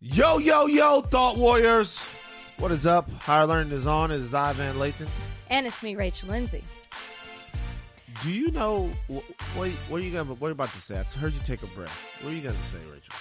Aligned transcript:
Yo, 0.00 0.38
yo, 0.38 0.66
yo, 0.66 1.00
Thought 1.02 1.36
Warriors. 1.38 1.98
What 2.58 2.70
is 2.70 2.86
up? 2.86 3.10
Higher 3.22 3.46
Learning 3.46 3.72
is 3.72 3.86
on. 3.86 4.10
It 4.10 4.20
is 4.20 4.32
I, 4.32 4.52
Van 4.52 4.76
Lathan. 4.76 5.08
And 5.50 5.66
it's 5.66 5.82
me, 5.82 5.96
Rachel 5.96 6.28
Lindsay. 6.28 6.62
Do 8.22 8.30
you 8.30 8.50
know 8.50 8.90
what, 9.08 9.24
what, 9.54 9.70
what 9.88 10.00
are 10.00 10.04
you 10.04 10.12
gonna 10.12 10.34
what 10.34 10.46
are 10.46 10.50
you 10.50 10.54
about 10.54 10.72
to 10.72 10.80
say? 10.80 10.96
I 10.98 11.02
heard 11.18 11.32
you 11.32 11.40
take 11.44 11.62
a 11.62 11.66
breath. 11.66 11.96
What 12.22 12.32
are 12.32 12.36
you 12.36 12.42
gonna 12.42 12.56
say, 12.64 12.78
Rachel? 12.88 13.14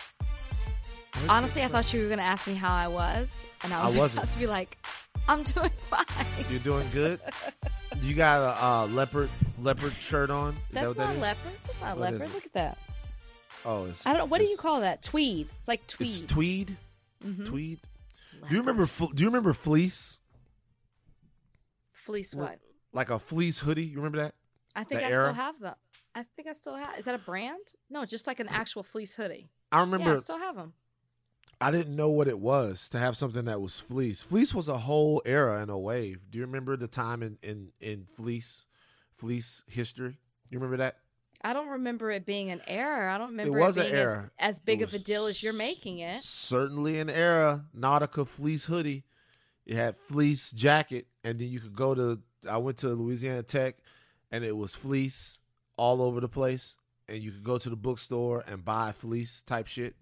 Honestly, 1.30 1.64
I 1.64 1.68
thought 1.68 1.92
you 1.94 2.02
were 2.04 2.10
gonna 2.10 2.22
ask 2.24 2.48
me 2.48 2.54
how 2.56 2.74
I 2.74 2.88
was, 2.88 3.44
and 3.64 3.74
I 3.74 3.84
was 3.84 3.96
I 3.96 4.00
wasn't. 4.00 4.24
about 4.24 4.34
to 4.34 4.40
be 4.40 4.48
like, 4.48 4.78
"I'm 5.28 5.44
doing 5.44 5.70
fine." 5.78 6.06
You're 6.50 6.60
doing 6.62 6.88
good. 6.94 7.22
you 8.02 8.16
got 8.16 8.42
a 8.42 8.64
uh, 8.66 8.88
leopard 8.88 9.30
leopard 9.62 9.94
shirt 10.00 10.30
on. 10.32 10.56
Is 10.56 10.62
that 10.72 10.74
That's 10.74 10.98
not 10.98 11.08
that 11.08 11.16
is? 11.16 11.22
leopard. 11.22 11.52
That's 11.66 11.82
not 11.82 11.98
What 11.98 12.14
leopard. 12.14 12.34
Look 12.34 12.46
at 12.46 12.54
that. 12.54 12.78
Oh, 13.66 13.86
it's, 13.86 14.06
I 14.06 14.12
don't 14.12 14.20
know. 14.20 14.26
What 14.26 14.40
do 14.40 14.46
you 14.48 14.58
call 14.58 14.82
that? 14.82 15.02
Tweed. 15.04 15.48
It's 15.60 15.68
like 15.68 15.86
tweed. 15.88 16.10
It's 16.10 16.22
tweed. 16.22 16.78
Mhm. 17.26 17.46
Tweed. 17.46 17.80
Do 18.48 18.54
you 18.56 18.60
remember? 18.62 18.86
Do 18.86 19.24
you 19.24 19.28
remember 19.28 19.54
fleece? 19.54 20.20
Fleece 22.06 22.34
what? 22.34 22.60
Like 22.94 23.10
a 23.10 23.20
fleece 23.20 23.60
hoodie. 23.60 23.86
You 23.86 23.98
remember 23.98 24.20
that? 24.20 24.36
I 24.76 24.84
think 24.84 25.02
the 25.02 25.08
I 25.08 25.12
era? 25.12 25.22
still 25.22 25.34
have 25.34 25.60
them. 25.60 25.76
I 26.16 26.24
think 26.36 26.48
I 26.48 26.54
still 26.54 26.76
have. 26.76 26.98
Is 26.98 27.06
that 27.06 27.16
a 27.16 27.20
brand? 27.20 27.60
No, 27.90 28.06
just 28.06 28.28
like 28.28 28.40
an 28.40 28.48
actual 28.48 28.84
fleece 28.84 29.16
hoodie. 29.16 29.50
I 29.72 29.78
Yeah, 29.78 29.82
remember. 29.82 30.16
I 30.16 30.20
still 30.20 30.38
have 30.40 30.56
them. 30.56 30.74
I 31.60 31.72
didn't 31.72 31.96
know 31.96 32.10
what 32.10 32.28
it 32.28 32.40
was 32.40 32.88
to 32.90 33.00
have 33.00 33.18
something 33.18 33.46
that 33.46 33.60
was 33.60 33.80
fleece. 33.80 34.22
Fleece 34.22 34.54
was 34.54 34.68
a 34.68 34.78
whole 34.78 35.22
era 35.26 35.60
and 35.62 35.72
a 35.72 35.78
wave. 35.78 36.22
Do 36.30 36.38
you 36.38 36.46
remember 36.46 36.78
the 36.78 36.88
time 36.88 37.24
in 37.24 37.38
in 37.42 37.72
in 37.82 38.06
fleece 38.06 38.66
fleece 39.16 39.64
history? 39.68 40.18
You 40.50 40.60
remember 40.60 40.78
that? 40.78 40.98
I 41.48 41.54
don't 41.54 41.70
remember 41.70 42.12
it 42.12 42.26
being 42.26 42.52
an 42.52 42.62
error. 42.68 43.08
I 43.08 43.18
don't 43.18 43.30
remember 43.30 43.58
was 43.58 43.78
it 43.78 43.84
being 43.84 43.94
as, 43.94 44.00
error. 44.00 44.32
as 44.38 44.60
big 44.60 44.82
It 44.82 44.90
of 44.90 44.94
a 44.94 45.00
deal 45.00 45.28
as 45.28 45.42
you're 45.42 45.54
making 45.54 46.00
it. 46.00 46.22
Certainly 46.22 47.00
an 47.00 47.10
era. 47.10 47.64
Nautica 47.74 48.28
fleece 48.28 48.66
hoodie. 48.66 49.06
It 49.66 49.78
had 49.78 49.96
fleece 49.96 50.52
jacket, 50.52 51.08
and 51.24 51.40
then 51.40 51.48
you 51.48 51.62
could 51.62 51.74
go 51.74 51.96
to. 51.96 52.20
I 52.50 52.58
went 52.58 52.80
to 52.80 52.90
Louisiana 52.90 53.44
Tech, 53.44 53.78
and 54.30 54.44
it 54.44 54.58
was 54.58 54.76
fleece 54.76 55.40
all 55.78 56.02
over 56.02 56.20
the 56.20 56.28
place, 56.28 56.76
and 57.08 57.20
you 57.24 57.32
could 57.32 57.46
go 57.46 57.58
to 57.58 57.70
the 57.70 57.78
bookstore 57.78 58.44
and 58.46 58.66
buy 58.66 58.92
fleece 58.92 59.42
type 59.42 59.68
shit, 59.68 59.96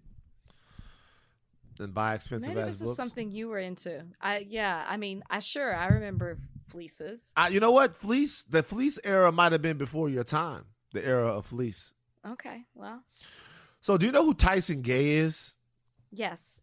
and 1.78 1.94
buy 1.94 2.14
expensive 2.14 2.56
Maybe 2.56 2.66
this 2.66 2.80
books. 2.80 2.90
is 2.90 2.96
something 2.96 3.30
you 3.30 3.46
were 3.46 3.60
into. 3.60 4.02
I 4.20 4.38
yeah. 4.48 4.84
I 4.88 4.96
mean, 4.96 5.22
I 5.30 5.38
sure 5.38 5.72
I 5.72 5.86
remember 5.86 6.38
fleeces. 6.70 7.30
I, 7.36 7.48
you 7.48 7.60
know 7.60 7.70
what? 7.70 7.96
Fleece. 7.96 8.42
The 8.42 8.64
fleece 8.64 8.98
era 9.04 9.30
might 9.30 9.52
have 9.52 9.62
been 9.62 9.78
before 9.78 10.08
your 10.08 10.24
time. 10.24 10.64
The 10.96 11.06
era 11.06 11.28
of 11.28 11.46
fleece. 11.46 11.92
Okay, 12.26 12.64
well, 12.74 13.02
So, 13.80 13.96
do 13.98 14.06
you 14.06 14.12
know 14.12 14.24
who 14.24 14.34
Tyson 14.34 14.82
Gay 14.82 15.10
is? 15.10 15.54
yes. 16.10 16.60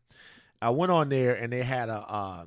I 0.62 0.70
went 0.70 0.90
on 0.90 1.10
there 1.10 1.34
and 1.34 1.52
they 1.52 1.62
had 1.62 1.88
a 1.90 1.98
uh 1.98 2.44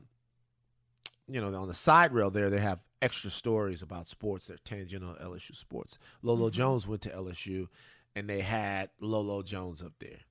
you 1.30 1.42
know, 1.42 1.54
on 1.54 1.68
the 1.68 1.74
side 1.74 2.14
rail 2.14 2.32
there 2.32 2.50
they 2.50 2.60
have 2.60 2.82
extra 3.02 3.30
stories 3.30 3.82
about 3.82 4.08
sports. 4.08 4.48
They're 4.48 4.58
tangential 4.64 5.16
LSU 5.22 5.56
sports. 5.56 5.98
Lolo 6.24 6.50
Mhm. 6.50 6.54
Jones 6.54 6.88
went 6.88 7.02
to 7.04 7.10
LSU 7.10 7.68
and 8.16 8.28
they 8.30 8.42
had 8.42 8.90
Lolo 9.00 9.44
Jones 9.44 9.84
up 9.84 9.94
there. 10.00 10.22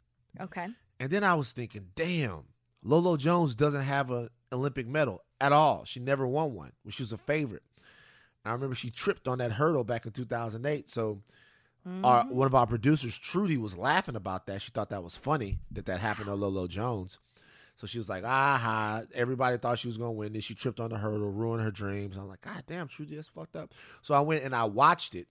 Okay. 0.40 0.66
And 0.98 1.10
then 1.10 1.22
I 1.22 1.34
was 1.34 1.52
thinking, 1.52 1.90
damn, 1.94 2.44
Lolo 2.82 3.16
Jones 3.16 3.54
doesn't 3.54 3.82
have 3.82 4.10
an 4.10 4.30
Olympic 4.50 4.86
medal 4.88 5.22
at 5.40 5.52
all. 5.52 5.84
She 5.84 6.00
never 6.00 6.26
won 6.26 6.54
one, 6.54 6.72
she 6.88 7.02
was 7.02 7.12
a 7.12 7.18
favorite. 7.18 7.62
I 8.48 8.52
remember 8.52 8.74
she 8.74 8.90
tripped 8.90 9.26
on 9.28 9.38
that 9.38 9.52
hurdle 9.52 9.84
back 9.84 10.06
in 10.06 10.12
2008. 10.12 10.88
So 10.90 11.22
our, 12.02 12.24
Mhm. 12.24 12.30
one 12.30 12.46
of 12.46 12.54
our 12.54 12.66
producers, 12.66 13.16
Trudy, 13.16 13.56
was 13.56 13.76
laughing 13.76 14.16
about 14.16 14.46
that. 14.46 14.60
She 14.62 14.70
thought 14.72 14.90
that 14.90 15.04
was 15.04 15.16
funny 15.16 15.58
that 15.70 15.86
that 15.86 16.00
happened 16.00 16.26
to 16.26 16.34
Lolo 16.34 16.66
Jones. 16.66 17.18
So 17.76 17.86
she 17.86 17.98
was 17.98 18.08
like, 18.08 18.24
aha, 18.24 19.02
everybody 19.14 19.58
thought 19.58 19.78
she 19.78 19.86
was 19.86 19.96
going 19.98 20.08
to 20.08 20.18
win 20.18 20.32
this. 20.32 20.44
She 20.44 20.54
tripped 20.54 20.80
on 20.80 20.90
the 20.90 20.98
hurdle, 20.98 21.30
ruined 21.30 21.62
her 21.62 21.70
dreams. 21.70 22.16
I'm 22.16 22.26
like, 22.28 22.40
God 22.40 22.64
damn, 22.66 22.88
Trudy, 22.88 23.14
that's 23.14 23.28
fucked 23.28 23.54
up. 23.54 23.72
So 24.02 24.14
I 24.14 24.20
went 24.20 24.42
and 24.44 24.54
I 24.56 24.64
watched 24.64 25.14
it. 25.14 25.28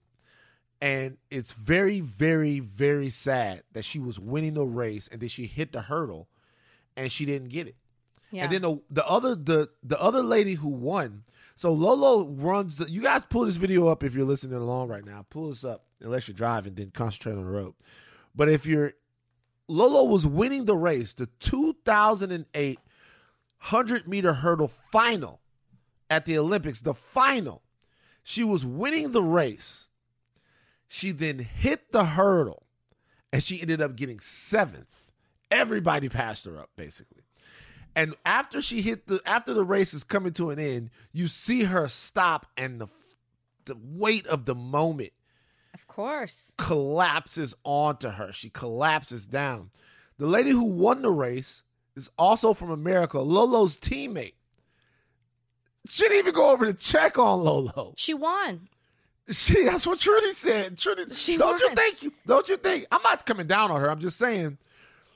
And 0.80 1.16
it's 1.30 1.52
very, 1.52 2.00
very, 2.00 2.60
very 2.60 3.10
sad 3.10 3.62
that 3.72 3.84
she 3.84 3.98
was 3.98 4.18
winning 4.18 4.54
the 4.54 4.64
race 4.64 5.08
and 5.10 5.20
then 5.20 5.28
she 5.28 5.46
hit 5.46 5.72
the 5.72 5.82
hurdle 5.82 6.28
and 6.96 7.10
she 7.10 7.24
didn't 7.26 7.48
get 7.48 7.66
it. 7.66 7.76
yeah. 8.30 8.44
And 8.44 8.52
then 8.52 8.62
the 8.62 8.80
the 8.90 9.06
other 9.06 9.34
the 9.34 9.70
the 9.82 10.00
other 10.00 10.22
lady 10.22 10.54
who 10.54 10.68
won. 10.68 11.24
So 11.56 11.72
Lolo 11.72 12.28
runs 12.28 12.76
the. 12.76 12.90
You 12.90 13.00
guys 13.02 13.24
pull 13.24 13.46
this 13.46 13.56
video 13.56 13.88
up 13.88 14.04
if 14.04 14.14
you're 14.14 14.26
listening 14.26 14.58
along 14.58 14.88
right 14.88 15.04
now. 15.04 15.24
Pull 15.28 15.48
this 15.48 15.64
up 15.64 15.86
unless 16.00 16.28
you're 16.28 16.34
driving, 16.34 16.74
then 16.74 16.90
concentrate 16.90 17.32
on 17.32 17.44
the 17.44 17.50
road. 17.50 17.74
But 18.34 18.50
if 18.50 18.66
you're 18.66 18.92
Lolo 19.66 20.04
was 20.04 20.26
winning 20.26 20.66
the 20.66 20.76
race, 20.76 21.14
the 21.14 21.26
2008 21.40 22.78
100 23.58 24.06
meter 24.06 24.34
hurdle 24.34 24.70
final 24.92 25.40
at 26.10 26.26
the 26.26 26.38
Olympics, 26.38 26.82
the 26.82 26.94
final. 26.94 27.62
She 28.22 28.44
was 28.44 28.64
winning 28.64 29.12
the 29.12 29.22
race. 29.22 29.88
She 30.88 31.10
then 31.10 31.38
hit 31.38 31.90
the 31.92 32.04
hurdle 32.04 32.66
and 33.32 33.42
she 33.42 33.60
ended 33.60 33.80
up 33.80 33.96
getting 33.96 34.20
seventh. 34.20 35.04
Everybody 35.50 36.08
passed 36.08 36.44
her 36.44 36.58
up, 36.58 36.70
basically. 36.76 37.22
And 37.96 38.14
after 38.26 38.60
she 38.60 38.82
hit 38.82 39.06
the 39.06 39.22
after 39.24 39.54
the 39.54 39.64
race 39.64 39.94
is 39.94 40.04
coming 40.04 40.34
to 40.34 40.50
an 40.50 40.58
end, 40.58 40.90
you 41.12 41.28
see 41.28 41.64
her 41.64 41.88
stop 41.88 42.46
and 42.56 42.78
the 42.78 42.88
the 43.64 43.76
weight 43.82 44.26
of 44.26 44.44
the 44.44 44.54
moment 44.54 45.12
of 45.74 45.88
course. 45.88 46.52
collapses 46.58 47.54
onto 47.64 48.10
her. 48.10 48.32
She 48.32 48.50
collapses 48.50 49.26
down. 49.26 49.70
The 50.18 50.26
lady 50.26 50.50
who 50.50 50.64
won 50.64 51.02
the 51.02 51.10
race 51.10 51.62
is 51.96 52.10
also 52.18 52.52
from 52.54 52.70
America, 52.70 53.18
Lolo's 53.18 53.76
teammate. 53.76 54.34
She 55.88 56.02
didn't 56.04 56.18
even 56.18 56.34
go 56.34 56.50
over 56.50 56.66
to 56.66 56.74
check 56.74 57.18
on 57.18 57.44
Lolo. 57.44 57.94
She 57.96 58.12
won. 58.12 58.68
She 59.30 59.64
that's 59.64 59.86
what 59.86 59.98
Trudy 59.98 60.32
said. 60.34 60.78
Trudy, 60.78 61.12
She 61.14 61.36
don't 61.38 61.58
you 61.58 61.74
think 61.74 62.02
you 62.02 62.12
don't 62.26 62.48
you 62.48 62.56
think 62.58 62.86
I'm 62.92 63.02
not 63.02 63.24
coming 63.24 63.46
down 63.46 63.70
on 63.70 63.80
her. 63.80 63.90
I'm 63.90 64.00
just 64.00 64.18
saying 64.18 64.58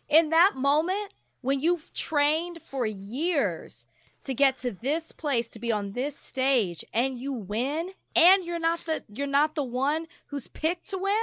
In 0.08 0.30
that 0.30 0.52
moment, 0.56 1.12
when 1.40 1.60
you've 1.60 1.92
trained 1.92 2.60
for 2.62 2.86
years 2.86 3.86
to 4.24 4.34
get 4.34 4.58
to 4.58 4.70
this 4.70 5.12
place, 5.12 5.48
to 5.48 5.58
be 5.58 5.72
on 5.72 5.92
this 5.92 6.16
stage, 6.16 6.84
and 6.92 7.18
you 7.18 7.32
win, 7.32 7.90
and 8.14 8.44
you're 8.44 8.58
not 8.58 8.80
the 8.86 9.02
you're 9.08 9.26
not 9.26 9.54
the 9.54 9.64
one 9.64 10.06
who's 10.26 10.48
picked 10.48 10.90
to 10.90 10.98
win. 10.98 11.14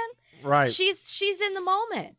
right. 0.42 0.70
She's 0.70 1.10
she's 1.10 1.40
in 1.40 1.54
the 1.54 1.60
moment. 1.60 2.16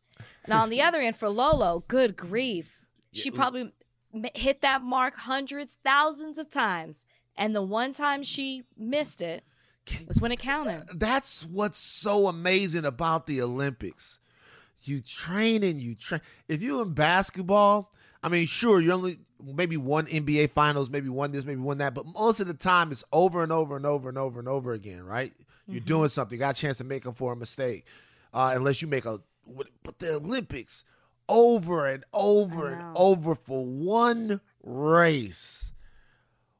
Now 0.48 0.62
on 0.62 0.70
the 0.70 0.80
other 0.86 1.00
end 1.00 1.16
for 1.16 1.28
Lolo, 1.28 1.84
good 1.88 2.16
grief, 2.16 2.86
she 3.12 3.30
probably 3.30 3.72
hit 4.34 4.62
that 4.62 4.82
mark 4.82 5.16
hundreds, 5.16 5.76
thousands 5.84 6.38
of 6.38 6.50
times, 6.50 7.04
and 7.36 7.54
the 7.54 7.62
one 7.62 7.92
time 7.92 8.22
she 8.22 8.64
missed 8.76 9.20
it 9.20 9.44
was 10.06 10.20
when 10.20 10.30
it 10.30 10.38
counted. 10.38 10.84
that's 10.94 11.44
what's 11.44 11.78
so 11.80 12.28
amazing 12.28 12.84
about 12.84 13.26
the 13.26 13.42
Olympics. 13.42 14.19
You 14.82 15.00
train 15.00 15.62
and 15.62 15.80
you 15.80 15.94
train. 15.94 16.20
If 16.48 16.62
you 16.62 16.80
in 16.80 16.92
basketball, 16.94 17.92
I 18.22 18.28
mean, 18.28 18.46
sure, 18.46 18.80
you 18.80 18.92
only 18.92 19.18
maybe 19.42 19.76
one 19.76 20.06
NBA 20.06 20.50
finals, 20.50 20.90
maybe 20.90 21.08
one 21.08 21.32
this, 21.32 21.44
maybe 21.44 21.60
one 21.60 21.78
that, 21.78 21.94
but 21.94 22.06
most 22.06 22.40
of 22.40 22.46
the 22.46 22.54
time 22.54 22.92
it's 22.92 23.04
over 23.12 23.42
and 23.42 23.52
over 23.52 23.76
and 23.76 23.86
over 23.86 24.08
and 24.08 24.18
over 24.18 24.38
and 24.38 24.48
over 24.48 24.72
again, 24.72 25.02
right? 25.04 25.32
You're 25.66 25.80
Mhm. 25.80 25.86
doing 25.86 26.08
something, 26.08 26.38
got 26.38 26.56
a 26.56 26.60
chance 26.60 26.78
to 26.78 26.84
make 26.84 27.04
them 27.04 27.14
for 27.14 27.32
a 27.32 27.36
mistake, 27.36 27.84
uh, 28.34 28.52
unless 28.54 28.82
you 28.82 28.88
make 28.88 29.04
a. 29.04 29.20
But 29.82 29.98
the 29.98 30.16
Olympics, 30.16 30.84
over 31.28 31.86
and 31.86 32.04
over 32.12 32.72
and 32.72 32.82
over 32.94 33.34
for 33.34 33.64
one 33.64 34.40
race, 34.62 35.72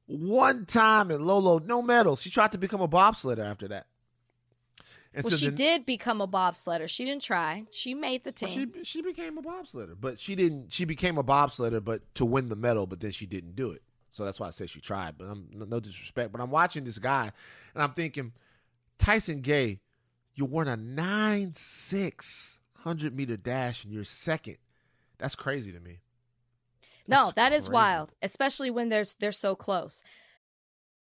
one 0.07 0.65
time, 0.67 1.11
in 1.11 1.25
Lolo 1.25 1.59
no 1.59 1.83
medals. 1.83 2.23
She 2.23 2.31
tried 2.31 2.53
to 2.53 2.59
become 2.59 2.81
a 2.81 2.89
bobsledder 2.89 3.45
after 3.45 3.69
that. 3.69 3.87
And 5.13 5.25
Well, 5.25 5.33
so 5.33 5.37
she 5.37 5.47
then- 5.47 5.55
did 5.57 5.87
become 5.87 6.21
a 6.21 6.29
bobsledder. 6.29 6.89
She 6.89 7.05
didn't 7.05 7.23
try. 7.23 7.67
She 7.71 7.95
made 7.95 8.23
the 8.23 8.33
well, 8.43 8.49
team. 8.51 8.73
she 8.75 8.85
she 8.85 9.03
became 9.03 9.39
a 9.39 9.43
bobsledder, 9.43 9.97
but 10.01 10.21
she 10.21 10.37
didn't. 10.37 10.73
She 10.73 10.85
became 10.85 11.19
a 11.19 11.25
bobsledder, 11.25 11.83
but 11.83 12.03
to 12.15 12.25
win 12.25 12.49
the 12.49 12.55
medal, 12.57 12.87
but 12.87 13.01
then 13.01 13.11
she 13.11 13.27
didn't 13.27 13.57
do 13.57 13.71
it. 13.73 13.83
So 14.13 14.25
that's 14.25 14.39
why 14.39 14.47
I 14.47 14.51
said 14.51 14.71
she 14.71 14.81
tried. 14.81 15.19
But 15.19 15.27
I'm 15.27 15.49
no- 15.53 15.65
no 15.67 15.81
disrespect. 15.81 16.31
But 16.31 16.41
I'm 16.41 16.51
watching 16.51 16.85
this 16.85 16.99
guy, 16.99 17.33
and 17.75 17.83
I'm 17.83 17.93
thinking, 17.93 18.33
Tyson 18.99 19.41
Gay, 19.41 19.81
you 20.35 20.45
won 20.45 20.69
a 20.69 20.77
nine 20.77 21.55
six 21.57 22.61
hundred 22.77 23.15
meter 23.15 23.37
dash, 23.37 23.83
and 23.85 23.93
you're 23.93 24.05
second. 24.05 24.59
That's 25.19 25.35
crazy 25.35 25.73
to 25.73 25.81
me. 25.81 25.99
no, 27.09 27.25
That's 27.27 27.35
that 27.35 27.53
is 27.53 27.65
crazy. 27.65 27.73
wild, 27.75 28.13
especially 28.23 28.71
when 28.71 28.89
there's 28.91 29.15
they're 29.15 29.33
so 29.33 29.57
close. 29.57 30.05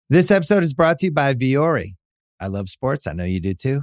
This 0.09 0.31
episode 0.31 0.63
is 0.63 0.73
brought 0.75 1.01
to 1.01 1.07
you 1.07 1.13
by 1.13 1.35
Vuori. 1.35 1.97
I 2.39 2.47
love 2.47 2.69
sports. 2.69 3.09
I 3.09 3.13
know 3.13 3.25
you 3.25 3.41
do 3.41 3.53
too. 3.55 3.83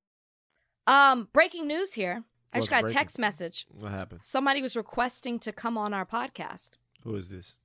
Um, 0.87 1.27
breaking 1.33 1.67
news 1.67 1.93
here. 1.93 2.23
I 2.53 2.57
What's 2.57 2.67
just 2.67 2.81
got 2.81 2.89
a 2.89 2.93
text 2.93 3.17
message. 3.17 3.65
What 3.69 3.91
happened? 3.91 4.21
Somebody 4.23 4.61
was 4.61 4.75
requesting 4.75 5.39
to 5.39 5.51
come 5.53 5.77
on 5.77 5.93
our 5.93 6.05
podcast. 6.05 6.71
Who 7.03 7.15
is 7.15 7.29
this? 7.29 7.55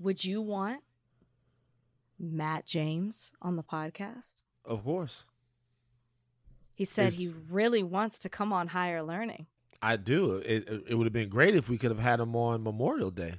Would 0.00 0.24
you 0.24 0.42
want 0.42 0.80
Matt 2.18 2.66
James 2.66 3.32
on 3.40 3.56
the 3.56 3.62
podcast? 3.62 4.42
Of 4.64 4.82
course, 4.84 5.24
He 6.74 6.84
said 6.84 7.12
he 7.12 7.32
really 7.50 7.82
wants 7.84 8.18
to 8.20 8.28
come 8.28 8.52
on 8.52 8.68
higher 8.68 9.02
learning. 9.02 9.46
I 9.80 9.96
do. 9.96 10.36
It 10.36 10.68
it, 10.68 10.84
it 10.88 10.94
would 10.94 11.04
have 11.06 11.12
been 11.12 11.28
great 11.28 11.54
if 11.54 11.68
we 11.68 11.78
could 11.78 11.90
have 11.90 12.00
had 12.00 12.18
him 12.18 12.34
on 12.34 12.62
Memorial 12.64 13.10
Day, 13.10 13.34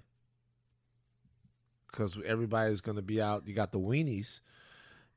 because 1.91 2.17
everybody's 2.25 2.81
going 2.81 2.95
to 2.97 3.01
be 3.01 3.21
out. 3.21 3.47
You 3.47 3.53
got 3.55 3.71
the 3.71 3.79
weenies, 3.79 4.39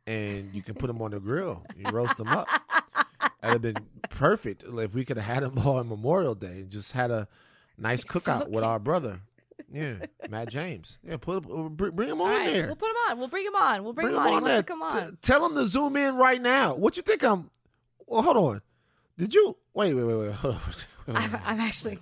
and 0.09 0.55
you 0.55 0.63
can 0.63 0.75
put 0.75 0.87
them 0.87 1.03
on 1.03 1.11
the 1.11 1.21
grill. 1.21 1.63
You 1.77 1.91
roast 1.91 2.17
them 2.17 2.29
up. 2.29 2.49
That'd 3.43 3.53
have 3.53 3.63
been 3.63 3.77
perfect 4.09 4.65
if 4.67 4.95
we 4.95 5.05
could 5.05 5.19
have 5.19 5.27
had 5.37 5.43
them 5.43 5.59
all 5.59 5.77
on 5.79 5.89
Memorial 5.89 6.35
Day 6.35 6.61
and 6.61 6.71
just 6.71 6.93
had 6.93 7.11
a 7.11 7.29
nice 7.77 8.03
It's 8.03 8.11
cookout 8.11 8.49
with 8.49 8.65
our 8.65 8.79
brother. 8.79 9.21
Yeah, 9.71 9.95
Matt 10.31 10.49
James. 10.49 10.99
Yeah, 11.05 11.19
put 11.19 11.45
uh, 11.45 11.69
bring 11.69 12.09
him 12.09 12.23
on 12.23 12.31
right, 12.31 12.47
there. 12.51 12.67
we'll 12.69 12.77
put 12.77 12.89
him 12.89 12.97
on. 13.11 13.19
We'll 13.19 13.29
bring 13.29 13.45
him 13.47 13.55
on. 13.55 13.85
We'll 13.85 13.93
bring, 13.93 14.07
Bring 14.07 14.17
him 14.17 14.23
him 14.23 14.27
on. 14.29 14.35
on 14.35 14.43
he 14.43 14.45
wants 14.45 14.57
to 14.57 14.63
come 14.63 14.83
on. 14.83 15.07
T- 15.11 15.17
tell 15.21 15.45
him 15.45 15.55
to 15.57 15.67
zoom 15.67 15.97
in 15.97 16.15
right 16.17 16.41
now. 16.41 16.75
What 16.75 16.97
you 16.97 17.03
think 17.03 17.23
I'm? 17.23 17.51
Well, 18.07 18.23
hold 18.23 18.37
on. 18.39 18.63
Did 19.19 19.35
you 19.35 19.57
wait? 19.75 19.93
Wait, 19.95 20.05
wait, 20.05 20.15
wait. 20.15 20.33
Hold 20.33 20.55
on. 20.55 20.61
Wait, 21.09 21.17
I'm, 21.17 21.33
wait. 21.33 21.41
I'm 21.47 21.61
actually. 21.61 21.99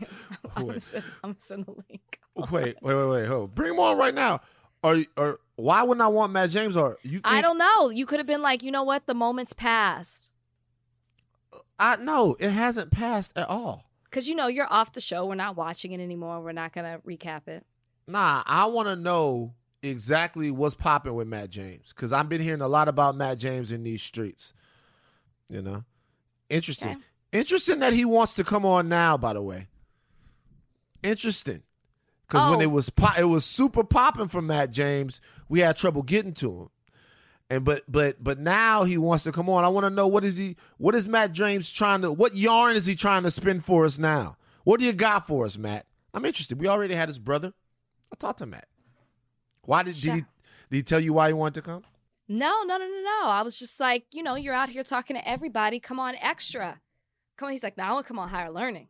I'm 0.57 0.67
Wait. 0.67 0.73
gonna 0.73 0.81
send, 0.81 1.05
I'm 1.23 1.31
gonna 1.31 1.37
send 1.41 1.67
the 1.67 1.71
link. 1.89 2.21
wait, 2.35 2.77
wait, 2.83 2.95
wait, 2.95 3.09
wait. 3.09 3.27
Hold. 3.27 3.55
Bring 3.55 3.75
him 3.75 3.79
on 3.79 3.97
right 3.97 4.13
now. 4.15 4.41
Or, 4.87 5.03
or 5.17 5.41
why 5.57 5.83
wouldn't 5.83 6.03
I 6.03 6.07
want 6.07 6.33
Matt 6.33 6.51
James? 6.51 6.77
Or 6.77 6.97
you? 7.03 7.19
Think, 7.19 7.27
I 7.27 7.43
don't 7.43 7.59
know. 7.59 7.91
You 7.91 8.07
could 8.07 8.21
have 8.21 8.27
been 8.27 8.43
like, 8.43 8.63
you 8.63 8.71
know 8.71 8.85
what? 8.85 9.07
The 9.07 9.15
moment's 9.15 9.53
passed. 9.53 10.31
I 11.79 11.97
know 11.97 12.37
It 12.39 12.51
hasn't 12.51 12.93
passed 12.93 13.33
at 13.37 13.49
all. 13.49 13.91
Because, 14.05 14.29
you 14.29 14.37
know, 14.37 14.47
you're 14.47 14.73
off 14.73 14.93
the 14.93 15.01
show. 15.01 15.27
We're 15.27 15.35
not 15.35 15.57
watching 15.57 15.93
it 15.93 16.01
anymore. 16.01 16.41
We're 16.41 16.53
not 16.53 16.73
going 16.73 16.85
to 16.85 17.01
recap 17.07 17.49
it. 17.49 17.67
Nah, 18.07 18.45
I 18.47 18.67
want 18.67 18.87
to 18.87 18.95
know 18.95 19.55
exactly 19.83 20.51
what's 20.51 20.75
popping 20.75 21.15
with 21.15 21.27
Matt 21.27 21.51
James 21.51 21.89
because 21.89 22.13
I've 22.13 22.29
been 22.29 22.41
hearing 22.41 22.61
a 22.61 22.69
lot 22.69 22.87
about 22.87 23.17
Matt 23.17 23.39
James 23.39 23.73
in 23.73 23.83
these 23.83 24.03
streets. 24.03 24.53
You 25.49 25.63
know, 25.63 25.85
interesting. 26.49 26.91
Okay. 26.91 27.01
Interesting 27.33 27.81
that 27.81 27.93
he 27.93 28.05
wants 28.05 28.35
to 28.35 28.45
come 28.45 28.65
on 28.65 28.89
now. 28.89 29.17
By 29.17 29.33
the 29.33 29.43
way, 29.43 29.67
interesting 31.03 31.63
because 32.29 32.51
when 32.51 32.59
Oh. 32.61 32.63
it 32.63 32.71
was 32.71 32.91
po- 32.91 33.15
it 33.19 33.25
was 33.25 33.45
super 33.45 33.85
popping 33.85 34.29
for 34.29 34.43
Matt 34.43 34.71
James, 34.71 35.21
we 35.49 35.61
had 35.61 35.77
trouble 35.77 36.03
getting 36.03 36.35
to 36.35 36.53
him. 36.63 36.69
And 37.49 37.65
but 37.65 37.85
but 37.89 38.23
but 38.23 38.39
now 38.41 38.83
he 38.85 38.99
wants 38.99 39.25
to 39.25 39.33
come 39.33 39.49
on. 39.49 39.65
I 39.65 39.69
want 39.69 39.85
to 39.85 39.91
know 39.91 40.09
what 40.09 40.25
is 40.25 40.37
he 40.37 40.57
what 40.79 40.95
is 40.97 41.07
Matt 41.09 41.33
James 41.33 41.71
trying 41.71 42.03
to 42.03 42.11
what 42.11 42.37
yarn 42.37 42.75
is 42.75 42.87
he 42.87 42.97
trying 42.97 43.23
to 43.23 43.31
spin 43.31 43.61
for 43.61 43.85
us 43.85 43.99
now? 43.99 44.37
What 44.65 44.81
do 44.81 44.87
you 44.87 44.93
got 44.93 45.27
for 45.29 45.45
us, 45.47 45.57
Matt? 45.57 45.87
I'm 46.13 46.25
interested. 46.25 46.59
We 46.61 46.67
already 46.67 46.95
had 46.95 47.09
his 47.09 47.19
brother. 47.21 47.53
I 48.13 48.17
talked 48.17 48.39
to 48.41 48.47
Matt. 48.47 48.67
Why 49.63 49.83
did, 49.85 49.95
did 49.95 50.15
he 50.15 50.21
did 50.21 50.27
he 50.77 50.83
tell 50.83 50.99
you 51.01 51.13
why 51.13 51.29
he 51.29 51.35
wanted 51.35 51.55
to 51.55 51.63
come? 51.63 51.85
No, 52.29 52.63
no, 52.65 52.77
no, 52.77 52.85
no, 52.85 53.03
no. 53.23 53.29
I 53.29 53.43
was 53.43 53.57
just 53.57 53.79
like, 53.79 54.07
you 54.13 54.25
know, 54.25 54.35
you're 54.35 54.53
out 54.55 54.69
here 54.69 54.83
talking 54.83 55.15
to 55.15 55.29
everybody. 55.29 55.79
Come 55.79 56.01
on, 56.01 56.17
extra. 56.17 56.81
Come 57.37 57.47
on. 57.47 57.53
He's 57.53 57.63
like, 57.63 57.77
now 57.77 57.91
I 57.91 57.93
want 57.93 58.07
to 58.07 58.09
come 58.09 58.19
on 58.19 58.29
higher 58.29 58.51
learning. 58.51 58.89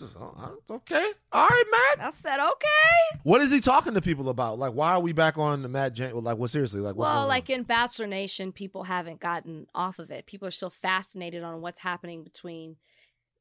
Uh, 0.00 0.50
okay, 0.70 1.10
all 1.32 1.48
right, 1.48 1.64
Matt. 1.98 2.06
I 2.06 2.10
said 2.12 2.40
okay. 2.40 3.18
What 3.24 3.40
is 3.42 3.50
he 3.50 3.60
talking 3.60 3.94
to 3.94 4.00
people 4.00 4.30
about? 4.30 4.58
Like, 4.58 4.72
why 4.72 4.92
are 4.92 5.00
we 5.00 5.12
back 5.12 5.36
on 5.36 5.62
the 5.62 5.68
Matt 5.68 5.92
James? 5.92 6.14
Like, 6.14 6.38
what 6.38 6.50
seriously? 6.50 6.80
Like, 6.80 6.96
well, 6.96 7.26
like 7.26 7.50
on? 7.50 7.56
in 7.56 7.62
Bachelor 7.64 8.06
Nation, 8.06 8.52
people 8.52 8.84
haven't 8.84 9.20
gotten 9.20 9.66
off 9.74 9.98
of 9.98 10.10
it. 10.10 10.26
People 10.26 10.48
are 10.48 10.52
still 10.52 10.70
fascinated 10.70 11.42
on 11.42 11.60
what's 11.60 11.80
happening 11.80 12.24
between 12.24 12.76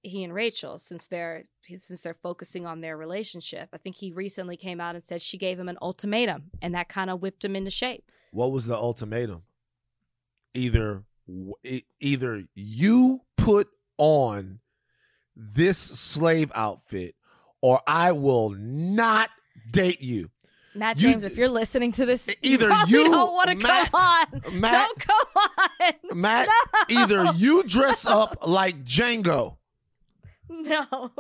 he 0.04 0.24
and 0.24 0.34
Rachel 0.34 0.78
since 0.78 1.06
they're 1.06 1.46
since 1.78 2.02
they're 2.02 2.14
focusing 2.14 2.66
on 2.66 2.82
their 2.82 2.98
relationship. 2.98 3.70
I 3.72 3.78
think 3.78 3.96
he 3.96 4.12
recently 4.12 4.58
came 4.58 4.82
out 4.82 4.96
and 4.96 5.04
said 5.04 5.22
she 5.22 5.38
gave 5.38 5.60
him 5.60 5.70
an 5.70 5.78
ultimatum, 5.82 6.52
and 6.62 6.76
that 6.76 6.90
kind 6.90 7.10
of 7.10 7.22
whipped 7.22 7.46
him 7.46 7.56
into 7.56 7.72
shape. 7.72 8.12
what 8.32 8.52
was 8.52 8.66
the 8.66 8.76
ultimatum? 8.76 9.44
Either, 10.54 11.04
either 12.02 12.44
you 12.56 13.22
put 13.38 13.70
on 13.98 14.60
this 15.36 15.78
slave 15.78 16.52
outfit, 16.56 17.16
or 17.62 17.82
I 17.88 18.12
will 18.12 18.50
not 18.52 19.30
date 19.72 20.02
you. 20.02 20.30
Matt 20.74 20.98
You- 21.02 21.10
James, 21.10 21.24
if 21.24 21.36
you're 21.38 21.50
listening 21.50 21.92
to 21.94 22.06
this, 22.06 22.30
Either 22.42 22.70
you, 22.88 23.00
you- 23.04 23.12
don't 23.12 23.34
want 23.34 23.50
to 23.50 23.56
come 23.58 23.88
on. 23.94 24.60
Matt, 24.60 24.88
don't 24.88 25.00
come 25.00 25.28
on. 25.36 25.94
Matt, 26.22 26.48
either 26.90 27.32
you 27.36 27.64
dress 27.64 28.06
up 28.06 28.38
like 28.48 28.84
Django. 28.86 29.58
No. 30.50 31.12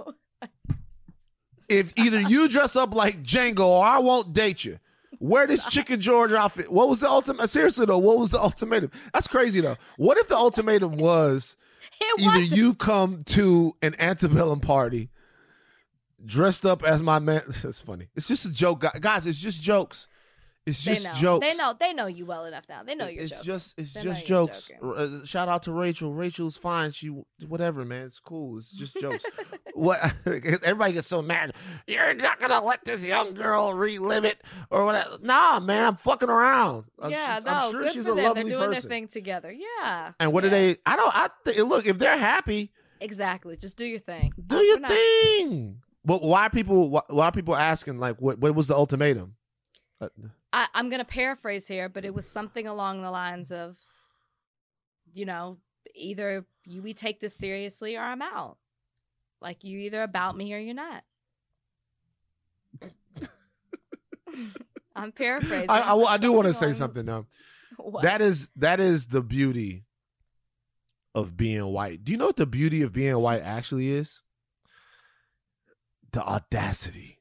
If 1.69 1.97
either 1.97 2.19
you 2.21 2.47
dress 2.49 2.75
up 2.75 2.93
like 2.93 3.23
Django 3.23 3.65
or 3.65 3.85
I 3.85 3.99
won't 3.99 4.33
date 4.33 4.65
you. 4.65 4.79
Wear 5.19 5.47
this 5.47 5.65
Chicken 5.69 6.01
George 6.01 6.33
outfit. 6.33 6.71
What 6.71 6.89
was 6.89 6.99
the 6.99 7.09
ultimate? 7.09 7.49
Seriously 7.49 7.85
though, 7.85 7.97
what 7.97 8.17
was 8.19 8.31
the 8.31 8.41
ultimatum? 8.41 8.91
That's 9.13 9.27
crazy 9.27 9.61
though. 9.61 9.77
What 9.97 10.17
if 10.17 10.27
the 10.27 10.35
ultimatum 10.35 10.97
was 10.97 11.55
either 12.19 12.39
wasn't. 12.39 12.57
you 12.57 12.73
come 12.75 13.23
to 13.25 13.75
an 13.81 13.95
antebellum 13.99 14.59
party 14.59 15.09
dressed 16.23 16.65
up 16.65 16.83
as 16.83 17.01
my 17.01 17.19
man? 17.19 17.41
That's 17.61 17.81
funny. 17.81 18.07
It's 18.15 18.27
just 18.27 18.45
a 18.45 18.51
joke, 18.51 18.85
guys. 18.99 19.25
It's 19.25 19.39
just 19.39 19.61
jokes. 19.61 20.07
It's 20.67 20.85
They 20.85 20.93
just 20.93 21.05
know. 21.05 21.13
jokes. 21.15 21.47
They 21.47 21.55
know. 21.55 21.75
They 21.79 21.91
know 21.93 22.05
you 22.05 22.25
well 22.27 22.45
enough 22.45 22.65
now. 22.69 22.83
They 22.83 22.93
know 22.93 23.07
you're 23.07 23.23
it's 23.23 23.31
joking. 23.31 23.45
just 23.45 23.73
it's 23.79 23.93
They 23.93 24.03
just 24.03 24.27
jokes. 24.27 24.69
Uh, 24.83 25.25
shout 25.25 25.49
out 25.49 25.63
to 25.63 25.71
Rachel. 25.73 26.13
Rachel's 26.13 26.55
fine. 26.55 26.91
She 26.91 27.07
whatever, 27.47 27.83
man. 27.83 28.05
It's 28.05 28.19
cool. 28.19 28.59
It's 28.59 28.71
just 28.71 28.93
jokes. 29.01 29.25
what 29.73 29.99
everybody 30.27 30.93
gets 30.93 31.07
so 31.07 31.23
mad. 31.23 31.55
You're 31.87 32.13
not 32.13 32.39
gonna 32.39 32.63
let 32.63 32.85
this 32.85 33.03
young 33.03 33.33
girl 33.33 33.73
relive 33.73 34.23
it 34.23 34.39
or 34.69 34.85
whatever. 34.85 35.17
Nah, 35.23 35.59
man. 35.59 35.83
I'm 35.87 35.95
fucking 35.95 36.29
around. 36.29 36.85
I'm, 37.01 37.09
yeah, 37.09 37.39
su- 37.39 37.45
no, 37.45 37.51
I'm 37.51 37.71
sure 37.71 37.81
good 37.83 37.93
she's 37.93 38.05
for 38.05 38.11
a 38.11 38.15
them. 38.15 38.23
lovely 38.25 38.43
They're 38.43 38.49
doing 38.51 38.69
person. 38.69 38.89
their 38.89 38.97
thing 38.97 39.07
together. 39.07 39.51
Yeah. 39.51 40.11
And 40.19 40.31
what 40.31 40.43
yeah. 40.43 40.49
do 40.51 40.55
they? 40.55 40.77
I 40.85 40.95
don't. 40.95 41.15
I 41.15 41.29
th- 41.43 41.57
look 41.61 41.87
if 41.87 41.97
they're 41.97 42.17
happy, 42.19 42.71
Exactly. 42.99 43.57
Just 43.57 43.77
do 43.77 43.85
your 43.85 43.97
thing. 43.97 44.31
do 44.45 44.57
Uh, 44.57 44.61
your 44.61 44.79
not- 44.79 44.91
thing. 44.91 45.81
But 46.05 46.21
why 46.21 46.45
are 46.45 46.49
people? 46.51 46.87
Why, 46.91 47.01
why 47.09 47.25
are 47.25 47.31
people 47.31 47.55
asking? 47.55 47.97
Like, 47.97 48.17
what? 48.21 48.37
What 48.37 48.53
was 48.53 48.67
the 48.67 48.75
ultimatum? 48.75 49.35
I, 50.53 50.67
I'm 50.73 50.89
going 50.89 50.99
to 50.99 51.05
paraphrase 51.05 51.67
here, 51.67 51.89
but 51.89 52.05
it 52.05 52.13
was 52.13 52.27
something 52.27 52.67
along 52.67 53.01
the 53.01 53.11
lines 53.11 53.51
of, 53.51 53.77
you 55.13 55.25
know, 55.25 55.57
either 55.95 56.45
you 56.65 56.81
we 56.81 56.93
take 56.93 57.19
this 57.19 57.35
seriously 57.35 57.95
or 57.95 58.01
I'm 58.01 58.21
out. 58.21 58.57
Like 59.41 59.63
you 59.63 59.79
either 59.79 60.03
about 60.03 60.37
me 60.37 60.53
or 60.53 60.59
you're 60.59 60.75
not. 60.75 61.03
I'm 64.95 65.11
paraphrasing. 65.11 65.69
I, 65.69 65.79
I, 65.79 66.13
I 66.13 66.17
do 66.17 66.31
want 66.31 66.47
to 66.47 66.53
say 66.53 66.73
something 66.73 67.05
though. 67.05 67.25
What? 67.77 68.03
That 68.03 68.21
is 68.21 68.49
that 68.57 68.79
is 68.79 69.07
the 69.07 69.21
beauty 69.21 69.85
of 71.15 71.35
being 71.35 71.65
white. 71.65 72.03
Do 72.03 72.11
you 72.11 72.17
know 72.17 72.27
what 72.27 72.35
the 72.35 72.45
beauty 72.45 72.81
of 72.83 72.93
being 72.93 73.17
white 73.17 73.41
actually 73.41 73.89
is? 73.89 74.21
The 76.11 76.23
audacity. 76.23 77.19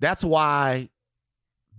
That's 0.00 0.24
why 0.24 0.90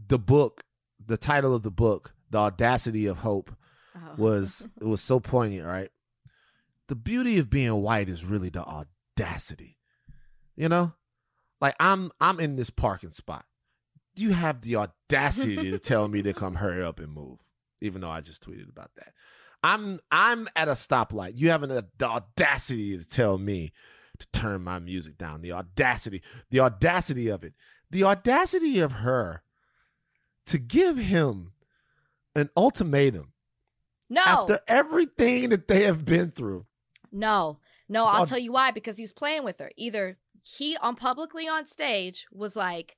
the 0.07 0.19
book, 0.19 0.63
the 1.05 1.17
title 1.17 1.55
of 1.55 1.63
the 1.63 1.71
book, 1.71 2.13
The 2.29 2.37
Audacity 2.37 3.05
of 3.05 3.17
Hope, 3.17 3.51
Oh. 3.95 4.15
was 4.17 4.67
it 4.81 4.85
was 4.85 5.01
so 5.01 5.19
poignant, 5.19 5.65
right? 5.65 5.89
The 6.87 6.95
beauty 6.95 7.39
of 7.39 7.49
being 7.49 7.81
white 7.81 8.09
is 8.09 8.25
really 8.25 8.49
the 8.49 8.63
audacity. 8.63 9.77
You 10.55 10.69
know? 10.69 10.93
Like 11.61 11.75
I'm 11.79 12.11
I'm 12.19 12.39
in 12.39 12.55
this 12.57 12.69
parking 12.69 13.11
spot. 13.11 13.45
You 14.17 14.33
have 14.33 14.61
the 14.61 14.75
audacity 14.77 15.71
to 15.71 15.79
tell 15.79 16.07
me 16.07 16.21
to 16.21 16.33
come 16.33 16.55
hurry 16.55 16.83
up 16.83 16.99
and 16.99 17.11
move, 17.11 17.39
even 17.81 18.01
though 18.01 18.09
I 18.09 18.21
just 18.21 18.45
tweeted 18.45 18.69
about 18.69 18.91
that. 18.97 19.13
I'm 19.63 19.99
I'm 20.11 20.47
at 20.55 20.67
a 20.67 20.73
stoplight. 20.73 21.33
You 21.35 21.49
have 21.49 21.63
an, 21.63 21.69
the 21.97 22.05
audacity 22.05 22.97
to 22.97 23.05
tell 23.05 23.37
me 23.37 23.71
to 24.19 24.27
turn 24.31 24.61
my 24.61 24.79
music 24.79 25.17
down. 25.17 25.41
The 25.41 25.53
audacity, 25.53 26.21
the 26.51 26.59
audacity 26.59 27.29
of 27.29 27.43
it, 27.43 27.53
the 27.89 28.03
audacity 28.03 28.79
of 28.79 28.91
her 28.91 29.41
to 30.47 30.57
give 30.57 30.97
him 30.97 31.51
an 32.35 32.49
ultimatum 32.55 33.33
no. 34.09 34.21
after 34.21 34.59
everything 34.67 35.49
that 35.49 35.67
they 35.67 35.83
have 35.83 36.05
been 36.05 36.31
through. 36.31 36.65
No, 37.11 37.59
no, 37.87 38.05
I'll 38.05 38.19
all- 38.19 38.25
tell 38.25 38.39
you 38.39 38.51
why. 38.51 38.71
Because 38.71 38.97
he 38.97 39.03
was 39.03 39.13
playing 39.13 39.43
with 39.43 39.59
her. 39.59 39.71
Either 39.77 40.17
he 40.41 40.77
on 40.77 40.95
publicly 40.95 41.47
on 41.47 41.67
stage 41.67 42.27
was 42.31 42.55
like, 42.55 42.97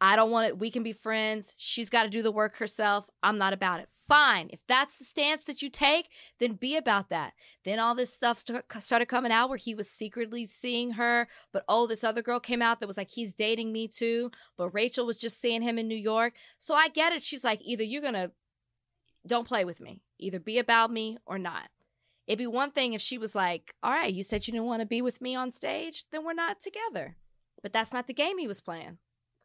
"I 0.00 0.16
don't 0.16 0.30
want 0.30 0.48
it. 0.48 0.58
We 0.58 0.70
can 0.70 0.82
be 0.82 0.92
friends. 0.92 1.54
She's 1.56 1.90
got 1.90 2.04
to 2.04 2.08
do 2.08 2.22
the 2.22 2.32
work 2.32 2.56
herself. 2.56 3.08
I'm 3.22 3.38
not 3.38 3.52
about 3.52 3.80
it." 3.80 3.88
Fine. 4.08 4.50
If 4.52 4.66
that's 4.66 4.96
the 4.96 5.04
stance 5.04 5.44
that 5.44 5.62
you 5.62 5.70
take, 5.70 6.08
then 6.40 6.54
be 6.54 6.76
about 6.76 7.10
that. 7.10 7.32
Then 7.64 7.78
all 7.78 7.94
this 7.94 8.12
stuff 8.12 8.40
start, 8.40 8.64
started 8.80 9.06
coming 9.06 9.30
out 9.30 9.48
where 9.48 9.58
he 9.58 9.72
was 9.72 9.88
secretly 9.88 10.46
seeing 10.46 10.92
her, 10.92 11.28
but 11.52 11.64
oh, 11.68 11.86
this 11.86 12.02
other 12.02 12.20
girl 12.20 12.40
came 12.40 12.60
out 12.60 12.80
that 12.80 12.88
was 12.88 12.96
like, 12.96 13.10
he's 13.10 13.32
dating 13.32 13.72
me 13.72 13.86
too. 13.86 14.32
But 14.56 14.70
Rachel 14.70 15.06
was 15.06 15.16
just 15.16 15.40
seeing 15.40 15.62
him 15.62 15.78
in 15.78 15.86
New 15.86 15.94
York. 15.94 16.34
So 16.58 16.74
I 16.74 16.88
get 16.88 17.12
it. 17.12 17.22
She's 17.22 17.44
like, 17.44 17.60
either 17.62 17.84
you're 17.84 18.02
gonna 18.02 18.32
don't 19.26 19.46
play 19.46 19.64
with 19.64 19.80
me, 19.80 20.00
either 20.18 20.40
be 20.40 20.58
about 20.58 20.90
me 20.90 21.18
or 21.26 21.38
not. 21.38 21.68
It'd 22.26 22.38
be 22.38 22.46
one 22.46 22.70
thing 22.70 22.92
if 22.92 23.00
she 23.00 23.18
was 23.18 23.34
like, 23.34 23.74
all 23.82 23.90
right, 23.90 24.12
you 24.12 24.22
said 24.22 24.46
you 24.46 24.52
didn't 24.52 24.66
want 24.66 24.80
to 24.80 24.86
be 24.86 25.02
with 25.02 25.20
me 25.20 25.34
on 25.34 25.52
stage, 25.52 26.04
then 26.10 26.24
we're 26.24 26.32
not 26.32 26.60
together. 26.60 27.16
But 27.62 27.72
that's 27.72 27.92
not 27.92 28.06
the 28.06 28.14
game 28.14 28.38
he 28.38 28.48
was 28.48 28.60
playing. 28.60 28.98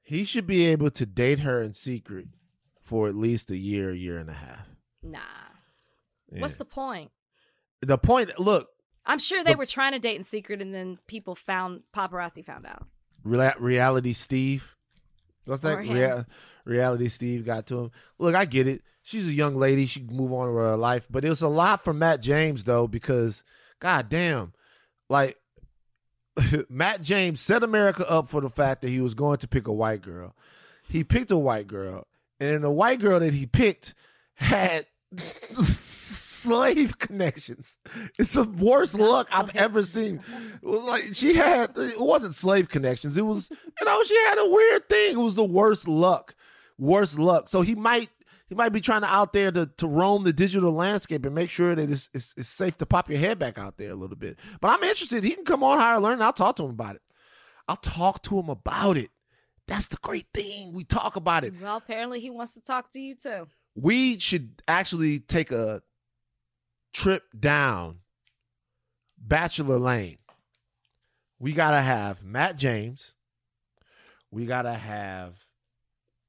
He 0.05 0.23
should 0.23 0.45
be 0.47 0.65
able 0.67 0.91
to 0.91 1.05
date 1.05 1.39
her 1.39 1.61
in 1.61 1.73
secret 1.73 2.27
for 2.79 3.07
at 3.07 3.15
least 3.15 3.49
a 3.49 3.57
year, 3.57 3.91
year 3.91 4.17
and 4.19 4.29
a 4.29 4.33
half. 4.33 4.67
Nah. 5.01 5.17
Yeah. 6.31 6.41
What's 6.41 6.57
the 6.57 6.65
point? 6.65 7.11
the 7.81 7.97
point? 7.97 8.39
Look, 8.39 8.69
I'm 9.05 9.19
sure 9.19 9.43
they 9.43 9.51
The- 9.53 9.57
were 9.57 9.65
trying 9.65 9.91
to 9.93 9.99
date 9.99 10.15
in 10.15 10.23
secret 10.23 10.61
and 10.61 10.73
then 10.73 10.99
people 11.07 11.35
found, 11.35 11.81
paparazzi 11.95 12.45
found 12.45 12.65
out. 12.65 12.87
Rea- 13.23 13.53
reality 13.59 14.13
Steve. 14.13 14.75
What's 15.45 15.61
that? 15.61 16.25
Reality 16.65 17.09
Steve 17.09 17.45
got 17.45 17.67
to 17.67 17.79
him. 17.85 17.91
Look, 18.19 18.33
I 18.35 18.45
get 18.45 18.67
it. 18.67 18.81
She's 19.03 19.27
a 19.27 19.33
young 19.33 19.55
lady. 19.55 19.85
She 19.87 19.99
can 20.01 20.15
move 20.15 20.31
on 20.33 20.47
with 20.53 20.63
her 20.63 20.77
life. 20.77 21.07
But 21.09 21.25
it 21.25 21.29
was 21.29 21.43
a 21.43 21.47
lot 21.47 21.83
for 21.83 21.93
Matt 21.93 22.21
James, 22.21 22.63
though, 22.63 22.87
because, 22.87 23.43
god 23.79 24.09
damn, 24.09 24.53
like, 25.09 25.37
Matt 26.69 27.01
James 27.01 27.41
set 27.41 27.63
America 27.63 28.09
up 28.09 28.29
for 28.29 28.41
the 28.41 28.49
fact 28.49 28.81
that 28.81 28.89
he 28.89 29.01
was 29.01 29.13
going 29.13 29.37
to 29.37 29.47
pick 29.47 29.67
a 29.67 29.73
white 29.73 30.01
girl. 30.01 30.35
He 30.87 31.03
picked 31.03 31.31
a 31.31 31.37
white 31.37 31.67
girl. 31.67 32.07
And 32.39 32.63
the 32.63 32.71
white 32.71 32.99
girl 32.99 33.19
that 33.19 33.33
he 33.33 33.45
picked 33.45 33.93
had 34.35 34.85
slave 36.45 36.99
connections. 36.99 37.79
It's 38.19 38.33
the 38.33 38.43
worst 38.43 38.93
luck 38.95 39.27
I've 39.31 39.55
ever 39.55 39.83
seen. 39.83 40.21
Like 40.61 41.03
she 41.13 41.35
had 41.35 41.77
it 41.77 41.99
wasn't 41.99 42.35
slave 42.35 42.69
connections. 42.69 43.17
It 43.17 43.25
was 43.25 43.49
you 43.51 43.85
know 43.85 44.03
she 44.03 44.15
had 44.25 44.37
a 44.39 44.49
weird 44.49 44.89
thing. 44.89 45.13
It 45.13 45.21
was 45.21 45.35
the 45.35 45.45
worst 45.45 45.87
luck, 45.87 46.35
worst 46.77 47.17
luck. 47.17 47.47
So 47.47 47.61
he 47.61 47.73
might 47.73 48.09
he 48.47 48.55
might 48.55 48.69
be 48.69 48.81
trying 48.81 49.01
to 49.01 49.07
out 49.07 49.33
there 49.33 49.51
to 49.51 49.65
to 49.77 49.87
roam 49.87 50.23
the 50.23 50.33
digital 50.33 50.71
landscape 50.71 51.25
and 51.25 51.33
make 51.33 51.49
sure 51.49 51.75
that 51.75 51.89
it's, 51.89 52.09
it's 52.13 52.33
it's 52.37 52.49
safe 52.49 52.77
to 52.77 52.85
pop 52.85 53.09
your 53.09 53.19
head 53.19 53.39
back 53.39 53.57
out 53.57 53.77
there 53.77 53.91
a 53.91 53.95
little 53.95 54.15
bit. 54.15 54.39
But 54.61 54.69
I'm 54.69 54.83
interested. 54.83 55.23
He 55.23 55.31
can 55.31 55.45
come 55.45 55.63
on 55.63 55.77
higher 55.79 55.99
learn. 55.99 56.21
I'll 56.21 56.33
talk 56.33 56.55
to 56.57 56.63
him 56.63 56.71
about 56.71 56.95
it. 56.95 57.01
I'll 57.67 57.75
talk 57.77 58.21
to 58.23 58.39
him 58.39 58.49
about 58.49 58.97
it. 58.97 59.09
That's 59.67 59.87
the 59.87 59.97
great 60.01 60.27
thing. 60.33 60.73
We 60.73 60.83
talk 60.83 61.15
about 61.15 61.43
it. 61.43 61.53
Well, 61.59 61.77
apparently 61.77 62.19
he 62.19 62.29
wants 62.29 62.53
to 62.53 62.61
talk 62.61 62.91
to 62.91 62.99
you 62.99 63.15
too. 63.15 63.47
We 63.73 64.19
should 64.19 64.61
actually 64.67 65.19
take 65.19 65.51
a 65.51 65.81
trip 66.93 67.23
down 67.37 67.99
Bachelor 69.17 69.79
Lane. 69.79 70.19
We 71.39 71.53
gotta 71.53 71.81
have 71.81 72.23
Matt 72.23 72.57
James. 72.57 73.13
We 74.31 74.45
gotta 74.45 74.73
have 74.73 75.33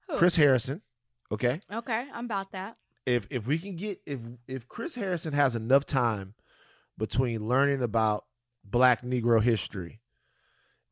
Who? 0.09 0.17
Chris 0.17 0.37
Harrison. 0.37 0.83
Okay. 1.33 1.61
Okay, 1.73 2.07
I'm 2.13 2.25
about 2.27 2.53
that. 2.53 2.77
If 3.05 3.27
if 3.31 3.47
we 3.47 3.59
can 3.59 3.77
get 3.77 4.01
if 4.07 4.21
if 4.49 4.69
Chris 4.69 4.95
Harrison 4.95 5.33
has 5.33 5.55
enough 5.55 5.87
time 5.87 6.35
between 6.99 7.47
learning 7.47 7.83
about 7.83 8.25
black 8.65 9.03
Negro 9.03 9.41
history, 9.41 10.01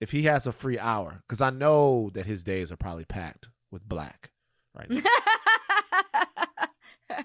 if 0.01 0.13
he 0.13 0.25
has 0.25 0.47
a 0.47 0.53
free 0.53 0.79
hour, 0.79 1.23
because 1.27 1.41
I 1.41 1.51
know 1.51 2.11
that 2.15 2.27
his 2.27 2.45
days 2.45 2.71
are 2.71 2.77
probably 2.77 3.05
packed 3.05 3.49
with 3.71 3.89
black 3.89 4.31
right 4.75 4.91
now. 4.91 5.03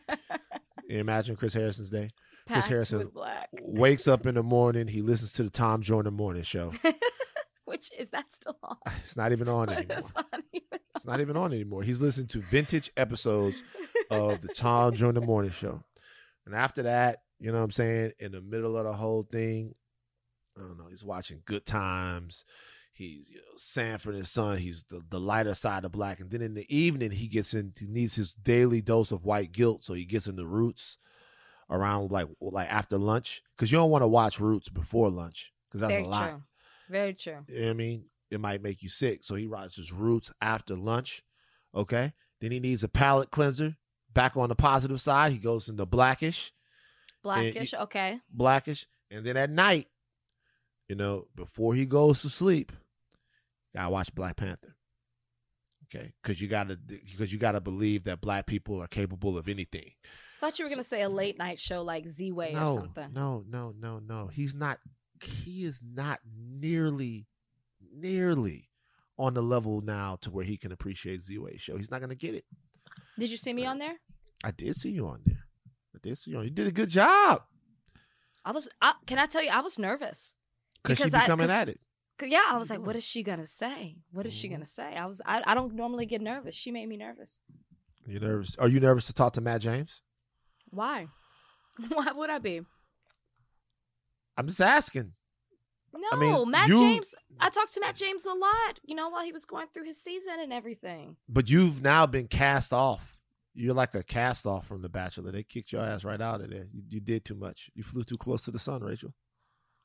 you 0.88 0.98
imagine 1.00 1.36
Chris 1.36 1.54
Harrison's 1.54 1.90
day? 1.90 2.10
Packed 2.48 2.68
Harrison- 2.68 3.00
with 3.00 3.14
black. 3.14 3.50
wakes 3.62 4.08
up 4.08 4.26
in 4.26 4.36
the 4.36 4.44
morning, 4.44 4.88
he 4.88 5.02
listens 5.02 5.34
to 5.34 5.44
the 5.44 5.50
Tom 5.52 5.82
Joyner 5.82 6.12
morning 6.12 6.44
show. 6.44 6.74
Which 7.70 7.92
is 7.98 8.10
that 8.10 8.34
still 8.34 8.58
on? 8.64 8.78
It's 9.04 9.16
not 9.16 9.32
even 9.32 9.48
on 9.48 9.70
anymore. 9.70 9.98
It's 10.00 10.16
not 10.16 10.42
even 10.52 10.80
It's 10.96 11.06
not 11.06 11.22
even 11.22 11.38
on 11.38 11.54
anymore. 11.54 11.84
He's 11.84 12.02
listening 12.02 12.26
to 12.30 12.42
vintage 12.42 12.90
episodes 12.98 13.62
of 14.10 14.42
the 14.42 14.48
Tom 14.48 14.96
Joyner 14.96 15.22
Morning 15.22 15.52
Show. 15.52 15.84
And 16.48 16.56
after 16.56 16.82
that, 16.84 17.20
you 17.40 17.52
know 17.52 17.60
what 17.60 17.66
I'm 17.66 17.72
saying? 17.72 18.14
In 18.18 18.32
the 18.32 18.42
middle 18.42 18.76
of 18.76 18.86
the 18.86 18.94
whole 18.94 19.22
thing, 19.22 19.76
I 20.58 20.62
don't 20.62 20.80
know, 20.80 20.88
he's 20.90 21.04
watching 21.06 21.44
Good 21.46 21.68
Times. 21.68 22.44
He's, 22.92 23.30
you 23.30 23.38
know, 23.38 23.44
Sanford 23.56 24.16
and 24.16 24.28
Son. 24.28 24.58
He's 24.58 24.84
the, 24.90 25.02
the 25.08 25.20
lighter 25.20 25.54
side 25.54 25.86
of 25.86 25.92
black. 25.92 26.20
And 26.20 26.32
then 26.32 26.42
in 26.42 26.56
the 26.56 26.66
evening, 26.76 27.12
he 27.12 27.28
gets 27.28 27.54
in, 27.54 27.74
he 27.80 27.86
needs 27.86 28.16
his 28.16 28.34
daily 28.34 28.82
dose 28.82 29.12
of 29.12 29.24
white 29.26 29.52
guilt. 29.52 29.84
So 29.84 29.94
he 29.94 30.06
gets 30.06 30.26
in 30.26 30.36
the 30.38 30.48
roots 30.48 30.98
around 31.70 32.12
like 32.12 32.28
like 32.42 32.68
after 32.70 32.98
lunch. 32.98 33.44
Cause 33.58 33.72
you 33.72 33.78
don't 33.78 33.92
want 33.92 34.02
to 34.02 34.08
watch 34.08 34.40
roots 34.40 34.70
before 34.70 35.10
lunch. 35.12 35.54
Cause 35.72 35.82
that's 35.82 35.94
very 35.94 36.04
a 36.04 36.08
lot. 36.08 36.30
true. 36.32 36.42
Very 36.90 37.14
true. 37.14 37.46
You 37.48 37.62
know 37.66 37.70
I 37.70 37.74
mean? 37.74 38.06
It 38.32 38.40
might 38.40 38.62
make 38.62 38.84
you 38.84 38.90
sick. 38.90 39.24
So 39.24 39.36
he 39.36 39.48
rides 39.48 39.76
his 39.76 39.92
roots 39.92 40.32
after 40.42 40.76
lunch. 40.76 41.24
Okay. 41.74 42.14
Then 42.42 42.52
he 42.52 42.60
needs 42.60 42.84
a 42.84 42.88
palate 42.88 43.32
cleanser. 43.32 43.76
Back 44.14 44.38
on 44.38 44.50
the 44.50 44.56
positive 44.56 45.00
side, 45.02 45.32
he 45.32 45.38
goes 45.38 45.70
into 45.70 45.86
blackish, 45.86 46.52
Blackish. 47.24 47.74
okay. 47.76 48.20
blackish. 48.32 48.88
And 49.12 49.24
then 49.26 49.38
at 49.38 49.50
night, 49.52 49.88
you 50.88 50.96
know, 50.96 51.28
before 51.36 51.76
he 51.76 51.86
goes 51.86 52.22
to 52.24 52.30
sleep, 52.30 52.72
gotta 53.76 53.90
watch 53.92 54.14
Black 54.16 54.36
Panther. 54.36 54.76
Okay. 55.94 56.14
Cause 56.24 56.40
you 56.42 56.48
gotta 56.48 56.76
because 56.76 57.32
you 57.34 57.40
gotta 57.40 57.62
believe 57.62 58.04
that 58.06 58.22
black 58.22 58.46
people 58.46 58.82
are 58.82 58.88
capable 58.88 59.38
of 59.38 59.48
anything. 59.48 59.92
Thought 60.40 60.58
you 60.60 60.66
were 60.66 60.70
gonna 60.70 60.84
say 60.84 61.02
a 61.02 61.10
late 61.10 61.38
night 61.38 61.60
show 61.60 61.82
like 61.84 62.06
Ziwe 62.06 62.52
or 62.52 62.54
No, 62.54 62.76
something. 62.76 63.10
no, 63.14 63.44
no, 63.48 63.74
no, 63.80 64.00
no. 64.00 64.28
He's 64.28 64.54
not 64.56 64.80
he 65.24 65.64
is 65.64 65.82
not 65.84 66.20
nearly 66.26 67.28
nearly 67.94 68.70
on 69.18 69.34
the 69.34 69.42
level 69.42 69.82
now 69.82 70.18
to 70.22 70.32
where 70.32 70.46
he 70.46 70.58
can 70.58 70.72
appreciate 70.72 71.22
Ziwe 71.22 71.60
show. 71.60 71.78
He's 71.78 71.92
not 71.92 72.02
gonna 72.02 72.16
get 72.16 72.36
it. 72.36 72.46
Did 73.18 73.30
you 73.32 73.38
see 73.38 73.54
me 73.54 73.66
on 73.66 73.80
there? 73.80 73.96
I 74.44 74.52
did 74.52 74.76
see 74.76 74.90
you 74.92 75.08
on 75.08 75.22
there. 75.26 75.46
I 75.96 76.00
did 76.02 76.18
see 76.18 76.32
you 76.32 76.38
on. 76.38 76.46
You 76.46 76.52
did 76.52 76.68
a 76.68 76.72
good 76.72 76.90
job. 76.90 77.42
I 78.46 78.52
was. 78.52 78.70
I, 78.82 78.94
can 79.06 79.20
I 79.20 79.26
tell 79.26 79.44
you? 79.44 79.50
I 79.50 79.60
was 79.62 79.78
nervous. 79.78 80.34
Because 80.84 81.12
be 81.12 81.18
I- 81.18 81.26
coming 81.26 81.50
at 81.50 81.70
it. 81.70 81.80
Yeah, 82.22 82.44
I 82.50 82.58
was 82.58 82.70
like, 82.70 82.86
what 82.86 82.98
is 82.98 83.06
she 83.06 83.24
gonna 83.24 83.46
say? 83.46 83.96
What 84.12 84.26
is 84.26 84.34
she 84.34 84.48
Mhm. 84.50 84.52
gonna 84.52 84.66
say? 84.66 84.94
I 84.96 85.06
was. 85.06 85.22
I, 85.26 85.42
I 85.46 85.54
don't 85.54 85.74
normally 85.74 86.06
get 86.06 86.22
nervous. 86.22 86.54
She 86.56 86.70
made 86.72 86.88
me 86.88 86.98
nervous. 86.98 87.40
You 88.06 88.20
nervous? 88.20 88.56
Are 88.58 88.68
you 88.68 88.80
nervous 88.82 89.06
to 89.08 89.14
talk 89.14 89.34
to 89.34 89.42
Matt 89.42 89.62
James? 89.62 90.02
Why? 90.70 91.08
Why 91.90 92.12
would 92.14 92.30
I 92.30 92.40
be? 92.40 92.62
I'm 94.40 94.48
just 94.48 94.62
asking. 94.62 95.12
No, 95.94 96.18
mean, 96.18 96.50
Matt 96.50 96.70
you- 96.70 96.80
James. 96.80 97.14
I 97.42 97.50
talked 97.50 97.74
to 97.74 97.82
Matt 97.82 97.96
James 97.96 98.26
a 98.26 98.32
lot. 98.34 98.80
You 98.84 98.96
know, 98.96 99.10
while 99.10 99.24
he 99.24 99.34
was 99.34 99.44
going 99.44 99.68
through 99.74 99.84
his 99.84 100.02
season 100.02 100.34
and 100.40 100.54
everything. 100.54 101.18
But 101.28 101.50
you've 101.50 101.82
now 101.82 102.06
been 102.06 102.28
cast 102.28 102.72
off. 102.72 103.18
You're 103.54 103.74
like 103.74 103.96
a 103.96 104.04
cast 104.04 104.46
off 104.46 104.66
from 104.68 104.82
The 104.82 104.88
Bachelor. 104.88 105.32
They 105.34 105.44
kicked 105.44 105.74
your 105.74 105.82
ass 105.82 106.06
right 106.06 106.22
out 106.22 106.40
of 106.40 106.50
there. 106.50 106.68
You, 106.72 106.84
you 106.88 107.00
did 107.02 107.26
too 107.26 107.36
much. 107.36 107.70
You 107.76 107.84
flew 107.84 108.04
too 108.04 108.18
close 108.18 108.44
to 108.44 108.52
the 108.52 108.60
sun, 108.60 108.82
Rachel. 108.82 109.14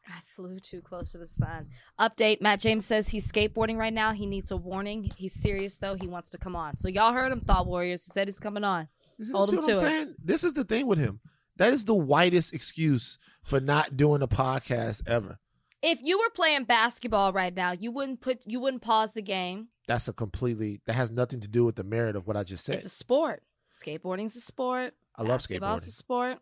I 0.06 0.20
flew 0.36 0.60
too 0.60 0.82
close 0.82 1.12
to 1.12 1.18
the 1.18 1.26
sun. 1.26 1.68
Update: 1.98 2.40
Matt 2.40 2.60
James 2.60 2.86
says 2.86 3.08
he's 3.08 3.30
skateboarding 3.30 3.76
right 3.76 3.92
now. 3.92 4.12
He 4.12 4.26
needs 4.26 4.52
a 4.52 4.56
warning. 4.56 5.10
He's 5.16 5.32
serious 5.32 5.78
though. 5.78 5.94
He 5.94 6.06
wants 6.06 6.30
to 6.30 6.38
come 6.38 6.54
on. 6.54 6.76
So 6.76 6.88
y'all 6.88 7.12
heard 7.12 7.32
him, 7.32 7.40
Thought 7.40 7.66
Warriors. 7.66 8.04
He 8.04 8.12
said 8.12 8.28
he's 8.28 8.38
coming 8.38 8.62
on. 8.62 8.86
Hold 9.32 9.50
him 9.50 9.56
what 9.56 9.64
I'm 9.64 9.70
to 9.70 9.78
it. 9.78 9.80
saying? 9.80 10.14
This 10.22 10.44
is 10.44 10.52
the 10.52 10.64
thing 10.64 10.86
with 10.86 10.98
him. 10.98 11.20
That 11.56 11.72
is 11.72 11.84
the 11.84 11.94
whitest 11.94 12.52
excuse 12.52 13.18
for 13.42 13.60
not 13.60 13.96
doing 13.96 14.22
a 14.22 14.28
podcast 14.28 15.02
ever. 15.06 15.38
If 15.82 16.00
you 16.02 16.18
were 16.18 16.30
playing 16.30 16.64
basketball 16.64 17.32
right 17.32 17.54
now, 17.54 17.72
you 17.72 17.92
wouldn't 17.92 18.20
put 18.20 18.42
you 18.46 18.58
wouldn't 18.58 18.82
pause 18.82 19.12
the 19.12 19.22
game. 19.22 19.68
That's 19.86 20.08
a 20.08 20.12
completely 20.12 20.80
that 20.86 20.94
has 20.94 21.10
nothing 21.10 21.40
to 21.40 21.48
do 21.48 21.64
with 21.64 21.76
the 21.76 21.84
merit 21.84 22.16
of 22.16 22.26
what 22.26 22.36
I 22.36 22.42
just 22.42 22.64
said. 22.64 22.76
It's 22.76 22.86
a 22.86 22.88
sport. 22.88 23.42
Skateboarding's 23.70 24.34
a 24.36 24.40
sport. 24.40 24.94
I 25.14 25.22
love 25.22 25.40
Basketball's 25.40 25.86
a 25.86 25.90
skateboarding. 25.90 25.92
sport. 25.92 26.38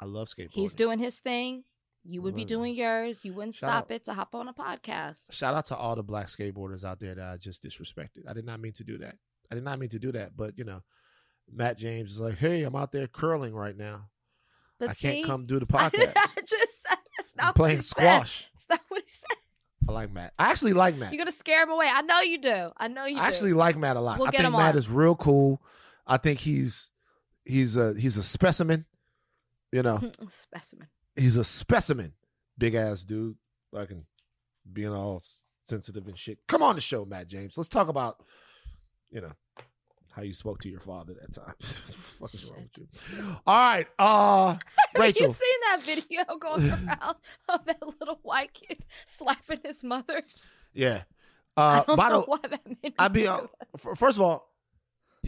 I 0.00 0.04
love 0.06 0.28
skateboarding. 0.28 0.52
He's 0.52 0.74
doing 0.74 0.98
his 0.98 1.18
thing. 1.18 1.64
You 2.04 2.22
would 2.22 2.34
be 2.34 2.44
mm. 2.44 2.48
doing 2.48 2.74
yours. 2.74 3.24
You 3.24 3.32
wouldn't 3.34 3.54
Shout 3.54 3.68
stop 3.68 3.84
out. 3.84 3.90
it 3.90 4.04
to 4.06 4.14
hop 4.14 4.34
on 4.34 4.48
a 4.48 4.54
podcast. 4.54 5.30
Shout 5.30 5.54
out 5.54 5.66
to 5.66 5.76
all 5.76 5.94
the 5.94 6.02
black 6.02 6.26
skateboarders 6.26 6.82
out 6.82 6.98
there 6.98 7.14
that 7.14 7.24
I 7.24 7.36
just 7.36 7.62
disrespected. 7.62 8.28
I 8.28 8.32
did 8.32 8.44
not 8.44 8.58
mean 8.58 8.72
to 8.72 8.84
do 8.84 8.98
that. 8.98 9.16
I 9.50 9.54
did 9.54 9.64
not 9.64 9.78
mean 9.78 9.90
to 9.90 9.98
do 9.98 10.10
that. 10.12 10.36
But 10.36 10.58
you 10.58 10.64
know, 10.64 10.80
Matt 11.52 11.78
James 11.78 12.12
is 12.12 12.18
like, 12.18 12.38
"Hey, 12.38 12.62
I'm 12.62 12.74
out 12.74 12.90
there 12.90 13.06
curling 13.06 13.54
right 13.54 13.76
now. 13.76 14.08
But 14.88 14.90
I 14.90 14.94
can't 14.94 15.26
come 15.26 15.46
do 15.46 15.58
the 15.60 15.66
I 15.74 15.88
podcast. 15.88 16.14
just 16.46 16.86
that's 17.16 17.36
not 17.36 17.42
I'm 17.44 17.46
what 17.48 17.54
playing 17.56 17.76
he 17.78 17.82
said. 17.82 17.96
squash. 17.96 18.48
That's 18.54 18.66
not 18.68 18.80
what 18.88 19.02
he 19.04 19.10
said. 19.10 19.36
I 19.88 19.92
like 19.92 20.12
Matt. 20.12 20.32
I 20.38 20.50
actually 20.50 20.74
like 20.74 20.96
Matt. 20.96 21.12
You're 21.12 21.18
gonna 21.18 21.32
scare 21.32 21.62
him 21.64 21.70
away. 21.70 21.88
I 21.92 22.02
know 22.02 22.20
you 22.20 22.40
do. 22.40 22.70
I 22.76 22.88
know 22.88 23.04
you 23.06 23.16
I 23.18 23.22
do. 23.22 23.26
actually 23.26 23.52
like 23.52 23.76
Matt 23.76 23.96
a 23.96 24.00
lot. 24.00 24.18
We'll 24.18 24.28
I 24.28 24.30
think 24.30 24.42
Matt 24.52 24.74
on. 24.74 24.78
is 24.78 24.88
real 24.88 25.16
cool. 25.16 25.60
I 26.06 26.16
think 26.18 26.38
he's 26.40 26.90
he's 27.44 27.76
a 27.76 27.94
he's 27.98 28.16
a 28.16 28.22
specimen. 28.22 28.86
You 29.72 29.82
know, 29.82 30.00
specimen. 30.28 30.88
he's 31.16 31.36
a 31.36 31.44
specimen. 31.44 32.12
Big 32.58 32.74
ass 32.74 33.04
dude, 33.04 33.36
fucking 33.74 34.04
being 34.72 34.92
all 34.92 35.22
sensitive 35.66 36.06
and 36.06 36.18
shit. 36.18 36.38
Come 36.46 36.62
on 36.62 36.74
the 36.76 36.80
show, 36.82 37.04
Matt 37.04 37.26
James. 37.28 37.56
Let's 37.56 37.68
talk 37.70 37.88
about, 37.88 38.22
you 39.10 39.20
know, 39.22 39.32
how 40.14 40.22
you 40.22 40.34
spoke 40.34 40.60
to 40.60 40.68
your 40.68 40.80
father 40.80 41.14
that 41.20 41.32
time. 41.32 41.54
what 42.18 42.30
the 42.30 42.38
fuck 42.38 42.42
is 42.42 42.44
wrong 42.50 42.68
with 42.76 42.86
you? 43.18 43.36
All 43.46 43.54
right, 43.72 43.86
uh, 43.98 44.46
Have 44.94 45.00
Rachel. 45.00 45.26
you 45.28 45.32
seen 45.32 45.58
that 45.70 45.82
video 45.82 46.24
going 46.40 46.68
around 46.70 47.16
of 47.48 47.64
that 47.66 47.82
little 47.82 48.18
white 48.22 48.52
kid 48.52 48.84
slapping 49.06 49.60
his 49.64 49.82
mother? 49.82 50.22
Yeah. 50.74 51.02
I 51.56 51.78
Uh, 51.78 51.84
don't 51.84 51.96
know 51.98 52.20
the, 52.20 52.26
why 52.26 52.38
that 52.42 52.60
made 52.66 52.82
me 52.82 52.94
I 52.98 53.08
be 53.08 53.26
uh, 53.26 53.40
first 53.96 54.16
of 54.18 54.22
all, 54.22 54.50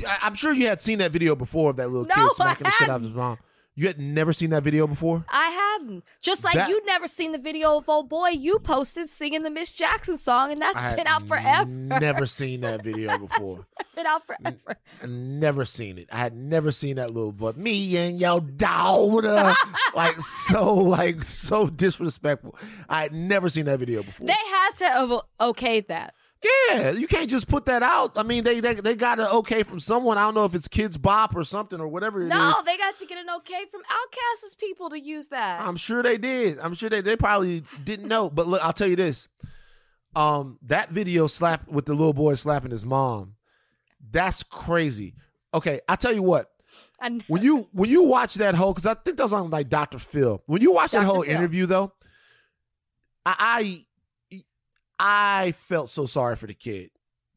I- 0.06 0.18
I'm 0.22 0.34
sure 0.34 0.52
you 0.52 0.66
had 0.66 0.80
seen 0.80 0.98
that 1.00 1.10
video 1.12 1.34
before 1.34 1.70
of 1.70 1.76
that 1.76 1.88
little 1.90 2.06
No, 2.06 2.28
kid 2.28 2.34
smacking 2.36 2.64
the 2.64 2.70
shit 2.70 2.88
out 2.88 2.96
of 2.96 3.02
his 3.02 3.10
mom. 3.10 3.38
You 3.76 3.88
had 3.88 3.98
never 3.98 4.32
seen 4.32 4.50
that 4.50 4.62
video 4.62 4.86
before. 4.86 5.24
I 5.28 5.48
hadn't. 5.80 6.04
Just 6.22 6.44
like 6.44 6.54
That- 6.54 6.68
you'd 6.68 6.86
never 6.86 7.08
seen 7.08 7.32
the 7.32 7.38
video 7.38 7.76
of 7.78 7.88
old 7.88 8.08
boy 8.08 8.28
you 8.28 8.60
posted 8.60 9.08
singing 9.08 9.42
the 9.42 9.50
Miss 9.50 9.72
Jackson 9.72 10.16
song, 10.16 10.52
and 10.52 10.60
that's 10.62 10.78
I 10.78 10.94
been 10.94 11.08
out 11.08 11.26
forever. 11.26 11.68
Never 11.68 12.26
seen 12.38 12.60
that 12.60 12.84
video 12.84 13.18
before. 13.18 13.66
been 13.96 14.06
out 14.06 14.22
forever. 14.26 14.76
I 15.02 15.06
never 15.06 15.64
seen 15.64 15.98
it. 15.98 16.08
I 16.12 16.18
had 16.18 16.36
never 16.36 16.70
seen 16.70 16.96
that 16.96 17.12
little 17.12 17.32
but 17.32 17.56
me 17.56 17.96
and 17.96 18.20
your 18.20 18.40
daughter. 18.40 19.54
like 19.96 20.20
so, 20.20 20.72
like 20.74 21.24
so 21.24 21.66
disrespectful. 21.68 22.56
I 22.88 23.02
had 23.02 23.12
never 23.12 23.48
seen 23.48 23.64
that 23.66 23.80
video 23.80 24.04
before. 24.04 24.26
They 24.28 24.32
had 24.34 24.70
to 24.76 24.84
have 24.84 25.10
okayed 25.40 25.88
that. 25.88 26.14
Yeah, 26.44 26.90
you 26.90 27.06
can't 27.06 27.30
just 27.30 27.48
put 27.48 27.66
that 27.66 27.82
out. 27.82 28.12
I 28.16 28.22
mean, 28.22 28.44
they 28.44 28.60
they 28.60 28.74
they 28.74 28.94
got 28.96 29.18
an 29.18 29.26
okay 29.26 29.62
from 29.62 29.80
someone. 29.80 30.18
I 30.18 30.22
don't 30.22 30.34
know 30.34 30.44
if 30.44 30.54
it's 30.54 30.68
Kidz 30.68 31.00
Bop 31.00 31.34
or 31.34 31.44
something 31.44 31.80
or 31.80 31.88
whatever 31.88 32.20
it 32.20 32.26
is. 32.26 32.30
No, 32.30 32.54
they 32.66 32.76
got 32.76 32.98
to 32.98 33.06
get 33.06 33.18
an 33.18 33.30
okay 33.36 33.64
from 33.70 33.80
OutKast's 33.82 34.54
people 34.54 34.90
to 34.90 35.00
use 35.00 35.28
that. 35.28 35.60
I'm 35.60 35.76
sure 35.76 36.02
they 36.02 36.18
did. 36.18 36.58
I'm 36.58 36.74
sure 36.74 36.90
they 36.90 37.00
they 37.00 37.16
probably 37.16 37.62
didn't 37.84 38.08
know. 38.08 38.28
But 38.28 38.46
look, 38.46 38.64
I'll 38.64 38.72
tell 38.72 38.88
you 38.88 38.96
this. 38.96 39.28
Um, 40.16 40.58
that 40.62 40.90
video 40.90 41.26
slap 41.26 41.66
with 41.66 41.86
the 41.86 41.94
little 41.94 42.12
boy 42.12 42.34
slapping 42.34 42.70
his 42.70 42.84
mom. 42.84 43.34
That's 44.10 44.42
crazy. 44.42 45.14
Okay, 45.52 45.80
I'll 45.88 45.96
tell 45.96 46.12
you 46.12 46.22
what. 46.22 46.50
When 47.26 47.42
you 47.42 47.68
when 47.72 47.90
you 47.90 48.02
watch 48.04 48.34
that 48.34 48.54
whole 48.54 48.72
because 48.72 48.86
I 48.86 48.94
think 48.94 49.16
that 49.16 49.24
was 49.24 49.32
on 49.32 49.50
like 49.50 49.68
Dr. 49.68 49.98
Phil. 49.98 50.42
When 50.46 50.62
you 50.62 50.72
watch 50.72 50.92
that 50.92 51.04
whole 51.04 51.22
Phil. 51.22 51.34
interview 51.34 51.66
though, 51.66 51.92
I, 53.26 53.34
I 53.38 53.84
I 54.98 55.52
felt 55.52 55.90
so 55.90 56.06
sorry 56.06 56.36
for 56.36 56.46
the 56.46 56.54
kid. 56.54 56.90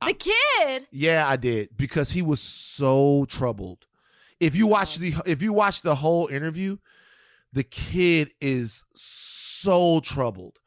the 0.05 0.13
kid, 0.13 0.87
Yeah, 0.91 1.27
I 1.27 1.37
did 1.37 1.75
because 1.75 2.11
he 2.11 2.21
was 2.21 2.41
so 2.41 3.25
troubled. 3.25 3.87
If 4.39 4.55
you 4.55 4.67
watch 4.67 4.97
oh. 4.97 5.01
the 5.01 5.15
if 5.25 5.41
you 5.41 5.53
watch 5.53 5.81
the 5.81 5.95
whole 5.95 6.27
interview, 6.27 6.77
the 7.53 7.63
kid 7.63 8.31
is 8.39 8.83
so 8.95 9.99
troubled. 9.99 10.59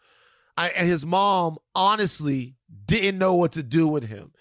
I, 0.56 0.70
and 0.70 0.88
his 0.88 1.06
mom 1.06 1.58
honestly 1.74 2.56
didn't 2.86 3.18
know 3.18 3.34
what 3.34 3.52
to 3.52 3.62
do 3.62 3.86
with 3.86 4.04
him. 4.04 4.32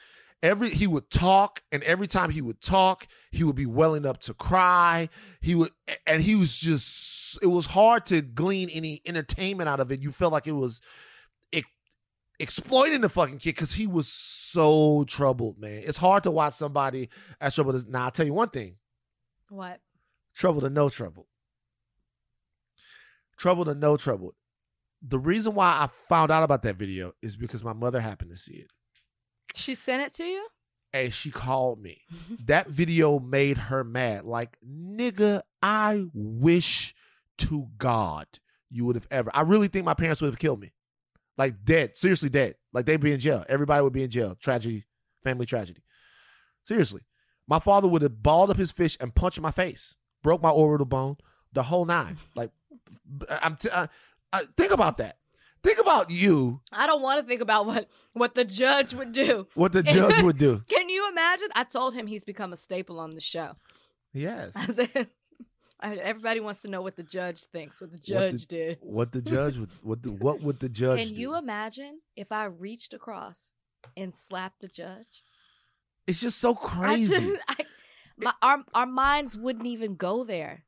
Every 0.41 0.69
he 0.69 0.87
would 0.87 1.09
talk, 1.09 1.61
and 1.71 1.83
every 1.83 2.07
time 2.07 2.29
he 2.29 2.41
would 2.41 2.61
talk, 2.61 3.07
he 3.31 3.43
would 3.43 3.55
be 3.55 3.65
welling 3.65 4.05
up 4.05 4.19
to 4.21 4.33
cry. 4.33 5.09
He 5.41 5.53
would, 5.53 5.71
and 6.07 6.21
he 6.21 6.35
was 6.35 6.57
just. 6.57 7.37
It 7.43 7.47
was 7.47 7.67
hard 7.67 8.07
to 8.07 8.21
glean 8.21 8.69
any 8.69 9.01
entertainment 9.05 9.69
out 9.69 9.79
of 9.79 9.91
it. 9.91 10.01
You 10.01 10.11
felt 10.11 10.33
like 10.33 10.47
it 10.47 10.53
was 10.53 10.81
exploiting 12.39 13.01
the 13.01 13.09
fucking 13.09 13.39
kid 13.39 13.55
because 13.55 13.73
he 13.73 13.87
was 13.87 14.07
so 14.07 15.03
troubled, 15.05 15.59
man. 15.59 15.83
It's 15.85 15.97
hard 15.97 16.23
to 16.23 16.31
watch 16.31 16.53
somebody 16.53 17.09
as 17.39 17.55
troubled 17.55 17.75
as. 17.75 17.87
Now, 17.87 18.05
I'll 18.05 18.11
tell 18.11 18.25
you 18.25 18.33
one 18.33 18.49
thing: 18.49 18.75
what? 19.49 19.79
trouble 20.33 20.61
to 20.61 20.69
no 20.69 20.89
trouble. 20.89 21.27
Trouble 23.37 23.65
to 23.65 23.75
no 23.75 23.97
trouble. 23.97 24.35
The 25.01 25.19
reason 25.19 25.55
why 25.55 25.67
I 25.67 25.89
found 26.09 26.29
out 26.31 26.43
about 26.43 26.63
that 26.63 26.75
video 26.75 27.13
is 27.21 27.37
because 27.37 27.63
my 27.63 27.73
mother 27.73 28.01
happened 28.01 28.31
to 28.31 28.37
see 28.37 28.55
it. 28.55 28.71
She 29.55 29.75
sent 29.75 30.01
it 30.01 30.13
to 30.15 30.25
you? 30.25 30.47
and 30.93 31.13
she 31.13 31.31
called 31.31 31.81
me. 31.81 32.01
That 32.45 32.67
video 32.67 33.19
made 33.19 33.57
her 33.57 33.83
mad. 33.83 34.25
Like, 34.25 34.57
nigga, 34.67 35.41
I 35.61 36.05
wish 36.13 36.95
to 37.39 37.67
God 37.77 38.25
you 38.69 38.85
would 38.85 38.95
have 38.95 39.07
ever. 39.11 39.29
I 39.33 39.41
really 39.41 39.67
think 39.67 39.85
my 39.85 39.93
parents 39.93 40.21
would 40.21 40.31
have 40.31 40.39
killed 40.39 40.59
me. 40.59 40.73
Like 41.39 41.63
dead, 41.63 41.97
seriously 41.97 42.27
dead. 42.27 42.55
Like 42.73 42.85
they'd 42.85 42.99
be 42.99 43.13
in 43.13 43.19
jail. 43.21 43.45
Everybody 43.47 43.81
would 43.81 43.93
be 43.93 44.03
in 44.03 44.09
jail. 44.09 44.35
Tragedy, 44.35 44.83
family 45.23 45.45
tragedy. 45.45 45.81
Seriously. 46.65 47.01
My 47.47 47.59
father 47.59 47.87
would 47.87 48.01
have 48.01 48.21
balled 48.21 48.49
up 48.49 48.57
his 48.57 48.73
fish 48.73 48.97
and 48.99 49.15
punched 49.15 49.39
my 49.39 49.49
face, 49.49 49.95
broke 50.21 50.43
my 50.43 50.49
orbital 50.49 50.85
bone, 50.85 51.15
the 51.53 51.63
whole 51.63 51.85
nine. 51.85 52.17
Like, 52.35 52.51
I'm. 53.29 53.55
T- 53.55 53.71
I, 53.73 53.87
I, 54.33 54.43
think 54.57 54.73
about 54.73 54.97
that. 54.97 55.15
Think 55.63 55.79
about 55.79 56.11
you, 56.11 56.61
I 56.71 56.87
don't 56.87 57.01
want 57.01 57.21
to 57.21 57.27
think 57.27 57.41
about 57.41 57.65
what 57.65 57.89
what 58.13 58.35
the 58.35 58.45
judge 58.45 58.93
would 58.93 59.13
do. 59.13 59.47
what 59.55 59.71
the 59.71 59.81
judge 59.81 60.21
would 60.21 60.37
do. 60.37 60.61
Can 60.69 60.89
you 60.89 61.09
imagine? 61.09 61.47
I 61.55 61.63
told 61.63 61.93
him 61.93 62.05
he's 62.05 62.25
become 62.25 62.51
a 62.53 62.57
staple 62.57 62.99
on 62.99 63.15
the 63.15 63.21
show. 63.21 63.53
Yes. 64.13 64.53
I 64.55 64.65
said, 64.67 64.89
I- 64.93 65.07
everybody 65.81 66.39
wants 66.39 66.61
to 66.63 66.69
know 66.69 66.81
what 66.81 66.95
the 66.95 67.03
judge 67.03 67.45
thinks, 67.45 67.79
what 67.81 67.91
the 67.91 67.97
judge 67.97 68.45
did. 68.47 68.79
What 68.81 69.11
the 69.11 69.21
judge 69.21 69.57
would. 69.57 69.69
What 69.83 70.03
the, 70.03 70.11
What 70.11 70.41
would 70.41 70.59
the 70.59 70.69
judge 70.81 70.99
Can 70.99 71.13
do? 71.15 71.21
you 71.21 71.35
imagine 71.37 71.99
if 72.15 72.31
I 72.31 72.45
reached 72.45 72.93
across 72.93 73.51
and 73.95 74.15
slapped 74.15 74.61
the 74.61 74.67
judge? 74.67 75.23
it's 76.07 76.19
just 76.19 76.39
so 76.39 76.55
crazy. 76.55 77.13
I 77.15 77.19
just, 77.19 77.43
I, 77.47 77.55
my, 78.17 78.33
our 78.41 78.63
our 78.73 78.85
minds 78.87 79.37
wouldn't 79.37 79.67
even 79.67 79.95
go 79.95 80.23
there. 80.23 80.63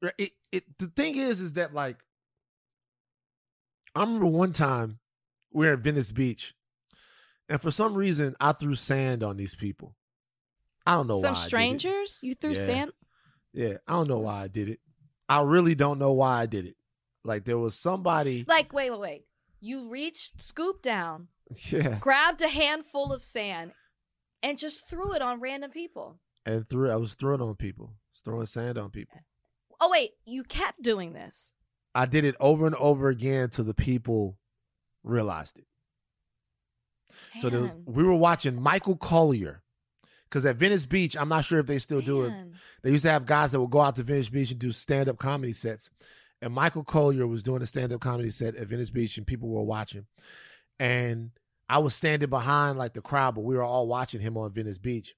Right, 0.00 0.14
it, 0.16 0.30
it 0.52 0.78
the 0.78 0.86
thing 0.86 1.16
is 1.16 1.40
is 1.40 1.54
that 1.54 1.74
like 1.74 1.96
I 3.94 4.00
remember 4.02 4.26
one 4.26 4.52
time 4.52 5.00
we 5.52 5.66
were 5.66 5.72
at 5.72 5.80
Venice 5.80 6.12
Beach 6.12 6.54
and 7.48 7.60
for 7.60 7.70
some 7.72 7.94
reason 7.94 8.36
I 8.40 8.52
threw 8.52 8.74
sand 8.76 9.22
on 9.24 9.36
these 9.36 9.54
people. 9.56 9.96
I 10.86 10.94
don't 10.94 11.08
know 11.08 11.20
Some 11.20 11.34
why. 11.34 11.40
I 11.40 11.42
did 11.42 11.46
it. 11.46 11.48
strangers, 11.48 12.20
you 12.22 12.34
threw 12.34 12.52
Yeah. 12.52 12.64
sand. 12.66 12.92
Yeah, 13.58 13.78
I 13.88 13.94
don't 13.94 14.06
know 14.06 14.20
why 14.20 14.42
I 14.42 14.46
did 14.46 14.68
it. 14.68 14.78
I 15.28 15.40
really 15.40 15.74
don't 15.74 15.98
know 15.98 16.12
why 16.12 16.42
I 16.42 16.46
did 16.46 16.64
it. 16.64 16.76
Like 17.24 17.44
there 17.44 17.58
was 17.58 17.74
somebody 17.74 18.44
Like, 18.46 18.72
wait, 18.72 18.92
wait, 18.92 19.00
wait. 19.00 19.24
You 19.60 19.88
reached, 19.88 20.40
scooped 20.40 20.84
down, 20.84 21.26
yeah, 21.68 21.98
grabbed 21.98 22.40
a 22.40 22.48
handful 22.48 23.12
of 23.12 23.24
sand, 23.24 23.72
and 24.44 24.56
just 24.56 24.88
threw 24.88 25.12
it 25.12 25.22
on 25.22 25.40
random 25.40 25.72
people. 25.72 26.20
and 26.46 26.68
threw 26.68 26.88
I 26.88 26.94
was 26.94 27.14
throwing 27.14 27.40
on 27.42 27.56
people. 27.56 27.94
Was 28.12 28.20
throwing 28.24 28.46
sand 28.46 28.78
on 28.78 28.90
people. 28.90 29.18
Oh 29.80 29.90
wait, 29.90 30.12
you 30.24 30.44
kept 30.44 30.80
doing 30.82 31.12
this. 31.12 31.50
I 31.96 32.06
did 32.06 32.24
it 32.24 32.36
over 32.38 32.64
and 32.64 32.76
over 32.76 33.08
again 33.08 33.50
till 33.50 33.64
the 33.64 33.74
people 33.74 34.38
realized 35.02 35.58
it. 35.58 35.66
So 37.40 37.50
there 37.50 37.62
was, 37.62 37.72
we 37.86 38.04
were 38.04 38.14
watching 38.14 38.62
Michael 38.62 38.96
Colyar 38.96 39.62
because 40.28 40.44
at 40.44 40.56
Venice 40.56 40.86
Beach, 40.86 41.16
I'm 41.16 41.28
not 41.28 41.44
sure 41.44 41.58
if 41.58 41.66
they 41.66 41.78
still 41.78 42.00
do 42.00 42.22
it. 42.22 42.32
They 42.82 42.90
used 42.90 43.04
to 43.04 43.10
have 43.10 43.26
guys 43.26 43.52
that 43.52 43.60
would 43.60 43.70
go 43.70 43.80
out 43.80 43.96
to 43.96 44.02
Venice 44.02 44.28
Beach 44.28 44.50
and 44.50 44.60
do 44.60 44.72
stand 44.72 45.08
up 45.08 45.18
comedy 45.18 45.52
sets. 45.52 45.90
And 46.40 46.52
Michael 46.54 46.84
Colyar 46.84 47.28
was 47.28 47.42
doing 47.42 47.62
a 47.62 47.66
stand 47.66 47.92
up 47.92 48.00
comedy 48.00 48.30
set 48.30 48.54
at 48.54 48.68
Venice 48.68 48.90
Beach, 48.90 49.16
and 49.16 49.26
people 49.26 49.48
were 49.48 49.62
watching. 49.62 50.06
And 50.78 51.30
I 51.68 51.78
was 51.78 51.94
standing 51.94 52.30
behind 52.30 52.78
like 52.78 52.94
the 52.94 53.00
crowd, 53.00 53.34
but 53.34 53.42
we 53.42 53.56
were 53.56 53.64
all 53.64 53.88
watching 53.88 54.20
him 54.20 54.36
on 54.36 54.52
Venice 54.52 54.78
Beach. 54.78 55.14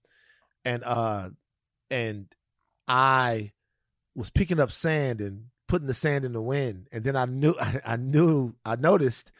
And 0.64 0.83
uh, 0.85 1.31
and 1.90 2.27
I 2.88 3.53
was 4.14 4.31
picking 4.31 4.61
up 4.61 4.73
sand 4.73 5.20
and 5.20 5.46
putting 5.68 5.87
the 5.87 5.94
sand 5.94 6.25
in 6.25 6.33
the 6.33 6.42
wind, 6.42 6.88
and 6.92 7.05
then 7.05 7.16
I 7.16 7.27
knew 7.27 7.55
I, 7.61 7.81
I 7.87 7.96
knew 7.96 8.55
I 8.64 8.77
noticed 8.77 9.31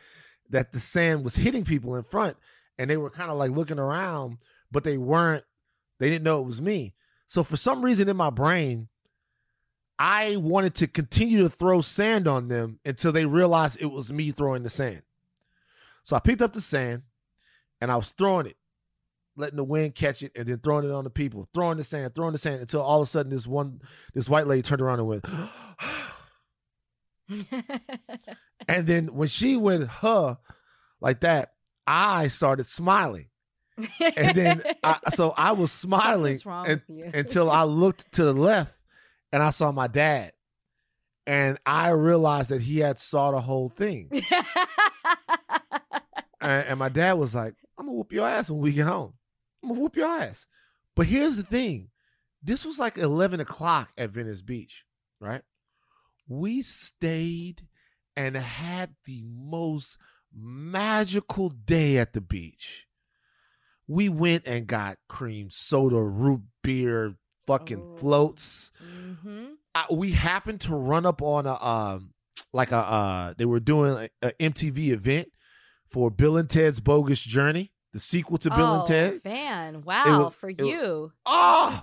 that 0.50 0.72
the 0.72 0.80
sand 0.80 1.24
was 1.24 1.37
hitting 1.37 1.64
people 1.64 1.96
in 1.96 2.04
front, 2.04 2.37
and 2.78 2.88
they 2.88 2.96
were 2.96 3.11
kind 3.11 3.30
of 3.30 3.38
like 3.38 3.50
looking 3.50 3.78
around, 3.78 4.38
but 4.70 4.85
they 4.85 4.98
weren't. 4.98 5.44
They 6.00 6.08
didn't 6.08 6.24
know 6.24 6.40
it 6.40 6.46
was 6.46 6.60
me. 6.60 6.94
So 7.28 7.44
for 7.44 7.56
some 7.56 7.82
reason 7.82 8.08
in 8.08 8.16
my 8.16 8.30
brain, 8.30 8.88
I 9.98 10.36
wanted 10.36 10.74
to 10.76 10.88
continue 10.88 11.42
to 11.42 11.50
throw 11.50 11.82
sand 11.82 12.26
on 12.26 12.48
them 12.48 12.80
until 12.84 13.12
they 13.12 13.26
realized 13.26 13.80
it 13.80 13.92
was 13.92 14.12
me 14.12 14.32
throwing 14.32 14.62
the 14.64 14.70
sand. 14.70 15.02
So 16.02 16.16
I 16.16 16.20
picked 16.20 16.42
up 16.42 16.54
the 16.54 16.62
sand 16.62 17.02
and 17.80 17.92
I 17.92 17.96
was 17.96 18.10
throwing 18.10 18.46
it, 18.46 18.56
letting 19.36 19.58
the 19.58 19.64
wind 19.64 19.94
catch 19.94 20.22
it, 20.22 20.32
and 20.34 20.48
then 20.48 20.58
throwing 20.58 20.88
it 20.88 20.90
on 20.90 21.04
the 21.04 21.10
people, 21.10 21.48
throwing 21.52 21.76
the 21.76 21.84
sand, 21.84 22.14
throwing 22.14 22.32
the 22.32 22.38
sand 22.38 22.62
until 22.62 22.80
all 22.80 23.02
of 23.02 23.08
a 23.08 23.10
sudden 23.10 23.30
this 23.30 23.46
one 23.46 23.82
this 24.14 24.28
white 24.28 24.46
lady 24.46 24.62
turned 24.62 24.80
around 24.80 25.00
and 25.00 25.08
went, 25.08 25.24
and 28.68 28.86
then 28.86 29.08
when 29.08 29.28
she 29.28 29.56
went 29.56 29.86
huh 29.86 30.36
like 31.00 31.20
that, 31.20 31.52
I 31.86 32.28
started 32.28 32.64
smiling. 32.64 33.29
And 34.16 34.36
then 34.36 34.62
I, 34.82 34.98
so 35.10 35.32
I 35.36 35.52
was 35.52 35.70
smiling 35.72 36.32
and- 36.66 36.82
until 37.14 37.50
I 37.50 37.62
looked 37.64 38.12
to 38.12 38.24
the 38.24 38.32
left 38.34 38.74
and 39.32 39.42
I 39.42 39.50
saw 39.50 39.72
my 39.72 39.86
dad. 39.86 40.32
And 41.26 41.58
I 41.64 41.90
realized 41.90 42.48
that 42.48 42.62
he 42.62 42.78
had 42.78 42.98
saw 42.98 43.30
the 43.30 43.40
whole 43.40 43.68
thing. 43.68 44.10
And, 46.40 46.68
and 46.68 46.78
my 46.78 46.88
dad 46.88 47.14
was 47.14 47.34
like, 47.34 47.54
I'm 47.78 47.84
gonna 47.86 47.96
whoop 47.98 48.12
your 48.12 48.26
ass 48.26 48.50
when 48.50 48.60
we 48.62 48.72
get 48.72 48.86
home. 48.86 49.12
I'm 49.62 49.68
gonna 49.70 49.80
whoop 49.80 49.96
your 49.96 50.08
ass. 50.08 50.46
But 50.96 51.06
here's 51.06 51.36
the 51.36 51.42
thing. 51.42 51.90
This 52.42 52.64
was 52.64 52.78
like 52.78 52.96
11 52.96 53.40
o'clock 53.40 53.90
at 53.98 54.10
Venice 54.10 54.40
Beach, 54.40 54.84
right? 55.20 55.42
We 56.28 56.62
stayed 56.62 57.66
and 58.16 58.36
had 58.36 58.94
the 59.04 59.22
most 59.26 59.98
magical 60.34 61.50
day 61.50 61.98
at 61.98 62.14
the 62.14 62.20
beach. 62.22 62.86
We 63.92 64.09
went 64.09 64.46
and 64.46 64.66
got 64.68 64.98
cream 65.09 65.48
soda, 65.50 66.00
root 66.00 66.42
beer, 66.62 67.16
fucking 67.46 67.83
Oh. 67.83 67.96
floats. 67.96 68.70
hmm 69.22 69.46
I, 69.74 69.87
we 69.90 70.12
happened 70.12 70.61
to 70.62 70.74
run 70.74 71.07
up 71.07 71.20
on 71.22 71.46
a 71.46 71.55
um 71.62 72.12
like 72.53 72.70
a 72.72 72.76
uh 72.79 73.35
they 73.37 73.44
were 73.44 73.61
doing 73.61 74.09
a, 74.22 74.29
a 74.29 74.33
MTV 74.33 74.88
event 74.90 75.29
for 75.88 76.11
Bill 76.11 76.37
and 76.37 76.48
Ted's 76.48 76.79
Bogus 76.81 77.20
Journey, 77.20 77.72
the 77.92 77.98
sequel 78.00 78.38
to 78.38 78.50
Bill 78.50 78.66
oh, 78.66 78.79
and 78.79 78.87
Ted. 78.87 79.20
man, 79.24 79.83
wow, 79.83 80.24
was- 80.24 80.35
for 80.35 80.48
was- 80.57 80.57
you. 80.68 81.12
Oh, 81.26 81.83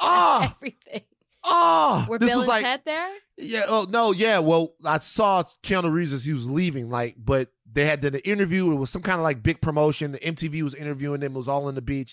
Ah! 0.00 0.54
Everything. 0.56 1.02
oh, 1.44 2.06
Were 2.08 2.18
this 2.18 2.30
Bill 2.30 2.38
was 2.38 2.44
and 2.46 2.48
like 2.48 2.62
Ted 2.64 2.80
there? 2.84 3.08
yeah, 3.36 3.62
oh 3.68 3.86
no, 3.88 4.12
yeah. 4.12 4.38
Well, 4.40 4.74
I 4.84 4.98
saw 4.98 5.44
Keanu 5.62 5.92
Reeves 5.92 6.12
as 6.12 6.24
he 6.24 6.32
was 6.32 6.48
leaving, 6.50 6.90
like, 6.90 7.14
but 7.16 7.48
they 7.78 7.86
had 7.86 8.00
done 8.00 8.14
an 8.16 8.20
interview. 8.22 8.72
It 8.72 8.74
was 8.74 8.90
some 8.90 9.02
kind 9.02 9.20
of 9.20 9.22
like 9.22 9.40
big 9.40 9.60
promotion. 9.60 10.10
The 10.10 10.18
MTV 10.18 10.62
was 10.62 10.74
interviewing 10.74 11.20
them. 11.20 11.34
It 11.36 11.38
was 11.38 11.46
all 11.46 11.68
on 11.68 11.76
the 11.76 11.80
beach. 11.80 12.12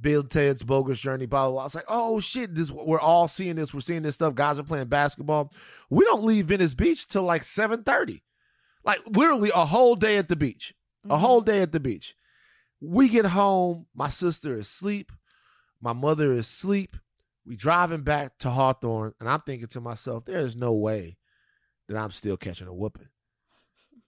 Bill 0.00 0.24
Ted's 0.24 0.64
bogus 0.64 0.98
journey, 0.98 1.24
blah 1.26 1.44
blah. 1.44 1.52
blah. 1.52 1.60
I 1.60 1.64
was 1.66 1.74
like, 1.76 1.84
oh 1.86 2.18
shit, 2.18 2.52
this 2.56 2.72
we're 2.72 2.98
all 2.98 3.28
seeing 3.28 3.54
this. 3.54 3.72
We're 3.72 3.78
seeing 3.78 4.02
this 4.02 4.16
stuff. 4.16 4.34
Guys 4.34 4.58
are 4.58 4.64
playing 4.64 4.88
basketball. 4.88 5.52
We 5.88 6.04
don't 6.04 6.24
leave 6.24 6.46
Venice 6.46 6.74
Beach 6.74 7.06
till 7.06 7.22
like 7.22 7.44
seven 7.44 7.84
thirty, 7.84 8.24
like 8.82 9.02
literally 9.08 9.52
a 9.54 9.64
whole 9.66 9.94
day 9.94 10.18
at 10.18 10.28
the 10.28 10.34
beach. 10.34 10.74
A 11.04 11.10
Mhm. 11.10 11.18
whole 11.20 11.40
day 11.42 11.62
at 11.62 11.70
the 11.70 11.78
beach. 11.78 12.16
We 12.80 13.08
get 13.08 13.26
home. 13.26 13.86
My 13.94 14.08
sister 14.08 14.58
is 14.58 14.66
asleep. 14.66 15.12
My 15.80 15.92
mother 15.92 16.32
is 16.32 16.40
asleep. 16.40 16.96
We 17.46 17.54
driving 17.54 18.02
back 18.02 18.36
to 18.38 18.50
Hawthorne, 18.50 19.14
and 19.20 19.28
I'm 19.28 19.42
thinking 19.42 19.68
to 19.68 19.80
myself, 19.80 20.24
there 20.24 20.38
is 20.38 20.56
no 20.56 20.72
way 20.72 21.18
that 21.86 21.96
I'm 21.96 22.10
still 22.10 22.36
catching 22.36 22.66
a 22.66 22.74
whooping 22.74 23.08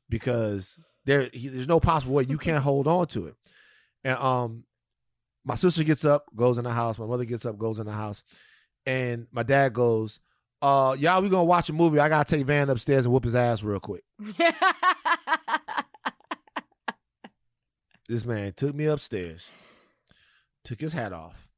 because 0.08 0.78
there 1.06 1.30
he, 1.32 1.48
there's 1.48 1.68
no 1.68 1.80
possible 1.80 2.14
way 2.14 2.24
you 2.28 2.38
can't 2.38 2.62
hold 2.62 2.86
on 2.86 3.06
to 3.08 3.28
it. 3.28 3.34
And 4.04 4.18
um, 4.18 4.64
my 5.44 5.54
sister 5.54 5.82
gets 5.82 6.04
up, 6.04 6.26
goes 6.34 6.58
in 6.58 6.64
the 6.64 6.72
house. 6.72 6.98
My 6.98 7.06
mother 7.06 7.24
gets 7.24 7.46
up, 7.46 7.56
goes 7.56 7.78
in 7.78 7.86
the 7.86 7.92
house, 7.92 8.22
and 8.84 9.26
my 9.32 9.42
dad 9.42 9.72
goes, 9.72 10.20
"Uh, 10.60 10.94
y'all, 10.98 11.22
we 11.22 11.30
gonna 11.30 11.44
watch 11.44 11.70
a 11.70 11.72
movie. 11.72 11.98
I 11.98 12.08
gotta 12.10 12.36
take 12.36 12.44
Van 12.46 12.68
upstairs 12.68 13.06
and 13.06 13.14
whoop 13.14 13.24
his 13.24 13.34
ass 13.34 13.62
real 13.62 13.80
quick." 13.80 14.04
This 18.08 18.24
man 18.24 18.52
took 18.52 18.74
me 18.74 18.84
upstairs, 18.84 19.50
took 20.62 20.80
his 20.80 20.92
hat 20.92 21.12
off, 21.12 21.48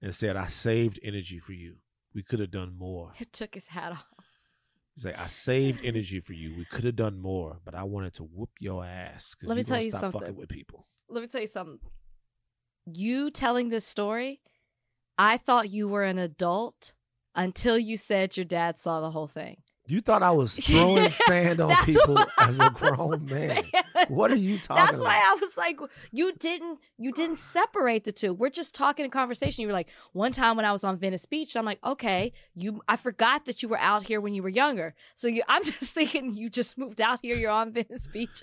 and 0.00 0.14
said, 0.14 0.34
I 0.34 0.46
saved 0.46 0.98
energy 1.02 1.38
for 1.38 1.52
you. 1.52 1.76
We 2.14 2.22
could 2.22 2.40
have 2.40 2.50
done 2.50 2.74
more. 2.76 3.12
He 3.16 3.26
took 3.26 3.54
his 3.54 3.68
hat 3.68 3.92
off. 3.92 4.06
He's 4.94 5.04
like, 5.06 5.18
I 5.18 5.26
saved 5.28 5.84
energy 5.84 6.20
for 6.20 6.34
you. 6.34 6.54
We 6.56 6.64
could 6.66 6.84
have 6.84 6.96
done 6.96 7.18
more, 7.18 7.58
but 7.64 7.74
I 7.74 7.82
wanted 7.84 8.12
to 8.14 8.24
whoop 8.24 8.50
your 8.60 8.84
ass 8.84 9.34
because 9.34 9.48
Let 9.48 9.54
me 9.54 9.60
you 9.60 9.64
tell 9.64 9.82
you 9.82 9.90
stop 9.90 10.00
something. 10.02 10.20
fucking 10.20 10.36
with 10.36 10.48
people. 10.48 10.86
Let 11.08 11.22
me 11.22 11.28
tell 11.28 11.40
you 11.40 11.46
something. 11.46 11.78
You 12.86 13.30
telling 13.30 13.68
this 13.70 13.86
story, 13.86 14.40
I 15.18 15.36
thought 15.38 15.70
you 15.70 15.88
were 15.88 16.04
an 16.04 16.18
adult 16.18 16.92
until 17.34 17.78
you 17.78 17.96
said 17.96 18.36
your 18.36 18.44
dad 18.44 18.78
saw 18.78 19.00
the 19.00 19.10
whole 19.10 19.28
thing. 19.28 19.62
You 19.86 20.00
thought 20.00 20.22
I 20.22 20.30
was 20.30 20.54
throwing 20.66 21.10
sand 21.10 21.60
on 21.60 21.68
That's 21.68 21.84
people 21.84 22.16
as 22.38 22.58
a 22.60 22.70
grown 22.70 23.24
man. 23.30 23.64
saying. 23.64 23.84
What 24.08 24.30
are 24.30 24.36
you 24.36 24.58
talking 24.58 24.76
That's 24.84 25.00
about? 25.00 25.06
why 25.08 25.16
I 25.16 25.36
was 25.40 25.56
like, 25.56 25.78
you 26.12 26.32
didn't, 26.34 26.78
you 26.98 27.10
didn't 27.12 27.38
separate 27.38 28.04
the 28.04 28.12
two. 28.12 28.32
We're 28.32 28.48
just 28.48 28.74
talking 28.76 29.04
in 29.04 29.10
conversation. 29.10 29.62
You 29.62 29.66
were 29.66 29.72
like, 29.72 29.88
one 30.12 30.30
time 30.30 30.56
when 30.56 30.64
I 30.64 30.70
was 30.72 30.84
on 30.84 30.98
Venice 30.98 31.26
Beach, 31.26 31.56
I'm 31.56 31.64
like, 31.64 31.80
okay, 31.84 32.32
you, 32.54 32.80
I 32.88 32.96
forgot 32.96 33.44
that 33.46 33.60
you 33.62 33.68
were 33.68 33.78
out 33.78 34.04
here 34.04 34.20
when 34.20 34.34
you 34.34 34.42
were 34.44 34.48
younger. 34.48 34.94
So 35.16 35.26
you, 35.26 35.42
I'm 35.48 35.64
just 35.64 35.92
thinking 35.92 36.32
you 36.34 36.48
just 36.48 36.78
moved 36.78 37.00
out 37.00 37.18
here. 37.20 37.34
You're 37.34 37.50
on 37.50 37.72
Venice 37.72 38.06
Beach, 38.06 38.42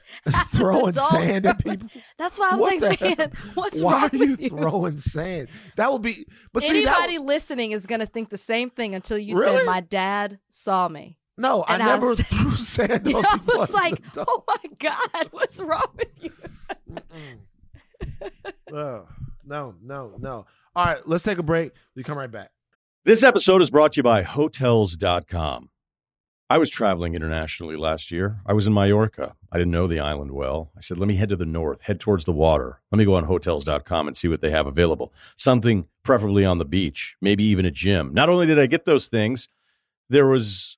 throwing 0.54 0.94
sand 0.94 1.46
at 1.46 1.64
people. 1.64 1.88
That's 2.18 2.38
why 2.38 2.50
I 2.52 2.56
was 2.58 2.62
What 2.82 2.82
like, 3.02 3.18
man, 3.18 3.32
what's 3.54 3.82
Why 3.82 3.94
wrong 4.02 4.10
are 4.12 4.16
you 4.18 4.36
throwing 4.36 4.98
sand? 4.98 5.48
That 5.78 5.92
would 5.92 6.02
be. 6.02 6.26
But 6.52 6.64
see, 6.64 6.84
that 6.84 7.00
Anybody 7.00 7.18
listening 7.18 7.72
is 7.72 7.86
gonna 7.86 8.06
think 8.06 8.30
the 8.30 8.38
same 8.38 8.70
thing 8.70 8.94
until 8.94 9.18
you 9.18 9.38
Really? 9.40 9.58
said 9.60 9.66
my 9.66 9.80
dad 9.80 10.40
saw 10.50 10.88
me. 10.90 11.16
No, 11.40 11.62
I 11.64 11.76
And 11.76 11.84
I 11.84 11.86
never 11.88 12.08
was- 12.10 12.20
threw 12.22 12.56
sand 12.56 13.08
on 13.14 13.26
I 13.26 13.38
people. 13.38 13.60
was 13.60 13.72
like, 13.72 14.00
adult. 14.00 14.28
oh 14.30 14.44
my 14.48 14.70
God, 14.78 15.28
what's 15.32 15.60
wrong 15.62 15.88
with 15.98 16.08
you? 16.22 16.32
Oh, 18.74 19.08
no, 19.46 19.76
no, 19.82 20.14
no. 20.20 20.46
All 20.76 20.86
right, 20.86 21.08
let's 21.08 21.24
take 21.24 21.38
a 21.38 21.44
break. 21.44 21.72
We 21.96 22.04
come 22.04 22.18
right 22.18 22.32
back. 22.32 22.52
This 23.06 23.24
episode 23.24 23.62
is 23.62 23.70
brought 23.72 23.94
to 23.94 23.98
you 23.98 24.04
by 24.04 24.22
Hotels.com. 24.24 25.70
I 26.52 26.58
was 26.58 26.70
traveling 26.70 27.14
internationally 27.14 27.76
last 27.76 28.12
year. 28.12 28.40
I 28.46 28.54
was 28.54 28.66
in 28.68 28.74
Mallorca. 28.74 29.36
I 29.52 29.58
didn't 29.58 29.72
know 29.72 29.86
the 29.88 30.00
island 30.00 30.32
well. 30.32 30.72
I 30.76 30.82
said, 30.82 30.98
let 30.98 31.08
me 31.08 31.16
head 31.16 31.30
to 31.30 31.36
the 31.36 31.46
north, 31.46 31.82
head 31.84 32.00
towards 32.00 32.26
the 32.26 32.32
water. 32.32 32.82
Let 32.92 32.98
me 32.98 33.06
go 33.06 33.14
on 33.16 33.26
Hotels.com 33.26 34.08
and 34.08 34.18
see 34.18 34.28
what 34.28 34.42
they 34.42 34.50
have 34.50 34.66
available. 34.68 35.14
Something 35.38 35.86
preferably 36.04 36.46
on 36.46 36.58
the 36.58 36.66
beach, 36.66 37.16
maybe 37.22 37.44
even 37.44 37.66
a 37.66 37.72
gym. 37.72 38.14
Not 38.14 38.30
only 38.30 38.48
did 38.48 38.60
I 38.60 38.66
get 38.66 38.86
those 38.86 39.08
things, 39.08 39.48
there 40.10 40.26
was 40.28 40.78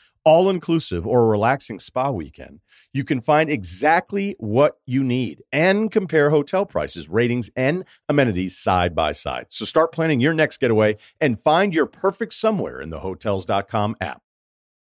all 0.23 0.49
inclusive 0.49 1.05
or 1.07 1.23
a 1.23 1.27
relaxing 1.27 1.79
spa 1.79 2.09
weekend, 2.11 2.59
you 2.93 3.03
can 3.03 3.21
find 3.21 3.49
exactly 3.49 4.35
what 4.39 4.77
you 4.85 5.03
need 5.03 5.41
and 5.51 5.91
compare 5.91 6.29
hotel 6.29 6.65
prices, 6.65 7.09
ratings, 7.09 7.49
and 7.55 7.85
amenities 8.09 8.57
side 8.57 8.95
by 8.95 9.11
side. 9.11 9.47
So 9.49 9.65
start 9.65 9.91
planning 9.91 10.19
your 10.19 10.33
next 10.33 10.59
getaway 10.59 10.97
and 11.19 11.41
find 11.41 11.73
your 11.73 11.85
perfect 11.85 12.33
somewhere 12.33 12.81
in 12.81 12.89
the 12.89 12.99
hotels.com 12.99 13.95
app. 14.01 14.21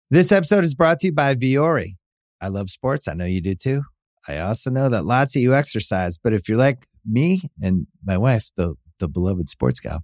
This 0.09 0.31
episode 0.31 0.63
is 0.63 0.75
brought 0.75 0.99
to 0.99 1.07
you 1.07 1.13
by 1.13 1.35
Vuori. 1.35 1.97
I 2.41 2.49
love 2.49 2.69
sports. 2.69 3.07
I 3.07 3.13
know 3.13 3.25
you 3.25 3.41
do 3.41 3.55
too. 3.55 3.83
I 4.27 4.39
also 4.39 4.69
know 4.69 4.89
that 4.89 5.05
lots 5.05 5.35
of 5.35 5.41
you 5.41 5.55
exercise, 5.55 6.17
but 6.17 6.33
if 6.33 6.49
you're 6.49 6.57
like 6.57 6.87
me 7.05 7.41
and 7.61 7.87
my 8.03 8.17
wife, 8.17 8.51
the 8.55 8.75
the 8.99 9.07
beloved 9.07 9.49
sports 9.49 9.79
gal, 9.79 10.03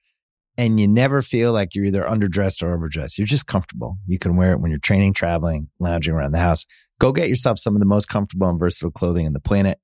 and 0.57 0.79
you 0.79 0.87
never 0.87 1.21
feel 1.21 1.53
like 1.53 1.73
you're 1.75 1.85
either 1.85 2.03
underdressed 2.03 2.61
or 2.61 2.73
overdressed. 2.73 3.17
You're 3.17 3.25
just 3.27 3.47
comfortable. 3.47 3.97
You 4.07 4.19
can 4.19 4.35
wear 4.35 4.51
it 4.53 4.59
when 4.59 4.71
you're 4.71 4.79
training, 4.79 5.13
traveling, 5.13 5.69
lounging 5.79 6.13
around 6.13 6.33
the 6.33 6.39
house. 6.39 6.65
Go 6.99 7.11
get 7.11 7.29
yourself 7.29 7.57
some 7.59 7.75
of 7.75 7.79
the 7.79 7.85
most 7.85 8.07
comfortable 8.07 8.47
and 8.49 8.59
versatile 8.59 8.91
clothing 8.91 9.25
on 9.25 9.33
the 9.33 9.39
planet. 9.39 9.79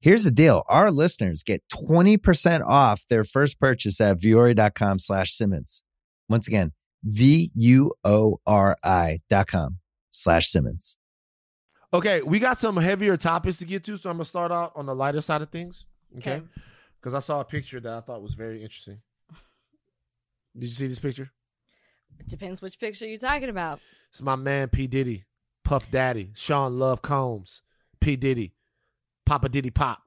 Here's 0.00 0.24
the 0.24 0.30
deal. 0.30 0.64
Our 0.68 0.90
listeners 0.90 1.42
get 1.42 1.62
20% 1.72 2.60
off 2.66 3.06
their 3.08 3.24
first 3.24 3.58
purchase 3.60 4.00
at 4.00 4.18
vuori.com 4.18 4.98
slash 4.98 5.32
Simmons. 5.32 5.82
Once 6.28 6.46
again, 6.48 6.72
V-U-O-R-I 8.04 9.18
dot 9.28 9.46
com 9.46 9.78
slash 10.10 10.48
Simmons. 10.48 10.96
Okay, 11.92 12.22
we 12.22 12.38
got 12.38 12.58
some 12.58 12.76
heavier 12.76 13.16
topics 13.16 13.58
to 13.58 13.64
get 13.64 13.84
to, 13.84 13.96
so 13.96 14.10
I'm 14.10 14.16
gonna 14.16 14.24
start 14.24 14.50
out 14.50 14.72
on 14.74 14.86
the 14.86 14.94
lighter 14.94 15.20
side 15.20 15.42
of 15.42 15.50
things. 15.50 15.86
Okay, 16.18 16.34
Okay. 16.36 16.46
because 17.00 17.14
I 17.14 17.20
saw 17.20 17.40
a 17.40 17.44
picture 17.44 17.78
that 17.80 17.92
I 17.92 18.00
thought 18.00 18.22
was 18.22 18.34
very 18.34 18.62
interesting. 18.62 18.98
Did 20.56 20.68
you 20.68 20.74
see 20.74 20.86
this 20.86 20.98
picture? 20.98 21.30
It 22.18 22.28
Depends 22.28 22.62
which 22.62 22.78
picture 22.78 23.06
you're 23.06 23.18
talking 23.18 23.48
about. 23.48 23.80
It's 24.10 24.22
my 24.22 24.36
man 24.36 24.68
P 24.68 24.86
Diddy, 24.86 25.24
Puff 25.64 25.90
Daddy, 25.90 26.30
Sean 26.34 26.78
Love 26.78 27.02
Combs, 27.02 27.62
P 28.00 28.16
Diddy, 28.16 28.54
Papa 29.26 29.48
Diddy 29.48 29.70
Pop, 29.70 30.02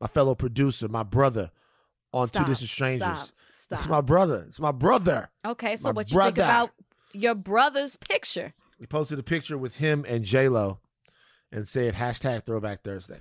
my 0.00 0.06
fellow 0.06 0.34
producer, 0.34 0.88
my 0.88 1.02
brother 1.02 1.50
on 2.12 2.28
Stop, 2.28 2.44
Two 2.46 2.50
Distant 2.50 2.70
Strangers. 2.70 3.18
Stop. 3.18 3.28
Stop. 3.50 3.78
It's 3.80 3.88
my 3.88 4.00
brother. 4.00 4.44
It's 4.48 4.60
my 4.60 4.72
brother. 4.72 5.28
okay, 5.44 5.76
so 5.76 5.88
my 5.88 5.92
what 5.92 6.10
you 6.10 6.18
think 6.18 6.38
about 6.38 6.70
your 7.12 7.34
brother's 7.34 7.96
picture? 7.96 8.52
He 8.78 8.86
posted 8.86 9.18
a 9.18 9.22
picture 9.22 9.58
with 9.58 9.76
him 9.76 10.04
and 10.08 10.24
J 10.24 10.48
Lo, 10.48 10.78
and 11.52 11.68
said 11.68 11.94
hashtag 11.94 12.44
Throwback 12.44 12.82
Thursday. 12.82 13.20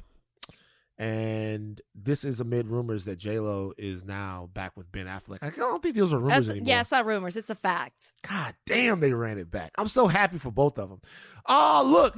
And 1.00 1.80
this 1.94 2.24
is 2.24 2.40
amid 2.40 2.68
rumors 2.68 3.06
that 3.06 3.18
J 3.18 3.40
Lo 3.40 3.72
is 3.78 4.04
now 4.04 4.50
back 4.54 4.76
with 4.76 4.92
Ben 4.92 5.06
Affleck. 5.06 5.38
I 5.44 5.52
don't 5.52 5.82
think 5.82 5.96
those 5.96 6.12
are 6.12 6.18
rumors 6.18 6.48
That's- 6.48 6.50
anymore. 6.50 6.70
yeah, 6.70 6.80
it's 6.82 6.90
not 6.92 7.06
rumors. 7.06 7.38
It's 7.38 7.52
a 7.52 7.56
fact. 7.56 8.14
God 8.28 8.56
damn, 8.66 9.00
they 9.00 9.14
ran 9.14 9.38
it 9.38 9.52
back. 9.52 9.72
I'm 9.78 9.90
so 9.90 10.08
happy 10.08 10.40
for 10.40 10.52
both 10.52 10.80
of 10.80 10.90
them. 10.90 11.02
Oh, 11.46 11.84
look, 11.86 12.18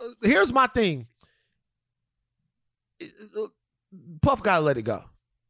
uh, 0.00 0.08
here's 0.22 0.52
my 0.52 0.68
thing. 0.68 1.08
Puff 4.22 4.42
gotta 4.42 4.60
let 4.64 4.78
it 4.78 4.82
go. 4.82 5.02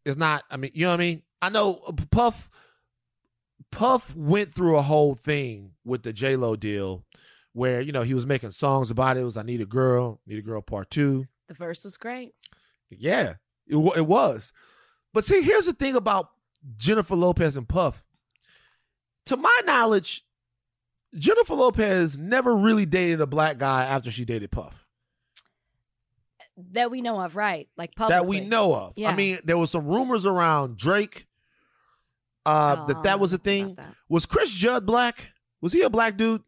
It's 0.05 0.17
not. 0.17 0.45
I 0.51 0.57
mean, 0.57 0.71
you 0.75 0.85
know 0.87 0.93
what 0.93 1.01
I 1.01 1.05
mean. 1.05 1.23
I 1.43 1.49
know 1.51 1.81
uh, 1.87 1.93
Puff. 2.11 2.49
Puff 3.71 4.15
went 4.17 4.53
through 4.53 4.77
a 4.77 4.83
whole 4.83 5.15
thing 5.15 5.73
with 5.85 6.03
the 6.03 6.13
J 6.13 6.37
Lo 6.37 6.57
deal, 6.57 7.05
where 7.53 7.81
you 7.81 7.93
know 7.93 8.03
he 8.03 8.15
was 8.15 8.27
making 8.27 8.51
songs 8.53 8.91
about 8.91 9.17
it. 9.17 9.21
It 9.21 9.25
was 9.25 9.37
"I 9.37 9.43
Need 9.43 9.61
a 9.61 9.67
Girl," 9.67 10.21
"Need 10.27 10.39
a 10.39 10.43
Girl" 10.43 10.63
Part 10.63 10.91
Two. 10.91 11.27
The 11.49 11.55
verse 11.55 11.85
was 11.85 11.97
great. 11.97 12.35
Yeah, 12.91 13.35
it, 13.67 13.77
wa- 13.77 13.95
it 13.97 14.07
was. 14.07 14.53
But 15.13 15.25
see, 15.25 15.43
here's 15.43 15.67
the 15.67 15.73
thing 15.73 15.97
about 15.97 16.31
Jennifer 16.77 17.17
Lopez 17.17 17.57
and 17.57 17.69
Puff. 17.69 18.03
To 19.27 19.37
my 19.37 19.61
knowledge, 19.65 20.25
Jennifer 21.15 21.55
Lopez 21.55 22.17
never 22.19 22.55
really 22.57 22.87
dated 22.87 23.21
a 23.21 23.27
black 23.27 23.59
guy 23.59 23.85
after 23.85 24.11
she 24.11 24.25
dated 24.25 24.51
Puff. 24.51 24.87
That 26.73 26.91
we 26.91 27.01
know 27.01 27.21
of, 27.21 27.37
right? 27.37 27.69
Like 27.77 27.95
publicly. 27.95 28.15
That 28.17 28.27
we 28.27 28.41
know 28.41 28.75
of. 28.75 28.93
Yeah. 28.97 29.11
I 29.11 29.15
mean, 29.17 29.39
there 29.45 29.57
was 29.57 29.71
some 29.71 29.87
rumors 29.87 30.27
around 30.27 30.77
Drake 30.77 31.27
uh, 32.45 32.77
Oh, 32.81 32.87
that 32.87 33.03
that 33.05 33.21
was 33.21 33.33
a 33.33 33.39
thing. 33.39 33.79
Was 34.09 34.27
Cris 34.27 34.51
Judd 34.51 34.85
black? 34.87 35.29
Was 35.61 35.73
he 35.73 35.83
a 35.83 35.91
black 35.91 36.17
dude? 36.17 36.43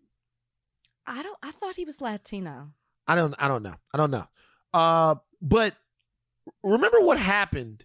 I 1.07 1.23
don't. 1.23 1.39
I 1.43 1.51
thought 1.53 1.77
he 1.77 1.85
was 1.85 2.01
Latino. 2.01 2.71
I 3.07 3.15
don't 3.15 3.35
I 3.39 3.49
don't 3.49 3.63
know. 3.63 3.75
I 3.93 3.97
don't 3.99 4.11
know. 4.11 4.25
Uh 4.73 5.17
but 5.41 5.75
remember 6.63 7.01
what 7.01 7.19
happened 7.19 7.85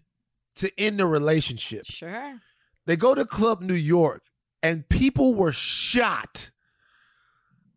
to 0.58 0.72
end 0.80 1.00
the 1.00 1.06
relationship. 1.08 1.86
Sure. 1.86 2.40
They 2.86 2.96
go 2.96 3.14
to 3.14 3.26
Club 3.26 3.62
New 3.62 3.76
York 3.76 4.24
and 4.64 4.88
people 4.90 5.36
were 5.36 5.52
shot. 5.52 6.52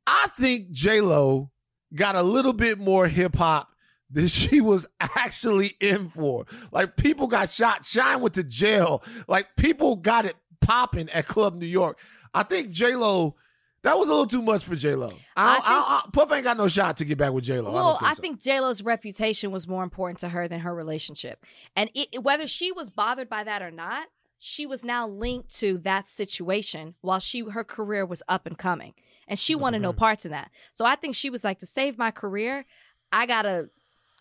I 0.07 0.29
think 0.38 0.71
J 0.71 1.01
Lo 1.01 1.51
got 1.95 2.16
a 2.16 2.23
little 2.23 2.53
bit 2.53 2.79
more 2.79 3.09
hip 3.09 3.37
hop 3.37 3.69
than 4.11 4.27
she 4.29 4.61
was 4.61 4.87
actually 5.01 5.73
in 5.81 6.09
for. 6.09 6.47
Like 6.73 6.97
people 6.97 7.27
got 7.27 7.51
shot. 7.51 7.85
Shyne 7.85 8.21
went 8.21 8.35
to 8.35 8.45
jail. 8.45 9.03
Like 9.29 9.57
people 9.57 9.97
got 9.97 10.25
it 10.25 10.37
popping 10.61 11.09
at 11.11 11.27
Club 11.27 11.55
New 11.55 11.66
York. 11.66 11.99
I 12.33 12.43
think 12.43 12.71
J 12.71 12.97
Lo. 12.97 13.37
That 13.83 13.99
was 13.99 14.09
a 14.09 14.11
little 14.11 14.27
too 14.27 14.43
much 14.43 14.64
for 14.64 14.77
J 14.77 14.95
Lo. 14.95 15.11
Puff 15.37 16.33
ain't 16.33 16.45
got 16.45 16.59
no 16.59 16.69
shot 16.69 16.99
to 16.99 17.05
get 17.05 17.16
back 17.16 17.33
with 17.33 17.45
J 17.45 17.61
Lo. 17.61 17.73
well, 17.73 17.97
I, 17.97 17.99
think 17.99 18.11
I 18.11 18.14
so. 18.14 18.21
think 18.21 18.40
J 18.43 18.61
Lo's 18.61 18.83
reputation 18.83 19.51
was 19.51 19.66
more 19.66 19.83
important 19.83 20.21
to 20.21 20.29
her 20.29 20.49
than 20.49 20.61
her 20.61 20.75
relationship, 20.75 21.45
and 21.75 21.90
it, 21.95 22.23
whether 22.23 22.47
she 22.47 22.73
was 22.73 22.90
bothered 22.90 23.29
by 23.29 23.45
that 23.45 23.62
or 23.62 23.71
not, 23.71 24.09
she 24.38 24.66
was 24.66 24.85
now 24.85 25.07
linked 25.07 25.55
to 25.61 25.79
that 25.79 26.09
situation 26.09 26.95
while 27.01 27.21
she 27.21 27.40
her 27.40 27.64
career 27.64 28.05
was 28.05 28.23
up 28.29 28.47
and 28.47 28.59
coming, 28.59 28.93
and 29.27 29.38
she 29.38 29.55
wanted 29.55 29.81
no 29.81 29.93
parts 29.93 30.27
in 30.27 30.33
that. 30.33 30.51
So 30.75 30.85
I 30.85 30.97
think 30.97 31.14
she 31.14 31.31
was 31.31 31.43
like, 31.43 31.59
to 31.61 31.66
save 31.66 31.97
my 31.97 32.11
career, 32.11 32.66
I 33.12 33.27
gotta 33.27 33.71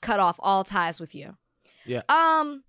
cut 0.02 0.22
off 0.22 0.38
all 0.40 0.64
ties 0.64 1.02
with 1.02 1.14
you. 1.14 1.36
Yeah. 1.86 2.04
Um, 2.08 2.64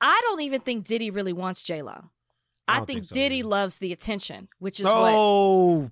I 0.00 0.20
don't 0.24 0.42
even 0.42 0.60
think 0.60 0.86
Diddy 0.86 1.10
really 1.10 1.32
wants 1.32 1.62
J 1.62 1.82
Lo. 1.82 2.04
I 2.68 2.74
I, 2.74 2.76
think, 2.78 2.88
think 2.88 3.04
so 3.06 3.14
Diddy 3.14 3.36
either. 3.38 3.48
loves 3.48 3.78
the 3.78 3.92
attention, 3.92 4.48
which 4.58 4.78
is 4.80 4.86
what. 4.86 5.10
no, 5.12 5.90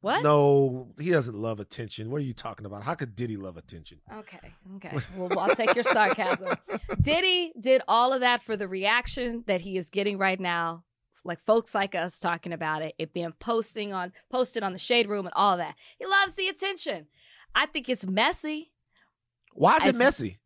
What? 0.00 0.22
no, 0.22 0.88
he 0.98 1.10
doesn't 1.10 1.34
love 1.36 1.60
attention. 1.60 2.10
What 2.10 2.18
are 2.22 2.24
you 2.24 2.32
talking 2.32 2.64
about? 2.66 2.82
How 2.82 2.94
could 2.94 3.14
Diddy 3.14 3.36
love 3.36 3.56
attention? 3.58 4.00
Okay, 4.12 4.52
okay. 4.76 4.96
Well, 5.16 5.38
I'll 5.38 5.54
take 5.54 5.74
your 5.74 5.84
sarcasm. 5.84 6.54
Diddy 7.00 7.52
did 7.60 7.82
all 7.86 8.12
of 8.14 8.20
that 8.20 8.42
for 8.42 8.56
the 8.56 8.66
reaction 8.66 9.44
that 9.46 9.60
he 9.60 9.76
is 9.76 9.90
getting 9.90 10.16
right 10.16 10.40
now, 10.40 10.84
like 11.24 11.44
folks 11.44 11.74
like 11.74 11.94
us 11.94 12.18
talking 12.18 12.52
about 12.54 12.80
it, 12.82 12.94
it 12.98 13.12
being 13.12 13.32
posting 13.38 13.92
on 13.92 14.12
posted 14.30 14.62
on 14.62 14.72
the 14.72 14.78
shade 14.78 15.06
room 15.08 15.26
and 15.26 15.34
all 15.36 15.58
that. 15.58 15.74
He 15.98 16.06
loves 16.06 16.32
the 16.34 16.48
attention. 16.48 17.06
I 17.54 17.66
think 17.66 17.88
it's 17.90 18.06
messy. 18.06 18.72
Why 19.52 19.76
is 19.78 19.86
it 19.86 19.96
messy? 19.96 20.38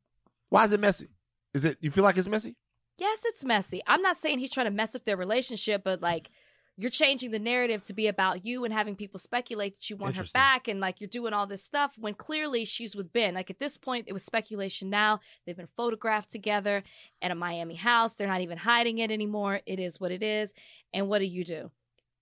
Why 0.49 0.65
is 0.65 0.73
it 0.73 0.81
messy? 0.81 1.09
Is 1.53 1.65
it 1.65 1.79
you 1.81 1.91
feel 1.93 2.03
like 2.03 2.17
it's 2.17 2.27
messy? 2.27 2.57
Yes, 2.97 3.23
it's 3.25 3.45
messy. 3.45 3.83
I'm 3.87 4.03
not 4.03 4.17
saying 4.17 4.39
he's 4.39 4.51
trying 4.51 4.67
to 4.67 4.73
mess 4.73 4.95
up 4.95 5.05
their 5.05 5.17
relationship, 5.17 5.83
but 5.85 6.01
like 6.01 6.31
you're 6.77 6.91
changing 6.91 7.31
the 7.31 7.39
narrative 7.39 7.83
to 7.83 7.93
be 7.93 8.09
about 8.09 8.45
you 8.45 8.65
and 8.65 8.73
having 8.75 8.97
people 8.97 9.21
speculate 9.21 9.77
that 9.77 9.91
you 9.91 9.97
want 9.97 10.17
her 10.17 10.25
back 10.33 10.67
and 10.67 10.81
like 10.81 11.01
you're 11.01 11.09
doing 11.09 11.33
all 11.33 11.47
this 11.47 11.63
stuff 11.63 11.93
when 11.99 12.15
clearly 12.15 12.65
she's 12.65 12.97
with 12.97 13.13
Ben. 13.13 13.35
Like 13.35 13.51
at 13.51 13.61
this 13.61 13.77
point, 13.77 14.07
it 14.09 14.13
was 14.13 14.25
speculation 14.25 14.91
now. 14.91 15.21
They've 15.47 15.57
been 15.57 15.69
photographed 15.77 16.31
together 16.31 16.83
at 17.23 17.31
a 17.31 17.35
Miami 17.37 17.77
house. 17.77 18.15
They're 18.15 18.29
not 18.29 18.41
even 18.41 18.59
hiding 18.59 18.99
it 18.99 19.11
anymore. 19.11 19.61
It 19.67 19.79
is 19.79 20.01
what 20.01 20.11
it 20.11 20.23
is. 20.23 20.53
And 20.93 21.09
what 21.09 21.21
do 21.21 21.27
you 21.27 21.45
do? 21.45 21.71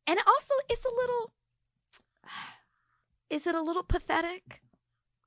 And 0.07 0.19
also, 0.27 0.55
it's 0.69 0.85
a 0.85 0.95
little. 0.95 1.33
Is 3.31 3.47
it 3.47 3.55
a 3.55 3.63
little 3.63 3.83
pathetic? 3.83 4.61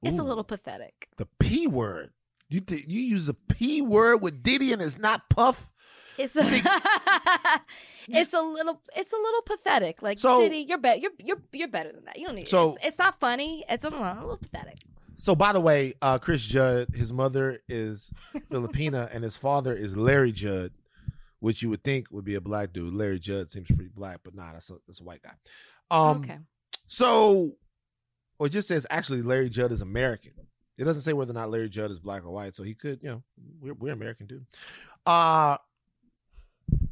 It's 0.03 0.19
a 0.19 0.23
little 0.23 0.43
pathetic. 0.43 1.07
The 1.17 1.27
P 1.39 1.65
word. 1.65 2.11
You 2.49 2.59
t- 2.61 2.83
you 2.87 3.01
use 3.01 3.27
a 3.29 3.33
P 3.33 3.81
word 3.81 4.17
with 4.21 4.43
Diddy 4.43 4.71
and 4.73 4.81
it's 4.81 4.97
not 4.97 5.29
Puff. 5.29 5.71
It's 6.17 6.35
a, 6.35 6.41
it's 8.07 8.33
a 8.33 8.41
little 8.41 8.81
it's 8.95 9.11
a 9.11 9.17
little 9.17 9.41
pathetic. 9.41 10.01
Like 10.01 10.19
So- 10.19 10.41
Diddy, 10.41 10.59
you're 10.59 10.77
better. 10.77 10.99
You're 10.99 11.11
you're 11.19 11.41
you're 11.51 11.67
better 11.67 11.91
than 11.91 12.05
that. 12.05 12.17
You 12.17 12.27
don't 12.27 12.35
need. 12.35 12.47
So- 12.47 12.75
it's, 12.75 12.87
it's 12.87 12.99
not 12.99 13.19
funny. 13.19 13.65
It's 13.69 13.85
a 13.85 13.89
little, 13.89 14.03
a 14.05 14.15
little 14.21 14.37
pathetic. 14.37 14.77
So 15.17 15.33
by 15.35 15.53
the 15.53 15.61
way, 15.61 15.93
uh, 16.01 16.19
Cris 16.19 16.43
Judd, 16.43 16.89
his 16.93 17.11
mother 17.13 17.59
is 17.69 18.11
Filipina 18.51 19.09
and 19.13 19.23
his 19.23 19.37
father 19.37 19.73
is 19.73 19.95
Larry 19.95 20.31
Judd, 20.33 20.71
which 21.39 21.61
you 21.61 21.69
would 21.69 21.83
think 21.83 22.11
would 22.11 22.25
be 22.25 22.35
a 22.35 22.41
black 22.41 22.73
dude. 22.73 22.93
Larry 22.93 23.19
Judd 23.19 23.49
seems 23.49 23.67
pretty 23.67 23.89
black, 23.95 24.19
but 24.23 24.35
nah, 24.35 24.51
that's 24.53 24.69
a 24.69 24.75
that's 24.87 25.01
a 25.01 25.03
white 25.03 25.21
guy. 25.23 25.31
Um, 25.89 26.21
okay. 26.23 26.37
So, 26.87 27.53
or 28.39 28.47
it 28.47 28.51
just 28.51 28.67
says 28.67 28.85
actually 28.89 29.21
Larry 29.21 29.49
Judd 29.49 29.71
is 29.71 29.81
American. 29.81 30.33
It 30.77 30.83
doesn't 30.83 31.03
say 31.03 31.13
whether 31.13 31.31
or 31.31 31.35
not 31.35 31.49
Larry 31.49 31.69
Judd 31.69 31.91
is 31.91 31.99
black 31.99 32.25
or 32.25 32.31
white, 32.31 32.55
so 32.55 32.63
he 32.63 32.73
could, 32.73 32.99
you 33.01 33.09
know, 33.09 33.23
we're 33.61 33.73
we're 33.73 33.93
American 33.93 34.27
too. 34.27 34.41
Uh 35.05 35.57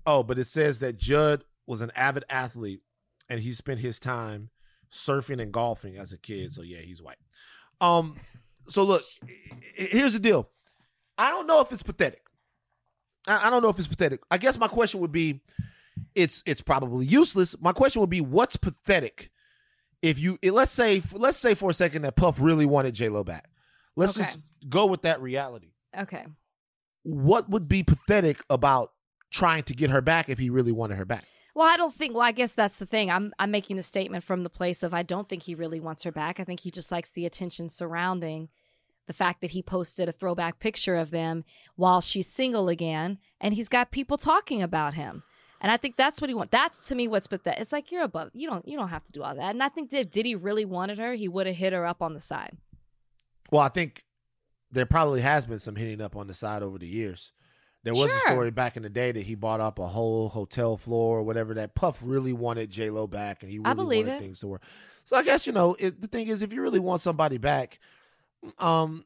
oh, 0.05 0.23
but 0.23 0.37
it 0.39 0.45
says 0.45 0.79
that 0.79 0.97
Judd 0.97 1.43
was 1.65 1.81
an 1.81 1.91
avid 1.95 2.25
athlete 2.29 2.81
and 3.29 3.39
he 3.39 3.51
spent 3.51 3.79
his 3.79 3.99
time 3.99 4.49
surfing 4.91 5.41
and 5.41 5.51
golfing 5.51 5.97
as 5.97 6.13
a 6.13 6.17
kid. 6.17 6.53
So 6.53 6.61
yeah, 6.61 6.79
he's 6.79 7.01
white. 7.01 7.17
Um, 7.81 8.19
so 8.67 8.83
look, 8.83 9.03
here's 9.75 10.13
the 10.13 10.19
deal. 10.19 10.49
I 11.17 11.29
don't 11.29 11.47
know 11.47 11.59
if 11.61 11.71
it's 11.71 11.83
pathetic. 11.83 12.25
I, 13.27 13.47
I 13.47 13.49
don't 13.49 13.61
know 13.61 13.69
if 13.69 13.79
it's 13.79 13.87
pathetic. 13.87 14.21
I 14.31 14.37
guess 14.37 14.57
my 14.57 14.67
question 14.67 14.99
would 15.01 15.11
be, 15.11 15.41
it's 16.15 16.41
it's 16.45 16.61
probably 16.61 17.05
useless. 17.05 17.55
My 17.59 17.71
question 17.71 17.99
would 18.01 18.09
be, 18.09 18.21
what's 18.21 18.55
pathetic? 18.55 19.31
If 20.01 20.19
you 20.19 20.37
let's 20.43 20.71
say 20.71 21.01
let's 21.13 21.37
say 21.37 21.53
for 21.53 21.69
a 21.69 21.73
second 21.73 22.01
that 22.01 22.15
Puff 22.15 22.39
really 22.39 22.65
wanted 22.65 22.93
J 22.93 23.09
Lo 23.09 23.23
back. 23.23 23.49
Let's 23.95 24.17
Okay. 24.17 24.25
just 24.25 24.39
go 24.69 24.85
with 24.85 25.03
that 25.03 25.21
reality. 25.21 25.71
Okay. 25.97 26.25
What 27.03 27.49
would 27.49 27.67
be 27.67 27.83
pathetic 27.83 28.43
about 28.49 28.91
trying 29.31 29.63
to 29.63 29.73
get 29.73 29.89
her 29.89 30.01
back 30.01 30.29
if 30.29 30.39
he 30.39 30.49
really 30.49 30.71
wanted 30.71 30.95
her 30.97 31.05
back? 31.05 31.25
Well, 31.55 31.67
I 31.67 31.77
don't 31.77 31.93
think. 31.93 32.13
Well, 32.13 32.23
I 32.23 32.31
guess 32.31 32.53
that's 32.53 32.77
the 32.77 32.85
thing. 32.85 33.11
I'm 33.11 33.33
I'm 33.37 33.51
making 33.51 33.75
the 33.77 33.83
statement 33.83 34.23
from 34.23 34.41
the 34.43 34.49
place 34.49 34.81
of 34.81 34.93
I 34.93 35.03
don't 35.03 35.29
think 35.29 35.43
he 35.43 35.53
really 35.53 35.79
wants 35.79 36.03
her 36.03 36.11
back. 36.11 36.39
I 36.39 36.43
think 36.43 36.61
he 36.61 36.71
just 36.71 36.91
likes 36.91 37.11
the 37.11 37.25
attention 37.25 37.69
surrounding 37.69 38.49
the 39.05 39.13
fact 39.13 39.41
that 39.41 39.51
he 39.51 39.61
posted 39.61 40.07
a 40.07 40.13
throwback 40.13 40.59
picture 40.59 40.95
of 40.95 41.11
them 41.11 41.43
while 41.75 41.99
she's 42.01 42.25
single 42.27 42.69
again, 42.69 43.19
and 43.41 43.53
he's 43.53 43.67
got 43.67 43.91
people 43.91 44.17
talking 44.17 44.63
about 44.63 44.93
him. 44.93 45.23
And 45.61 45.71
I 45.71 45.77
think 45.77 45.95
that's 45.95 46.19
what 46.21 46.29
he 46.29 46.33
wants. 46.33 46.51
That's 46.51 46.87
to 46.87 46.95
me 46.95 47.07
what's 47.07 47.27
pathetic. 47.27 47.59
It's 47.61 47.71
like 47.71 47.91
you're 47.91 48.03
above. 48.03 48.31
You 48.33 48.49
don't 48.49 48.67
you 48.67 48.77
don't 48.77 48.89
have 48.89 49.03
to 49.03 49.11
do 49.11 49.21
all 49.21 49.35
that. 49.35 49.51
And 49.53 49.61
I 49.61 49.69
think 49.69 49.93
if 49.93 50.09
Diddy 50.09 50.35
really 50.35 50.65
wanted 50.65 50.97
her, 50.97 51.13
he 51.13 51.27
would 51.27 51.45
have 51.47 51.57
hit 51.57 51.73
her 51.73 51.85
up 51.85 52.01
on 52.01 52.13
the 52.13 52.19
side. 52.19 52.57
Well, 53.53 53.61
I 53.61 53.69
think 53.69 54.03
there 54.71 54.87
probably 54.87 55.21
has 55.21 55.45
been 55.45 55.59
some 55.59 55.75
hitting 55.75 56.01
up 56.01 56.15
on 56.15 56.25
the 56.25 56.33
side 56.33 56.63
over 56.63 56.79
the 56.79 56.87
years. 56.87 57.31
There 57.83 57.93
was 57.93 58.11
a 58.11 58.19
story 58.21 58.49
back 58.49 58.77
in 58.77 58.81
the 58.81 58.89
day 58.89 59.11
that 59.11 59.21
he 59.21 59.35
bought 59.35 59.59
up 59.59 59.77
a 59.77 59.85
whole 59.85 60.29
hotel 60.29 60.75
floor 60.75 61.19
or 61.19 61.23
whatever. 61.23 61.53
That 61.53 61.75
Puff 61.75 61.99
really 62.01 62.33
wanted 62.33 62.71
J 62.71 62.89
Lo 62.89 63.05
back, 63.05 63.43
and 63.43 63.51
he 63.51 63.59
really 63.59 63.97
wanted 63.97 64.07
it. 64.07 64.19
things 64.19 64.39
to 64.39 64.47
work. 64.47 64.63
So 65.03 65.15
I 65.15 65.21
guess 65.21 65.45
you 65.45 65.53
know 65.53 65.75
it, 65.77 66.01
the 66.01 66.07
thing 66.07 66.29
is, 66.29 66.41
if 66.41 66.51
you 66.51 66.63
really 66.63 66.79
want 66.79 67.01
somebody 67.01 67.37
back, 67.37 67.79
um, 68.57 69.05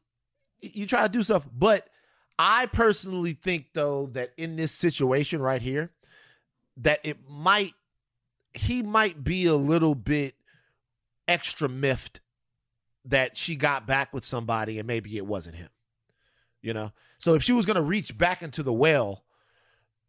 you 0.62 0.86
try 0.86 1.02
to 1.02 1.08
do 1.10 1.22
stuff. 1.22 1.46
But 1.52 1.88
I 2.38 2.66
personally 2.66 3.34
think 3.34 3.66
though 3.74 4.06
that 4.12 4.32
in 4.38 4.56
this 4.56 4.72
situation 4.72 5.42
right 5.42 5.60
here, 5.60 5.90
that 6.78 7.00
it 7.02 7.18
might 7.28 7.74
he 8.54 8.82
might 8.82 9.22
be 9.22 9.44
a 9.44 9.56
little 9.56 9.94
bit 9.94 10.36
extra 11.26 11.68
miffed 11.68 12.20
that 13.04 13.36
she 13.36 13.56
got 13.56 13.86
back 13.86 14.12
with 14.12 14.24
somebody 14.24 14.78
and 14.78 14.86
maybe 14.86 15.16
it 15.16 15.26
wasn't 15.26 15.56
him. 15.56 15.68
You 16.60 16.74
know? 16.74 16.92
So 17.18 17.34
if 17.34 17.42
she 17.42 17.52
was 17.52 17.66
going 17.66 17.76
to 17.76 17.82
reach 17.82 18.16
back 18.16 18.42
into 18.42 18.62
the 18.62 18.72
well 18.72 19.24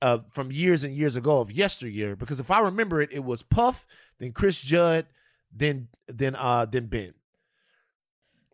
uh, 0.01 0.19
from 0.29 0.51
years 0.51 0.83
and 0.83 0.93
years 0.93 1.15
ago 1.15 1.39
of 1.39 1.51
yesteryear, 1.51 2.15
because 2.15 2.39
if 2.39 2.51
I 2.51 2.59
remember 2.61 3.01
it, 3.01 3.11
it 3.11 3.23
was 3.23 3.43
Puff, 3.43 3.85
then 4.19 4.31
Cris 4.31 4.61
Judd, 4.61 5.05
then 5.51 5.87
then 6.07 6.35
uh 6.35 6.65
then 6.65 6.85
Ben. 6.85 7.13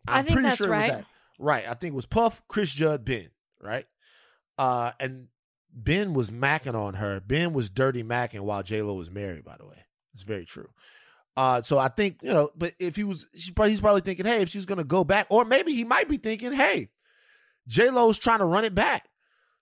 I'm 0.08 0.24
think 0.24 0.42
that's 0.42 0.60
it 0.60 0.64
was 0.64 0.70
right. 0.70 0.92
that. 0.92 1.04
Right. 1.38 1.64
I 1.68 1.74
think 1.74 1.92
it 1.92 1.96
was 1.96 2.06
Puff, 2.06 2.42
Cris 2.48 2.72
Judd, 2.72 3.04
Ben. 3.04 3.28
Right. 3.60 3.86
Uh, 4.56 4.92
and 4.98 5.28
Ben 5.72 6.14
was 6.14 6.30
macking 6.30 6.74
on 6.74 6.94
her. 6.94 7.20
Ben 7.20 7.52
was 7.52 7.68
dirty 7.68 8.02
macking 8.02 8.40
while 8.40 8.62
J 8.62 8.82
Lo 8.82 8.94
was 8.94 9.10
married. 9.10 9.44
By 9.44 9.56
the 9.58 9.66
way, 9.66 9.84
it's 10.14 10.22
very 10.22 10.46
true. 10.46 10.68
Uh, 11.36 11.60
so 11.62 11.78
I 11.78 11.88
think 11.88 12.20
you 12.22 12.32
know, 12.32 12.50
but 12.56 12.72
if 12.78 12.96
he 12.96 13.04
was, 13.04 13.26
she 13.36 13.52
probably, 13.52 13.70
he's 13.70 13.80
probably 13.80 14.00
thinking, 14.00 14.24
hey, 14.24 14.40
if 14.40 14.48
she's 14.48 14.64
gonna 14.66 14.84
go 14.84 15.04
back, 15.04 15.26
or 15.28 15.44
maybe 15.44 15.74
he 15.74 15.84
might 15.84 16.08
be 16.08 16.16
thinking, 16.16 16.52
hey, 16.52 16.88
J 17.66 17.90
Lo's 17.90 18.18
trying 18.18 18.38
to 18.38 18.46
run 18.46 18.64
it 18.64 18.74
back. 18.74 19.08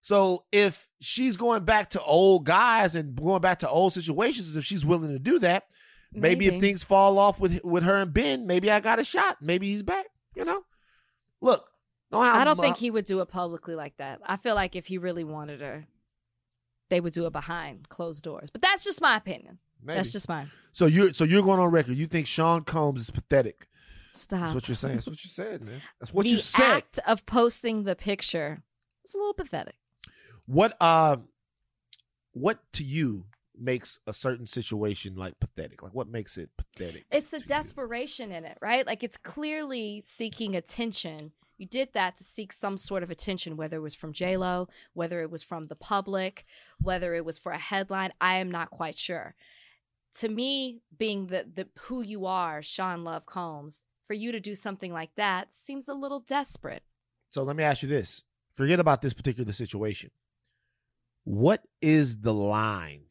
So 0.00 0.44
if 0.52 0.88
she's 1.00 1.36
going 1.36 1.64
back 1.64 1.90
to 1.90 2.02
old 2.02 2.44
guys 2.44 2.94
and 2.94 3.16
going 3.16 3.40
back 3.40 3.60
to 3.60 3.68
old 3.68 3.92
situations, 3.92 4.54
if 4.54 4.64
she's 4.64 4.84
willing 4.84 5.10
to 5.10 5.18
do 5.18 5.38
that, 5.40 5.64
maybe, 6.12 6.46
if 6.46 6.60
things 6.60 6.84
fall 6.84 7.18
off 7.18 7.40
with 7.40 7.64
with 7.64 7.82
her 7.82 7.96
and 7.96 8.12
Ben, 8.12 8.46
maybe 8.46 8.70
I 8.70 8.80
got 8.80 8.98
a 9.00 9.04
shot. 9.04 9.38
Maybe 9.40 9.68
he's 9.68 9.82
back. 9.82 10.06
You 10.36 10.44
know, 10.44 10.62
look, 11.40 11.66
I 12.12 12.44
don't 12.44 12.56
mu- 12.56 12.62
think 12.62 12.76
he 12.76 12.90
would 12.90 13.04
do 13.04 13.20
it 13.20 13.26
publicly 13.26 13.74
like 13.74 13.96
that. 13.96 14.20
I 14.24 14.36
feel 14.36 14.54
like 14.54 14.76
if 14.76 14.86
he 14.86 14.98
really 14.98 15.24
wanted 15.24 15.60
her, 15.60 15.86
they 16.90 17.00
would 17.00 17.14
do 17.14 17.26
it 17.26 17.32
behind 17.32 17.88
closed 17.88 18.22
doors. 18.22 18.50
But 18.50 18.62
that's 18.62 18.84
just 18.84 19.00
my 19.00 19.16
opinion. 19.16 19.58
Maybe. 19.84 19.96
That's 19.96 20.10
just 20.10 20.28
mine. 20.28 20.50
so 20.72 20.86
you're 20.86 21.12
so 21.12 21.24
you're 21.24 21.42
going 21.42 21.60
on 21.60 21.70
record. 21.70 21.96
You 21.96 22.06
think 22.06 22.26
Sean 22.26 22.62
Combs 22.62 23.00
is 23.00 23.10
pathetic? 23.10 23.68
Stop. 24.12 24.40
That's 24.40 24.54
what 24.54 24.68
you're 24.68 24.76
saying. 24.76 24.94
That's 24.94 25.06
what 25.08 25.24
you 25.24 25.30
said, 25.30 25.62
man. 25.62 25.82
That's 26.00 26.12
what 26.14 26.24
the 26.24 26.30
you 26.30 26.36
said. 26.38 26.60
The 26.60 26.74
act 26.74 26.98
of 27.06 27.26
posting 27.26 27.82
the 27.84 27.96
picture 27.96 28.62
is 29.04 29.14
a 29.14 29.16
little 29.16 29.34
pathetic. 29.34 29.74
What 30.46 30.76
uh 30.80 31.16
what 32.32 32.60
to 32.74 32.84
you 32.84 33.24
makes 33.58 33.98
a 34.06 34.12
certain 34.12 34.46
situation 34.46 35.14
like 35.16 35.38
pathetic? 35.40 35.82
Like 35.82 35.94
what 35.94 36.08
makes 36.08 36.36
it 36.36 36.50
pathetic? 36.56 37.04
It's 37.10 37.30
the 37.30 37.38
to 37.38 37.42
you? 37.42 37.48
desperation 37.48 38.32
in 38.32 38.44
it, 38.44 38.58
right? 38.60 38.86
Like 38.86 39.02
it's 39.02 39.16
clearly 39.16 40.02
seeking 40.06 40.54
attention. 40.56 41.32
You 41.56 41.66
did 41.66 41.90
that 41.94 42.16
to 42.16 42.24
seek 42.24 42.52
some 42.52 42.76
sort 42.76 43.04
of 43.04 43.10
attention, 43.10 43.56
whether 43.56 43.76
it 43.76 43.80
was 43.80 43.94
from 43.94 44.12
J 44.12 44.36
Lo, 44.36 44.68
whether 44.92 45.22
it 45.22 45.30
was 45.30 45.44
from 45.44 45.66
the 45.66 45.76
public, 45.76 46.44
whether 46.80 47.14
it 47.14 47.24
was 47.24 47.38
for 47.38 47.52
a 47.52 47.58
headline. 47.58 48.12
I 48.20 48.36
am 48.36 48.50
not 48.50 48.70
quite 48.70 48.98
sure. 48.98 49.34
To 50.18 50.28
me, 50.28 50.80
being 50.96 51.26
the 51.26 51.46
the 51.52 51.66
who 51.80 52.02
you 52.02 52.26
are, 52.26 52.62
Sean 52.62 53.04
Love 53.04 53.26
Combs, 53.26 53.82
for 54.06 54.14
you 54.14 54.32
to 54.32 54.40
do 54.40 54.54
something 54.54 54.92
like 54.92 55.10
that 55.16 55.52
seems 55.52 55.88
a 55.88 55.94
little 55.94 56.20
desperate. 56.20 56.82
So 57.30 57.42
let 57.42 57.56
me 57.56 57.64
ask 57.64 57.82
you 57.82 57.88
this. 57.88 58.22
Forget 58.52 58.78
about 58.78 59.02
this 59.02 59.12
particular 59.12 59.52
situation. 59.52 60.10
What 61.24 61.64
is 61.82 62.18
the 62.18 62.34
line 62.34 63.06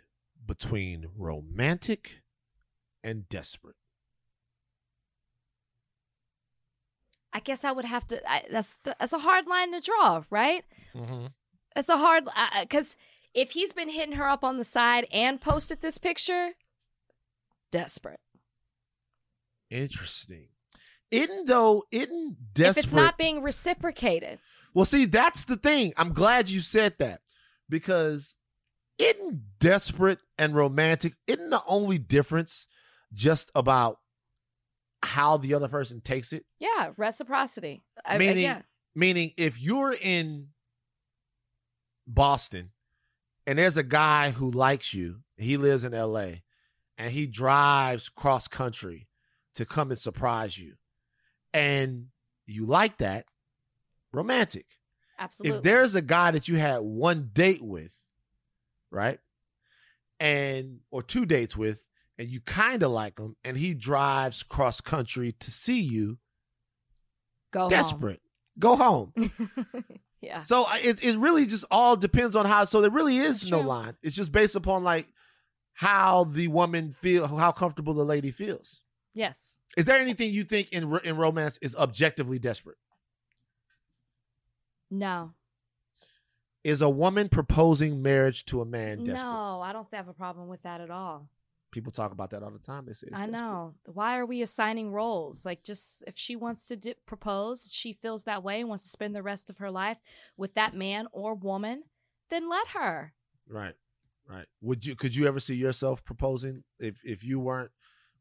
between 0.45 1.07
romantic 1.17 2.21
and 3.03 3.27
desperate? 3.27 3.75
I 7.33 7.39
guess 7.39 7.63
I 7.63 7.71
would 7.71 7.85
have 7.85 8.05
to. 8.07 8.21
I, 8.31 8.43
that's 8.49 8.77
that's 8.83 9.13
a 9.13 9.19
hard 9.19 9.47
line 9.47 9.73
to 9.73 9.81
draw, 9.81 10.23
right? 10.29 10.63
Mm-hmm. 10.95 11.25
It's 11.75 11.89
a 11.89 11.97
hard 11.97 12.25
because 12.61 12.95
if 13.33 13.51
he's 13.51 13.73
been 13.73 13.89
hitting 13.89 14.15
her 14.15 14.29
up 14.29 14.43
on 14.43 14.57
the 14.57 14.63
side 14.63 15.07
and 15.11 15.41
posted 15.41 15.81
this 15.81 15.97
picture, 15.97 16.51
desperate. 17.73 18.19
Interesting. 19.69 20.49
Isn't 21.11 21.47
though? 21.47 21.83
Isn't 21.91 22.37
desperate? 22.53 22.77
If 22.77 22.83
it's 22.85 22.93
not 22.93 23.17
being 23.17 23.41
reciprocated, 23.41 24.39
Well, 24.73 24.85
see, 24.85 25.05
that's 25.05 25.45
the 25.45 25.57
thing. 25.57 25.93
I'm 25.97 26.13
glad 26.13 26.49
you 26.49 26.61
said 26.61 26.95
that 26.99 27.21
because 27.69 28.35
isn't 28.99 29.41
desperate 29.59 30.19
and 30.37 30.55
romantic, 30.55 31.13
isn't 31.27 31.49
the 31.49 31.63
only 31.67 31.97
difference 31.97 32.67
just 33.13 33.51
about 33.55 33.99
how 35.03 35.37
the 35.37 35.53
other 35.53 35.67
person 35.67 36.01
takes 36.01 36.31
it? 36.33 36.45
yeah, 36.59 36.91
reciprocity. 36.97 37.83
I, 38.05 38.15
I- 38.15 38.17
Meaning- 38.17 38.43
yeah, 38.43 38.61
Meaning, 38.95 39.33
if 39.37 39.59
you're 39.59 39.93
in 39.99 40.49
Boston 42.05 42.69
and 43.47 43.57
there's 43.57 43.75
a 43.77 43.81
guy 43.83 44.29
who 44.29 44.51
likes 44.51 44.93
you, 44.93 45.21
he 45.35 45.57
lives 45.57 45.83
in 45.83 45.93
LA, 45.93 46.42
and 46.97 47.11
he 47.11 47.25
drives 47.27 48.09
cross 48.09 48.47
country 48.47 49.07
to 49.55 49.65
come 49.65 49.89
and 49.91 49.99
surprise 49.99 50.57
you, 50.57 50.75
and 51.53 52.07
you 52.47 52.65
like 52.65 52.97
that, 52.97 53.25
romantic. 54.11 54.65
absolutely. 55.19 55.57
if 55.57 55.63
there's 55.63 55.95
a 55.95 56.01
guy 56.01 56.31
that 56.31 56.47
you 56.47 56.57
had 56.57 56.79
one 56.81 57.29
date 57.33 57.61
with, 57.61 57.93
right? 58.91 59.19
and 60.19 60.79
or 60.91 61.01
two 61.03 61.25
dates 61.25 61.57
with, 61.57 61.83
and 62.17 62.29
you 62.29 62.39
kind 62.41 62.81
of 62.83 62.91
like 62.91 63.19
him, 63.19 63.35
and 63.43 63.57
he 63.57 63.73
drives 63.73 64.41
cross 64.43 64.79
country 64.81 65.33
to 65.39 65.51
see 65.51 65.79
you, 65.81 66.17
Go 67.51 67.69
desperate, 67.69 68.21
go 68.57 68.75
home. 68.75 69.13
home. 69.17 69.65
yeah. 70.21 70.43
So 70.43 70.65
it 70.75 71.03
it 71.03 71.17
really 71.17 71.45
just 71.45 71.65
all 71.69 71.95
depends 71.95 72.35
on 72.35 72.45
how. 72.45 72.65
So 72.65 72.81
there 72.81 72.89
really 72.89 73.17
is 73.17 73.41
That's 73.41 73.51
no 73.51 73.59
true. 73.59 73.67
line. 73.69 73.95
It's 74.01 74.15
just 74.15 74.31
based 74.31 74.55
upon 74.55 74.83
like 74.83 75.07
how 75.73 76.25
the 76.25 76.47
woman 76.47 76.91
feel, 76.91 77.27
how 77.27 77.51
comfortable 77.51 77.93
the 77.93 78.05
lady 78.05 78.31
feels. 78.31 78.81
Yes. 79.13 79.57
Is 79.75 79.85
there 79.85 79.97
anything 79.99 80.31
you 80.31 80.43
think 80.43 80.71
in 80.71 80.95
in 81.03 81.17
romance 81.17 81.57
is 81.61 81.75
objectively 81.75 82.39
desperate? 82.39 82.77
No. 84.91 85.33
Is 86.63 86.81
a 86.81 86.89
woman 86.89 87.27
proposing 87.27 88.01
marriage 88.01 88.45
to 88.45 88.61
a 88.61 88.65
man 88.65 89.03
desperate? 89.03 89.29
No, 89.29 89.61
I 89.61 89.73
don't 89.73 89.87
have 89.91 90.07
a 90.07 90.13
problem 90.13 90.47
with 90.47 90.61
that 90.63 90.79
at 90.79 90.89
all. 90.89 91.27
People 91.71 91.91
talk 91.91 92.11
about 92.11 92.29
that 92.29 92.43
all 92.43 92.51
the 92.51 92.59
time. 92.59 92.85
They 92.85 92.93
say 92.93 93.07
I 93.11 93.25
desperate. 93.25 93.31
know. 93.31 93.73
Why 93.87 94.17
are 94.17 94.25
we 94.27 94.43
assigning 94.43 94.91
roles? 94.91 95.43
Like, 95.43 95.63
just 95.63 96.03
if 96.05 96.13
she 96.15 96.35
wants 96.35 96.67
to 96.67 96.77
di- 96.77 96.93
propose, 97.07 97.73
she 97.73 97.91
feels 97.93 98.23
that 98.25 98.43
way, 98.43 98.59
and 98.59 98.69
wants 98.69 98.83
to 98.83 98.89
spend 98.91 99.15
the 99.15 99.23
rest 99.23 99.49
of 99.49 99.57
her 99.57 99.71
life 99.71 99.97
with 100.37 100.53
that 100.53 100.75
man 100.75 101.07
or 101.11 101.33
woman, 101.33 101.83
then 102.29 102.47
let 102.47 102.67
her. 102.69 103.13
Right, 103.49 103.73
right. 104.29 104.45
Would 104.61 104.85
you? 104.85 104.95
Could 104.95 105.15
you 105.15 105.27
ever 105.27 105.39
see 105.39 105.55
yourself 105.55 106.03
proposing 106.03 106.63
if 106.79 107.01
if 107.03 107.23
you 107.23 107.39
weren't 107.39 107.71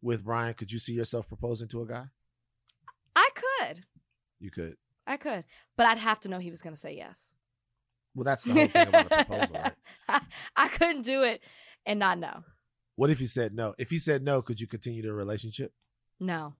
with 0.01 0.25
Brian? 0.25 0.55
Could 0.55 0.73
you 0.73 0.79
see 0.79 0.93
yourself 0.93 1.29
proposing 1.29 1.69
to 1.69 1.83
a 1.83 1.87
guy? 1.87 2.07
I 3.15 3.29
could. 3.35 3.81
You 4.41 4.51
could. 4.51 4.77
I 5.07 5.17
could. 5.17 5.45
But 5.77 5.87
I'd 5.87 5.99
have 5.99 6.21
to 6.21 6.29
know 6.29 6.39
he 6.39 6.51
was 6.51 6.63
going 6.63 6.75
to 6.75 6.81
say 6.81 6.97
yes. 6.97 7.33
Well, 8.15 8.25
that's 8.25 8.45
the 8.45 8.53
whole 8.53 8.69
thing 8.69 8.89
about 8.89 9.07
a 9.07 9.25
proposal, 9.25 9.57
right? 9.57 9.73
I, 10.09 10.21
I 10.57 10.69
couldn't 10.69 11.03
do 11.03 11.23
it 11.23 11.43
and 11.87 11.99
not 11.99 12.19
know. 12.19 12.45
What 12.97 13.11
if 13.11 13.19
he 13.19 13.27
said 13.27 13.55
no? 13.55 13.75
If 13.79 13.91
he 13.91 13.99
said 13.99 14.23
no, 14.23 14.43
could 14.43 14.61
you 14.61 14.67
continue 14.67 15.03
the 15.03 15.13
relationship? 15.13 15.73
No. 16.21 16.55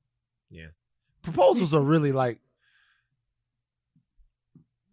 Yeah. 0.51 0.69
Proposals 1.23 1.75
are 1.75 1.83
really 1.83 2.13
like 2.13 2.39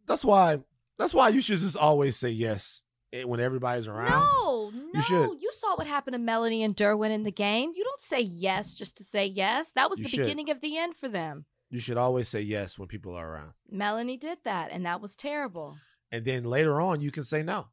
that's 0.06 0.26
why 0.26 0.60
that's 0.98 1.14
why 1.14 1.30
you 1.30 1.42
should 1.42 1.60
just 1.60 1.78
always 1.78 2.18
say 2.18 2.30
yes 2.30 2.82
eh, 3.14 3.24
when 3.24 3.40
everybody's 3.40 3.88
around 3.88 4.10
No, 4.10 4.72
no. 4.74 4.90
You 4.94 5.02
should. 5.02 5.42
You 5.42 5.52
saw 5.52 5.76
what 5.76 5.88
happened 5.88 6.14
to 6.14 6.20
Melanie 6.20 6.64
and 6.64 6.76
Derwin 6.76 7.12
in 7.12 7.24
the 7.24 7.32
game. 7.32 7.72
You 7.76 7.84
don't 7.84 8.02
say 8.02 8.20
yes 8.22 8.74
just 8.74 8.98
to 8.98 9.04
say 9.04 9.26
yes. 9.26 9.72
That 9.72 9.90
was 9.90 10.00
You 10.00 10.06
the 10.06 10.10
should. 10.10 10.20
beginning 10.22 10.50
of 10.50 10.62
the 10.62 10.78
end 10.78 10.96
for 10.96 11.08
them. 11.10 11.46
you 11.70 11.80
should 11.80 11.98
always 11.98 12.28
say 12.28 12.42
yes 12.42 12.80
when 12.80 12.88
people 12.88 13.14
are 13.16 13.30
around 13.32 13.54
Melanie 13.70 14.18
did 14.18 14.40
that, 14.44 14.72
and 14.72 14.86
that 14.86 15.02
was 15.02 15.16
terrible. 15.16 15.78
and 16.12 16.26
then 16.26 16.44
later 16.44 16.82
on 16.82 17.02
you 17.02 17.12
can 17.12 17.24
say 17.24 17.44
no 17.44 17.68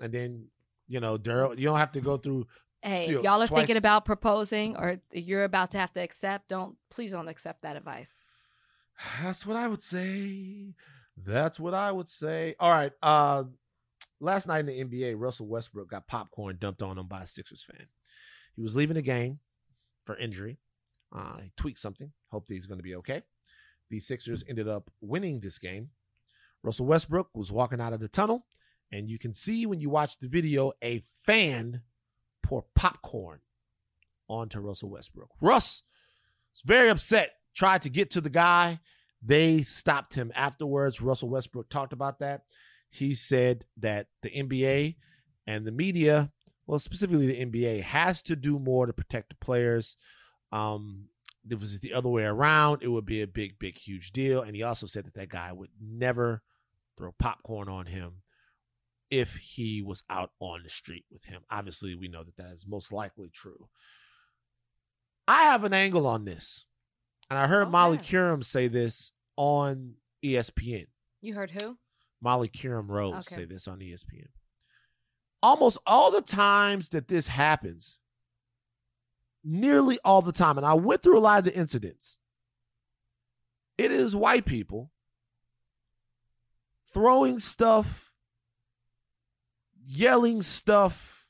and 0.00 0.12
then 0.12 0.48
you 0.86 1.00
know 1.00 1.16
Daryl, 1.16 1.56
you 1.56 1.64
don't 1.64 1.78
have 1.78 1.92
to 1.92 2.00
go 2.00 2.16
through 2.18 2.46
Hey, 2.82 3.06
Dude, 3.06 3.24
y'all 3.24 3.42
are 3.42 3.46
twice- 3.46 3.60
thinking 3.60 3.78
about 3.78 4.04
proposing 4.04 4.76
or 4.76 5.00
you're 5.10 5.42
about 5.44 5.70
to 5.72 5.78
have 5.78 5.90
to 5.92 6.00
accept, 6.00 6.48
don't 6.48 6.76
please 6.90 7.10
don't 7.12 7.26
accept 7.28 7.62
that 7.62 7.76
advice. 7.76 8.24
that's 9.22 9.44
what 9.46 9.56
i 9.56 9.66
would 9.66 9.82
say 9.82 10.74
that's 11.16 11.58
what 11.58 11.72
i 11.74 11.90
would 11.90 12.08
say 12.08 12.54
all 12.60 12.70
right 12.70 12.92
uh 13.02 13.44
last 14.20 14.46
night 14.46 14.60
in 14.60 14.66
the 14.66 14.84
nba 14.84 15.14
russell 15.16 15.46
westbrook 15.46 15.90
got 15.90 16.06
popcorn 16.06 16.56
dumped 16.58 16.82
on 16.82 16.98
him 16.98 17.06
by 17.06 17.22
a 17.22 17.26
sixers 17.26 17.62
fan. 17.64 17.86
He 18.54 18.62
was 18.62 18.74
leaving 18.74 18.94
the 18.94 19.02
game 19.02 19.40
for 20.04 20.16
injury. 20.16 20.58
Uh 21.14 21.38
he 21.38 21.52
tweaked 21.56 21.78
something. 21.78 22.12
Hoped 22.30 22.50
he's 22.50 22.66
going 22.66 22.78
to 22.78 22.84
be 22.84 22.96
okay. 22.96 23.22
The 23.90 24.00
sixers 24.00 24.44
ended 24.48 24.68
up 24.68 24.90
winning 25.00 25.40
this 25.40 25.58
game. 25.58 25.90
Russell 26.62 26.86
westbrook 26.86 27.28
was 27.34 27.52
walking 27.52 27.80
out 27.80 27.92
of 27.92 28.00
the 28.00 28.08
tunnel 28.08 28.46
and 28.90 29.08
you 29.08 29.18
can 29.18 29.34
see 29.34 29.66
when 29.66 29.80
you 29.80 29.90
watch 29.90 30.18
the 30.18 30.28
video 30.28 30.72
a 30.82 31.04
fan 31.24 31.82
pour 32.42 32.64
popcorn 32.74 33.40
onto 34.28 34.58
russell 34.60 34.90
westbrook. 34.90 35.30
Russ 35.40 35.82
was 36.52 36.62
very 36.64 36.88
upset 36.88 37.32
tried 37.56 37.82
to 37.82 37.88
get 37.88 38.10
to 38.10 38.20
the 38.20 38.30
guy. 38.30 38.78
They 39.22 39.62
stopped 39.62 40.14
him 40.14 40.30
afterwards. 40.34 41.00
Russell 41.00 41.30
westbrook 41.30 41.68
talked 41.68 41.92
about 41.92 42.20
that 42.20 42.42
he 42.88 43.14
said 43.14 43.64
that 43.76 44.06
the 44.22 44.30
nba 44.30 44.96
and 45.46 45.66
the 45.66 45.72
media 45.72 46.30
well 46.66 46.78
specifically 46.78 47.26
the 47.26 47.44
nba 47.46 47.82
has 47.82 48.22
to 48.22 48.36
do 48.36 48.58
more 48.58 48.86
to 48.86 48.92
protect 48.92 49.30
the 49.30 49.36
players. 49.36 49.96
Um 50.52 51.08
if 51.44 51.52
it 51.52 51.60
was 51.60 51.78
the 51.80 51.92
other 51.94 52.08
way 52.08 52.24
around 52.24 52.82
it 52.82 52.88
would 52.88 53.06
be 53.06 53.22
a 53.22 53.26
big 53.26 53.58
big 53.58 53.76
huge 53.76 54.12
deal. 54.12 54.42
And 54.42 54.56
he 54.56 54.62
also 54.62 54.86
said 54.86 55.04
that 55.04 55.14
that 55.14 55.28
guy 55.28 55.52
would 55.52 55.70
never 55.80 56.42
throw 56.96 57.12
popcorn 57.18 57.68
on 57.68 57.86
him 57.86 58.22
if 59.10 59.36
he 59.36 59.82
was 59.82 60.02
out 60.10 60.30
on 60.40 60.62
the 60.64 60.68
street 60.68 61.04
with 61.10 61.24
him. 61.24 61.42
Obviously 61.50 61.94
we 61.94 62.08
know 62.08 62.24
that 62.24 62.36
that 62.36 62.52
is 62.52 62.66
most 62.66 62.92
likely 62.92 63.30
true. 63.32 63.68
I 65.28 65.44
have 65.44 65.64
an 65.64 65.72
angle 65.72 66.06
on 66.06 66.24
this. 66.24 66.64
And 67.28 67.38
I 67.38 67.46
heard 67.46 67.70
Molly 67.70 67.98
Qerim 67.98 68.44
say 68.44 68.68
this 68.68 69.10
on 69.36 69.94
ESPN. 70.24 70.86
You 71.20 71.34
heard 71.34 71.50
who? 71.50 71.76
Molly 72.20 72.48
Qerim 72.48 72.88
Rose 72.88 73.26
Okay. 73.26 73.36
say 73.36 73.44
this 73.44 73.68
on 73.68 73.80
ESPN. 73.80 74.28
Almost 75.42 75.78
all 75.86 76.10
the 76.10 76.22
times 76.22 76.88
that 76.90 77.08
this 77.08 77.26
happens, 77.28 77.98
nearly 79.44 79.98
all 80.04 80.22
the 80.22 80.32
time, 80.32 80.56
and 80.56 80.66
I 80.66 80.74
went 80.74 81.02
through 81.02 81.18
a 81.18 81.20
lot 81.20 81.38
of 81.38 81.44
the 81.44 81.56
incidents, 81.56 82.18
it 83.78 83.92
is 83.92 84.16
white 84.16 84.46
people 84.46 84.90
throwing 86.92 87.38
stuff, 87.38 88.12
yelling 89.84 90.40
stuff, 90.40 91.26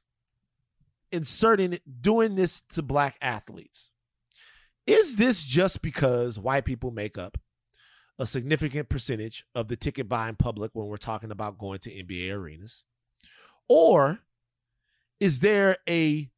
inserting 1.10 1.72
it, 1.72 1.82
doing 2.00 2.36
this 2.36 2.62
to 2.74 2.82
black 2.82 3.16
athletes. 3.20 3.90
Is 4.86 5.16
this 5.16 5.44
just 5.44 5.82
because 5.82 6.38
white 6.38 6.64
people 6.64 6.92
make 6.92 7.18
up 7.18 7.36
a 8.18 8.26
significant 8.26 8.88
percentage 8.88 9.44
of 9.54 9.68
the 9.68 9.76
ticket 9.76 10.08
buying 10.08 10.36
public 10.36 10.70
when 10.74 10.86
we're 10.86 10.96
talking 10.96 11.30
about 11.30 11.58
going 11.58 11.78
to 11.80 11.90
NBA 11.90 12.32
arenas? 12.32 12.84
Or 13.68 14.20
is 15.20 15.40
there 15.40 15.76
a 15.88 16.30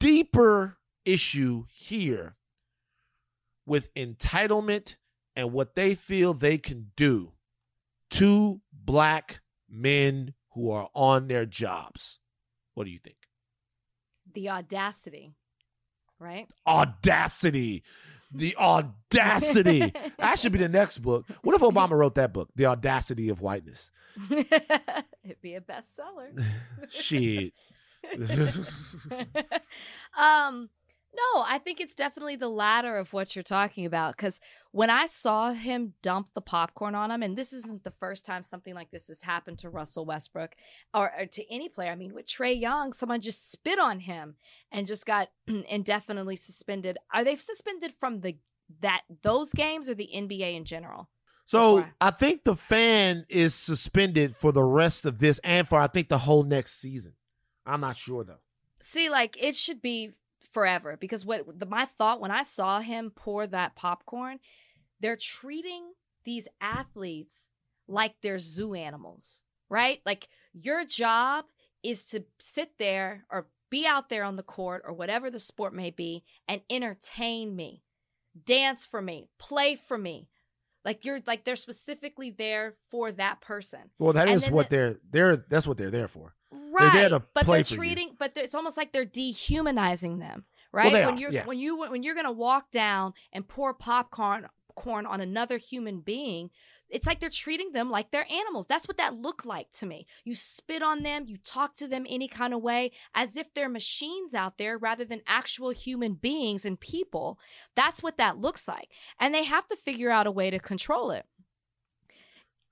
deeper 0.00 0.78
issue 1.04 1.64
here 1.72 2.36
with 3.66 3.92
entitlement 3.94 4.96
and 5.36 5.52
what 5.52 5.74
they 5.74 5.94
feel 5.94 6.34
they 6.34 6.58
can 6.58 6.90
do 6.96 7.32
to 8.10 8.60
black 8.72 9.40
men 9.68 10.34
who 10.52 10.70
are 10.70 10.88
on 10.94 11.28
their 11.28 11.46
jobs? 11.46 12.18
What 12.74 12.84
do 12.84 12.90
you 12.90 12.98
think? 12.98 13.16
The 14.32 14.50
audacity. 14.50 15.34
Right? 16.20 16.48
Audacity. 16.66 17.84
The 18.30 18.56
audacity. 18.56 19.92
that 20.18 20.38
should 20.38 20.52
be 20.52 20.58
the 20.58 20.68
next 20.68 20.98
book. 20.98 21.26
What 21.42 21.54
if 21.54 21.62
Obama 21.62 21.92
wrote 21.92 22.14
that 22.16 22.32
book? 22.32 22.50
The 22.56 22.66
audacity 22.66 23.28
of 23.28 23.40
whiteness. 23.40 23.90
It'd 24.30 25.40
be 25.40 25.54
a 25.54 25.60
bestseller. 25.60 26.44
Shit. 26.88 27.52
um 30.16 30.68
no 31.14 31.42
i 31.46 31.58
think 31.58 31.80
it's 31.80 31.94
definitely 31.94 32.36
the 32.36 32.48
latter 32.48 32.96
of 32.96 33.12
what 33.12 33.34
you're 33.34 33.42
talking 33.42 33.86
about 33.86 34.16
because 34.16 34.40
when 34.72 34.90
i 34.90 35.06
saw 35.06 35.52
him 35.52 35.94
dump 36.02 36.28
the 36.34 36.40
popcorn 36.40 36.94
on 36.94 37.10
him 37.10 37.22
and 37.22 37.36
this 37.36 37.52
isn't 37.52 37.84
the 37.84 37.90
first 37.90 38.24
time 38.24 38.42
something 38.42 38.74
like 38.74 38.90
this 38.90 39.08
has 39.08 39.22
happened 39.22 39.58
to 39.58 39.70
russell 39.70 40.04
westbrook 40.04 40.52
or, 40.94 41.12
or 41.18 41.26
to 41.26 41.42
any 41.52 41.68
player 41.68 41.92
i 41.92 41.94
mean 41.94 42.14
with 42.14 42.26
Trae 42.26 42.58
Young 42.58 42.92
someone 42.92 43.20
just 43.20 43.50
spit 43.50 43.78
on 43.78 44.00
him 44.00 44.34
and 44.70 44.86
just 44.86 45.06
got 45.06 45.28
indefinitely 45.68 46.36
suspended 46.36 46.98
are 47.12 47.24
they 47.24 47.36
suspended 47.36 47.92
from 47.98 48.20
the 48.20 48.36
that 48.80 49.02
those 49.22 49.52
games 49.52 49.88
or 49.88 49.94
the 49.94 50.10
nba 50.14 50.54
in 50.56 50.64
general 50.64 51.08
So 51.46 51.76
Before. 51.76 51.94
I 52.02 52.10
think 52.10 52.44
the 52.44 52.56
fan 52.56 53.24
is 53.30 53.54
suspended 53.54 54.36
for 54.36 54.52
the 54.52 54.62
rest 54.62 55.06
of 55.06 55.18
this 55.18 55.40
and 55.42 55.66
for 55.66 55.80
I 55.80 55.86
think 55.86 56.08
the 56.10 56.18
whole 56.18 56.42
next 56.44 56.78
season. 56.78 57.14
I'm 57.64 57.80
not 57.80 57.96
sure 57.96 58.22
though. 58.24 58.40
See, 58.80 59.08
like 59.08 59.36
it 59.40 59.54
should 59.54 59.80
be 59.80 60.12
forever 60.58 60.96
because 60.98 61.24
what 61.24 61.44
the, 61.58 61.66
my 61.66 61.84
thought 61.84 62.20
when 62.20 62.30
I 62.32 62.42
saw 62.42 62.80
him 62.80 63.12
pour 63.14 63.46
that 63.46 63.76
popcorn, 63.76 64.38
they're 65.00 65.16
treating 65.16 65.92
these 66.24 66.48
athletes 66.60 67.46
like 67.86 68.14
they're 68.22 68.38
zoo 68.40 68.74
animals, 68.74 69.42
right? 69.70 70.00
Like 70.04 70.28
your 70.52 70.84
job 70.84 71.44
is 71.82 72.04
to 72.06 72.24
sit 72.40 72.72
there 72.78 73.24
or 73.30 73.46
be 73.70 73.86
out 73.86 74.08
there 74.08 74.24
on 74.24 74.34
the 74.36 74.42
court 74.42 74.82
or 74.84 74.92
whatever 74.92 75.30
the 75.30 75.38
sport 75.38 75.72
may 75.72 75.90
be 75.90 76.24
and 76.48 76.60
entertain 76.68 77.54
me, 77.54 77.82
dance 78.44 78.84
for 78.84 79.00
me, 79.00 79.28
play 79.38 79.76
for 79.76 79.96
me. 79.96 80.28
Like 80.84 81.04
you're 81.04 81.20
like 81.26 81.44
they're 81.44 81.54
specifically 81.56 82.30
there 82.30 82.74
for 82.90 83.12
that 83.12 83.40
person. 83.40 83.90
Well, 83.98 84.12
that 84.14 84.26
And 84.28 84.36
is 84.36 84.50
what 84.50 84.70
the- 84.70 84.76
they're 84.76 84.96
they're 85.10 85.36
that's 85.36 85.66
what 85.66 85.76
they're 85.76 85.90
there 85.90 86.08
for. 86.08 86.34
Right. 86.78 87.22
but 87.34 87.46
they're 87.46 87.58
you. 87.58 87.64
treating 87.64 88.16
but 88.18 88.32
it's 88.36 88.54
almost 88.54 88.76
like 88.76 88.92
they're 88.92 89.04
dehumanizing 89.04 90.18
them, 90.18 90.44
right? 90.72 90.92
they 90.92 91.04
when 91.06 91.14
are, 91.14 91.18
you're 91.18 91.30
yeah. 91.30 91.46
when 91.46 91.58
you 91.58 91.78
when 91.78 92.02
you're 92.02 92.14
going 92.14 92.26
to 92.26 92.32
walk 92.32 92.70
down 92.70 93.14
and 93.32 93.46
pour 93.46 93.74
popcorn 93.74 94.46
corn 94.74 95.06
on 95.06 95.20
another 95.20 95.58
human 95.58 96.00
being, 96.00 96.50
it's 96.88 97.06
like 97.06 97.20
they're 97.20 97.30
treating 97.30 97.72
them 97.72 97.90
like 97.90 98.10
they're 98.10 98.30
animals. 98.30 98.66
That's 98.66 98.88
what 98.88 98.96
that 98.96 99.14
looked 99.14 99.44
like 99.44 99.70
to 99.72 99.86
me. 99.86 100.06
You 100.24 100.34
spit 100.34 100.82
on 100.82 101.02
them, 101.02 101.24
you 101.26 101.36
talk 101.36 101.74
to 101.76 101.88
them 101.88 102.06
any 102.08 102.28
kind 102.28 102.54
of 102.54 102.62
way 102.62 102.92
as 103.14 103.36
if 103.36 103.52
they're 103.52 103.68
machines 103.68 104.34
out 104.34 104.58
there 104.58 104.78
rather 104.78 105.04
than 105.04 105.20
actual 105.26 105.70
human 105.70 106.14
beings 106.14 106.64
and 106.64 106.80
people. 106.80 107.38
That's 107.74 108.02
what 108.02 108.16
that 108.16 108.38
looks 108.38 108.66
like. 108.66 108.88
And 109.20 109.34
they 109.34 109.44
have 109.44 109.66
to 109.66 109.76
figure 109.76 110.10
out 110.10 110.26
a 110.26 110.30
way 110.30 110.50
to 110.50 110.58
control 110.58 111.10
it. 111.10 111.26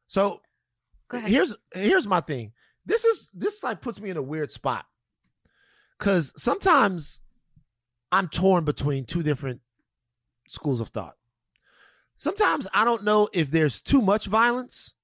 So 0.07 0.41
here's 1.13 1.55
here's 1.75 2.07
my 2.07 2.21
thing. 2.21 2.53
This 2.87 3.05
is 3.05 3.31
this 3.35 3.63
like 3.63 3.81
puts 3.81 4.01
me 4.01 4.11
in 4.11 4.17
a 4.17 4.23
weird 4.23 4.53
spot. 4.53 4.87
Cause 5.99 6.33
sometimes 6.37 7.21
I'm 8.13 8.29
torn 8.29 8.65
between 8.65 9.05
two 9.05 9.23
different 9.23 9.61
schools 10.49 10.81
of 10.81 10.89
thought. 10.89 11.15
Sometimes 12.17 12.67
I 12.73 12.85
don't 12.85 13.05
know 13.05 13.29
if 13.33 13.51
there's 13.51 13.81
too 13.81 14.01
much 14.01 14.27
violence 14.27 14.95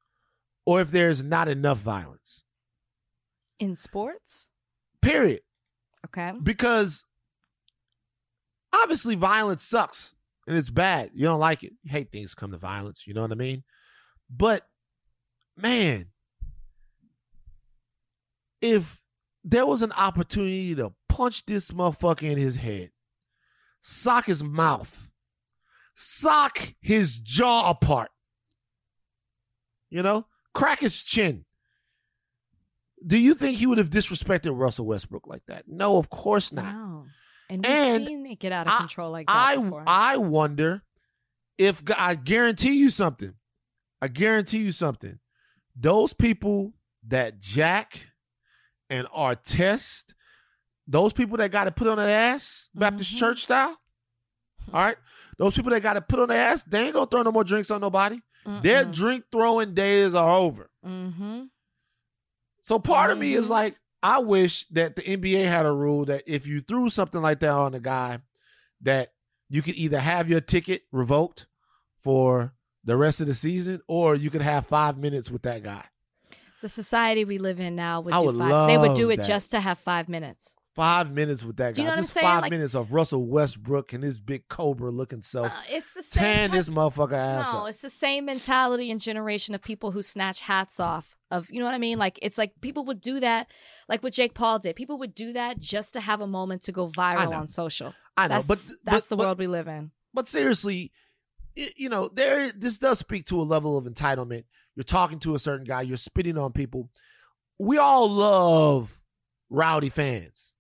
or 0.65 0.81
if 0.81 0.91
there's 0.91 1.23
not 1.23 1.49
enough 1.49 1.79
violence. 1.79 2.45
In 3.59 3.77
sports? 3.77 4.49
Period. 5.01 5.41
Okay. 6.07 6.33
Because 6.43 7.05
obviously 8.73 9.15
violence 9.15 9.63
sucks 9.63 10.15
and 10.47 10.57
it's 10.57 10.71
bad. 10.71 11.11
You 11.15 11.25
don't 11.25 11.41
like 11.41 11.65
it. 11.65 11.73
You 11.83 11.91
hate 11.91 12.11
things 12.13 12.35
come 12.35 12.53
to 12.53 12.59
violence, 12.59 13.07
you 13.07 13.15
know 13.15 13.23
what 13.23 13.33
I 13.33 13.37
mean? 13.37 13.65
But 14.31 14.67
man, 15.57 16.07
if 18.63 19.01
there 19.45 19.67
was 19.67 19.83
an 19.83 19.93
opportunity 19.93 20.75
to 20.77 20.93
punch 21.09 21.45
this 21.45 21.71
motherfucker 21.73 22.23
in 22.23 22.39
his 22.39 22.57
head, 22.57 22.91
sock 23.81 24.27
his 24.27 24.43
mouth, 24.43 25.11
sock 25.95 26.75
his 26.81 27.19
jaw 27.19 27.69
apart, 27.71 28.11
you 29.91 30.03
know, 30.03 30.27
crack 30.55 30.81
his 30.81 31.03
chin. 31.03 31.45
Do 33.05 33.19
you 33.19 33.35
think 33.35 33.59
he 33.59 33.67
would 33.67 33.79
have 33.79 33.91
disrespected 33.91 34.57
Russell 34.59 34.87
Westbrook 34.87 35.27
like 35.27 35.45
that? 35.49 35.65
No, 35.67 35.99
of 35.99 36.09
course 36.09 36.53
not. 36.53 36.65
Wow. 36.73 37.05
And 37.51 37.67
we've 37.67 37.75
And 37.77 38.07
seen 38.07 38.27
it 38.27 38.39
get 38.39 38.53
out 38.53 38.67
of 38.69 38.73
I- 38.75 38.79
control 38.79 39.11
like 39.11 39.27
that 39.27 39.35
I 39.37 39.57
before. 39.57 39.85
I 39.87 40.17
wonder 40.19 40.83
if 41.59 41.83
I 41.99 42.15
guarantee 42.15 42.75
you 42.79 42.91
something. 42.91 43.35
I 44.01 44.09
guarantee 44.09 44.59
you 44.59 44.73
something. 44.73 45.19
Those 45.77 46.13
people 46.13 46.75
that 47.09 47.41
Jack 47.41 48.07
and 48.93 49.09
Artest, 49.09 50.13
those 50.87 51.13
people 51.13 51.37
that 51.39 51.51
got 51.51 51.65
to 51.65 51.73
put 51.73 51.89
on 51.89 51.97
their 51.97 52.09
ass, 52.09 52.69
Baptist 52.75 53.15
Mhm. 53.15 53.19
church 53.19 53.43
style. 53.45 53.77
All 54.73 54.81
right, 54.81 54.97
those 55.39 55.55
people 55.55 55.71
that 55.71 55.83
got 55.83 55.95
to 55.95 56.01
put 56.03 56.21
on 56.21 56.29
their 56.29 56.47
ass, 56.49 56.63
they 56.65 56.85
ain't 56.85 56.95
gonna 56.95 57.07
throw 57.07 57.23
no 57.23 57.33
more 57.33 57.43
drinks 57.45 57.71
on 57.71 57.81
nobody. 57.81 58.21
Their 58.45 58.85
drink 58.85 59.25
throwing 59.33 59.75
days 59.75 60.15
are 60.15 60.31
over. 60.31 60.71
mm-hmm. 60.85 61.45
So 62.61 62.79
part 62.79 63.11
of 63.11 63.19
me 63.19 63.35
is 63.35 63.47
Mhm. 63.47 63.51
like, 63.51 63.77
I 64.03 64.19
wish 64.21 64.67
that 64.69 64.95
the 64.97 65.03
NBA 65.09 65.45
had 65.45 65.65
a 65.67 65.73
rule 65.73 66.05
that 66.07 66.23
if 66.27 66.47
you 66.47 66.61
threw 66.61 66.91
something 66.91 67.21
like 67.23 67.41
that 67.41 67.51
on 67.51 67.75
a 67.75 67.81
guy, 67.81 68.19
that 68.81 69.13
you 69.49 69.63
could 69.63 69.75
either 69.77 70.01
have 70.01 70.29
your 70.29 70.41
ticket 70.41 70.83
revoked 70.93 71.47
for 72.03 72.53
the 72.85 72.97
rest 72.97 73.21
of 73.21 73.27
the 73.29 73.35
season, 73.35 73.81
or 73.87 74.15
you 74.17 74.29
could 74.31 74.43
have 74.43 74.67
five 74.67 74.97
minutes 74.99 75.31
with 75.31 75.43
that 75.43 75.63
guy. 75.63 75.85
The 76.63 76.69
society 76.69 77.25
we 77.25 77.39
live 77.39 77.61
in 77.61 77.75
now 77.77 78.01
would 78.01 78.15
I 78.15 78.21
do 78.21 78.27
would 78.27 78.39
five. 78.39 78.69
they 78.69 78.79
would 78.79 78.95
do 78.97 79.11
it 79.11 79.19
that. 79.19 79.27
just 79.27 79.51
to 79.51 79.61
have 79.61 79.79
five 79.79 80.09
minutes. 80.09 80.55
Five 80.75 81.11
minutes 81.13 81.45
with 81.45 81.57
that 81.57 81.75
guy. 81.75 81.83
you 81.83 81.85
know 81.85 81.91
what 81.91 81.99
I'm 81.99 82.03
Just 82.05 82.15
five 82.15 82.43
Like- 82.43 82.51
minutes 82.51 82.75
of 82.75 82.95
Russell 82.95 83.27
Westbrook 83.27 83.93
and 83.93 84.03
his 84.03 84.19
big 84.19 84.49
cobra 84.49 84.91
looking 84.91 85.21
self. 85.21 85.53
Uh, 85.53 85.61
it's 85.69 85.93
the 85.93 86.03
same. 86.03 86.23
Tan 86.23 86.49
type- 86.49 86.57
this 86.59 86.69
motherfucker 86.71 87.13
ass 87.13 87.53
no, 87.53 87.59
up. 87.65 87.69
it's 87.69 87.83
the 87.83 87.91
same 87.91 88.25
mentality 88.25 88.91
and 88.91 88.99
generation 88.99 89.55
of 89.55 89.61
people 89.61 89.91
who 89.91 90.01
snatch 90.01 90.41
hats 90.41 90.81
off 90.81 91.15
of 91.31 91.51
you 91.51 91.59
know 91.59 91.67
what 91.67 91.75
I 91.75 91.79
mean? 91.79 91.99
Like 91.99 92.19
it's 92.23 92.39
like 92.39 92.53
people 92.63 92.87
would 92.87 93.03
do 93.03 93.21
that, 93.21 93.49
like 93.89 94.03
what 94.03 94.15
Jake 94.15 94.33
Paul 94.33 94.61
did. 94.61 94.75
People 94.77 94.99
would 95.01 95.15
do 95.15 95.35
that 95.35 95.59
just 95.59 95.93
to 95.93 96.01
have 96.01 96.23
a 96.23 96.27
moment 96.27 96.63
to 96.63 96.73
go 96.73 96.89
viral 96.89 97.37
on 97.37 97.49
social. 97.49 97.93
I 98.17 98.29
know, 98.29 98.37
That's, 98.37 98.47
but 98.47 98.59
that's 98.59 98.79
but, 98.85 99.09
the 99.11 99.17
but- 99.17 99.27
world 99.27 99.39
we 99.41 99.47
live 99.49 99.69
in. 99.69 99.91
but 100.15 100.27
seriously, 100.27 100.91
it, 101.55 101.75
you 101.77 101.91
know, 101.91 102.09
there 102.09 102.51
this 102.51 102.79
does 102.79 102.99
speak 102.99 103.27
to 103.27 103.39
a 103.39 103.43
level 103.45 103.77
of 103.77 103.85
entitlement. 103.85 104.45
You're 104.77 104.85
talking 104.85 105.19
to 105.21 105.35
a 105.35 105.39
certain 105.39 105.65
guy, 105.65 105.83
you're 105.83 105.97
spitting 105.97 106.39
on 106.39 106.53
people. 106.53 106.89
We 107.59 107.79
all 107.79 108.09
love 108.09 109.01
rowdy 109.51 109.91
fans. 109.91 110.55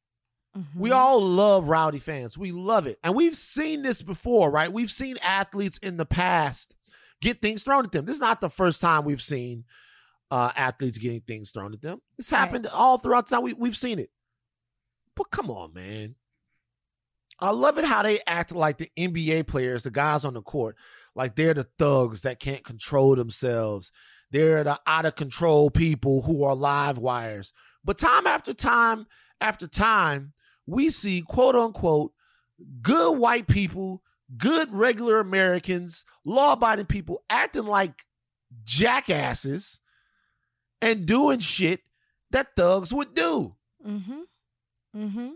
We 0.77 0.91
Mhm. 0.91 0.95
all 0.97 1.21
love 1.21 1.69
rowdy 1.69 1.99
fans. 1.99 2.37
We 2.37 2.53
love 2.53 2.87
it. 2.87 2.99
And 3.03 3.15
we've 3.15 3.37
seen 3.37 3.81
this 3.83 4.03
before, 4.03 4.51
right? 4.51 4.71
We've 4.71 4.91
seen 4.91 5.17
athletes 5.23 5.79
in 5.79 5.97
the 5.97 6.05
past 6.05 6.75
get 7.23 7.41
things 7.41 7.63
thrown 7.63 7.87
at 7.87 7.93
them. 7.93 8.05
This 8.05 8.17
is 8.17 8.21
not 8.21 8.41
the 8.43 8.51
first 8.51 8.81
time 8.81 9.05
we've 9.05 9.23
seen 9.23 9.65
uh, 10.31 10.51
athletes 10.57 10.97
getting 10.99 11.21
things 11.21 11.51
thrown 11.51 11.73
at 11.75 11.81
them. 11.83 12.01
It's 12.19 12.33
Right. 12.33 12.39
happened 12.39 12.67
all 12.69 12.97
throughout 12.99 13.29
time. 13.29 13.43
We, 13.43 13.53
we've 13.55 13.77
seen 13.77 13.99
it. 13.99 14.11
But 15.15 15.31
come 15.31 15.51
on, 15.51 15.73
man. 15.75 16.15
I 17.39 17.51
love 17.51 17.77
it 17.79 17.85
how 17.85 18.03
they 18.03 18.21
act 18.27 18.53
like 18.53 18.79
the 18.79 18.91
NBA 18.97 19.43
players, 19.47 19.83
the 19.83 19.91
guys 19.91 20.25
on 20.25 20.33
the 20.35 20.43
court, 20.43 20.77
like 21.15 21.37
they're 21.37 21.55
the 21.55 21.69
thugs 21.79 22.23
that 22.23 22.41
can't 22.41 22.65
control 22.65 23.15
themselves. 23.17 23.91
They're 24.31 24.65
the 24.65 24.81
out 24.87 25.05
of 25.05 25.15
control 25.15 25.71
people 25.71 26.23
who 26.23 26.45
are 26.45 26.55
live 26.55 26.99
wires. 26.99 27.53
But 27.85 27.99
time 27.99 28.27
after 28.27 28.55
time 28.55 29.07
after 29.41 29.67
time, 29.67 30.33
we 30.67 30.91
see 30.91 31.23
quote 31.23 31.55
unquote 31.55 32.13
good 32.81 33.19
white 33.19 33.47
people, 33.47 34.03
good 34.37 34.73
regular 34.73 35.21
Americans, 35.21 36.05
law 36.25 36.55
abiding 36.55 36.87
people 36.87 37.23
acting 37.29 37.67
like 37.67 38.05
jackasses 38.65 39.81
and 40.81 41.07
doing 41.07 41.41
shit 41.41 41.81
that 42.31 42.57
thugs 42.57 42.93
would 42.93 43.15
do. 43.15 43.55
Mm-hmm. 43.87 44.21
Mm-hmm. 44.97 45.29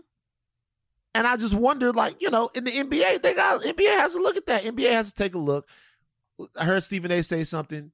And 1.17 1.25
I 1.25 1.35
just 1.35 1.55
wonder, 1.55 1.91
like, 1.91 2.21
you 2.21 2.29
know, 2.29 2.47
in 2.53 2.63
the 2.63 2.71
NBA, 2.71 3.23
they 3.23 3.33
got 3.33 3.61
NBA 3.61 3.89
has 3.89 4.13
to 4.13 4.21
look 4.21 4.37
at 4.37 4.45
that. 4.45 4.63
NBA 4.63 4.91
has 4.91 5.11
to 5.11 5.15
take 5.15 5.33
a 5.33 5.39
look. 5.39 5.67
I 6.55 6.63
heard 6.63 6.83
Stephen 6.83 7.11
A. 7.11 7.23
say 7.23 7.43
something 7.43 7.91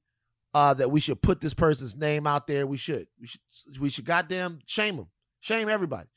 uh, 0.52 0.74
that 0.74 0.90
we 0.90 1.00
should 1.00 1.22
put 1.22 1.40
this 1.40 1.54
person's 1.54 1.96
name 1.96 2.26
out 2.26 2.46
there. 2.46 2.66
We 2.66 2.76
should. 2.76 3.06
We 3.18 3.26
should. 3.26 3.78
We 3.80 3.88
should 3.88 4.04
goddamn 4.04 4.58
shame 4.66 4.98
them. 4.98 5.06
Shame 5.40 5.70
everybody. 5.70 6.08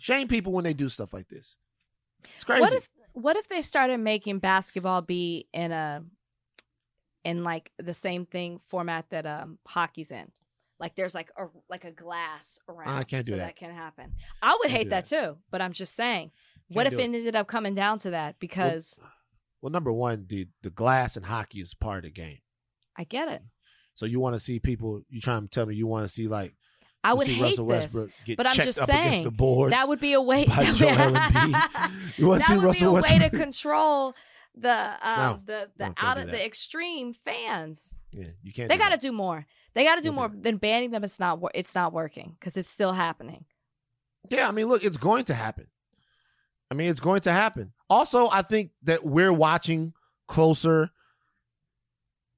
Shame 0.00 0.26
people 0.26 0.52
when 0.52 0.64
they 0.64 0.74
do 0.74 0.88
stuff 0.88 1.12
like 1.12 1.28
this. 1.28 1.56
It's 2.34 2.42
crazy. 2.42 2.62
What 2.62 2.72
if 2.72 2.90
what 3.12 3.36
if 3.36 3.48
they 3.48 3.62
started 3.62 3.98
making 3.98 4.40
basketball 4.40 5.02
be 5.02 5.46
in 5.52 5.70
a 5.70 6.02
in 7.24 7.44
like 7.44 7.70
the 7.78 7.94
same 7.94 8.26
thing 8.26 8.58
format 8.66 9.06
that 9.10 9.24
um 9.24 9.58
hockey's 9.68 10.10
in? 10.10 10.32
Like 10.78 10.94
there's 10.94 11.14
like 11.14 11.30
a 11.38 11.46
like 11.70 11.84
a 11.84 11.92
glass 11.92 12.58
around. 12.68 12.98
I 12.98 13.02
can't 13.04 13.24
do 13.24 13.32
so 13.32 13.38
that. 13.38 13.56
can 13.56 13.72
happen. 13.72 14.12
I 14.42 14.50
would 14.50 14.68
Can't 14.68 14.72
hate 14.72 14.84
do 14.84 14.90
that, 14.90 15.06
too, 15.06 15.36
but 15.50 15.62
I'm 15.62 15.72
just 15.72 15.94
saying. 15.94 16.32
What 16.68 16.86
if 16.86 16.92
it 16.94 17.00
it. 17.00 17.02
ended 17.04 17.36
up 17.36 17.46
coming 17.46 17.74
down 17.74 17.98
to 18.00 18.10
that? 18.10 18.36
Because 18.38 18.98
well, 19.62 19.70
number 19.70 19.92
one, 19.92 20.26
the 20.28 20.48
the 20.62 20.70
glass 20.70 21.16
and 21.16 21.26
hockey 21.26 21.60
is 21.60 21.74
part 21.74 21.98
of 21.98 22.04
the 22.04 22.10
game. 22.10 22.38
I 22.96 23.04
get 23.04 23.28
it. 23.28 23.42
So 23.94 24.06
you 24.06 24.20
want 24.20 24.34
to 24.34 24.40
see 24.40 24.58
people? 24.58 25.02
You 25.08 25.20
trying 25.20 25.42
to 25.42 25.48
tell 25.48 25.66
me 25.66 25.74
you 25.74 25.86
want 25.86 26.06
to 26.06 26.12
see 26.12 26.28
like 26.28 26.54
I 27.02 27.14
would 27.14 27.26
see 27.26 27.34
hate 27.34 27.42
Russell 27.42 27.66
this. 27.66 27.82
Westbrook 27.84 28.10
get 28.24 28.36
but 28.36 28.46
I'm 28.46 28.54
just 28.56 28.78
up 28.78 28.88
saying, 28.88 29.24
the 29.24 29.30
boards? 29.30 29.74
That 29.74 29.88
would 29.88 30.00
be 30.00 30.12
a 30.12 30.20
way. 30.20 30.44
by 30.48 30.64
Joel 30.72 30.90
Embiid. 30.90 31.90
You 32.16 32.26
want 32.26 32.42
to 32.42 32.48
see 32.48 32.56
Russell 32.56 32.92
be 32.94 32.98
a 32.98 33.02
way 33.02 33.18
to 33.18 33.30
control 33.30 34.14
the 34.54 34.96
um, 35.02 35.18
No. 35.18 35.40
the 35.44 35.70
the 35.76 35.94
out 35.98 36.18
of 36.18 36.26
the 36.26 36.44
extreme 36.44 37.14
fans. 37.24 37.94
yeah, 38.12 38.28
you 38.42 38.52
can't. 38.52 38.68
They 38.68 38.76
got 38.78 38.90
to 38.90 38.98
do 38.98 39.12
more. 39.12 39.46
They 39.74 39.84
got 39.84 39.96
to 39.96 40.02
do 40.02 40.12
more 40.12 40.30
than 40.34 40.56
banning 40.56 40.90
them. 40.90 41.04
It's 41.04 41.20
not. 41.20 41.40
It's 41.54 41.74
not 41.74 41.92
working 41.92 42.36
because 42.38 42.56
it's 42.56 42.70
still 42.70 42.92
happening. 42.92 43.44
Yeah, 44.28 44.48
I 44.48 44.50
mean, 44.50 44.66
look, 44.66 44.82
it's 44.82 44.96
going 44.96 45.24
to 45.26 45.34
happen. 45.34 45.66
I 46.70 46.74
mean, 46.74 46.90
it's 46.90 47.00
going 47.00 47.20
to 47.22 47.32
happen. 47.32 47.72
Also, 47.88 48.28
I 48.28 48.42
think 48.42 48.70
that 48.82 49.04
we're 49.04 49.32
watching 49.32 49.92
closer, 50.26 50.90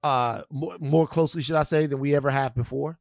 uh, 0.02 0.42
more, 0.50 0.76
more 0.80 1.06
closely, 1.06 1.42
should 1.42 1.56
I 1.56 1.62
say, 1.62 1.86
than 1.86 1.98
we 1.98 2.14
ever 2.14 2.30
have 2.30 2.54
before. 2.54 2.98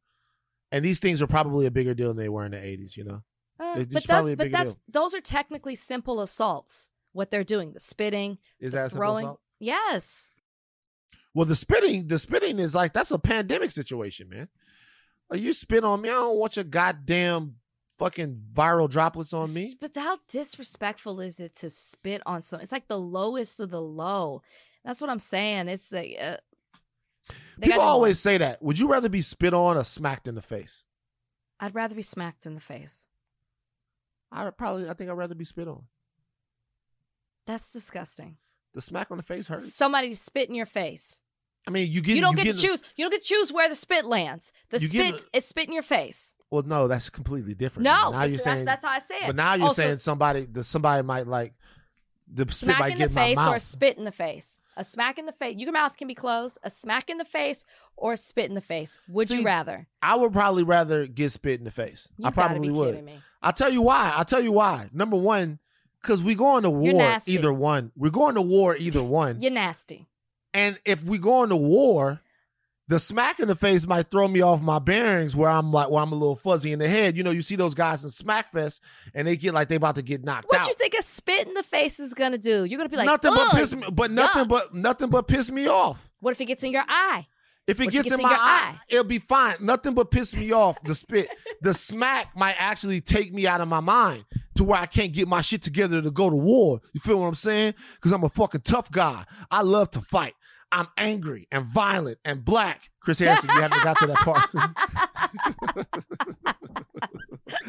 And 0.72 0.84
these 0.84 0.98
things 0.98 1.22
are 1.22 1.26
probably 1.26 1.66
a 1.66 1.70
bigger 1.70 1.94
deal 1.94 2.08
than 2.08 2.16
they 2.16 2.28
were 2.28 2.44
in 2.44 2.52
the 2.52 2.58
'80s. 2.58 2.96
You 2.96 3.04
know, 3.04 3.22
Uh, 3.58 3.84
but 3.84 4.04
that's 4.06 4.34
but 4.34 4.50
that's 4.52 4.74
deal. 4.74 4.82
those 4.88 5.14
are 5.14 5.20
technically 5.20 5.74
simple 5.74 6.20
assaults. 6.20 6.90
What 7.12 7.30
they're 7.30 7.44
doing, 7.44 7.72
the 7.72 7.80
spitting, 7.80 8.38
is 8.60 8.72
the 8.72 8.78
that 8.78 8.92
throwing. 8.92 9.24
assault? 9.24 9.40
Yes. 9.58 10.30
Well, 11.34 11.46
the 11.46 11.56
spitting, 11.56 12.06
the 12.08 12.18
spitting 12.18 12.58
is 12.58 12.74
like 12.74 12.92
that's 12.92 13.10
a 13.10 13.18
pandemic 13.18 13.70
situation, 13.70 14.28
man. 14.28 14.48
You 15.32 15.52
spit 15.52 15.84
on 15.84 16.00
me, 16.02 16.08
I 16.08 16.12
don't 16.12 16.38
want 16.38 16.56
your 16.56 16.64
goddamn 16.64 17.56
fucking 17.98 18.42
viral 18.52 18.88
droplets 18.88 19.32
on 19.32 19.52
me. 19.52 19.76
But 19.80 19.94
how 19.94 20.18
disrespectful 20.28 21.20
is 21.20 21.40
it 21.40 21.54
to 21.56 21.70
spit 21.70 22.22
on 22.24 22.42
someone? 22.42 22.62
It's 22.62 22.72
like 22.72 22.88
the 22.88 22.98
lowest 22.98 23.60
of 23.60 23.70
the 23.70 23.80
low. 23.80 24.42
That's 24.84 25.00
what 25.00 25.10
I'm 25.10 25.18
saying. 25.18 25.68
It's 25.68 25.92
like 25.92 26.16
uh, 26.20 26.36
People 27.60 27.80
always 27.80 28.20
say 28.20 28.38
that. 28.38 28.62
Would 28.62 28.78
you 28.78 28.88
rather 28.88 29.08
be 29.08 29.22
spit 29.22 29.52
on 29.52 29.76
or 29.76 29.84
smacked 29.84 30.28
in 30.28 30.34
the 30.34 30.42
face? 30.42 30.84
I'd 31.60 31.74
rather 31.74 31.94
be 31.94 32.02
smacked 32.02 32.46
in 32.46 32.54
the 32.54 32.60
face. 32.60 33.08
I 34.30 34.44
would 34.44 34.56
probably, 34.56 34.88
I 34.88 34.94
think 34.94 35.10
I'd 35.10 35.14
rather 35.14 35.34
be 35.34 35.44
spit 35.44 35.68
on. 35.68 35.84
That's 37.46 37.72
disgusting. 37.72 38.36
The 38.74 38.82
smack 38.82 39.10
on 39.10 39.16
the 39.16 39.22
face 39.22 39.48
hurts. 39.48 39.74
Somebody 39.74 40.14
spit 40.14 40.48
in 40.48 40.54
your 40.54 40.66
face. 40.66 41.20
I 41.66 41.70
mean, 41.70 41.90
you 41.90 42.00
get 42.00 42.14
you 42.14 42.20
don't 42.20 42.36
get 42.36 42.44
get 42.44 42.56
to 42.56 42.62
choose. 42.62 42.82
You 42.96 43.04
don't 43.04 43.10
get 43.10 43.22
to 43.22 43.28
choose 43.28 43.52
where 43.52 43.68
the 43.68 43.74
spit 43.74 44.04
lands. 44.04 44.52
The 44.70 44.80
You 44.80 44.88
spit, 44.88 45.24
it's 45.32 45.46
spit 45.48 45.66
in 45.66 45.74
your 45.74 45.82
face. 45.82 46.34
Well, 46.50 46.62
no, 46.62 46.88
that's 46.88 47.10
completely 47.10 47.54
different. 47.54 47.84
No, 47.84 48.10
now 48.10 48.22
you're 48.24 48.38
saying, 48.38 48.64
that's 48.64 48.84
how 48.84 48.90
I 48.90 49.00
say 49.00 49.16
it. 49.16 49.26
but 49.26 49.36
now 49.36 49.54
you're 49.54 49.68
Also, 49.68 49.82
saying 49.82 49.98
somebody, 49.98 50.46
the 50.46 50.64
somebody 50.64 51.02
might 51.02 51.26
like 51.26 51.54
the 52.32 52.44
spit 52.44 52.54
smack 52.54 52.78
might 52.80 52.92
in 52.92 52.98
the 53.00 53.08
face 53.08 53.38
or 53.38 53.54
a 53.56 53.60
spit 53.60 53.98
in 53.98 54.04
the 54.04 54.12
face. 54.12 54.56
A 54.76 54.84
smack 54.84 55.18
in 55.18 55.26
the 55.26 55.32
face. 55.32 55.56
Your 55.58 55.72
mouth 55.72 55.96
can 55.96 56.06
be 56.06 56.14
closed. 56.14 56.56
A 56.62 56.70
smack 56.70 57.10
in 57.10 57.18
the 57.18 57.24
face 57.24 57.64
or 57.96 58.12
a 58.12 58.16
spit 58.16 58.48
in 58.48 58.54
the 58.54 58.60
face. 58.60 58.96
Would 59.08 59.26
See, 59.26 59.38
you 59.38 59.44
rather? 59.44 59.88
I 60.00 60.14
would 60.14 60.32
probably 60.32 60.62
rather 60.62 61.06
get 61.08 61.32
spit 61.32 61.58
in 61.58 61.64
the 61.64 61.72
face. 61.72 62.08
You 62.16 62.26
I 62.28 62.30
probably 62.30 62.70
would. 62.70 63.04
me. 63.04 63.18
I'll 63.42 63.52
tell 63.52 63.72
you 63.72 63.82
why. 63.82 64.12
I'll 64.14 64.24
tell 64.24 64.40
you 64.40 64.52
why. 64.52 64.88
Number 64.92 65.16
one, 65.16 65.58
because 66.00 66.22
we 66.22 66.36
going 66.36 66.62
to 66.62 66.70
war 66.70 67.18
either 67.26 67.52
one. 67.52 67.90
We're 67.96 68.10
going 68.10 68.36
to 68.36 68.42
war 68.42 68.76
either 68.76 69.02
one. 69.02 69.42
You're 69.42 69.50
nasty. 69.50 70.06
And 70.54 70.78
if 70.84 71.02
we 71.02 71.18
go 71.18 71.44
to 71.44 71.56
war, 71.56 72.20
the 72.88 72.98
smack 72.98 73.38
in 73.38 73.48
the 73.48 73.54
face 73.54 73.86
might 73.86 74.10
throw 74.10 74.26
me 74.26 74.40
off 74.40 74.62
my 74.62 74.78
bearings 74.78 75.36
where 75.36 75.50
I'm 75.50 75.70
like, 75.72 75.90
where 75.90 76.02
I'm 76.02 76.10
a 76.10 76.14
little 76.16 76.36
fuzzy 76.36 76.72
in 76.72 76.78
the 76.78 76.88
head. 76.88 77.16
You 77.16 77.22
know, 77.22 77.30
you 77.30 77.42
see 77.42 77.54
those 77.54 77.74
guys 77.74 78.02
in 78.02 78.10
Smackfest 78.10 78.80
and 79.14 79.28
they 79.28 79.36
get 79.36 79.52
like 79.52 79.68
they 79.68 79.76
about 79.76 79.96
to 79.96 80.02
get 80.02 80.24
knocked 80.24 80.46
What 80.48 80.60
out. 80.60 80.62
What 80.62 80.68
you 80.68 80.74
think 80.74 80.94
a 80.94 81.02
spit 81.02 81.46
in 81.46 81.54
the 81.54 81.62
face 81.62 82.00
is 82.00 82.14
gonna 82.14 82.38
do? 82.38 82.64
You're 82.64 82.78
gonna 82.78 82.88
be 82.88 82.96
like, 82.96 83.06
nothing 83.06 83.34
but 83.34 83.50
piss 83.52 83.74
me, 83.74 83.84
but 83.92 84.10
nothing 84.10 84.44
yuck." 84.44 84.48
but 84.48 84.74
nothing 84.74 85.10
but 85.10 85.28
piss 85.28 85.50
me 85.50 85.68
off. 85.68 86.10
What 86.20 86.32
if 86.32 86.40
it 86.40 86.46
gets 86.46 86.62
in 86.62 86.72
your 86.72 86.84
eye? 86.88 87.26
If 87.66 87.80
it 87.80 87.88
if 87.88 87.92
gets 87.92 88.06
it 88.06 88.14
in 88.14 88.18
gets 88.20 88.22
my 88.22 88.30
in 88.30 88.36
your 88.36 88.40
eye, 88.40 88.72
eye? 88.72 88.78
it'll 88.88 89.04
be 89.04 89.18
fine. 89.18 89.56
Nothing 89.60 89.92
but 89.92 90.10
piss 90.10 90.34
me 90.34 90.52
off. 90.52 90.82
The 90.82 90.94
spit, 90.94 91.28
the 91.60 91.74
smack 91.74 92.34
might 92.34 92.56
actually 92.58 93.02
take 93.02 93.34
me 93.34 93.46
out 93.46 93.60
of 93.60 93.68
my 93.68 93.80
mind 93.80 94.24
to 94.54 94.64
where 94.64 94.80
I 94.80 94.86
can't 94.86 95.12
get 95.12 95.28
my 95.28 95.42
shit 95.42 95.60
together 95.60 96.00
to 96.00 96.10
go 96.10 96.30
to 96.30 96.36
war. 96.36 96.80
You 96.94 97.00
feel 97.00 97.20
what 97.20 97.26
I'm 97.26 97.34
saying? 97.34 97.74
Because 97.96 98.12
I'm 98.12 98.24
a 98.24 98.30
fucking 98.30 98.62
tough 98.62 98.90
guy. 98.90 99.26
I 99.50 99.60
love 99.60 99.90
to 99.90 100.00
fight. 100.00 100.32
I'm 100.70 100.88
angry 100.96 101.48
and 101.50 101.64
violent 101.64 102.18
and 102.24 102.44
black. 102.44 102.90
Chris 103.00 103.18
Harrison, 103.18 103.50
you 103.54 103.60
haven't 103.60 103.82
got 103.82 103.98
to 103.98 104.06
that 104.06 104.16
part. 104.18 104.50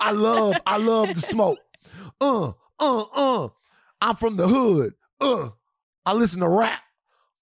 I 0.00 0.10
love, 0.12 0.54
I 0.66 0.76
love 0.78 1.14
the 1.14 1.20
smoke. 1.20 1.58
Uh, 2.20 2.52
uh, 2.80 3.04
uh. 3.14 3.48
I'm 4.00 4.16
from 4.16 4.36
the 4.36 4.48
hood. 4.48 4.94
Uh. 5.20 5.50
I 6.04 6.12
listen 6.14 6.40
to 6.40 6.48
rap. 6.48 6.82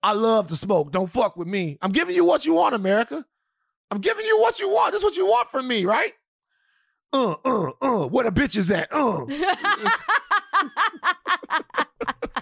I 0.02 0.12
love 0.12 0.48
to 0.48 0.56
smoke. 0.56 0.92
Don't 0.92 1.10
fuck 1.10 1.36
with 1.36 1.48
me. 1.48 1.78
I'm 1.80 1.92
giving 1.92 2.14
you 2.14 2.24
what 2.24 2.44
you 2.44 2.54
want, 2.54 2.74
America. 2.74 3.24
I'm 3.90 4.00
giving 4.00 4.26
you 4.26 4.40
what 4.40 4.58
you 4.60 4.68
want. 4.68 4.92
This 4.92 5.00
is 5.00 5.04
what 5.04 5.16
you 5.16 5.26
want 5.26 5.50
from 5.50 5.68
me, 5.68 5.84
right? 5.84 6.12
Uh, 7.12 7.36
uh, 7.44 7.70
uh. 7.80 8.06
Where 8.08 8.28
the 8.28 8.32
bitch 8.32 8.56
is 8.56 8.70
at? 8.70 8.88
Uh. 8.92 9.24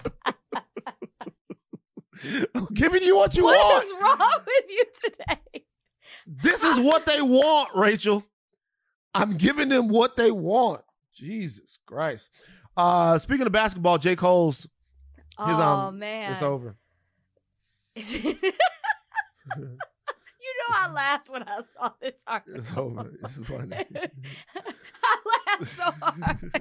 I'm 2.55 2.65
giving 2.73 3.03
you 3.03 3.15
what 3.15 3.35
you 3.35 3.43
What 3.43 3.57
want. 3.57 3.83
is 3.83 3.93
wrong 4.01 4.39
with 4.45 4.65
you 4.69 4.83
today? 5.03 5.63
This 6.27 6.63
is 6.63 6.79
what 6.79 7.05
they 7.05 7.21
want, 7.21 7.69
Rachel. 7.75 8.23
I'm 9.13 9.37
giving 9.37 9.69
them 9.69 9.87
what 9.89 10.15
they 10.17 10.31
want. 10.31 10.81
Jesus 11.13 11.79
Christ. 11.85 12.29
Uh 12.75 13.17
speaking 13.17 13.45
of 13.45 13.51
basketball, 13.51 13.97
J. 13.97 14.15
Cole's 14.15 14.61
his 14.61 14.69
oh 15.37 15.61
um 15.61 15.99
man, 15.99 16.31
it's 16.31 16.41
over. 16.41 16.75
you 17.95 18.33
know 19.55 20.73
I 20.73 20.89
laughed 20.93 21.29
when 21.29 21.43
I 21.43 21.61
saw 21.77 21.91
this 22.01 22.15
article. 22.27 22.55
It's 22.59 22.71
over. 22.75 23.11
It's 23.23 23.37
funny. 23.37 23.75
I 25.03 25.17
laughed 25.47 25.71
so 25.71 25.91
hard. 26.01 26.51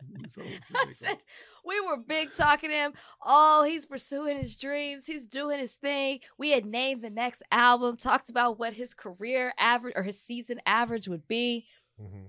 Over. 0.38 0.48
I 0.74 0.92
said, 0.96 1.18
we 1.64 1.80
were 1.80 1.96
big 1.96 2.32
talking 2.32 2.70
to 2.70 2.76
him. 2.76 2.92
Oh, 3.24 3.64
he's 3.64 3.84
pursuing 3.86 4.36
his 4.38 4.56
dreams. 4.56 5.06
He's 5.06 5.26
doing 5.26 5.58
his 5.58 5.72
thing. 5.74 6.20
We 6.38 6.50
had 6.50 6.64
named 6.64 7.02
the 7.02 7.10
next 7.10 7.42
album, 7.50 7.96
talked 7.96 8.30
about 8.30 8.58
what 8.58 8.74
his 8.74 8.94
career 8.94 9.52
average 9.58 9.94
or 9.96 10.02
his 10.02 10.20
season 10.20 10.60
average 10.66 11.08
would 11.08 11.26
be. 11.28 11.66
Mm-hmm. 12.00 12.26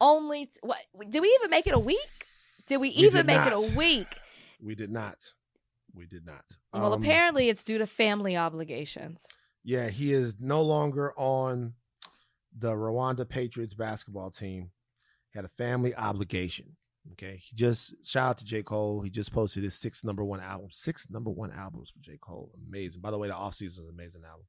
Only 0.00 0.46
t- 0.46 0.58
what 0.62 0.78
did 1.08 1.20
we 1.22 1.28
even 1.40 1.50
make 1.50 1.66
it 1.66 1.74
a 1.74 1.78
week? 1.78 1.98
Did 2.66 2.78
we 2.78 2.88
We 2.88 2.94
even 2.96 3.12
did 3.18 3.26
make 3.26 3.36
not. 3.36 3.52
it 3.52 3.74
a 3.74 3.76
week? 3.78 4.08
We 4.60 4.74
did 4.74 4.90
not. 4.90 5.32
We 5.94 6.06
did 6.06 6.24
not. 6.26 6.44
well, 6.72 6.92
Um, 6.94 7.02
apparently 7.02 7.48
it's 7.48 7.62
due 7.62 7.78
to 7.78 7.86
family 7.86 8.36
obligations. 8.36 9.26
Yeah, 9.62 9.88
he 9.90 10.12
is 10.12 10.36
no 10.40 10.62
longer 10.62 11.12
on 11.16 11.74
the 12.56 12.72
Rwanda 12.72 13.28
Patriots 13.28 13.74
basketball 13.74 14.30
team. 14.30 14.70
He 15.32 15.38
had 15.38 15.44
a 15.44 15.48
family 15.48 15.94
obligation. 15.94 16.76
Okay. 17.12 17.40
He 17.42 17.56
just 17.56 17.94
shout 18.04 18.30
out 18.30 18.38
to 18.38 18.44
J. 18.44 18.62
Cole. 18.62 19.02
He 19.02 19.10
just 19.10 19.32
posted 19.32 19.64
his 19.64 19.74
sixth 19.74 20.04
number 20.04 20.24
one 20.24 20.40
album. 20.40 20.68
Six 20.70 21.10
number 21.10 21.30
one 21.30 21.50
albums 21.50 21.90
for 21.90 21.98
J. 22.00 22.16
Cole. 22.20 22.52
Amazing. 22.68 23.00
By 23.00 23.10
the 23.10 23.18
way, 23.18 23.28
the 23.28 23.34
offseason 23.34 23.66
is 23.66 23.78
an 23.78 23.88
amazing 23.92 24.22
album. 24.24 24.46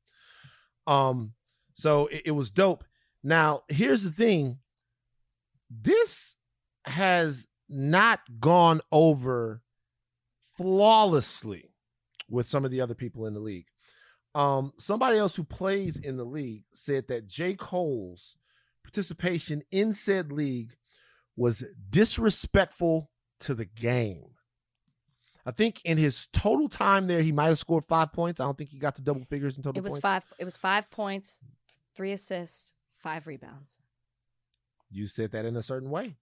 Um, 0.85 1.33
so 1.73 2.07
it, 2.07 2.23
it 2.25 2.31
was 2.31 2.51
dope. 2.51 2.83
Now, 3.23 3.63
here's 3.69 4.03
the 4.03 4.11
thing. 4.11 4.59
This 5.69 6.35
has 6.85 7.47
not 7.69 8.19
gone 8.39 8.81
over 8.91 9.63
flawlessly 10.57 11.71
with 12.29 12.47
some 12.47 12.65
of 12.65 12.71
the 12.71 12.81
other 12.81 12.93
people 12.93 13.25
in 13.25 13.33
the 13.33 13.39
league. 13.39 13.67
Um, 14.35 14.73
somebody 14.77 15.17
else 15.17 15.35
who 15.35 15.43
plays 15.43 15.97
in 15.97 16.17
the 16.17 16.25
league 16.25 16.63
said 16.73 17.07
that 17.07 17.27
J. 17.27 17.55
Cole's 17.55 18.35
participation 18.83 19.63
in 19.71 19.93
said 19.93 20.31
league 20.31 20.75
was 21.35 21.63
disrespectful 21.89 23.09
to 23.41 23.53
the 23.55 23.65
game. 23.65 24.25
I 25.45 25.51
think 25.51 25.81
in 25.83 25.97
his 25.97 26.27
total 26.31 26.69
time 26.69 27.07
there, 27.07 27.21
he 27.21 27.31
might 27.33 27.47
have 27.47 27.59
scored 27.59 27.83
five 27.85 28.13
points. 28.13 28.39
I 28.39 28.45
don't 28.45 28.57
think 28.57 28.69
he 28.69 28.79
got 28.79 28.95
to 28.95 29.01
double 29.01 29.25
figures 29.25 29.57
in 29.57 29.63
total 29.63 29.77
It 29.79 29.83
was 29.83 29.93
points. 29.93 30.01
five. 30.01 30.23
It 30.39 30.45
was 30.45 30.55
five 30.55 30.89
points, 30.89 31.39
three 31.95 32.13
assists, 32.13 32.73
five 32.99 33.27
rebounds. 33.27 33.77
You 34.89 35.07
said 35.07 35.31
that 35.31 35.43
in 35.45 35.55
a 35.57 35.63
certain 35.63 35.89
way. 35.89 36.15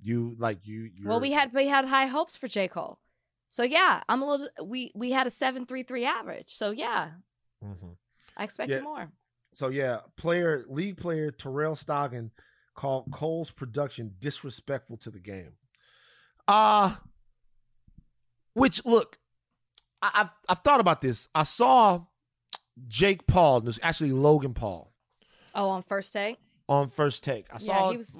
You 0.00 0.36
like 0.38 0.64
you. 0.66 0.82
You're, 0.94 1.08
Well, 1.08 1.20
we 1.20 1.32
had 1.32 1.52
we 1.52 1.66
had 1.66 1.86
high 1.86 2.06
hopes 2.06 2.36
for 2.36 2.46
J 2.46 2.68
Cole, 2.68 3.00
so 3.48 3.64
yeah, 3.64 4.02
I'm 4.08 4.22
a 4.22 4.26
little. 4.30 4.48
We 4.64 4.92
we 4.94 5.10
had 5.10 5.26
a 5.26 5.30
seven 5.30 5.66
three 5.66 5.82
three 5.82 6.04
average, 6.04 6.50
so 6.50 6.70
yeah, 6.70 7.10
Mhm. 7.64 7.96
I 8.36 8.44
expected 8.44 8.76
Yeah. 8.76 8.82
more. 8.82 9.10
So 9.54 9.70
yeah, 9.70 10.02
player 10.16 10.64
league 10.68 10.98
player 10.98 11.32
Terrell 11.32 11.74
Stoglin 11.74 12.30
called 12.78 13.06
Cole's 13.10 13.50
production 13.50 14.14
disrespectful 14.20 14.96
to 14.98 15.10
the 15.10 15.18
game. 15.18 15.54
Uh 16.46 16.94
which 18.54 18.84
look, 18.84 19.18
I, 20.00 20.10
I've 20.14 20.30
I've 20.48 20.58
thought 20.60 20.80
about 20.80 21.00
this. 21.00 21.28
I 21.34 21.42
saw 21.42 22.04
Jake 22.86 23.26
Paul, 23.26 23.60
there's 23.62 23.80
actually 23.82 24.12
Logan 24.12 24.54
Paul 24.54 24.92
Oh, 25.54 25.70
on 25.70 25.82
first 25.82 26.12
take, 26.12 26.36
on 26.68 26.90
first 26.90 27.24
take. 27.24 27.46
I 27.50 27.56
Yeah, 27.60 27.80
saw 27.80 27.90
he 27.90 27.96
was 27.96 28.16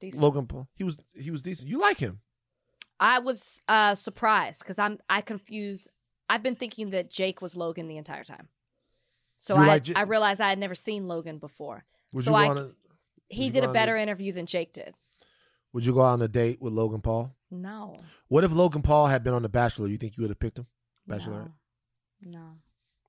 decent. 0.00 0.22
Logan 0.22 0.46
Paul. 0.46 0.68
He 0.74 0.84
was 0.84 0.98
he 1.14 1.30
was 1.30 1.42
decent. 1.42 1.68
You 1.68 1.78
like 1.78 1.98
him? 1.98 2.20
I 2.98 3.20
was 3.20 3.62
uh 3.68 3.94
surprised 3.94 4.60
because 4.60 4.78
I'm 4.78 4.98
I 5.08 5.20
confuse. 5.20 5.86
I've 6.28 6.42
been 6.42 6.56
thinking 6.56 6.90
that 6.90 7.08
Jake 7.10 7.40
was 7.40 7.54
Logan 7.56 7.86
the 7.88 7.98
entire 7.98 8.24
time, 8.24 8.48
so 9.38 9.54
You 9.54 9.62
I 9.62 9.66
like 9.66 9.84
J- 9.84 9.94
I 9.94 10.02
realized 10.02 10.40
I 10.40 10.48
had 10.48 10.58
never 10.58 10.74
seen 10.74 11.06
Logan 11.06 11.38
before. 11.38 11.84
Would 12.14 12.24
So 12.24 12.30
you 12.32 12.36
I- 12.36 12.48
on 12.48 12.74
He 13.32 13.50
did 13.50 13.64
a 13.64 13.72
better 13.72 13.96
interview 13.96 14.32
than 14.32 14.46
Jake 14.46 14.72
did. 14.72 14.94
Would 15.72 15.86
you 15.86 15.94
go 15.94 16.00
on 16.00 16.20
a 16.20 16.28
date 16.28 16.60
with 16.60 16.72
Logan 16.72 17.00
Paul? 17.00 17.34
No, 17.50 17.98
What 18.28 18.44
if 18.44 18.52
Logan 18.52 18.80
Paul 18.82 19.08
had 19.08 19.22
been 19.22 19.34
on 19.34 19.42
The 19.42 19.48
Bachelor? 19.48 19.88
You 19.88 19.98
think 19.98 20.16
you 20.16 20.22
would 20.22 20.30
have 20.30 20.38
picked 20.38 20.58
him? 20.58 20.66
Bachelorette? 21.08 21.52
no, 22.22 22.30
no. 22.40 22.46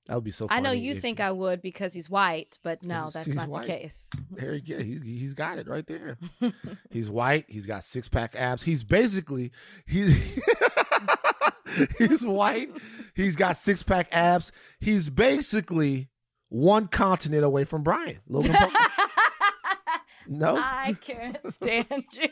That 0.06 0.16
would 0.16 0.24
be 0.24 0.32
so. 0.32 0.48
Funny. 0.48 0.58
I 0.58 0.60
know 0.60 0.72
you 0.72 0.94
think 0.94 1.18
I 1.18 1.32
would 1.32 1.62
because 1.62 1.94
he's 1.94 2.10
white, 2.10 2.58
but 2.62 2.82
no, 2.82 3.08
that's 3.10 3.28
not 3.28 3.48
white. 3.48 3.62
the 3.62 3.68
case. 3.68 4.10
There 4.30 4.52
you 4.54 4.60
go. 4.76 4.82
He's 4.84 5.00
he's 5.00 5.32
got 5.32 5.58
it 5.58 5.66
right 5.66 5.86
there. 5.86 6.18
he's 6.90 7.08
white. 7.10 7.46
He's 7.48 7.64
got 7.64 7.84
six 7.84 8.06
pack 8.06 8.36
abs. 8.36 8.62
He's 8.64 8.82
basically 8.82 9.50
he's 9.86 10.14
he's 11.98 12.22
white. 12.22 12.70
He's 13.14 13.34
got 13.36 13.56
six 13.56 13.82
pack 13.82 14.08
abs. 14.12 14.52
He's 14.78 15.08
basically 15.08 16.10
one 16.50 16.86
continent 16.86 17.44
away 17.44 17.64
from 17.64 17.82
Brian. 17.82 18.20
Logan 18.28 18.52
Paul. 18.52 18.70
No. 20.28 20.56
I 20.56 20.96
can't 21.00 21.38
stand 21.52 22.04
you. 22.12 22.28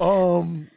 um 0.00 0.70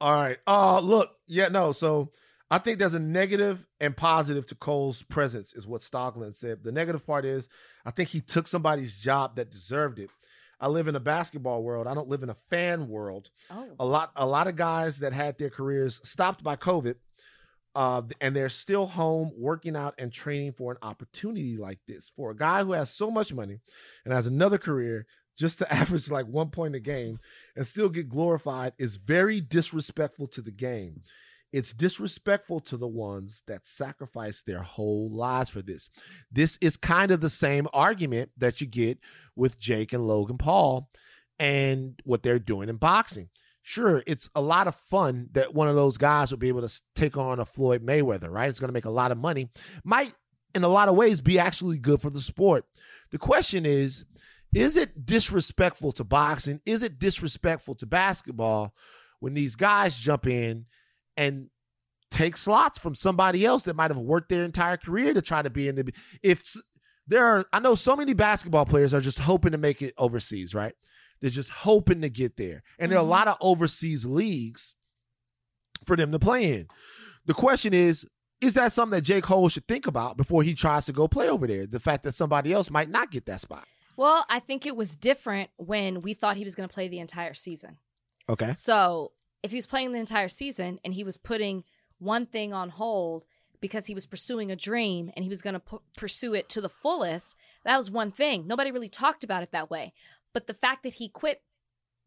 all 0.00 0.12
right. 0.12 0.38
Uh 0.46 0.80
look 0.80 1.10
yeah 1.26 1.48
no 1.48 1.72
so 1.72 2.10
i 2.50 2.58
think 2.58 2.78
there's 2.78 2.94
a 2.94 2.98
negative 2.98 3.66
and 3.80 3.96
positive 3.96 4.46
to 4.46 4.54
cole's 4.54 5.02
presence 5.02 5.54
is 5.54 5.66
what 5.66 5.80
Stoglin 5.80 6.34
said. 6.36 6.62
The 6.62 6.72
negative 6.72 7.06
part 7.06 7.24
is 7.24 7.48
i 7.84 7.90
think 7.90 8.08
he 8.10 8.20
took 8.20 8.46
somebody's 8.46 8.96
job 8.98 9.36
that 9.36 9.50
deserved 9.50 9.98
it. 9.98 10.10
I 10.60 10.66
live 10.68 10.88
in 10.88 10.96
a 10.96 11.00
basketball 11.00 11.62
world. 11.62 11.86
I 11.86 11.94
don't 11.94 12.08
live 12.08 12.24
in 12.24 12.30
a 12.30 12.36
fan 12.50 12.88
world. 12.88 13.30
Oh, 13.50 13.68
a 13.78 13.84
lot 13.84 14.10
a 14.16 14.26
lot 14.26 14.46
of 14.48 14.56
guys 14.56 14.98
that 14.98 15.12
had 15.12 15.38
their 15.38 15.50
careers 15.50 16.00
stopped 16.02 16.42
by 16.42 16.56
covid 16.56 16.96
uh, 17.78 18.02
and 18.20 18.34
they're 18.34 18.48
still 18.48 18.88
home 18.88 19.30
working 19.38 19.76
out 19.76 19.94
and 19.98 20.12
training 20.12 20.50
for 20.50 20.72
an 20.72 20.78
opportunity 20.82 21.56
like 21.56 21.78
this 21.86 22.10
for 22.16 22.32
a 22.32 22.36
guy 22.36 22.64
who 22.64 22.72
has 22.72 22.90
so 22.90 23.08
much 23.08 23.32
money 23.32 23.60
and 24.04 24.12
has 24.12 24.26
another 24.26 24.58
career 24.58 25.06
just 25.38 25.58
to 25.58 25.72
average 25.72 26.10
like 26.10 26.26
one 26.26 26.50
point 26.50 26.74
a 26.74 26.80
game 26.80 27.20
and 27.54 27.68
still 27.68 27.88
get 27.88 28.08
glorified 28.08 28.72
is 28.78 28.96
very 28.96 29.40
disrespectful 29.40 30.26
to 30.26 30.42
the 30.42 30.50
game 30.50 31.02
It's 31.52 31.72
disrespectful 31.72 32.58
to 32.62 32.76
the 32.76 32.88
ones 32.88 33.44
that 33.46 33.64
sacrifice 33.64 34.42
their 34.42 34.62
whole 34.62 35.08
lives 35.12 35.50
for 35.50 35.62
this. 35.62 35.88
This 36.32 36.58
is 36.60 36.76
kind 36.76 37.12
of 37.12 37.20
the 37.20 37.30
same 37.30 37.68
argument 37.72 38.32
that 38.38 38.60
you 38.60 38.66
get 38.66 38.98
with 39.36 39.60
Jake 39.60 39.92
and 39.92 40.04
Logan 40.04 40.36
Paul 40.36 40.90
and 41.38 42.02
what 42.02 42.24
they're 42.24 42.40
doing 42.40 42.68
in 42.68 42.76
boxing. 42.76 43.28
Sure, 43.68 44.02
it's 44.06 44.30
a 44.34 44.40
lot 44.40 44.66
of 44.66 44.74
fun 44.74 45.28
that 45.32 45.52
one 45.52 45.68
of 45.68 45.74
those 45.74 45.98
guys 45.98 46.30
will 46.30 46.38
be 46.38 46.48
able 46.48 46.66
to 46.66 46.80
take 46.94 47.18
on 47.18 47.38
a 47.38 47.44
Floyd 47.44 47.84
Mayweather, 47.84 48.30
right? 48.30 48.48
It's 48.48 48.58
going 48.58 48.70
to 48.70 48.72
make 48.72 48.86
a 48.86 48.90
lot 48.90 49.12
of 49.12 49.18
money. 49.18 49.50
Might, 49.84 50.14
in 50.54 50.64
a 50.64 50.68
lot 50.68 50.88
of 50.88 50.96
ways, 50.96 51.20
be 51.20 51.38
actually 51.38 51.76
good 51.76 52.00
for 52.00 52.08
the 52.08 52.22
sport. 52.22 52.64
The 53.10 53.18
question 53.18 53.66
is, 53.66 54.06
is 54.54 54.78
it 54.78 55.04
disrespectful 55.04 55.92
to 55.92 56.04
boxing? 56.04 56.62
Is 56.64 56.82
it 56.82 56.98
disrespectful 56.98 57.74
to 57.74 57.84
basketball 57.84 58.72
when 59.20 59.34
these 59.34 59.54
guys 59.54 59.94
jump 59.98 60.26
in 60.26 60.64
and 61.18 61.50
take 62.10 62.38
slots 62.38 62.78
from 62.78 62.94
somebody 62.94 63.44
else 63.44 63.64
that 63.64 63.76
might 63.76 63.90
have 63.90 63.98
worked 63.98 64.30
their 64.30 64.44
entire 64.44 64.78
career 64.78 65.12
to 65.12 65.20
try 65.20 65.42
to 65.42 65.50
be 65.50 65.68
in 65.68 65.74
the 65.74 65.92
if 66.22 66.56
there 67.06 67.22
are 67.22 67.44
I 67.52 67.60
know 67.60 67.74
so 67.74 67.94
many 67.96 68.14
basketball 68.14 68.64
players 68.64 68.94
are 68.94 69.02
just 69.02 69.18
hoping 69.18 69.52
to 69.52 69.58
make 69.58 69.82
it 69.82 69.92
overseas, 69.98 70.54
right? 70.54 70.72
They're 71.20 71.30
just 71.30 71.50
hoping 71.50 72.00
to 72.02 72.08
get 72.08 72.36
there. 72.36 72.62
And 72.78 72.90
there 72.90 72.98
are 72.98 73.00
a 73.00 73.02
mm-hmm. 73.02 73.10
lot 73.10 73.28
of 73.28 73.36
overseas 73.40 74.04
leagues 74.04 74.74
for 75.84 75.96
them 75.96 76.12
to 76.12 76.18
play 76.18 76.52
in. 76.52 76.68
The 77.26 77.34
question 77.34 77.74
is, 77.74 78.06
is 78.40 78.54
that 78.54 78.72
something 78.72 78.96
that 78.96 79.02
J. 79.02 79.20
Cole 79.20 79.48
should 79.48 79.66
think 79.66 79.86
about 79.86 80.16
before 80.16 80.42
he 80.42 80.54
tries 80.54 80.86
to 80.86 80.92
go 80.92 81.08
play 81.08 81.28
over 81.28 81.46
there? 81.46 81.66
The 81.66 81.80
fact 81.80 82.04
that 82.04 82.14
somebody 82.14 82.52
else 82.52 82.70
might 82.70 82.88
not 82.88 83.10
get 83.10 83.26
that 83.26 83.40
spot. 83.40 83.66
Well, 83.96 84.24
I 84.28 84.38
think 84.38 84.64
it 84.64 84.76
was 84.76 84.94
different 84.94 85.50
when 85.56 86.02
we 86.02 86.14
thought 86.14 86.36
he 86.36 86.44
was 86.44 86.54
going 86.54 86.68
to 86.68 86.72
play 86.72 86.86
the 86.86 87.00
entire 87.00 87.34
season. 87.34 87.78
Okay. 88.28 88.54
So 88.54 89.12
if 89.42 89.50
he 89.50 89.56
was 89.56 89.66
playing 89.66 89.92
the 89.92 89.98
entire 89.98 90.28
season 90.28 90.78
and 90.84 90.94
he 90.94 91.02
was 91.02 91.16
putting 91.16 91.64
one 91.98 92.24
thing 92.24 92.52
on 92.52 92.70
hold 92.70 93.24
because 93.60 93.86
he 93.86 93.94
was 93.94 94.06
pursuing 94.06 94.52
a 94.52 94.56
dream 94.56 95.10
and 95.16 95.24
he 95.24 95.28
was 95.28 95.42
going 95.42 95.54
to 95.54 95.60
p- 95.60 95.78
pursue 95.96 96.32
it 96.34 96.48
to 96.50 96.60
the 96.60 96.68
fullest, 96.68 97.34
that 97.64 97.76
was 97.76 97.90
one 97.90 98.12
thing. 98.12 98.46
Nobody 98.46 98.70
really 98.70 98.88
talked 98.88 99.24
about 99.24 99.42
it 99.42 99.50
that 99.50 99.68
way. 99.68 99.92
But 100.32 100.46
the 100.46 100.54
fact 100.54 100.82
that 100.82 100.94
he 100.94 101.08
quit 101.08 101.42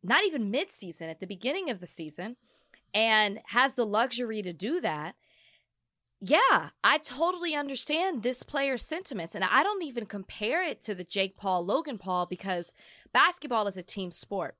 not 0.03 0.23
even 0.23 0.49
mid-season 0.49 1.09
at 1.09 1.19
the 1.19 1.27
beginning 1.27 1.69
of 1.69 1.79
the 1.79 1.87
season 1.87 2.37
and 2.93 3.39
has 3.47 3.75
the 3.75 3.85
luxury 3.85 4.41
to 4.41 4.53
do 4.53 4.81
that 4.81 5.15
yeah, 6.23 6.69
I 6.83 6.99
totally 6.99 7.55
understand 7.55 8.21
this 8.21 8.43
player's 8.43 8.83
sentiments. 8.83 9.33
And 9.33 9.43
I 9.43 9.63
don't 9.63 9.81
even 9.81 10.05
compare 10.05 10.63
it 10.63 10.81
to 10.83 10.93
the 10.93 11.03
Jake 11.03 11.35
Paul, 11.35 11.65
Logan 11.65 11.97
Paul, 11.97 12.27
because 12.27 12.71
basketball 13.11 13.65
is 13.65 13.75
a 13.75 13.81
team 13.81 14.11
sport. 14.11 14.55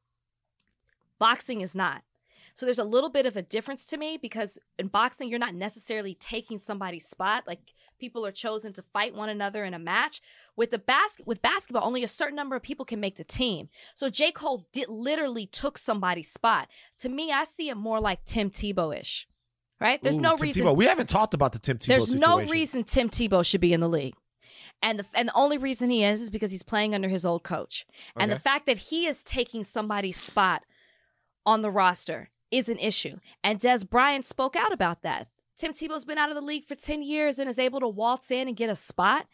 Boxing 1.20 1.62
is 1.62 1.76
not. 1.76 2.02
So 2.56 2.66
there's 2.66 2.80
a 2.80 2.84
little 2.84 3.10
bit 3.10 3.26
of 3.26 3.38
a 3.38 3.42
difference 3.42 3.86
to 3.88 3.98
me 3.98 4.18
because 4.22 4.58
in 4.78 4.88
boxing, 4.88 5.30
you're 5.30 5.40
not 5.40 5.56
necessarily 5.56 6.16
taking 6.16 6.60
somebody's 6.60 7.08
spot. 7.08 7.44
Like 7.48 7.60
people 8.00 8.26
are 8.26 8.32
chosen 8.32 8.74
to 8.74 8.84
fight 8.94 9.16
one 9.16 9.30
another 9.30 9.64
in 9.64 9.74
a 9.74 9.80
match. 9.80 10.22
With 10.56 10.72
the 10.72 10.80
basket 10.80 11.26
with 11.26 11.42
basketball, 11.42 11.86
only 11.86 12.04
a 12.04 12.08
certain 12.08 12.36
number 12.36 12.56
of 12.56 12.62
people 12.62 12.86
can 12.86 13.00
make 13.00 13.16
the 13.16 13.24
team. 13.24 13.70
So 13.96 14.10
J. 14.10 14.32
Cole 14.32 14.66
did 14.74 14.90
literally 14.90 15.46
took 15.46 15.78
somebody's 15.78 16.32
spot. 16.32 16.68
To 17.00 17.10
me, 17.10 17.32
I 17.32 17.46
see 17.46 17.70
it 17.70 17.76
more 17.76 18.00
like 18.00 18.26
Tim 18.26 18.50
Tebow 18.50 18.98
ish 18.98 19.28
right? 19.80 20.02
There's 20.04 20.20
Ooh, 20.20 20.22
no 20.22 20.38
Tim 20.38 20.44
reason. 20.44 20.64
Tebow. 20.64 20.76
We 20.76 20.86
haven't 20.86 21.10
talked 21.10 21.34
about 21.34 21.54
the 21.54 21.60
Tim 21.60 21.78
Tebow. 21.78 21.88
There's 21.88 22.12
situation. 22.12 22.30
no 22.30 22.48
reason 22.48 22.84
Tim 22.84 23.10
Tebow 23.10 23.44
should 23.44 23.62
be 23.62 23.74
in 23.74 23.82
the 23.82 23.90
league. 23.90 24.14
And 24.84 25.00
the, 25.00 25.06
and 25.14 25.28
the 25.28 25.34
only 25.34 25.58
reason 25.58 25.90
he 25.90 26.04
is 26.04 26.22
is 26.22 26.30
because 26.30 26.52
he's 26.52 26.64
playing 26.64 26.96
under 26.96 27.10
his 27.10 27.26
old 27.26 27.44
coach. 27.44 27.86
Okay. 28.16 28.24
And 28.24 28.32
the 28.32 28.40
fact 28.40 28.66
that 28.68 28.78
he 28.78 29.08
is 29.08 29.24
taking 29.24 29.64
somebody's 29.64 30.20
spot 30.20 30.64
on 31.46 31.62
the 31.62 31.72
roster 31.72 32.30
is 32.52 32.70
an 32.70 32.78
issue. 32.78 33.18
And 33.44 33.60
Dez 33.60 33.88
Bryant 33.90 34.26
spoke 34.26 34.56
out 34.56 34.74
about 34.74 35.02
that. 35.02 35.28
Tim 35.58 35.74
Tebow's 35.74 36.06
been 36.06 36.18
out 36.18 36.30
of 36.30 36.36
the 36.36 36.42
league 36.42 36.66
for 36.66 36.76
10 36.76 37.04
years 37.04 37.40
and 37.40 37.50
is 37.50 37.60
able 37.60 37.80
to 37.80 37.88
waltz 37.88 38.32
in 38.32 38.48
and 38.48 38.58
get 38.58 38.70
a 38.70 38.76
spot 38.76 39.28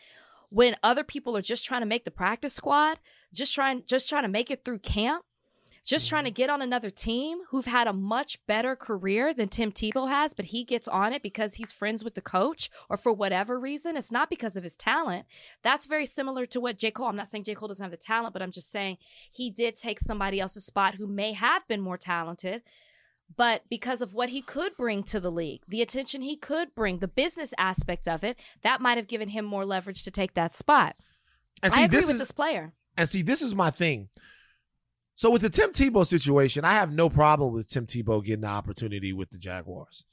when 0.50 0.76
other 0.84 1.04
people 1.04 1.36
are 1.36 1.42
just 1.42 1.66
trying 1.66 1.82
to 1.82 1.88
make 1.88 2.06
the 2.06 2.12
practice 2.12 2.54
squad, 2.54 3.00
just 3.34 3.54
trying 3.54 3.84
just 3.86 4.08
trying 4.08 4.24
to 4.24 4.30
make 4.30 4.50
it 4.50 4.64
through 4.64 4.80
camp 4.80 5.24
just 5.88 6.10
trying 6.10 6.26
to 6.26 6.30
mm-hmm. 6.30 6.36
get 6.36 6.50
on 6.50 6.62
another 6.62 6.90
team 6.90 7.40
who've 7.50 7.66
had 7.66 7.88
a 7.88 7.94
much 7.94 8.46
better 8.46 8.76
career 8.76 9.34
than 9.34 9.48
Tim 9.48 9.72
Tebow 9.72 10.10
has, 10.10 10.34
but 10.34 10.46
he 10.46 10.66
gets 10.66 10.86
on 10.90 11.14
it 11.14 11.24
because 11.24 11.54
he's 11.54 11.72
friends 11.72 12.04
with 12.04 12.14
the 12.14 12.22
coach 12.22 12.70
or 12.90 12.98
for 12.98 13.14
whatever 13.14 13.58
reason. 13.58 13.96
It's 13.96 14.12
not 14.12 14.30
because 14.30 14.58
of 14.58 14.66
his 14.66 14.76
talent. 14.76 15.26
That's 15.64 15.86
very 15.86 16.06
similar 16.06 16.46
to 16.48 16.60
what 16.60 16.78
J. 16.78 16.92
Cole, 16.92 17.08
I'm 17.08 17.16
not 17.16 17.30
saying 17.30 17.46
J. 17.46 17.56
Cole 17.56 17.70
doesn't 17.70 17.84
have 17.84 17.92
the 17.92 17.98
talent, 17.98 18.34
but 18.34 18.42
I'm 18.42 18.52
just 18.52 18.70
saying 18.70 18.98
he 19.32 19.50
did 19.50 19.78
take 19.78 20.02
somebody 20.02 20.42
else's 20.42 20.66
spot 20.66 20.96
who 20.96 21.08
may 21.08 21.32
have 21.32 21.66
been 21.70 21.80
more 21.80 21.98
talented. 21.98 22.64
But 23.36 23.64
because 23.70 24.02
of 24.02 24.14
what 24.14 24.30
he 24.30 24.42
could 24.42 24.76
bring 24.78 25.04
to 25.04 25.20
the 25.20 25.32
league, 25.32 25.62
the 25.68 25.82
attention 25.82 26.22
he 26.22 26.38
could 26.38 26.74
bring, 26.74 27.00
the 27.00 27.08
business 27.08 27.54
aspect 27.58 28.08
of 28.08 28.24
it, 28.24 28.38
that 28.64 28.82
might 28.82 28.98
have 28.98 29.08
given 29.08 29.30
him 29.30 29.46
more 29.46 29.66
leverage 29.66 30.04
to 30.04 30.12
take 30.12 30.34
that 30.34 30.56
spot. 30.56 30.96
See, 31.64 31.72
I 31.72 31.84
agree 31.84 31.98
this 31.98 32.08
with 32.08 32.16
is, 32.16 32.20
this 32.20 32.32
player. 32.32 32.74
And 32.96 33.08
see, 33.08 33.22
this 33.22 33.42
is 33.42 33.54
my 33.54 33.70
thing 33.70 34.10
so 35.18 35.32
with 35.32 35.42
the 35.42 35.50
Tim 35.50 35.72
Tebow 35.72 36.06
situation, 36.06 36.64
I 36.64 36.74
have 36.74 36.94
no 36.94 37.10
problem 37.10 37.52
with 37.52 37.68
Tim 37.68 37.88
Tebow 37.88 38.24
getting 38.24 38.42
the 38.42 38.48
opportunity 38.48 39.14
with 39.14 39.32
the 39.32 39.40
Jaguars. 39.40 40.06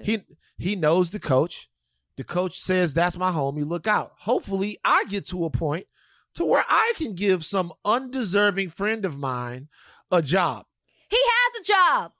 He 0.00 0.20
he 0.56 0.76
knows 0.76 1.10
the 1.10 1.18
coach. 1.18 1.68
The 2.16 2.22
coach 2.22 2.60
says 2.60 2.94
that's 2.94 3.16
my 3.16 3.32
homie. 3.32 3.68
Look 3.68 3.88
out. 3.88 4.12
Hopefully, 4.20 4.78
I 4.84 5.04
get 5.08 5.26
to 5.28 5.44
a 5.44 5.50
point 5.50 5.88
to 6.34 6.44
where 6.44 6.64
I 6.68 6.92
can 6.96 7.16
give 7.16 7.44
some 7.44 7.72
undeserving 7.84 8.70
friend 8.70 9.04
of 9.04 9.18
mine 9.18 9.68
a 10.12 10.22
job. 10.22 10.66
He 11.10 11.18
has 11.18 11.60
a 11.60 11.64
job. 11.64 12.12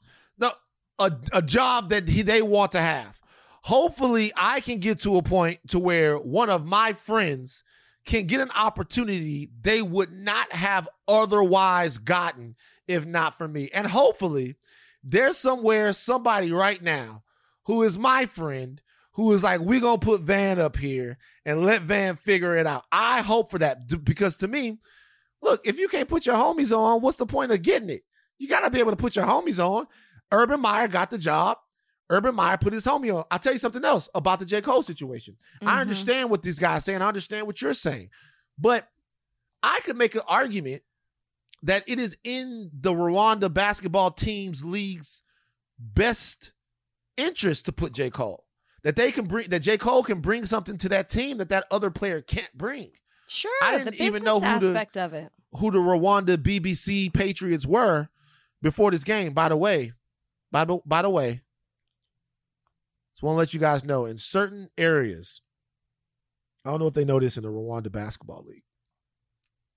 A, 0.99 1.13
a 1.33 1.43
job 1.43 1.91
that 1.91 2.09
he, 2.09 2.23
they 2.23 2.43
want 2.43 2.73
to 2.73 2.81
have. 2.81 3.21
Hopefully, 3.63 4.33
I 4.37 4.61
can 4.61 4.79
get 4.79 5.01
to 5.01 5.17
a 5.17 5.23
point 5.23 5.59
to 5.69 5.79
where 5.79 6.17
one 6.17 6.51
of 6.51 6.67
my 6.67 6.93
friends 6.93 7.65
can 8.05 8.27
get 8.27 8.41
an 8.41 8.51
opportunity 8.55 9.51
they 9.61 9.81
would 9.81 10.13
not 10.13 10.53
have 10.53 10.89
otherwise 11.09 11.99
gotten 11.99 12.55
if 12.87 13.07
not 13.07 13.37
for 13.37 13.49
me. 13.49 13.71
And 13.73 13.87
hopefully, 13.87 14.57
there's 15.03 15.39
somewhere 15.39 15.93
somebody 15.93 16.53
right 16.53 16.83
now 16.83 17.23
who 17.65 17.83
is 17.83 17.99
my 17.99 18.27
friend 18.27 18.81
who 19.15 19.33
is 19.33 19.43
like, 19.43 19.61
we're 19.61 19.81
going 19.81 20.01
to 20.01 20.05
put 20.05 20.23
Van 20.23 20.59
up 20.59 20.77
here 20.77 21.19
and 21.45 21.65
let 21.65 21.83
Van 21.83 22.17
figure 22.17 22.57
it 22.57 22.67
out. 22.67 22.85
I 22.91 23.23
hope 23.23 23.51
for 23.51 23.59
that 23.59 23.87
because 24.05 24.37
to 24.39 24.49
me, 24.49 24.79
look, 25.41 25.61
if 25.65 25.79
you 25.79 25.89
can't 25.89 26.09
put 26.09 26.27
your 26.27 26.35
homies 26.35 26.77
on, 26.77 27.01
what's 27.01 27.17
the 27.17 27.27
point 27.27 27.53
of 27.53 27.63
getting 27.63 27.91
it? 27.91 28.03
You 28.39 28.49
got 28.49 28.61
to 28.61 28.71
be 28.71 28.81
able 28.81 28.91
to 28.91 28.97
put 28.97 29.15
your 29.15 29.25
homies 29.25 29.65
on. 29.65 29.87
Urban 30.33 30.61
Meyer 30.61 30.89
got 30.89 31.11
the 31.11 31.19
job. 31.19 31.59
Urban 32.11 32.35
Meyer 32.35 32.59
put 32.59 32.73
his 32.73 32.85
homie 32.85 33.15
on. 33.15 33.25
I'll 33.31 33.39
tell 33.39 33.53
you 33.53 33.59
something 33.59 33.85
else 33.85 34.09
about 34.15 34.39
the 34.39 34.45
J. 34.45 34.61
Cole 34.61 34.83
situation. 34.83 35.37
Mm-hmm. 35.57 35.69
I 35.69 35.81
understand 35.81 36.31
what 36.31 36.43
these 36.43 36.59
guys 36.59 36.85
saying. 36.85 37.03
I 37.03 37.09
understand 37.09 37.47
what 37.47 37.63
you're 37.63 37.75
saying. 37.75 38.11
But 38.59 38.89
I 39.63 39.81
could 39.85 39.97
make 39.97 40.15
an 40.15 40.23
argument 40.29 40.83
that 41.63 41.83
it 41.87 41.99
is 41.99 42.17
in 42.25 42.71
the 42.79 42.93
Rwanda 42.93 43.53
basketball 43.53 44.11
team's 44.11 44.65
league's 44.65 45.23
best 45.79 46.53
interest 47.17 47.65
to 47.67 47.73
put 47.73 47.93
J. 47.93 48.11
Cole. 48.11 48.45
That 48.83 48.97
they 48.97 49.13
can 49.13 49.25
bring 49.25 49.49
that 49.49 49.61
J. 49.61 49.79
Cole 49.79 50.03
can 50.03 50.21
bring 50.21 50.45
something 50.45 50.77
to 50.79 50.91
that 50.91 51.09
team 51.09 51.39
that 51.39 51.49
that 51.49 51.65
other 51.71 51.91
player 51.91 52.21
can't 52.21 52.53
bring. 52.55 52.91
Sure, 53.27 53.51
I 53.63 53.79
didn't 53.79 53.95
even 53.95 54.23
know 54.23 54.39
who 54.39 54.61
the, 54.61 54.89
of 54.97 55.15
it. 55.15 55.33
who 55.55 55.71
the 55.71 55.79
Rwanda 55.79 56.37
BBC 56.37 57.11
Patriots 57.11 57.67
were 57.67 58.09
before 58.61 58.91
this 58.91 59.03
game. 59.03 59.33
By 59.33 59.49
the 59.49 59.57
way, 59.57 59.95
by 60.55 60.65
the 60.65 60.79
by 60.87 61.03
the 61.03 61.11
way, 61.11 61.43
just 63.15 63.25
want 63.25 63.35
to 63.35 63.39
let 63.39 63.53
you 63.53 63.59
guys 63.59 63.85
know 63.85 64.07
in 64.07 64.19
certain 64.19 64.71
areas, 64.79 65.43
I 66.65 66.71
don't 66.71 66.79
know 66.79 66.87
if 66.87 66.95
they 66.95 67.05
know 67.05 67.19
this 67.19 67.37
in 67.37 67.43
the 67.43 67.49
Rwanda 67.49 67.91
Basketball 67.91 68.45
League. 68.47 68.63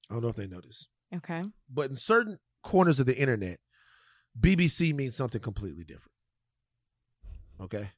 I 0.08 0.14
don't 0.14 0.22
know 0.22 0.30
if 0.30 0.36
they 0.36 0.46
know 0.46 0.62
this. 0.62 0.88
Okay. 1.16 1.42
But 1.68 1.90
in 1.90 1.96
certain 1.96 2.38
corners 2.62 3.00
of 3.00 3.08
the 3.08 3.18
internet, 3.18 3.58
BBC 4.40 4.94
means 4.94 5.16
something 5.16 5.42
completely 5.42 5.84
different. 5.84 6.14
Okay. 7.60 7.90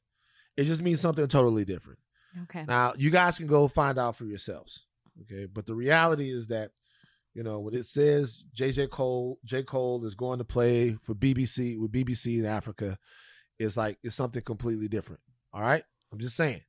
It 0.56 0.64
just 0.64 0.80
means 0.80 1.02
something 1.02 1.28
totally 1.28 1.66
different. 1.66 1.98
Okay. 2.44 2.64
Now, 2.66 2.94
you 2.96 3.10
guys 3.10 3.36
can 3.36 3.46
go 3.46 3.68
find 3.68 3.98
out 3.98 4.16
for 4.16 4.24
yourselves. 4.24 4.86
Okay. 5.20 5.44
But 5.44 5.66
the 5.66 5.74
reality 5.74 6.30
is 6.30 6.46
that, 6.46 6.70
you 7.40 7.44
know, 7.44 7.58
when 7.58 7.72
it 7.72 7.86
says 7.86 8.44
JJ 8.54 8.90
Cole, 8.90 9.38
J. 9.46 9.62
Cole 9.62 10.04
is 10.04 10.14
going 10.14 10.40
to 10.40 10.44
play 10.44 10.98
for 11.00 11.14
BBC 11.14 11.78
with 11.78 11.90
BBC 11.90 12.38
in 12.38 12.44
Africa, 12.44 12.98
it's 13.58 13.78
like 13.78 13.96
it's 14.02 14.14
something 14.14 14.42
completely 14.42 14.88
different. 14.88 15.22
All 15.54 15.62
right, 15.62 15.82
I'm 16.12 16.18
just 16.18 16.36
saying. 16.36 16.60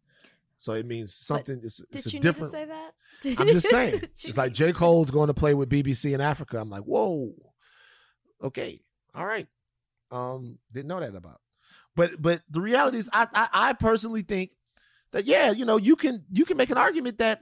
So 0.58 0.72
it 0.72 0.86
means 0.86 1.14
something. 1.14 1.58
But 1.58 1.66
it's, 1.66 1.82
it's 1.92 2.04
did 2.06 2.14
a 2.14 2.16
you 2.16 2.22
different. 2.22 2.54
Need 2.54 2.60
to 2.60 2.72
say 2.72 3.34
that? 3.34 3.42
I'm 3.42 3.48
just 3.48 3.70
saying. 3.70 4.02
it's 4.04 4.38
like 4.38 4.54
J 4.54 4.72
Cole's 4.72 5.12
going 5.12 5.28
to 5.28 5.34
play 5.34 5.54
with 5.54 5.68
BBC 5.68 6.14
in 6.14 6.22
Africa. 6.22 6.58
I'm 6.62 6.70
like, 6.70 6.84
whoa, 6.84 7.34
okay, 8.42 8.80
all 9.14 9.26
right. 9.26 9.48
Um, 10.10 10.58
didn't 10.72 10.88
know 10.88 11.02
that 11.02 11.14
about. 11.14 11.42
But 11.98 12.22
but 12.22 12.44
the 12.50 12.62
reality 12.62 12.98
is, 12.98 13.10
I, 13.12 13.28
I 13.34 13.50
I 13.52 13.74
personally 13.74 14.22
think 14.22 14.52
that 15.12 15.26
yeah, 15.26 15.52
you 15.52 15.66
know, 15.66 15.76
you 15.76 15.98
can 15.98 16.24
you 16.32 16.46
can 16.46 16.56
make 16.56 16.70
an 16.70 16.78
argument 16.78 17.18
that 17.18 17.42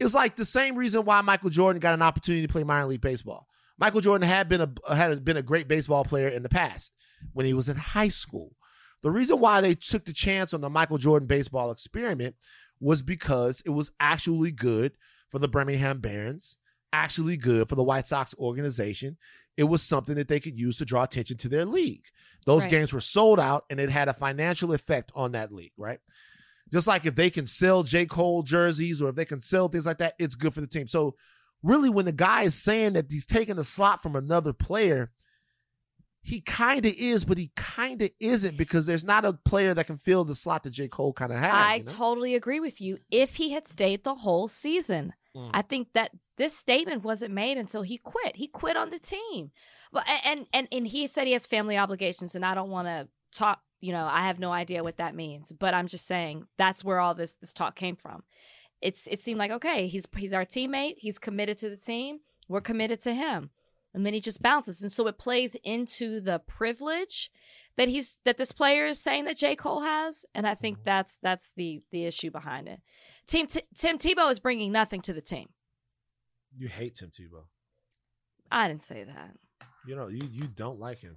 it's 0.00 0.14
like 0.14 0.36
the 0.36 0.44
same 0.44 0.76
reason 0.76 1.04
why 1.04 1.20
Michael 1.20 1.50
Jordan 1.50 1.80
got 1.80 1.94
an 1.94 2.02
opportunity 2.02 2.46
to 2.46 2.52
play 2.52 2.64
minor 2.64 2.86
league 2.86 3.00
baseball. 3.00 3.46
Michael 3.78 4.00
Jordan 4.00 4.28
had 4.28 4.48
been 4.48 4.60
a 4.60 4.94
had 4.94 5.24
been 5.24 5.36
a 5.36 5.42
great 5.42 5.68
baseball 5.68 6.04
player 6.04 6.28
in 6.28 6.42
the 6.42 6.48
past 6.48 6.92
when 7.32 7.46
he 7.46 7.54
was 7.54 7.68
in 7.68 7.76
high 7.76 8.08
school. 8.08 8.56
The 9.02 9.10
reason 9.10 9.40
why 9.40 9.60
they 9.60 9.74
took 9.74 10.04
the 10.04 10.12
chance 10.12 10.54
on 10.54 10.60
the 10.60 10.70
Michael 10.70 10.98
Jordan 10.98 11.26
baseball 11.26 11.70
experiment 11.72 12.36
was 12.80 13.02
because 13.02 13.60
it 13.64 13.70
was 13.70 13.90
actually 13.98 14.52
good 14.52 14.92
for 15.28 15.38
the 15.38 15.48
Birmingham 15.48 15.98
Barons, 16.00 16.56
actually 16.92 17.36
good 17.36 17.68
for 17.68 17.74
the 17.74 17.82
White 17.82 18.06
Sox 18.06 18.34
organization. 18.38 19.16
It 19.56 19.64
was 19.64 19.82
something 19.82 20.14
that 20.16 20.28
they 20.28 20.40
could 20.40 20.56
use 20.56 20.78
to 20.78 20.84
draw 20.84 21.02
attention 21.02 21.36
to 21.38 21.48
their 21.48 21.64
league. 21.64 22.04
Those 22.46 22.62
Right. 22.62 22.70
games 22.70 22.92
were 22.92 23.00
sold 23.00 23.38
out 23.40 23.64
and 23.70 23.78
it 23.80 23.90
had 23.90 24.08
a 24.08 24.14
financial 24.14 24.72
effect 24.72 25.12
on 25.14 25.32
that 25.32 25.52
league, 25.52 25.72
right? 25.76 26.00
Just 26.72 26.86
like 26.86 27.04
if 27.06 27.14
they 27.14 27.30
can 27.30 27.46
sell 27.46 27.82
J. 27.82 28.06
Cole 28.06 28.42
jerseys 28.42 29.02
or 29.02 29.10
if 29.10 29.14
they 29.14 29.24
can 29.24 29.40
sell 29.40 29.68
things 29.68 29.86
like 29.86 29.98
that, 29.98 30.14
it's 30.18 30.34
good 30.34 30.54
for 30.54 30.60
the 30.60 30.66
team. 30.66 30.88
So, 30.88 31.16
really, 31.62 31.90
when 31.90 32.06
the 32.06 32.12
guy 32.12 32.42
is 32.42 32.54
saying 32.54 32.94
that 32.94 33.10
he's 33.10 33.26
taking 33.26 33.58
a 33.58 33.64
slot 33.64 34.02
from 34.02 34.16
another 34.16 34.52
player, 34.52 35.10
he 36.22 36.40
kind 36.40 36.86
of 36.86 36.94
is, 36.96 37.24
but 37.24 37.36
he 37.36 37.50
kind 37.56 38.00
of 38.00 38.10
isn't 38.20 38.56
because 38.56 38.86
there's 38.86 39.04
not 39.04 39.24
a 39.24 39.32
player 39.32 39.74
that 39.74 39.86
can 39.86 39.98
fill 39.98 40.24
the 40.24 40.34
slot 40.34 40.62
that 40.62 40.70
J. 40.70 40.88
Cole 40.88 41.12
kind 41.12 41.32
of 41.32 41.38
has. 41.38 41.52
I 41.52 41.74
you 41.76 41.84
know? 41.84 41.92
totally 41.92 42.34
agree 42.34 42.60
with 42.60 42.80
you. 42.80 42.98
If 43.10 43.36
he 43.36 43.50
had 43.50 43.68
stayed 43.68 44.04
the 44.04 44.14
whole 44.14 44.48
season, 44.48 45.12
Mm. 45.36 45.50
I 45.52 45.62
think 45.62 45.88
that 45.94 46.10
this 46.36 46.56
statement 46.56 47.04
wasn't 47.04 47.32
made 47.32 47.58
until 47.58 47.82
he 47.82 47.98
quit. 47.98 48.36
He 48.36 48.46
quit 48.46 48.76
on 48.76 48.90
the 48.90 48.98
team. 48.98 49.50
But 49.92 50.04
and 50.24 50.46
and 50.52 50.68
and 50.72 50.86
he 50.86 51.06
said 51.06 51.26
he 51.26 51.32
has 51.32 51.46
family 51.46 51.76
obligations, 51.76 52.34
and 52.34 52.44
I 52.44 52.54
don't 52.54 52.70
want 52.70 52.88
to 52.88 53.08
talk. 53.32 53.60
You 53.82 53.92
know, 53.92 54.06
I 54.10 54.26
have 54.26 54.38
no 54.38 54.50
idea 54.52 54.82
what 54.82 54.96
that 54.96 55.14
means. 55.14 55.52
But 55.52 55.74
I'm 55.74 55.88
just 55.88 56.06
saying 56.06 56.46
that's 56.56 56.82
where 56.82 57.00
all 57.00 57.14
this 57.14 57.34
this 57.34 57.52
talk 57.52 57.76
came 57.76 57.96
from. 57.96 58.22
It's 58.80 59.06
it 59.08 59.20
seemed 59.20 59.38
like 59.38 59.50
okay, 59.50 59.88
he's 59.88 60.06
he's 60.16 60.32
our 60.32 60.46
teammate. 60.46 60.94
He's 60.96 61.18
committed 61.18 61.58
to 61.58 61.68
the 61.68 61.76
team. 61.76 62.20
We're 62.48 62.62
committed 62.62 63.00
to 63.02 63.12
him. 63.12 63.50
And 63.94 64.06
then 64.06 64.14
he 64.14 64.20
just 64.20 64.40
bounces, 64.40 64.80
and 64.80 64.90
so 64.90 65.06
it 65.06 65.18
plays 65.18 65.54
into 65.62 66.18
the 66.18 66.38
privilege 66.38 67.30
that 67.76 67.88
he's 67.88 68.18
that 68.24 68.38
this 68.38 68.52
player 68.52 68.86
is 68.86 68.98
saying 68.98 69.24
that 69.26 69.36
J 69.36 69.54
Cole 69.56 69.82
has, 69.82 70.24
and 70.34 70.46
I 70.46 70.54
think 70.54 70.78
mm-hmm. 70.78 70.84
that's 70.86 71.18
that's 71.22 71.52
the 71.56 71.82
the 71.90 72.04
issue 72.06 72.30
behind 72.30 72.68
it. 72.68 72.80
Team 73.26 73.46
T- 73.46 73.62
Tim 73.76 73.98
Tebow 73.98 74.30
is 74.30 74.38
bringing 74.38 74.72
nothing 74.72 75.02
to 75.02 75.12
the 75.12 75.20
team. 75.20 75.48
You 76.56 76.68
hate 76.68 76.94
Tim 76.94 77.10
Tebow. 77.10 77.44
I 78.50 78.68
didn't 78.68 78.82
say 78.82 79.04
that. 79.04 79.36
You 79.86 79.96
know, 79.96 80.08
you 80.08 80.26
you 80.30 80.44
don't 80.46 80.78
like 80.78 81.00
him. 81.00 81.16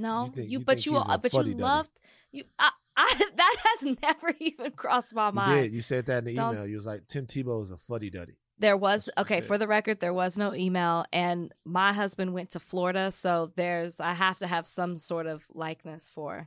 No, 0.00 0.24
You 0.24 0.24
you, 0.26 0.32
think- 0.32 0.50
you 0.50 0.60
but 0.60 0.86
you 0.86 0.92
but 1.22 1.32
you 1.46 1.54
loved 1.54 1.90
you. 2.32 2.44
I, 2.58 2.70
I 2.96 3.20
that 3.36 3.56
has 3.64 3.96
never 4.02 4.34
even 4.40 4.72
crossed 4.72 5.14
my 5.14 5.28
You 5.28 5.34
mind. 5.34 5.62
did. 5.62 5.72
You 5.72 5.82
said 5.82 6.06
that 6.06 6.18
in 6.18 6.24
the 6.24 6.34
Don't- 6.34 6.54
email. 6.54 6.66
You 6.66 6.76
was 6.76 6.86
like, 6.86 7.06
Tim 7.06 7.26
Tebow 7.26 7.62
is 7.62 7.70
a 7.70 7.76
fuddy 7.76 8.10
duddy. 8.10 8.34
There 8.58 8.76
was 8.76 9.06
you 9.06 9.22
okay 9.22 9.40
for 9.40 9.56
the 9.56 9.66
record. 9.66 10.00
There 10.00 10.12
was 10.12 10.36
no 10.36 10.54
email, 10.54 11.06
and 11.14 11.50
my 11.64 11.94
husband 11.94 12.34
went 12.34 12.50
to 12.50 12.60
Florida, 12.60 13.10
so 13.10 13.52
there's 13.56 14.00
I 14.00 14.12
have 14.12 14.36
to 14.38 14.46
have 14.46 14.66
some 14.66 14.96
sort 14.96 15.26
of 15.26 15.44
likeness 15.54 16.10
for. 16.14 16.46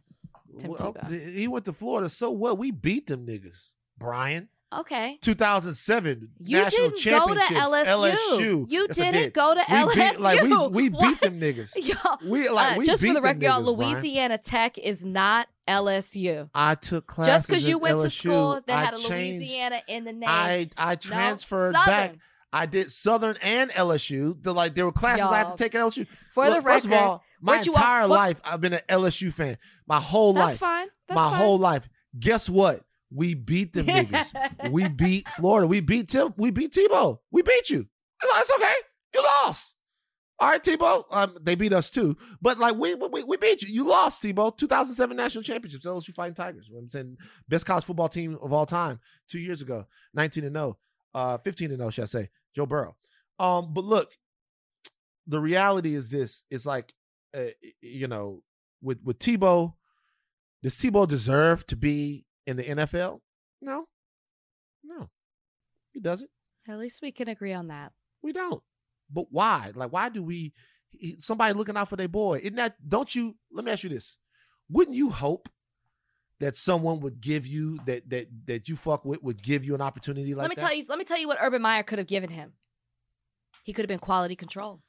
Tim 0.60 0.70
Well, 0.72 0.93
Tebow. 0.93 1.34
he 1.36 1.47
went 1.47 1.66
to 1.66 1.74
Florida. 1.74 2.10
So 2.12 2.30
what? 2.30 2.60
We 2.60 2.70
beat 2.70 3.08
them 3.08 3.26
niggas. 3.26 3.72
Brian. 3.97 4.49
Okay, 4.80 5.17
2007 5.21 6.30
you 6.39 6.57
national 6.61 6.89
didn't 6.89 6.91
go 7.05 7.34
to 7.34 7.39
championships. 7.39 7.89
LSU. 7.89 8.65
You 8.71 8.86
Yes, 8.88 8.95
didn't 8.97 9.13
did. 9.13 9.34
go 9.34 9.53
to 9.53 9.63
we 9.69 9.76
LSU. 9.76 9.95
Beat, 10.11 10.19
like 10.19 10.41
we 10.41 10.67
we 10.67 10.89
beat 10.89 10.97
What? 10.99 11.21
them 11.21 11.39
niggas. 11.39 11.71
Y'all, 11.88 12.17
We 12.26 12.49
like 12.49 12.76
uh, 12.76 12.80
we 12.80 12.86
just 12.86 13.01
beat 13.01 13.09
for 13.09 13.13
the 13.15 13.19
them 13.21 13.24
record, 13.26 13.43
y'all, 13.43 13.61
niggas, 13.63 13.78
Brian. 13.78 13.93
Louisiana 13.95 14.38
Tech 14.38 14.78
is 14.78 15.03
not 15.03 15.47
LSU. 15.67 16.49
I 16.53 16.76
took 16.76 17.07
classes. 17.07 17.34
Just 17.34 17.47
because 17.47 17.67
you 17.67 17.78
went 17.78 17.99
to 17.99 18.09
school 18.09 18.61
that 18.67 18.78
I 18.78 18.84
had 18.86 18.93
a 18.93 18.97
changed- 18.97 19.39
Louisiana 19.39 19.82
in 19.88 20.03
the 20.05 20.13
name. 20.13 20.30
I 20.30 20.69
I 20.78 20.95
transferred 20.95 21.76
Southern. 21.76 21.88
back. 21.93 22.15
I 22.51 22.67
did 22.67 22.91
Southern 22.91 23.36
and 23.41 23.71
LSU. 23.71 24.41
The 24.41 24.53
like 24.53 24.76
there 24.76 24.86
were 24.86 24.91
classes 24.91 25.26
I 25.26 25.38
had 25.39 25.49
to 25.49 25.55
take 25.63 25.74
at 25.76 25.82
LSU. 25.82 26.05
For 26.32 26.45
Look, 26.45 26.55
the 26.57 26.61
record, 26.61 26.74
first 26.76 26.86
of 26.86 26.93
all, 26.93 27.24
my 27.41 27.57
entire 27.57 28.05
life 28.07 28.39
I've 28.43 28.61
been 28.61 28.74
an 28.74 28.82
LSU 28.88 29.34
fan. 29.34 29.57
My 29.88 29.99
whole 29.99 30.34
that's 30.34 30.45
life. 30.51 30.59
fine. 30.59 30.88
That's 31.07 31.15
my 31.15 31.24
fine. 31.30 31.36
whole 31.39 31.57
life. 31.57 31.89
Guess 32.19 32.47
what? 32.49 32.84
We 33.14 33.34
beat 33.34 33.74
them 33.74 33.88
niggas. 33.88 34.72
we 34.72 34.88
beat 34.89 35.28
Florida. 35.30 35.68
We 35.68 35.80
beat 35.80 36.09
Tim. 36.09 36.34
We 36.38 36.51
beat 36.51 36.74
Tebow. 36.74 37.20
We 37.32 37.41
beat 37.41 37.70
you. 37.70 37.88
It's, 38.22 38.39
it's 38.39 38.51
okay. 38.59 38.74
You 39.14 39.24
lost. 39.43 39.76
All 40.39 40.49
right, 40.49 40.64
Tebow. 40.64 41.05
Um, 41.11 41.38
they 41.41 41.55
beat 41.55 41.74
us 41.74 41.89
too, 41.89 42.18
but 42.41 42.57
like 42.57 42.76
we 42.76 42.95
we, 42.95 43.24
we 43.24 43.38
beat 43.38 43.61
you. 43.61 43.70
You 43.70 43.88
lost, 43.88 44.24
Tebow. 44.24 44.55
2007 44.57 45.16
national 45.16 45.43
championships. 45.43 45.86
LSU 45.86 46.14
Fighting 46.14 46.34
Tigers. 46.34 46.68
You 46.68 46.74
know 46.74 46.80
I'm 46.82 46.89
saying 46.89 47.18
best 47.47 47.66
college 47.66 47.86
football 47.86 48.09
team 48.09 48.38
of 48.41 48.51
all 48.51 48.66
time. 48.66 48.99
Two 49.30 49.39
years 49.39 49.61
ago, 49.61 49.86
19 50.16 50.43
and 50.43 50.55
0, 50.55 50.78
uh, 51.14 51.38
15 51.38 51.70
and 51.72 51.80
0, 51.80 51.89
should 51.91 52.03
I 52.03 52.07
say? 52.07 52.30
Joe 52.55 52.66
Burrow. 52.66 52.95
Um, 53.39 53.74
but 53.74 53.84
look, 53.84 54.11
the 55.28 55.39
reality 55.39 55.93
is 55.93 56.09
this: 56.09 56.43
it's 56.49 56.66
like, 56.66 56.93
uh, 57.38 57.51
you 57.82 58.07
know, 58.07 58.41
with 58.82 58.99
with 59.03 59.20
Tebow, 59.20 59.76
does 60.64 60.78
Tebow 60.78 61.07
deserve 61.07 61.66
to 61.68 61.76
be 61.76 62.26
in 62.45 62.57
the 62.57 62.63
NFL? 62.63 63.19
No, 63.61 63.85
no, 64.83 65.09
he 65.91 65.99
doesn't. 65.99 66.29
At 66.67 66.79
least 66.79 67.01
we 67.01 67.11
can 67.11 67.27
agree 67.27 67.53
on 67.53 67.67
that. 67.67 67.91
We 68.21 68.31
don't. 68.33 68.63
But 69.11 69.25
why? 69.29 69.71
Like, 69.75 69.91
why 69.91 70.09
do 70.09 70.23
we? 70.23 70.53
Somebody 71.17 71.53
looking 71.53 71.75
out 71.75 71.89
for 71.89 71.95
their 71.95 72.07
boy. 72.07 72.39
Isn't 72.43 72.55
that? 72.55 72.75
Don't 72.87 73.13
you? 73.13 73.35
Let 73.51 73.65
me 73.65 73.71
ask 73.71 73.83
you 73.83 73.89
this: 73.89 74.17
Wouldn't 74.69 74.95
you 74.95 75.09
hope 75.09 75.49
that 76.39 76.55
someone 76.55 76.99
would 76.99 77.21
give 77.21 77.45
you 77.47 77.79
that 77.85 78.09
that 78.09 78.27
that 78.45 78.69
you 78.69 78.75
fuck 78.75 79.05
with 79.05 79.23
would 79.23 79.41
give 79.41 79.65
you 79.65 79.75
an 79.75 79.81
opportunity 79.81 80.33
like 80.33 80.43
let 80.43 80.49
me 80.49 80.55
that? 80.55 80.61
tell 80.67 80.75
you. 80.75 80.83
Let 80.87 80.97
me 80.99 81.05
tell 81.05 81.19
you 81.19 81.27
what 81.27 81.37
Urban 81.41 81.61
Meyer 81.61 81.83
could 81.83 81.99
have 81.99 82.07
given 82.07 82.29
him. 82.29 82.53
He 83.63 83.73
could 83.73 83.83
have 83.83 83.89
been 83.89 83.99
quality 83.99 84.35
control. 84.35 84.81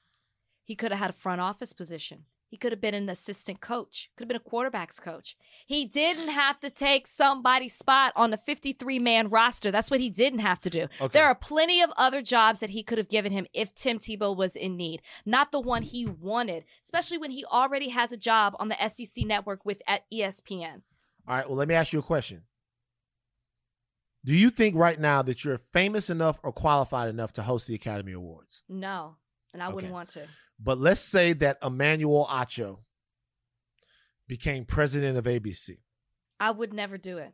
He 0.65 0.75
could 0.75 0.91
have 0.91 0.99
had 0.99 1.11
a 1.11 1.15
front 1.15 1.41
office 1.41 1.73
position. 1.73 2.25
He 2.55 2.59
could 2.59 2.71
have 2.71 2.81
been 2.81 2.95
an 2.95 3.09
assistant 3.09 3.61
coach. 3.61 4.11
Could 4.17 4.27
have 4.27 4.29
been 4.29 4.37
a 4.37 4.49
quarterbacks 4.71 5.03
coach. 5.03 5.37
He 5.67 5.87
didn't 5.87 6.29
have 6.29 6.61
to 6.61 6.71
take 6.71 7.09
somebody's 7.09 7.75
spot 7.75 8.13
on 8.15 8.31
the 8.31 8.37
53 8.37 9.01
man 9.01 9.29
roster. 9.29 9.73
That's 9.73 9.91
what 9.91 9.99
he 9.99 10.09
didn't 10.09 10.39
have 10.39 10.61
to 10.61 10.71
do. 10.71 10.83
Okay. 11.01 11.19
There 11.19 11.27
are 11.27 11.35
plenty 11.35 11.83
of 11.83 11.91
other 11.97 12.23
jobs 12.23 12.61
that 12.61 12.71
he 12.71 12.85
could 12.85 12.97
have 12.99 13.09
given 13.09 13.33
him 13.33 13.49
if 13.53 13.75
Tim 13.75 13.99
Tebow 13.99 14.37
was 14.37 14.55
in 14.55 14.77
need, 14.77 15.03
not 15.27 15.51
the 15.51 15.59
one 15.59 15.83
he 15.83 16.07
wanted, 16.07 16.65
especially 16.85 17.19
when 17.19 17.33
he 17.33 17.45
already 17.45 17.89
has 17.89 18.13
a 18.13 18.17
job 18.17 18.55
on 18.61 18.69
the 18.69 18.77
SEC 18.89 19.25
network 19.27 19.65
with 19.67 19.83
at 19.89 20.05
ESPN. 20.13 20.83
All 21.27 21.35
right. 21.37 21.49
Well, 21.49 21.57
let 21.59 21.67
me 21.67 21.75
ask 21.75 21.93
you 21.93 21.99
a 21.99 22.03
question. 22.03 22.43
Do 24.25 24.33
you 24.33 24.51
think 24.51 24.77
right 24.77 25.01
now 25.01 25.23
that 25.23 25.45
you're 25.45 25.59
famous 25.59 26.09
enough 26.09 26.39
or 26.45 26.53
qualified 26.53 27.09
enough 27.09 27.33
to 27.33 27.43
host 27.43 27.67
the 27.67 27.75
Academy 27.75 28.13
Awards? 28.13 28.63
No, 28.69 29.17
and 29.53 29.61
I 29.61 29.67
Okay. 29.67 29.75
wouldn't 29.75 29.93
want 29.93 30.11
to. 30.11 30.29
But 30.61 30.79
let's 30.79 31.01
say 31.01 31.33
that 31.35 31.59
Emmanuel 31.63 32.27
Acho 32.31 32.79
became 34.29 34.65
president 34.65 35.19
of 35.19 35.25
ABC. 35.25 35.79
I 36.41 36.51
would 36.51 36.73
never 36.73 36.97
do 36.99 37.19
it. 37.19 37.33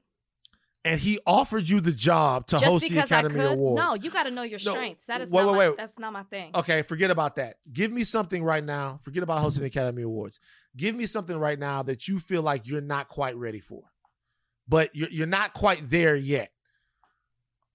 and 0.85 0.99
he 0.99 1.19
offered 1.27 1.69
you 1.69 1.81
the 1.81 1.93
job 1.93 2.47
to 2.47 2.57
Just 2.57 2.65
host 2.65 2.83
the 2.83 2.89
because 2.89 3.13
I 3.13 3.19
Academy 3.21 3.35
could? 3.41 3.53
Awards. 3.53 3.83
No, 3.83 3.95
you 3.95 4.11
got 4.11 4.23
to 4.25 4.31
know 4.31 4.43
your 4.43 4.59
No, 4.65 4.71
strengths. 4.73 5.07
That 5.07 5.21
is 5.21 5.31
wait, 5.31 5.43
not 5.43 5.53
wait, 5.53 5.59
my, 5.59 5.69
wait. 5.69 5.77
that's 5.77 5.99
not 5.99 6.13
my 6.13 6.23
thing. 6.25 6.51
Okay, 6.55 6.81
forget 6.83 7.11
about 7.11 7.37
that. 7.37 7.57
Give 7.71 7.93
me 7.93 8.03
something 8.05 8.43
right 8.43 8.65
now. 8.65 8.99
Forget 9.03 9.23
about 9.23 9.41
hosting 9.41 9.61
the 9.61 9.67
Academy 9.69 10.03
Awards. 10.03 10.41
Give 10.77 10.95
me 10.97 11.05
something 11.07 11.37
right 11.37 11.59
now 11.59 11.83
that 11.83 12.09
you 12.09 12.19
feel 12.19 12.41
like 12.43 12.67
you're 12.67 12.81
not 12.81 13.09
quite 13.09 13.37
ready 13.37 13.61
for, 13.61 13.83
but 14.67 14.95
you're, 14.97 15.11
you're 15.11 15.27
not 15.27 15.53
quite 15.53 15.91
there 15.91 16.17
yet. 16.17 16.51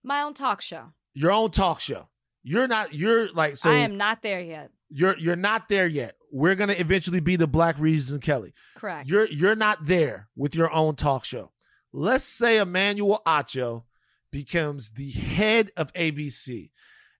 My 0.03 0.21
own 0.23 0.33
talk 0.33 0.61
show. 0.61 0.93
Your 1.13 1.31
own 1.31 1.51
talk 1.51 1.79
show. 1.79 2.09
You're 2.43 2.67
not. 2.67 2.93
You're 2.93 3.29
like 3.31 3.57
so. 3.57 3.69
I 3.71 3.75
am 3.77 3.97
not 3.97 4.21
there 4.23 4.39
yet. 4.41 4.71
You're 4.89 5.17
you're 5.17 5.35
not 5.35 5.69
there 5.69 5.87
yet. 5.87 6.15
We're 6.31 6.55
gonna 6.55 6.73
eventually 6.73 7.19
be 7.19 7.35
the 7.35 7.47
Black 7.47 7.75
Regis 7.79 8.11
and 8.11 8.21
Kelly. 8.21 8.53
Correct. 8.77 9.07
You're 9.07 9.27
you're 9.27 9.55
not 9.55 9.85
there 9.85 10.29
with 10.35 10.55
your 10.55 10.71
own 10.73 10.95
talk 10.95 11.25
show. 11.25 11.51
Let's 11.91 12.25
say 12.25 12.57
Emmanuel 12.57 13.21
Acho 13.25 13.83
becomes 14.31 14.91
the 14.91 15.11
head 15.11 15.71
of 15.77 15.93
ABC, 15.93 16.71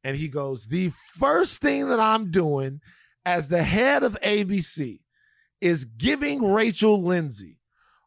and 0.04 0.18
he 0.18 0.28
goes, 0.28 0.66
the 0.68 0.92
first 1.18 1.62
thing 1.62 1.88
that 1.88 2.00
I'm 2.00 2.30
doing 2.30 2.82
as 3.26 3.48
the 3.48 3.64
head 3.64 4.04
of 4.04 4.20
ABC 4.22 5.00
is 5.62 5.86
giving 5.86 6.44
Rachel 6.52 7.02
Lindsay 7.02 7.60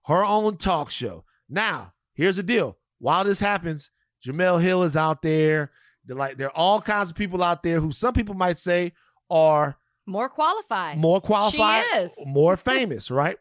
her 0.05 0.25
own 0.25 0.59
talk 0.59 0.91
show. 0.91 1.25
Now, 1.49 1.95
here's 2.15 2.37
the 2.37 2.43
deal. 2.43 2.77
While 2.99 3.25
this 3.25 3.41
happens, 3.41 3.91
Jemele 4.25 4.61
Hill 4.61 4.83
is 4.83 4.97
out 4.97 5.23
there. 5.23 5.71
They're 6.05 6.17
like 6.17 6.37
there 6.37 6.49
are 6.49 6.57
all 6.57 6.81
kinds 6.81 7.11
of 7.11 7.17
people 7.17 7.43
out 7.43 7.63
there 7.63 7.81
who 7.81 7.93
some 7.93 8.15
people 8.15 8.35
might 8.35 8.59
say 8.59 8.93
are 9.31 9.77
More 10.07 10.29
qualified. 10.29 10.99
more 10.99 11.21
qualified, 11.21 11.85
She 11.93 11.97
is. 11.99 12.15
more 12.27 12.57
famous, 12.73 13.11
right? 13.11 13.37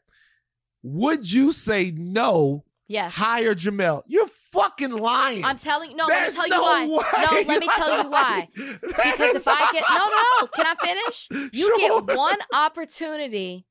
Would 0.84 1.32
you 1.32 1.52
say 1.52 1.92
no? 1.96 2.64
yes. 2.88 3.14
Hire 3.16 3.54
Jemele? 3.56 4.04
You're 4.08 4.28
fucking 4.54 4.92
lying. 4.92 5.44
I'm 5.44 5.58
telling 5.58 5.96
no, 5.98 6.08
There's 6.08 6.38
let 6.38 6.46
me 6.46 6.50
tell 6.52 6.64
no 6.64 6.82
you 6.84 6.90
why. 6.92 7.10
way. 7.12 7.26
No, 7.26 7.54
let 7.54 7.60
me 7.60 7.70
tell 7.76 8.04
you 8.04 8.10
why. 8.10 8.48
Because 8.82 9.36
if 9.36 9.48
I 9.48 9.70
get 9.74 9.84
no, 9.90 9.98
no, 9.98 10.24
no, 10.42 10.48
can 10.48 10.66
I 10.66 10.76
finish? 10.86 11.28
You 11.54 11.78
Sure. 11.78 12.02
get 12.02 12.16
one 12.18 12.38
opportunity 12.54 13.66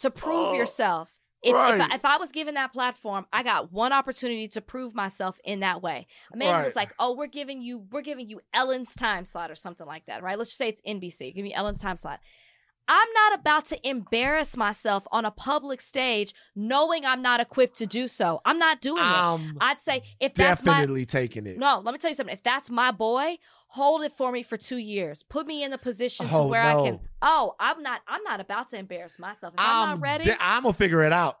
to 0.00 0.10
prove 0.10 0.48
Oh, 0.48 0.54
yourself. 0.54 1.17
If, 1.42 1.50
if. 1.50 1.56
I, 1.56 1.94
if 1.94 2.04
I 2.04 2.16
was 2.16 2.32
given 2.32 2.54
that 2.54 2.72
platform, 2.72 3.26
I 3.32 3.42
got 3.42 3.72
one 3.72 3.92
opportunity 3.92 4.48
to 4.48 4.60
prove 4.60 4.94
myself 4.94 5.38
in 5.44 5.60
that 5.60 5.82
way. 5.82 6.06
A 6.32 6.36
man 6.36 6.52
Right. 6.52 6.64
was 6.64 6.74
like, 6.74 6.92
"Oh, 6.98 7.14
we're 7.14 7.26
giving 7.28 7.62
you, 7.62 7.86
we're 7.92 8.02
giving 8.02 8.28
you 8.28 8.40
Ellen's 8.52 8.94
time 8.94 9.24
slot 9.24 9.50
or 9.50 9.54
something 9.54 9.86
like 9.86 10.06
that, 10.06 10.22
right? 10.22 10.36
Let's 10.36 10.50
just 10.50 10.58
say 10.58 10.68
it's 10.70 10.80
NBC. 10.86 11.34
Give 11.34 11.44
me 11.44 11.54
Ellen's 11.54 11.78
time 11.78 11.96
slot. 11.96 12.18
I'm 12.90 13.08
not 13.12 13.38
about 13.40 13.66
to 13.66 13.88
embarrass 13.88 14.56
myself 14.56 15.06
on 15.12 15.26
a 15.26 15.30
public 15.30 15.82
stage 15.82 16.32
knowing 16.56 17.04
I'm 17.04 17.20
not 17.20 17.38
equipped 17.38 17.76
to 17.78 17.86
do 17.86 18.08
so. 18.08 18.40
I'm 18.46 18.58
not 18.58 18.80
doing 18.80 19.02
it. 19.02 19.06
I'm 19.06 19.58
I'd 19.60 19.78
say 19.80 20.04
if 20.20 20.32
that's 20.32 20.64
my 20.64 20.72
definitely 20.80 21.04
taking 21.04 21.46
it. 21.46 21.58
No, 21.58 21.82
let 21.84 21.92
me 21.92 21.98
tell 21.98 22.10
you 22.10 22.14
something. 22.14 22.32
If 22.32 22.42
that's 22.42 22.70
my 22.70 22.90
boy, 22.90 23.36
hold 23.68 24.02
it 24.02 24.12
for 24.12 24.32
me 24.32 24.42
for 24.42 24.56
two 24.56 24.76
years. 24.76 25.22
Put 25.22 25.46
me 25.46 25.62
in 25.62 25.72
a 25.72 25.78
position 25.78 26.28
to 26.28 26.34
Oh, 26.34 26.46
where 26.48 26.62
I 26.62 26.74
can. 26.74 27.00
Oh, 27.22 27.54
I'm 27.60 27.82
not. 27.82 28.00
I'm 28.08 28.22
not 28.24 28.40
about 28.40 28.68
to 28.70 28.78
embarrass 28.78 29.18
myself. 29.18 29.54
If 29.54 29.60
I'm, 29.60 29.88
not 29.90 30.00
ready, 30.00 30.24
de- 30.24 30.36
I'm 30.42 30.62
gonna 30.62 30.74
figure 30.74 31.02
it 31.02 31.12
out. 31.12 31.38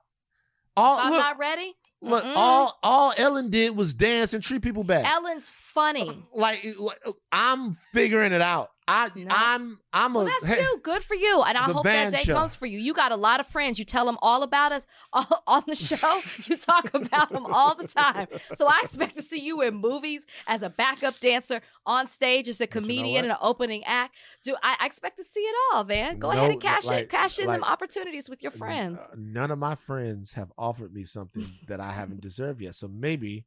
All 0.76 0.98
I'm 0.98 1.10
look, 1.10 1.18
not 1.20 1.38
ready. 1.38 1.74
look. 2.00 2.22
mm-mm. 2.24 2.32
All 2.36 2.78
all 2.82 3.12
Ellen 3.16 3.50
did 3.50 3.76
was 3.76 3.94
dance 3.94 4.32
and 4.32 4.42
treat 4.42 4.62
people 4.62 4.84
bad. 4.84 5.04
Ellen's 5.04 5.50
funny. 5.50 6.24
like, 6.32 6.64
like, 6.78 7.00
I'm 7.32 7.76
figuring 7.92 8.32
it 8.32 8.40
out. 8.40 8.70
I 8.88 9.10
No. 9.14 9.26
I'm 9.28 9.78
I'm 9.92 10.14
Well, 10.14 10.26
a 10.26 10.30
that's 10.30 10.46
hey, 10.46 10.62
you. 10.62 10.80
Good 10.82 11.04
for 11.04 11.14
you. 11.14 11.42
And 11.42 11.58
I 11.58 11.64
hope 11.64 11.84
that 11.84 12.12
day 12.12 12.22
show. 12.22 12.34
comes 12.34 12.54
for 12.54 12.64
you. 12.66 12.78
You 12.78 12.94
got 12.94 13.12
a 13.12 13.16
lot 13.16 13.38
of 13.38 13.46
friends. 13.46 13.78
You 13.78 13.84
tell 13.84 14.06
them 14.06 14.16
all 14.22 14.42
about 14.42 14.72
us 14.72 14.86
all, 15.12 15.42
on 15.46 15.62
the 15.66 15.74
show. 15.74 16.20
you 16.46 16.56
talk 16.56 16.90
about 16.94 17.30
them 17.30 17.44
all 17.46 17.74
the 17.74 17.86
time. 17.86 18.26
So 18.54 18.66
I 18.66 18.80
expect 18.82 19.16
to 19.16 19.22
see 19.22 19.40
you 19.44 19.60
in 19.62 19.74
movies 19.74 20.22
as 20.46 20.62
a 20.62 20.70
backup 20.70 21.20
dancer, 21.20 21.60
on 21.86 22.06
stage 22.06 22.48
as 22.48 22.60
a 22.60 22.64
you 22.64 22.68
know 22.68 22.72
comedian 22.80 23.24
and 23.26 23.32
an 23.32 23.38
opening 23.42 23.84
act. 23.84 24.14
Do 24.42 24.56
I, 24.62 24.76
I 24.80 24.86
expect 24.86 25.18
to 25.18 25.24
see 25.24 25.40
it 25.40 25.54
all, 25.72 25.84
man? 25.84 26.18
Go 26.18 26.30
ahead 26.30 26.50
and 26.50 26.60
cash 26.60 26.86
like- 26.86 27.04
it, 27.04 27.10
cash 27.10 27.38
in 27.38 27.46
them 27.46 27.62
opportunities 27.64 28.28
with 28.30 28.42
your 28.42 28.52
friends. 28.52 28.98
Uh, 29.02 29.14
none 29.18 29.50
of 29.50 29.58
my 29.58 29.74
friends 29.74 30.32
have 30.32 30.50
offered 30.56 30.94
me 30.94 31.04
something 31.04 31.46
that 31.68 31.80
I 31.80 31.92
haven't 31.92 32.20
deserved 32.22 32.62
yet. 32.62 32.74
So 32.74 32.88
maybe 32.88 33.44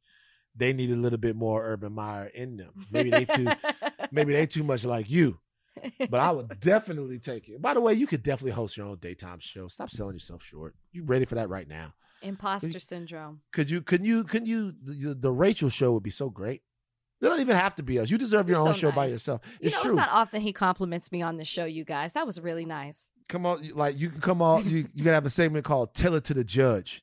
they 0.54 0.72
need 0.72 0.90
a 0.90 0.96
little 0.96 1.18
bit 1.18 1.36
more 1.36 1.64
Urban 1.64 1.92
Meyer 1.92 2.26
in 2.26 2.56
them. 2.56 2.70
Maybe 2.90 3.10
they 3.10 3.24
too 3.24 3.48
maybe 4.12 4.32
they 4.32 4.46
too 4.46 4.64
much 4.64 4.84
like 4.84 5.10
you. 5.10 5.38
But 6.10 6.20
I 6.20 6.30
would 6.30 6.60
definitely 6.60 7.18
take 7.18 7.48
it. 7.48 7.60
By 7.62 7.74
the 7.74 7.80
way, 7.80 7.94
you 7.94 8.06
could 8.06 8.22
definitely 8.22 8.52
host 8.52 8.76
your 8.76 8.86
own 8.86 8.98
daytime 8.98 9.38
show. 9.40 9.68
Stop 9.68 9.90
selling 9.90 10.14
yourself 10.14 10.42
short. 10.42 10.74
You 10.92 11.02
ready 11.04 11.24
for 11.24 11.34
that 11.36 11.48
right 11.48 11.66
now? 11.66 11.94
Imposter 12.20 12.78
syndrome. 12.78 13.40
Could 13.52 13.70
you? 13.70 13.80
Could 13.82 14.06
you? 14.06 14.24
Could 14.24 14.46
you? 14.46 14.72
The, 14.82 15.14
the 15.14 15.32
Rachel 15.32 15.68
show 15.70 15.92
would 15.92 16.02
be 16.02 16.10
so 16.10 16.28
great. 16.30 16.62
They 17.20 17.28
don't 17.28 17.40
even 17.40 17.56
have 17.56 17.74
to 17.76 17.82
be 17.82 17.98
us. 17.98 18.10
You 18.10 18.18
deserve 18.18 18.48
your 18.48 18.58
You're 18.58 18.68
own 18.68 18.74
so 18.74 18.80
show 18.80 18.90
by 18.92 19.04
nice. 19.04 19.12
yourself. 19.12 19.40
You 19.60 19.68
It's 19.68 19.76
know, 19.76 19.82
true. 19.82 19.90
it's 19.92 19.96
not 19.96 20.08
often 20.10 20.40
he 20.40 20.52
compliments 20.52 21.10
me 21.12 21.22
on 21.22 21.36
the 21.36 21.44
show, 21.44 21.64
you 21.64 21.84
guys. 21.84 22.12
That 22.14 22.26
was 22.26 22.40
really 22.40 22.64
nice. 22.64 23.08
come 23.28 23.46
on, 23.46 23.68
like 23.74 23.98
you 23.98 24.10
can 24.10 24.20
come 24.20 24.42
on. 24.42 24.68
You 24.68 24.88
you 24.92 25.04
can 25.04 25.12
have 25.14 25.24
a 25.26 25.30
segment 25.30 25.64
called 25.64 25.94
"Tell 25.94 26.14
It 26.14 26.24
to 26.24 26.34
the 26.34 26.44
Judge," 26.44 27.02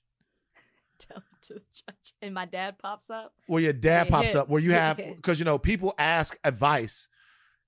Tell 1.08 1.18
it 1.18 1.41
to 1.47 1.54
the 1.56 1.62
judge. 1.74 2.14
And 2.22 2.34
my 2.34 2.45
dad 2.45 2.78
pops 2.78 3.10
up. 3.10 3.34
where 3.47 3.62
your 3.62 3.74
dad 3.74 4.10
pops 4.10 4.34
yeah. 4.34 4.41
up, 4.41 4.50
where 4.50 4.62
you 4.62 4.72
have 4.74 4.97
because 4.97 5.39
you 5.39 5.45
know 5.45 5.58
people 5.58 5.93
ask 5.97 6.38
advice. 6.43 7.08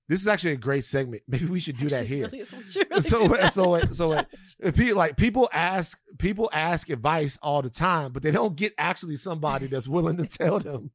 This 0.08 0.20
is 0.20 0.26
actually 0.26 0.52
a 0.52 0.56
great 0.56 0.84
segment. 0.84 1.22
Maybe 1.28 1.46
we 1.46 1.60
should 1.60 1.78
do 1.78 1.88
that 1.88 2.06
here. 2.06 2.26
really 2.26 2.40
is- 2.40 2.52
we 2.52 2.66
should 2.66 2.86
really 2.90 3.02
So- 3.02 3.28
that 3.28 3.52
so 3.52 3.70
wait, 3.70 3.94
so 3.94 4.08
the 4.08 4.26
If 4.58 4.76
people 4.76 4.96
like 4.96 5.16
people 5.16 5.48
ask 5.52 5.98
people 6.18 6.50
ask 6.52 6.90
advice 6.90 7.38
all 7.42 7.62
the 7.62 7.70
time, 7.70 8.12
but 8.12 8.22
they 8.22 8.30
don't 8.30 8.56
get 8.56 8.74
actually 8.76 9.16
somebody 9.16 9.66
that's 9.66 9.88
willing 9.88 10.16
to 10.18 10.26
tell 10.26 10.58
them 10.58 10.90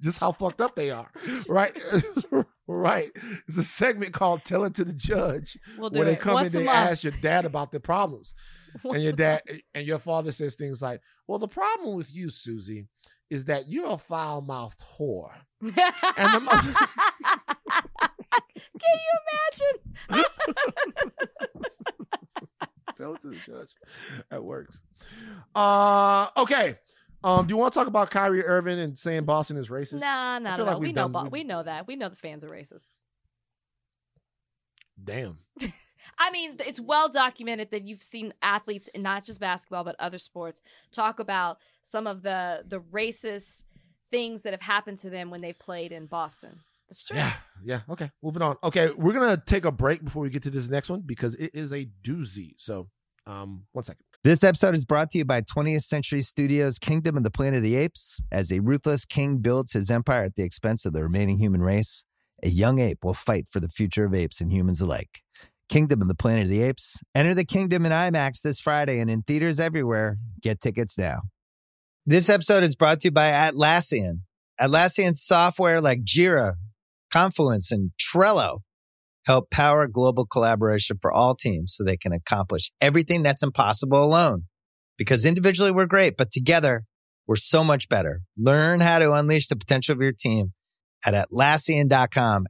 just 0.00 0.20
how 0.20 0.32
fucked 0.32 0.60
up 0.60 0.74
they 0.76 0.90
are. 0.90 1.10
Right? 1.48 1.76
right. 2.66 3.10
It's 3.46 3.56
a 3.56 3.62
segment 3.62 4.12
called 4.12 4.44
Tell 4.44 4.64
It 4.64 4.74
to 4.74 4.84
the 4.84 4.92
Judge 4.92 5.58
We'll 5.78 5.90
where 5.90 6.04
they 6.04 6.12
it. 6.12 6.20
come 6.20 6.34
Once 6.34 6.54
and 6.54 6.64
they 6.66 6.68
ask 6.70 7.04
your 7.04 7.12
dad 7.12 7.44
about 7.44 7.70
their 7.70 7.80
problems. 7.80 8.34
And 8.84 9.02
your 9.02 9.12
dad 9.12 9.42
and 9.74 9.86
your 9.86 9.98
father 9.98 10.32
says 10.32 10.54
things 10.54 10.82
like, 10.82 11.00
Well, 11.26 11.38
the 11.38 11.48
problem 11.48 11.96
with 11.96 12.12
you, 12.14 12.30
Susie, 12.30 12.86
is 13.30 13.44
that 13.46 13.68
you're 13.68 13.90
a 13.92 13.98
foul 13.98 14.40
mouthed 14.42 14.82
whore. 14.98 15.32
And 15.60 15.72
the 15.72 16.40
mother- 16.40 16.74
Can 18.80 18.94
you 18.94 19.12
imagine? 20.10 20.24
Tell 22.96 23.14
it 23.14 23.22
to 23.22 23.28
the 23.28 23.36
judge. 23.44 23.68
That 24.30 24.42
works. 24.44 24.80
Uh 25.54 26.28
okay. 26.36 26.76
Um, 27.24 27.46
do 27.46 27.52
you 27.52 27.56
want 27.56 27.72
to 27.72 27.78
talk 27.78 27.88
about 27.88 28.10
Kyrie 28.10 28.44
Irving 28.44 28.78
and 28.78 28.98
saying 28.98 29.24
Boston 29.24 29.56
is 29.56 29.70
racist? 29.70 30.00
Nah, 30.00 30.38
nah, 30.38 30.56
no. 30.58 30.64
like 30.64 30.78
we 30.78 30.92
know, 30.92 31.08
done- 31.08 31.30
we 31.30 31.42
know 31.42 31.62
that. 31.62 31.86
We 31.86 31.96
know 31.96 32.10
the 32.10 32.16
fans 32.16 32.44
are 32.44 32.50
racist. 32.50 32.84
Damn. 35.02 35.38
I 36.18 36.30
mean, 36.30 36.56
it's 36.66 36.80
well 36.80 37.08
documented 37.08 37.70
that 37.70 37.84
you've 37.84 38.02
seen 38.02 38.34
athletes 38.42 38.88
in 38.94 39.02
not 39.02 39.24
just 39.24 39.40
basketball 39.40 39.84
but 39.84 39.96
other 39.98 40.18
sports 40.18 40.60
talk 40.92 41.18
about 41.18 41.58
some 41.82 42.06
of 42.06 42.22
the 42.22 42.64
the 42.66 42.80
racist 42.80 43.64
things 44.10 44.42
that 44.42 44.52
have 44.52 44.62
happened 44.62 44.98
to 44.98 45.10
them 45.10 45.30
when 45.30 45.40
they've 45.40 45.58
played 45.58 45.92
in 45.92 46.06
Boston. 46.06 46.60
That's 46.88 47.02
true. 47.02 47.16
Yeah, 47.16 47.32
yeah. 47.64 47.80
Okay, 47.88 48.10
moving 48.22 48.42
on. 48.42 48.56
Okay, 48.62 48.90
we're 48.90 49.12
gonna 49.12 49.42
take 49.44 49.64
a 49.64 49.72
break 49.72 50.04
before 50.04 50.22
we 50.22 50.30
get 50.30 50.42
to 50.44 50.50
this 50.50 50.68
next 50.68 50.88
one 50.88 51.02
because 51.04 51.34
it 51.34 51.50
is 51.54 51.72
a 51.72 51.88
doozy. 52.02 52.54
So, 52.58 52.88
um, 53.26 53.64
one 53.72 53.84
second. 53.84 54.04
This 54.22 54.42
episode 54.42 54.74
is 54.74 54.86
brought 54.86 55.10
to 55.10 55.18
you 55.18 55.24
by 55.26 55.42
20th 55.42 55.82
Century 55.82 56.22
Studios' 56.22 56.78
Kingdom 56.78 57.18
of 57.18 57.24
the 57.24 57.30
Planet 57.30 57.58
of 57.58 57.62
the 57.62 57.76
Apes. 57.76 58.22
As 58.32 58.50
a 58.50 58.60
ruthless 58.60 59.04
king 59.04 59.38
builds 59.38 59.74
his 59.74 59.90
empire 59.90 60.24
at 60.24 60.36
the 60.36 60.44
expense 60.44 60.86
of 60.86 60.94
the 60.94 61.02
remaining 61.02 61.36
human 61.38 61.60
race, 61.60 62.04
a 62.42 62.48
young 62.48 62.78
ape 62.78 63.04
will 63.04 63.14
fight 63.14 63.48
for 63.48 63.60
the 63.60 63.68
future 63.68 64.04
of 64.04 64.14
apes 64.14 64.40
and 64.40 64.50
humans 64.50 64.80
alike. 64.80 65.22
Kingdom 65.68 66.02
of 66.02 66.08
the 66.08 66.14
Planet 66.14 66.44
of 66.44 66.48
the 66.48 66.62
Apes. 66.62 66.98
Enter 67.14 67.34
the 67.34 67.44
kingdom 67.44 67.86
in 67.86 67.92
IMAX 67.92 68.42
this 68.42 68.60
Friday 68.60 69.00
and 69.00 69.10
in 69.10 69.22
theaters 69.22 69.58
everywhere. 69.58 70.18
Get 70.40 70.60
tickets 70.60 70.98
now. 70.98 71.22
This 72.06 72.28
episode 72.28 72.62
is 72.62 72.76
brought 72.76 73.00
to 73.00 73.08
you 73.08 73.12
by 73.12 73.30
Atlassian. 73.30 74.20
Atlassian 74.60 75.14
software 75.14 75.80
like 75.80 76.04
Jira, 76.04 76.54
Confluence, 77.12 77.72
and 77.72 77.92
Trello 77.98 78.58
help 79.26 79.50
power 79.50 79.88
global 79.88 80.26
collaboration 80.26 80.98
for 81.00 81.10
all 81.12 81.34
teams 81.34 81.74
so 81.74 81.82
they 81.82 81.96
can 81.96 82.12
accomplish 82.12 82.70
everything 82.80 83.22
that's 83.22 83.42
impossible 83.42 84.02
alone. 84.04 84.44
Because 84.98 85.24
individually 85.24 85.72
we're 85.72 85.86
great, 85.86 86.16
but 86.16 86.30
together 86.30 86.84
we're 87.26 87.36
so 87.36 87.64
much 87.64 87.88
better. 87.88 88.20
Learn 88.36 88.80
how 88.80 88.98
to 88.98 89.12
unleash 89.12 89.48
the 89.48 89.56
potential 89.56 89.94
of 89.94 90.00
your 90.00 90.12
team 90.12 90.52
at 91.04 91.14
Atlassian.com. 91.14 92.44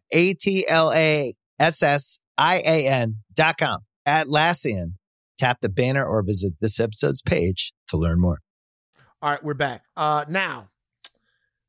A-T-L-A-S-S-I-A-N 2.39 3.17
dot 3.35 3.59
com. 3.59 3.81
Atlassian. 4.07 4.95
Tap 5.39 5.61
the 5.61 5.69
banner 5.69 6.05
or 6.05 6.23
visit 6.23 6.53
this 6.61 6.79
episode's 6.79 7.21
page 7.21 7.73
to 7.89 7.97
learn 7.97 8.21
more. 8.21 8.39
All 9.21 9.31
right, 9.31 9.43
we're 9.43 9.55
back. 9.55 9.83
Uh, 9.97 10.25
now, 10.29 10.69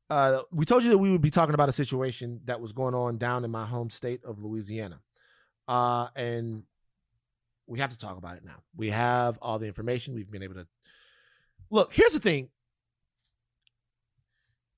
uh, 0.08 0.42
we 0.52 0.64
told 0.64 0.84
you 0.84 0.90
that 0.90 0.98
we 0.98 1.10
would 1.10 1.20
be 1.20 1.30
talking 1.30 1.54
about 1.54 1.68
a 1.68 1.72
situation 1.72 2.40
that 2.44 2.60
was 2.60 2.72
going 2.72 2.94
on 2.94 3.18
down 3.18 3.44
in 3.44 3.50
my 3.50 3.66
home 3.66 3.90
state 3.90 4.24
of 4.24 4.42
Louisiana, 4.42 5.00
uh, 5.66 6.08
and 6.14 6.62
we 7.66 7.80
have 7.80 7.90
to 7.90 7.98
talk 7.98 8.18
about 8.18 8.36
it 8.36 8.44
now. 8.44 8.62
We 8.76 8.90
have 8.90 9.36
all 9.42 9.58
the 9.58 9.66
information. 9.66 10.14
We've 10.14 10.30
been 10.30 10.44
able 10.44 10.54
to 10.54 10.66
look. 11.70 11.92
Here's 11.92 12.12
the 12.12 12.20
thing, 12.20 12.50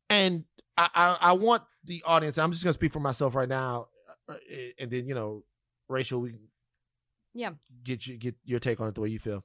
and 0.08 0.44
I, 0.78 0.88
I, 0.94 1.18
I 1.20 1.32
want 1.32 1.64
the 1.84 2.02
audience. 2.06 2.38
I'm 2.38 2.52
just 2.52 2.64
going 2.64 2.72
to 2.72 2.78
speak 2.78 2.92
for 2.92 3.00
myself 3.00 3.34
right 3.34 3.48
now, 3.48 3.88
uh, 4.30 4.36
and 4.78 4.90
then 4.90 5.06
you 5.06 5.14
know, 5.14 5.42
Rachel, 5.88 6.20
we 6.20 6.34
Yeah. 7.34 7.52
get 7.84 8.06
you 8.06 8.16
get 8.16 8.36
your 8.44 8.60
take 8.60 8.80
on 8.80 8.88
it 8.88 8.94
the 8.94 9.00
way 9.00 9.08
you 9.08 9.18
feel. 9.18 9.44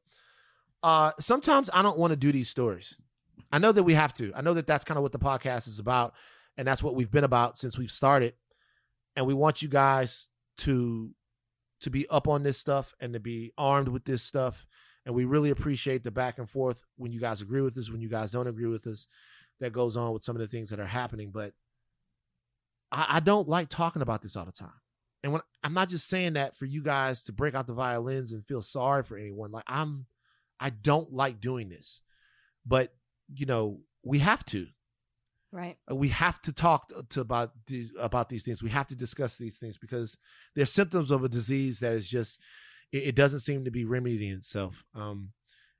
Uh, 0.81 1.11
sometimes 1.19 1.69
I 1.73 1.81
don't 1.81 1.97
want 1.97 2.11
to 2.11 2.17
do 2.17 2.31
these 2.31 2.49
stories. 2.49 2.97
I 3.51 3.59
know 3.59 3.71
that 3.71 3.83
we 3.83 3.93
have 3.93 4.13
to. 4.15 4.33
I 4.35 4.41
know 4.41 4.53
that 4.55 4.67
that's 4.67 4.83
kind 4.83 4.97
of 4.97 5.03
what 5.03 5.11
the 5.11 5.19
podcast 5.19 5.67
is 5.67 5.79
about, 5.79 6.13
and 6.57 6.67
that's 6.67 6.83
what 6.83 6.95
we've 6.95 7.11
been 7.11 7.23
about 7.23 7.57
since 7.57 7.77
we've 7.77 7.91
started. 7.91 8.33
And 9.15 9.25
we 9.27 9.33
want 9.33 9.61
you 9.61 9.69
guys 9.69 10.29
to 10.59 11.13
to 11.81 11.89
be 11.89 12.07
up 12.09 12.27
on 12.27 12.43
this 12.43 12.57
stuff 12.57 12.93
and 12.99 13.13
to 13.13 13.19
be 13.19 13.51
armed 13.57 13.89
with 13.89 14.05
this 14.05 14.23
stuff. 14.23 14.65
And 15.05 15.13
we 15.13 15.25
really 15.25 15.49
appreciate 15.49 16.03
the 16.03 16.11
back 16.11 16.37
and 16.37 16.49
forth 16.49 16.85
when 16.95 17.11
you 17.11 17.19
guys 17.19 17.41
agree 17.41 17.59
with 17.61 17.77
us, 17.77 17.91
when 17.91 17.99
you 17.99 18.07
guys 18.07 18.31
don't 18.31 18.47
agree 18.47 18.67
with 18.67 18.87
us. 18.87 19.07
That 19.59 19.71
goes 19.73 19.95
on 19.97 20.13
with 20.13 20.23
some 20.23 20.35
of 20.35 20.41
the 20.41 20.47
things 20.47 20.69
that 20.69 20.79
are 20.79 20.85
happening, 20.85 21.31
but 21.31 21.53
I, 22.91 23.05
I 23.11 23.19
don't 23.19 23.47
like 23.47 23.69
talking 23.69 24.01
about 24.01 24.21
this 24.21 24.35
all 24.35 24.45
the 24.45 24.51
time. 24.51 24.71
And 25.23 25.31
when 25.31 25.41
I'm 25.63 25.73
not 25.73 25.89
just 25.89 26.07
saying 26.07 26.33
that 26.33 26.55
for 26.55 26.65
you 26.65 26.81
guys 26.81 27.23
to 27.23 27.33
break 27.33 27.55
out 27.55 27.67
the 27.67 27.73
violins 27.73 28.31
and 28.31 28.45
feel 28.45 28.61
sorry 28.61 29.03
for 29.03 29.17
anyone. 29.17 29.51
Like 29.51 29.63
I'm, 29.67 30.05
I 30.59 30.69
don't 30.69 31.13
like 31.13 31.39
doing 31.39 31.69
this, 31.69 32.01
but 32.65 32.93
you 33.33 33.45
know 33.45 33.79
we 34.03 34.19
have 34.19 34.45
to. 34.47 34.67
Right. 35.51 35.77
Uh, 35.89 35.95
we 35.95 36.09
have 36.09 36.41
to 36.41 36.51
talk 36.51 36.89
to, 36.89 37.03
to 37.09 37.21
about 37.21 37.51
these 37.67 37.93
about 37.97 38.29
these 38.29 38.43
things. 38.43 38.61
We 38.61 38.71
have 38.71 38.87
to 38.87 38.95
discuss 38.95 39.37
these 39.37 39.57
things 39.57 39.77
because 39.77 40.17
they're 40.55 40.65
symptoms 40.65 41.11
of 41.11 41.23
a 41.23 41.29
disease 41.29 41.79
that 41.79 41.93
is 41.93 42.09
just 42.09 42.39
it, 42.91 43.03
it 43.03 43.15
doesn't 43.15 43.39
seem 43.39 43.63
to 43.65 43.71
be 43.71 43.85
remedying 43.85 44.33
itself. 44.33 44.83
Um, 44.95 45.29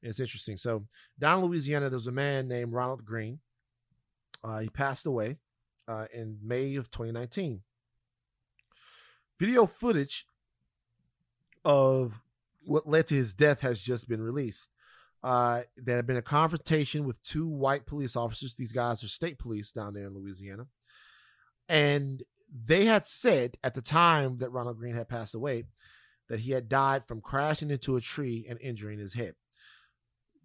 it's 0.01 0.19
interesting. 0.19 0.57
So 0.57 0.85
down 1.19 1.39
in 1.39 1.45
Louisiana, 1.45 1.89
there 1.89 1.97
was 1.97 2.07
a 2.07 2.11
man 2.11 2.47
named 2.47 2.73
Ronald 2.73 3.03
Greene. 3.03 3.39
Uh, 4.43 4.59
he 4.59 4.69
passed 4.69 5.05
away 5.05 5.37
uh, 5.87 6.05
in 6.13 6.37
May 6.43 6.75
of 6.75 6.91
2019. 6.91 7.61
Video 9.43 9.65
footage 9.65 10.25
of 11.65 12.21
what 12.65 12.87
led 12.87 13.07
to 13.07 13.13
his 13.13 13.33
death 13.33 13.59
has 13.59 13.77
just 13.77 14.07
been 14.07 14.21
released. 14.21 14.69
Uh, 15.21 15.63
there 15.75 15.97
had 15.97 16.07
been 16.07 16.15
a 16.15 16.21
confrontation 16.21 17.03
with 17.03 17.21
two 17.23 17.45
white 17.45 17.85
police 17.85 18.15
officers. 18.15 18.55
These 18.55 18.71
guys 18.71 19.03
are 19.03 19.09
state 19.09 19.37
police 19.37 19.73
down 19.73 19.95
there 19.95 20.05
in 20.05 20.13
Louisiana. 20.13 20.67
And 21.67 22.23
they 22.65 22.85
had 22.85 23.05
said 23.05 23.57
at 23.65 23.73
the 23.73 23.81
time 23.81 24.37
that 24.37 24.51
Ronald 24.51 24.77
Greene 24.77 24.95
had 24.95 25.09
passed 25.09 25.35
away 25.35 25.65
that 26.29 26.39
he 26.39 26.53
had 26.53 26.69
died 26.69 27.05
from 27.05 27.19
crashing 27.19 27.69
into 27.69 27.97
a 27.97 28.01
tree 28.01 28.45
and 28.47 28.57
injuring 28.61 28.99
his 28.99 29.13
head. 29.13 29.35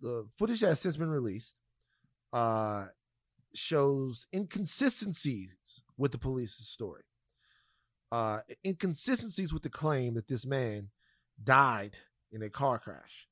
The 0.02 0.26
footage 0.36 0.58
that 0.62 0.70
has 0.70 0.80
since 0.80 0.96
been 0.96 1.08
released 1.08 1.54
uh, 2.32 2.86
shows 3.54 4.26
inconsistencies 4.34 5.84
with 5.96 6.10
the 6.10 6.18
police's 6.18 6.66
story, 6.66 7.04
uh, 8.10 8.40
inconsistencies 8.64 9.52
with 9.52 9.62
the 9.62 9.70
claim 9.70 10.14
that 10.14 10.28
this 10.28 10.46
man 10.46 10.88
died 11.42 11.96
in 12.32 12.42
a 12.42 12.50
car 12.50 12.78
crash. 12.78 13.28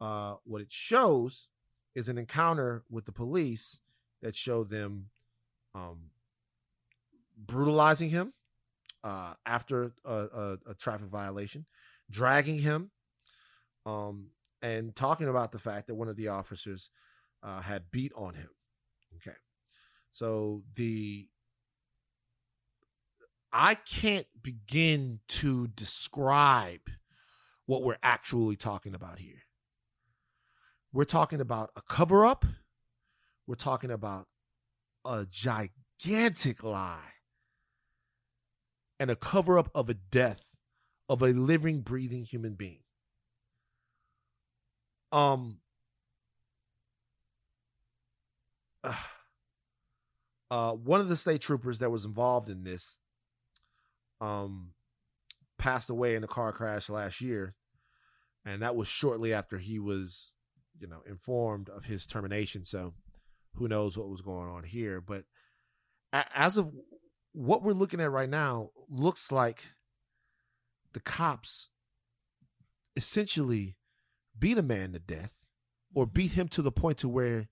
Uh, 0.00 0.34
what 0.44 0.60
it 0.60 0.72
shows 0.72 1.48
is 1.94 2.08
an 2.08 2.18
encounter 2.18 2.84
with 2.90 3.06
the 3.06 3.12
police 3.12 3.80
that 4.22 4.34
showed 4.34 4.68
them 4.68 5.06
um, 5.74 6.10
brutalizing 7.36 8.10
him 8.10 8.32
uh, 9.04 9.34
after 9.44 9.92
a, 10.04 10.10
a, 10.10 10.58
a, 10.68 10.74
traffic 10.74 11.08
violation, 11.08 11.64
dragging 12.10 12.58
him, 12.58 12.90
um, 13.84 14.28
and 14.62 14.96
talking 14.96 15.28
about 15.28 15.52
the 15.52 15.58
fact 15.58 15.86
that 15.86 15.94
one 15.94 16.08
of 16.08 16.16
the 16.16 16.28
officers 16.28 16.90
uh, 17.42 17.60
had 17.60 17.90
beat 17.90 18.12
on 18.16 18.34
him. 18.34 18.48
Okay, 19.16 19.36
so 20.12 20.62
the 20.74 21.28
I 23.58 23.74
can't 23.74 24.26
begin 24.42 25.20
to 25.28 25.68
describe 25.68 26.90
what 27.64 27.82
we're 27.82 27.96
actually 28.02 28.54
talking 28.56 28.94
about 28.94 29.18
here. 29.18 29.44
We're 30.92 31.04
talking 31.04 31.40
about 31.40 31.70
a 31.74 31.80
cover 31.80 32.26
up. 32.26 32.44
We're 33.46 33.54
talking 33.54 33.90
about 33.90 34.26
a 35.06 35.26
gigantic 35.30 36.62
lie 36.62 37.14
and 39.00 39.10
a 39.10 39.16
cover 39.16 39.58
up 39.58 39.70
of 39.74 39.88
a 39.88 39.94
death 39.94 40.50
of 41.08 41.22
a 41.22 41.28
living, 41.28 41.80
breathing 41.80 42.24
human 42.24 42.56
being. 42.56 42.82
Um, 45.12 45.60
uh, 50.50 50.72
one 50.72 51.00
of 51.00 51.08
the 51.08 51.16
state 51.16 51.40
troopers 51.40 51.78
that 51.78 51.90
was 51.90 52.04
involved 52.04 52.50
in 52.50 52.62
this 52.62 52.98
um, 54.20 54.72
passed 55.58 55.90
away 55.90 56.14
in 56.14 56.24
a 56.24 56.28
car 56.28 56.52
crash 56.52 56.88
last 56.88 57.20
year, 57.20 57.54
and 58.44 58.62
that 58.62 58.76
was 58.76 58.88
shortly 58.88 59.32
after 59.32 59.58
he 59.58 59.78
was, 59.78 60.34
you 60.78 60.86
know, 60.86 61.02
informed 61.08 61.68
of 61.68 61.84
his 61.84 62.06
termination. 62.06 62.64
So, 62.64 62.94
who 63.54 63.68
knows 63.68 63.96
what 63.96 64.08
was 64.08 64.20
going 64.20 64.48
on 64.48 64.64
here? 64.64 65.00
But 65.00 65.24
as 66.12 66.56
of 66.56 66.72
what 67.32 67.62
we're 67.62 67.72
looking 67.72 68.00
at 68.00 68.10
right 68.10 68.28
now, 68.28 68.70
looks 68.88 69.30
like 69.32 69.66
the 70.92 71.00
cops 71.00 71.68
essentially 72.96 73.76
beat 74.38 74.58
a 74.58 74.62
man 74.62 74.92
to 74.92 74.98
death, 74.98 75.34
or 75.94 76.06
beat 76.06 76.32
him 76.32 76.48
to 76.48 76.62
the 76.62 76.72
point 76.72 76.98
to 76.98 77.08
where, 77.08 77.48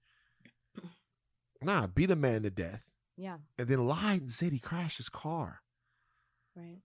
nah, 1.62 1.86
beat 1.86 2.10
a 2.10 2.16
man 2.16 2.42
to 2.42 2.50
death. 2.50 2.82
Yeah. 3.16 3.38
And 3.58 3.68
then 3.68 3.86
lied 3.86 4.22
and 4.22 4.30
said 4.30 4.52
he 4.52 4.58
crashed 4.58 4.96
his 4.98 5.08
car. 5.08 5.60
Right. 6.57 6.80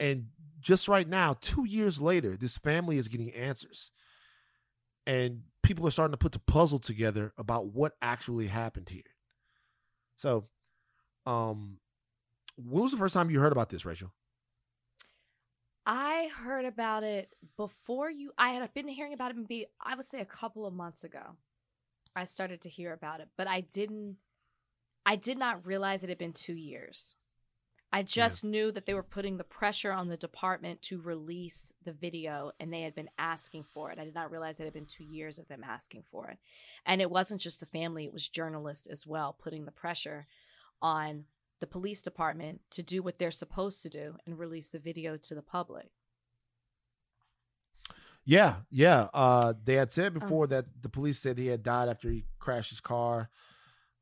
And 0.00 0.28
just 0.60 0.88
right 0.88 1.08
now, 1.08 1.36
two 1.40 1.64
years 1.64 2.00
later, 2.00 2.36
this 2.36 2.58
family 2.58 2.98
is 2.98 3.08
getting 3.08 3.32
answers. 3.32 3.90
And 5.06 5.42
people 5.62 5.86
are 5.86 5.90
starting 5.90 6.12
to 6.12 6.18
put 6.18 6.32
the 6.32 6.38
puzzle 6.38 6.78
together 6.78 7.32
about 7.38 7.66
what 7.66 7.94
actually 8.02 8.46
happened 8.46 8.88
here. 8.88 9.02
So, 10.16 10.48
um, 11.26 11.78
when 12.56 12.82
was 12.82 12.92
the 12.92 12.98
first 12.98 13.14
time 13.14 13.30
you 13.30 13.40
heard 13.40 13.52
about 13.52 13.70
this, 13.70 13.84
Rachel? 13.84 14.12
I 15.86 16.28
heard 16.36 16.66
about 16.66 17.02
it 17.02 17.32
before 17.56 18.10
you. 18.10 18.32
I 18.36 18.50
had 18.50 18.74
been 18.74 18.88
hearing 18.88 19.14
about 19.14 19.30
it 19.30 19.38
maybe 19.38 19.66
I 19.80 19.94
would 19.94 20.04
say 20.04 20.20
a 20.20 20.26
couple 20.26 20.66
of 20.66 20.74
months 20.74 21.04
ago. 21.04 21.36
I 22.14 22.24
started 22.24 22.60
to 22.62 22.68
hear 22.68 22.92
about 22.92 23.20
it, 23.20 23.28
but 23.38 23.46
I 23.46 23.62
didn't. 23.62 24.16
I 25.06 25.16
did 25.16 25.38
not 25.38 25.66
realize 25.66 26.02
it 26.02 26.10
had 26.10 26.18
been 26.18 26.34
two 26.34 26.54
years. 26.54 27.16
I 27.90 28.02
just 28.02 28.44
yeah. 28.44 28.50
knew 28.50 28.72
that 28.72 28.84
they 28.84 28.92
were 28.92 29.02
putting 29.02 29.38
the 29.38 29.44
pressure 29.44 29.92
on 29.92 30.08
the 30.08 30.16
department 30.16 30.82
to 30.82 31.00
release 31.00 31.72
the 31.84 31.92
video 31.92 32.52
and 32.60 32.72
they 32.72 32.82
had 32.82 32.94
been 32.94 33.08
asking 33.18 33.64
for 33.64 33.90
it. 33.90 33.98
I 33.98 34.04
did 34.04 34.14
not 34.14 34.30
realize 34.30 34.60
it 34.60 34.64
had 34.64 34.74
been 34.74 34.84
two 34.84 35.04
years 35.04 35.38
of 35.38 35.48
them 35.48 35.64
asking 35.66 36.04
for 36.10 36.28
it. 36.28 36.38
And 36.84 37.00
it 37.00 37.10
wasn't 37.10 37.40
just 37.40 37.60
the 37.60 37.66
family, 37.66 38.04
it 38.04 38.12
was 38.12 38.28
journalists 38.28 38.86
as 38.88 39.06
well 39.06 39.36
putting 39.42 39.64
the 39.64 39.70
pressure 39.70 40.26
on 40.82 41.24
the 41.60 41.66
police 41.66 42.02
department 42.02 42.60
to 42.70 42.82
do 42.82 43.02
what 43.02 43.18
they're 43.18 43.30
supposed 43.30 43.82
to 43.82 43.88
do 43.88 44.16
and 44.26 44.38
release 44.38 44.68
the 44.68 44.78
video 44.78 45.16
to 45.16 45.34
the 45.34 45.42
public. 45.42 45.90
Yeah, 48.24 48.56
yeah. 48.70 49.08
Uh, 49.14 49.54
they 49.64 49.74
had 49.74 49.90
said 49.90 50.12
oh. 50.14 50.20
before 50.20 50.46
that 50.48 50.66
the 50.82 50.90
police 50.90 51.18
said 51.18 51.38
he 51.38 51.46
had 51.46 51.62
died 51.62 51.88
after 51.88 52.10
he 52.10 52.24
crashed 52.38 52.68
his 52.70 52.80
car. 52.80 53.30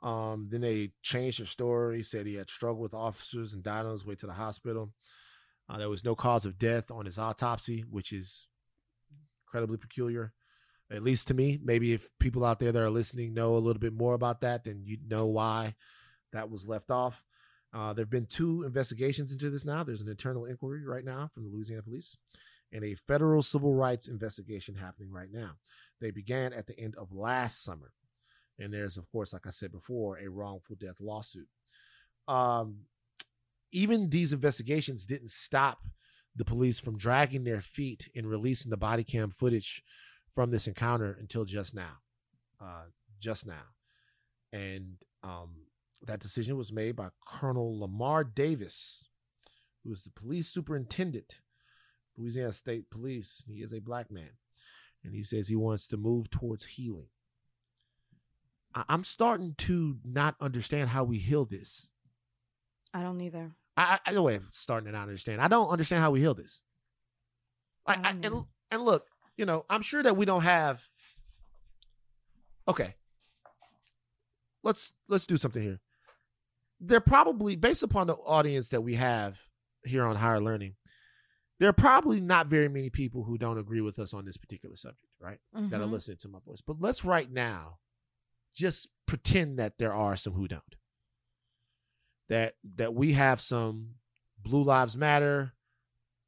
Um, 0.02 0.48
then 0.50 0.60
they 0.60 0.92
changed 1.02 1.40
their 1.40 1.46
story, 1.46 2.02
said 2.02 2.26
he 2.26 2.34
had 2.34 2.50
struggled 2.50 2.82
with 2.82 2.94
officers 2.94 3.54
and 3.54 3.62
died 3.62 3.86
on 3.86 3.92
his 3.92 4.06
way 4.06 4.14
to 4.16 4.26
the 4.26 4.32
hospital. 4.32 4.92
Uh, 5.68 5.78
there 5.78 5.88
was 5.88 6.04
no 6.04 6.14
cause 6.14 6.44
of 6.44 6.58
death 6.58 6.90
on 6.90 7.06
his 7.06 7.18
autopsy, 7.18 7.84
which 7.90 8.12
is 8.12 8.46
incredibly 9.46 9.78
peculiar, 9.78 10.32
at 10.90 11.02
least 11.02 11.28
to 11.28 11.34
me. 11.34 11.58
Maybe 11.62 11.92
if 11.92 12.08
people 12.20 12.44
out 12.44 12.60
there 12.60 12.72
that 12.72 12.82
are 12.82 12.90
listening 12.90 13.34
know 13.34 13.56
a 13.56 13.58
little 13.58 13.80
bit 13.80 13.94
more 13.94 14.14
about 14.14 14.42
that, 14.42 14.64
then 14.64 14.82
you 14.84 14.98
know 15.08 15.26
why 15.26 15.74
that 16.32 16.50
was 16.50 16.68
left 16.68 16.90
off. 16.90 17.24
Uh, 17.72 17.92
there 17.92 18.04
have 18.04 18.10
been 18.10 18.26
two 18.26 18.62
investigations 18.62 19.32
into 19.32 19.50
this 19.50 19.64
now. 19.64 19.82
There's 19.82 20.00
an 20.00 20.08
internal 20.08 20.44
inquiry 20.44 20.84
right 20.86 21.04
now 21.04 21.30
from 21.34 21.44
the 21.44 21.50
Louisiana 21.50 21.82
police 21.82 22.16
and 22.72 22.84
a 22.84 22.94
federal 22.94 23.42
civil 23.42 23.74
rights 23.74 24.08
investigation 24.08 24.74
happening 24.74 25.10
right 25.10 25.32
now. 25.32 25.52
They 26.00 26.10
began 26.10 26.52
at 26.52 26.66
the 26.66 26.78
end 26.78 26.94
of 26.96 27.12
last 27.12 27.64
summer. 27.64 27.92
And 28.58 28.72
there's, 28.72 28.96
of 28.96 29.10
course, 29.10 29.32
like 29.32 29.46
I 29.46 29.50
said 29.50 29.72
before, 29.72 30.18
a 30.18 30.28
wrongful 30.28 30.76
death 30.76 30.96
lawsuit. 31.00 31.48
Um, 32.26 32.86
even 33.72 34.08
these 34.08 34.32
investigations 34.32 35.06
didn't 35.06 35.30
stop 35.30 35.84
the 36.34 36.44
police 36.44 36.78
from 36.78 36.98
dragging 36.98 37.44
their 37.44 37.60
feet 37.60 38.08
in 38.14 38.26
releasing 38.26 38.70
the 38.70 38.76
body 38.76 39.04
cam 39.04 39.30
footage 39.30 39.82
from 40.34 40.50
this 40.50 40.66
encounter 40.66 41.16
until 41.20 41.44
just 41.44 41.74
now. 41.74 41.98
Uh, 42.60 42.84
just 43.20 43.46
now. 43.46 43.54
And 44.52 44.96
um, 45.22 45.50
that 46.06 46.20
decision 46.20 46.56
was 46.56 46.72
made 46.72 46.96
by 46.96 47.08
Colonel 47.26 47.80
Lamar 47.80 48.24
Davis, 48.24 49.08
who 49.84 49.92
is 49.92 50.02
the 50.02 50.10
police 50.10 50.48
superintendent, 50.48 51.40
Louisiana 52.16 52.52
State 52.52 52.90
Police. 52.90 53.44
He 53.46 53.62
is 53.62 53.72
a 53.72 53.80
black 53.80 54.10
man. 54.10 54.30
And 55.04 55.14
he 55.14 55.22
says 55.22 55.48
he 55.48 55.56
wants 55.56 55.86
to 55.88 55.96
move 55.96 56.30
towards 56.30 56.64
healing. 56.64 57.08
I'm 58.88 59.04
starting 59.04 59.54
to 59.58 59.96
not 60.04 60.36
understand 60.40 60.90
how 60.90 61.04
we 61.04 61.18
heal 61.18 61.44
this. 61.44 61.88
I 62.92 63.02
don't 63.02 63.20
either. 63.20 63.52
I, 63.76 63.98
I 64.06 64.12
the 64.12 64.22
way 64.22 64.34
I'm 64.34 64.48
starting 64.52 64.86
to 64.86 64.92
not 64.92 65.02
understand. 65.02 65.40
I 65.40 65.48
don't 65.48 65.68
understand 65.68 66.02
how 66.02 66.10
we 66.10 66.20
heal 66.20 66.34
this. 66.34 66.62
I, 67.86 67.94
I, 67.94 67.96
I 67.96 68.10
and 68.10 68.44
and 68.70 68.82
look, 68.82 69.06
you 69.36 69.46
know, 69.46 69.64
I'm 69.70 69.82
sure 69.82 70.02
that 70.02 70.16
we 70.16 70.24
don't 70.24 70.42
have. 70.42 70.80
Okay. 72.68 72.94
Let's 74.62 74.92
let's 75.08 75.26
do 75.26 75.36
something 75.36 75.62
here. 75.62 75.80
They're 76.80 77.00
probably 77.00 77.56
based 77.56 77.82
upon 77.82 78.06
the 78.06 78.14
audience 78.14 78.68
that 78.68 78.82
we 78.82 78.94
have 78.96 79.38
here 79.84 80.04
on 80.04 80.16
higher 80.16 80.40
learning. 80.40 80.74
There 81.58 81.68
are 81.68 81.74
probably 81.74 82.20
not 82.20 82.48
very 82.48 82.68
many 82.68 82.90
people 82.90 83.24
who 83.24 83.38
don't 83.38 83.58
agree 83.58 83.80
with 83.80 83.98
us 83.98 84.12
on 84.12 84.26
this 84.26 84.36
particular 84.36 84.76
subject, 84.76 85.08
right? 85.18 85.38
Mm-hmm. 85.54 85.70
That 85.70 85.80
are 85.80 85.84
mm-hmm. 85.84 85.92
listening 85.92 86.18
to 86.18 86.28
my 86.28 86.40
voice. 86.44 86.60
But 86.60 86.80
let's 86.80 87.04
right 87.04 87.30
now 87.30 87.78
just 88.56 88.88
pretend 89.06 89.58
that 89.58 89.74
there 89.78 89.92
are 89.92 90.16
some 90.16 90.32
who 90.32 90.48
don't. 90.48 90.62
That 92.28 92.54
that 92.76 92.94
we 92.94 93.12
have 93.12 93.40
some 93.40 93.96
Blue 94.42 94.64
Lives 94.64 94.96
Matter, 94.96 95.52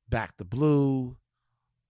Back 0.09 0.37
the 0.37 0.45
Blue, 0.45 1.17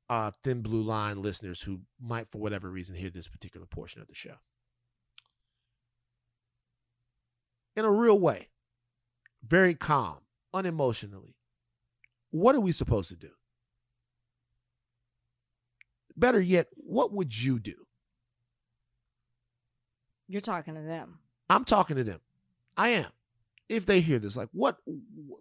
uh, 0.09 0.31
Thin 0.43 0.62
Blue 0.62 0.82
Line 0.82 1.20
listeners 1.20 1.60
who 1.60 1.81
might, 2.01 2.31
for 2.31 2.39
whatever 2.39 2.70
reason, 2.70 2.97
hear 2.97 3.10
this 3.10 3.28
particular 3.28 3.66
portion 3.66 4.01
of 4.01 4.09
the 4.09 4.15
show. 4.15 4.36
In 7.77 7.85
a 7.85 7.90
real 7.90 8.19
way, 8.19 8.48
very 9.47 9.74
calm, 9.74 10.19
unemotionally, 10.55 11.35
what 12.31 12.55
are 12.55 12.60
we 12.60 12.73
supposed 12.73 13.10
to 13.10 13.16
do? 13.16 13.31
Better 16.16 16.40
yet, 16.40 16.69
what 16.74 17.12
would 17.12 17.39
you 17.39 17.59
do? 17.59 17.88
You're 20.29 20.41
talking 20.41 20.75
to 20.75 20.83
them. 20.83 21.19
I'm 21.49 21.65
talking 21.65 21.97
to 21.97 22.05
them. 22.05 22.21
I 22.77 22.91
am. 22.91 23.11
If 23.69 23.87
they 23.87 24.01
hear 24.01 24.19
this, 24.19 24.37
like 24.37 24.49
what, 24.53 24.79
what 24.85 25.41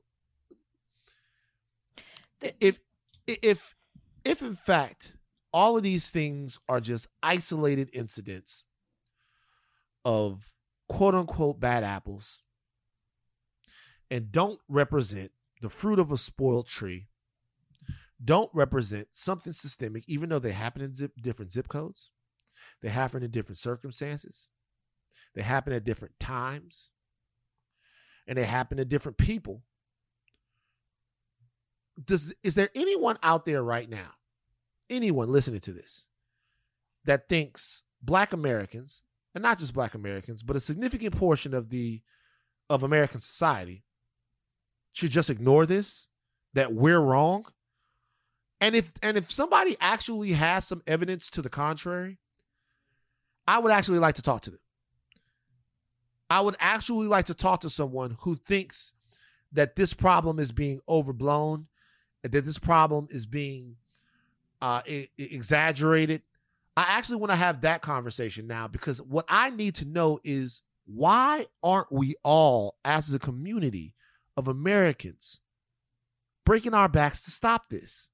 if 2.60 2.80
if 3.26 3.76
if 4.26 4.42
in 4.42 4.56
fact 4.56 5.14
all 5.54 5.78
of 5.78 5.84
these 5.84 6.10
things 6.10 6.60
are 6.68 6.80
just 6.80 7.08
isolated 7.24 7.90
incidents 7.94 8.64
of 10.04 10.52
quote 10.88 11.16
unquote 11.16 11.60
bad 11.60 11.84
apples 11.84 12.44
and 14.12 14.32
don't 14.32 14.60
represent 14.68 15.32
the 15.62 15.70
fruit 15.70 16.00
of 16.00 16.12
a 16.12 16.18
spoiled 16.18 16.68
tree, 16.68 17.08
don't 18.24 18.50
represent 18.54 19.08
something 19.12 19.54
systemic, 19.54 20.04
even 20.08 20.30
though 20.30 20.40
they 20.40 20.52
happen 20.52 20.82
in 20.82 20.94
zip, 20.94 21.12
different 21.22 21.52
zip 21.52 21.68
codes, 21.68 22.12
they 22.82 22.90
happen 22.90 23.24
in 23.24 23.32
different 23.32 23.58
circumstances, 23.58 24.50
they 25.38 25.44
happen 25.44 25.72
at 25.72 25.84
different 25.84 26.20
times, 26.20 26.90
and 28.26 28.40
they 28.40 28.44
happen 28.44 28.78
to 28.78 28.86
different 28.86 29.20
people. 29.20 29.62
Does 32.04 32.34
is 32.42 32.56
there 32.56 32.70
anyone 32.74 33.20
out 33.22 33.46
there 33.46 33.62
right 33.62 33.88
now, 33.88 34.14
anyone 34.90 35.32
listening 35.32 35.60
to 35.60 35.74
this, 35.74 36.06
that 37.06 37.30
thinks 37.30 37.84
Black 38.02 38.34
Americans, 38.34 39.04
and 39.36 39.44
not 39.44 39.60
just 39.60 39.76
Black 39.76 39.94
Americans, 39.94 40.42
but 40.42 40.56
a 40.56 40.60
significant 40.60 41.16
portion 41.16 41.54
of 41.54 41.70
the 41.70 42.02
of 42.68 42.82
American 42.82 43.20
society, 43.20 43.84
should 44.94 45.12
just 45.12 45.30
ignore 45.30 45.68
this? 45.68 46.08
That 46.56 46.74
we're 46.74 47.00
wrong? 47.00 47.46
And 48.60 48.76
if 48.76 48.92
and 49.04 49.18
if 49.18 49.32
somebody 49.32 49.78
actually 49.80 50.32
has 50.32 50.66
some 50.66 50.82
evidence 50.88 51.30
to 51.30 51.44
the 51.44 51.50
contrary, 51.50 52.18
I 53.46 53.60
would 53.60 53.72
actually 53.72 54.00
like 54.00 54.16
to 54.16 54.24
talk 54.24 54.42
to 54.42 54.50
them. 54.50 54.60
I 56.30 56.42
would 56.42 56.56
actually 56.60 57.08
like 57.08 57.26
to 57.28 57.34
talk 57.34 57.62
to 57.62 57.70
someone 57.70 58.18
who 58.22 58.36
thinks 58.36 58.94
that 59.54 59.76
this 59.76 59.94
problem 59.94 60.40
is 60.40 60.52
being 60.52 60.82
overblown, 60.88 61.68
that 62.24 62.46
this 62.46 62.60
problem 62.60 63.08
is 63.10 63.26
being 63.26 63.78
uh, 64.62 64.82
I- 64.88 65.10
exaggerated. 65.18 66.22
I 66.76 66.86
actually 66.90 67.18
want 67.18 67.32
to 67.32 67.38
have 67.38 67.62
that 67.62 67.82
conversation 67.82 68.46
now 68.48 68.68
because 68.68 69.02
what 69.02 69.26
I 69.28 69.50
need 69.50 69.76
to 69.76 69.86
know 69.86 70.20
is 70.24 70.62
why 70.86 71.48
aren't 71.64 71.92
we 71.92 72.16
all, 72.24 72.78
as 72.86 73.12
a 73.14 73.20
community 73.20 73.94
of 74.36 74.48
Americans, 74.48 75.40
breaking 76.46 76.74
our 76.74 76.90
backs 76.90 77.22
to 77.24 77.32
stop 77.32 77.70
this? 77.70 78.10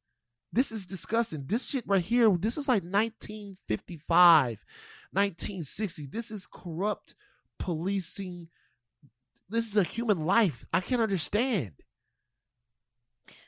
This 0.52 0.72
is 0.72 0.86
disgusting. 0.86 1.46
This 1.48 1.68
shit 1.68 1.84
right 1.88 2.02
here, 2.02 2.30
this 2.38 2.58
is 2.58 2.68
like 2.68 2.84
1955, 2.84 4.64
1960. 5.12 6.06
This 6.06 6.30
is 6.30 6.46
corrupt 6.46 7.16
policing. 7.64 8.50
This 9.50 9.68
is 9.70 9.78
a 9.78 9.84
human 9.84 10.26
life. 10.26 10.66
I 10.74 10.82
can't 10.82 11.02
understand. 11.02 11.72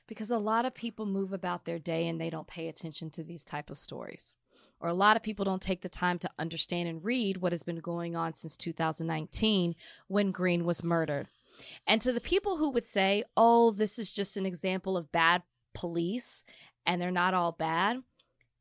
because 0.08 0.30
a 0.32 0.38
lot 0.38 0.66
of 0.66 0.74
people 0.74 1.06
move 1.06 1.34
about 1.34 1.66
their 1.66 1.80
day 1.80 2.08
and 2.08 2.22
they 2.22 2.30
don't 2.30 2.48
pay 2.48 2.68
attention 2.68 3.10
to 3.10 3.24
these 3.24 3.44
type 3.44 3.70
of 3.70 3.78
stories 3.78 4.36
or 4.80 4.88
a 4.90 4.94
lot 4.94 5.18
of 5.18 5.24
people 5.24 5.44
don't 5.46 5.62
take 5.64 5.82
the 5.82 5.90
time 5.90 6.20
to 6.20 6.30
understand 6.38 6.88
and 6.88 7.04
read 7.04 7.38
what 7.38 7.52
has 7.52 7.64
been 7.64 7.80
going 7.80 8.16
on 8.16 8.34
since 8.36 8.56
2019 8.56 9.74
when 10.08 10.32
Greene 10.32 10.64
was 10.64 10.84
murdered 10.84 11.28
and 11.88 12.02
to 12.02 12.14
the 12.14 12.22
people 12.22 12.58
who 12.58 12.70
would 12.70 12.86
say 12.86 13.24
oh 13.36 13.72
this 13.72 13.98
is 13.98 14.14
just 14.14 14.38
an 14.38 14.46
example 14.46 14.96
of 14.96 15.12
bad 15.12 15.42
police 15.74 16.44
and 16.86 17.02
they're 17.02 17.10
not 17.12 17.34
all 17.34 17.52
bad 17.52 17.98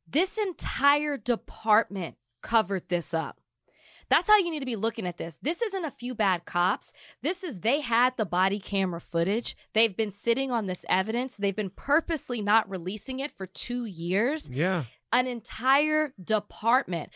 this 0.08 0.38
entire 0.38 1.18
department 1.18 2.16
covered 2.42 2.88
this 2.88 3.12
up 3.12 3.38
that's 4.08 4.28
how 4.28 4.38
you 4.38 4.50
need 4.50 4.60
to 4.60 4.66
be 4.66 4.76
looking 4.76 5.06
at 5.06 5.18
this. 5.18 5.38
This 5.42 5.62
isn't 5.62 5.84
a 5.84 5.90
few 5.90 6.14
bad 6.14 6.44
cops. 6.44 6.92
This 7.22 7.42
is 7.44 7.60
they 7.60 7.80
had 7.80 8.16
the 8.16 8.24
body 8.24 8.58
camera 8.58 9.00
footage. 9.00 9.56
They've 9.72 9.96
been 9.96 10.10
sitting 10.10 10.50
on 10.50 10.66
this 10.66 10.84
evidence. 10.88 11.36
They've 11.36 11.56
been 11.56 11.70
purposely 11.70 12.42
not 12.42 12.68
releasing 12.68 13.20
it 13.20 13.30
for 13.30 13.46
two 13.46 13.84
years. 13.84 14.48
Yeah. 14.50 14.84
An 15.12 15.28
entire 15.28 16.12
department. 16.22 17.10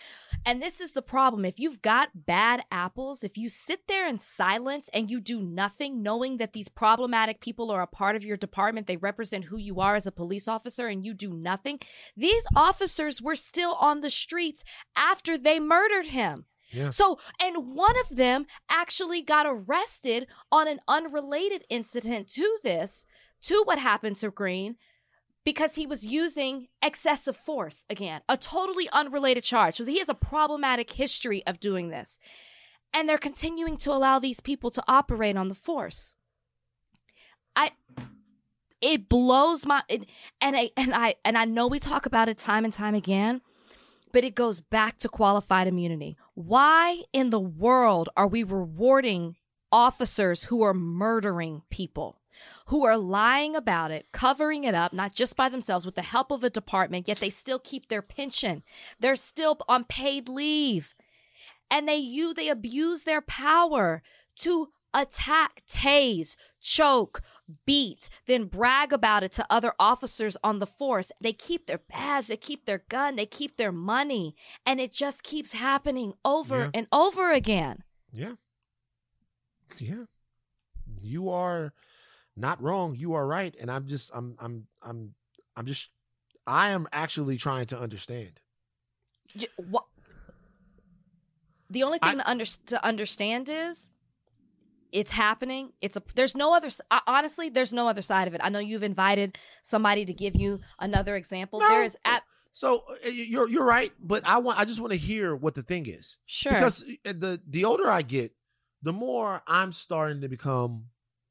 And 0.46 0.62
this 0.62 0.80
is 0.80 0.92
the 0.92 1.02
problem. 1.02 1.44
If 1.44 1.58
you've 1.58 1.82
got 1.82 2.26
bad 2.26 2.62
apples, 2.70 3.24
if 3.24 3.36
you 3.36 3.48
sit 3.48 3.88
there 3.88 4.06
in 4.06 4.18
silence 4.18 4.88
and 4.94 5.10
you 5.10 5.20
do 5.20 5.42
nothing, 5.42 6.00
knowing 6.00 6.36
that 6.36 6.52
these 6.52 6.68
problematic 6.68 7.40
people 7.40 7.72
are 7.72 7.82
a 7.82 7.88
part 7.88 8.14
of 8.14 8.24
your 8.24 8.36
department, 8.36 8.86
they 8.86 8.96
represent 8.96 9.46
who 9.46 9.58
you 9.58 9.80
are 9.80 9.96
as 9.96 10.06
a 10.06 10.12
police 10.12 10.46
officer, 10.46 10.86
and 10.86 11.04
you 11.04 11.12
do 11.12 11.32
nothing, 11.32 11.80
these 12.16 12.46
officers 12.54 13.20
were 13.20 13.34
still 13.34 13.74
on 13.74 14.00
the 14.00 14.10
streets 14.10 14.62
after 14.94 15.36
they 15.36 15.58
murdered 15.58 16.06
him. 16.06 16.44
So, 16.90 17.18
and 17.40 17.74
one 17.74 17.98
of 17.98 18.16
them 18.16 18.46
actually 18.68 19.22
got 19.22 19.46
arrested 19.46 20.26
on 20.52 20.68
an 20.68 20.80
unrelated 20.86 21.64
incident 21.70 22.28
to 22.34 22.58
this, 22.62 23.06
to 23.42 23.62
what 23.64 23.78
happened 23.78 24.16
to 24.16 24.30
Greene, 24.30 24.76
because 25.44 25.76
he 25.76 25.86
was 25.86 26.04
using 26.04 26.68
excessive 26.82 27.36
force 27.36 27.84
again, 27.88 28.20
a 28.28 28.36
totally 28.36 28.88
unrelated 28.92 29.44
charge. 29.44 29.76
So, 29.76 29.84
he 29.84 29.98
has 29.98 30.08
a 30.08 30.14
problematic 30.14 30.92
history 30.92 31.46
of 31.46 31.60
doing 31.60 31.88
this. 31.88 32.18
And 32.92 33.08
they're 33.08 33.18
continuing 33.18 33.76
to 33.78 33.92
allow 33.92 34.18
these 34.18 34.40
people 34.40 34.70
to 34.70 34.82
operate 34.88 35.36
on 35.36 35.48
the 35.48 35.54
force. 35.54 36.14
I 37.54 37.72
it 38.80 39.08
blows 39.08 39.66
my 39.66 39.82
it, 39.88 40.06
and 40.40 40.56
I 40.56 40.70
and 40.76 40.94
I 40.94 41.16
and 41.24 41.36
I 41.36 41.44
know 41.44 41.66
we 41.66 41.80
talk 41.80 42.06
about 42.06 42.28
it 42.28 42.38
time 42.38 42.64
and 42.64 42.72
time 42.72 42.94
again, 42.94 43.40
but 44.12 44.24
it 44.24 44.34
goes 44.34 44.60
back 44.60 44.98
to 44.98 45.08
qualified 45.08 45.66
immunity. 45.66 46.16
Why 46.34 47.02
in 47.12 47.30
the 47.30 47.40
world 47.40 48.08
are 48.16 48.26
we 48.26 48.42
rewarding 48.42 49.36
officers 49.70 50.44
who 50.44 50.62
are 50.62 50.74
murdering 50.74 51.62
people? 51.70 52.20
Who 52.66 52.84
are 52.84 52.96
lying 52.96 53.56
about 53.56 53.90
it, 53.90 54.06
covering 54.12 54.64
it 54.64 54.74
up, 54.74 54.92
not 54.92 55.12
just 55.12 55.36
by 55.36 55.48
themselves, 55.48 55.84
with 55.84 55.96
the 55.96 56.02
help 56.02 56.30
of 56.30 56.44
a 56.44 56.50
department, 56.50 57.08
yet 57.08 57.18
they 57.18 57.30
still 57.30 57.58
keep 57.58 57.88
their 57.88 58.02
pension. 58.02 58.62
They're 59.00 59.16
still 59.16 59.58
on 59.68 59.84
paid 59.84 60.28
leave. 60.28 60.94
And 61.70 61.88
they 61.88 61.96
you 61.96 62.32
they 62.32 62.48
abuse 62.48 63.04
their 63.04 63.20
power 63.20 64.02
to 64.36 64.68
attack, 65.00 65.62
tase, 65.70 66.36
choke, 66.60 67.22
beat, 67.64 68.08
then 68.26 68.44
brag 68.46 68.92
about 68.92 69.22
it 69.22 69.32
to 69.32 69.46
other 69.48 69.72
officers 69.78 70.36
on 70.42 70.58
the 70.58 70.66
force. 70.66 71.10
They 71.20 71.32
keep 71.32 71.66
their 71.66 71.78
badge, 71.78 72.26
they 72.28 72.36
keep 72.36 72.66
their 72.66 72.82
gun, 72.88 73.16
they 73.16 73.26
keep 73.26 73.56
their 73.56 73.72
money, 73.72 74.34
and 74.66 74.80
it 74.80 74.92
just 74.92 75.22
keeps 75.22 75.52
happening 75.52 76.14
over 76.24 76.58
Yeah. 76.64 76.70
and 76.74 76.86
over 76.92 77.30
again. 77.32 77.82
Yeah. 78.12 78.32
Yeah. 79.78 80.04
You 81.00 81.28
are 81.30 81.72
not 82.36 82.60
wrong. 82.62 82.94
You 82.96 83.12
are 83.14 83.26
right. 83.26 83.54
And 83.60 83.70
I'm 83.70 83.86
just 83.86 84.10
I'm 84.14 84.34
I'm 84.40 84.66
I'm 84.82 85.14
I'm 85.56 85.66
just 85.66 85.90
I 86.46 86.70
am 86.70 86.86
actually 86.92 87.36
trying 87.36 87.66
to 87.66 87.78
understand. 87.78 88.40
What? 89.56 89.84
The 91.70 91.82
only 91.82 91.98
I- 92.02 92.08
thing 92.08 92.18
to, 92.18 92.28
under- 92.30 92.44
to 92.66 92.84
understand 92.84 93.48
is 93.48 93.90
it's 94.92 95.10
happening. 95.10 95.72
It's 95.80 95.96
a 95.96 96.02
there's 96.14 96.36
no 96.36 96.54
other 96.54 96.68
honestly 97.06 97.48
there's 97.48 97.72
no 97.72 97.88
other 97.88 98.02
side 98.02 98.28
of 98.28 98.34
it. 98.34 98.40
I 98.42 98.48
know 98.48 98.58
you've 98.58 98.82
invited 98.82 99.38
somebody 99.62 100.04
to 100.04 100.12
give 100.12 100.36
you 100.36 100.60
another 100.78 101.16
example. 101.16 101.60
No. 101.60 101.68
There 101.68 101.84
is 101.84 101.96
at 102.04 102.22
So 102.52 102.84
uh, 102.90 103.08
you're 103.08 103.48
you're 103.48 103.64
right, 103.64 103.92
but 104.00 104.26
I 104.26 104.38
want 104.38 104.58
I 104.58 104.64
just 104.64 104.80
want 104.80 104.92
to 104.92 104.98
hear 104.98 105.34
what 105.34 105.54
the 105.54 105.62
thing 105.62 105.86
is. 105.86 106.18
sure 106.26 106.52
Because 106.52 106.82
uh, 107.06 107.12
the 107.16 107.40
the 107.46 107.64
older 107.64 107.90
I 107.90 108.02
get, 108.02 108.32
the 108.82 108.92
more 108.92 109.42
I'm 109.46 109.72
starting 109.72 110.20
to 110.22 110.28
become 110.28 110.86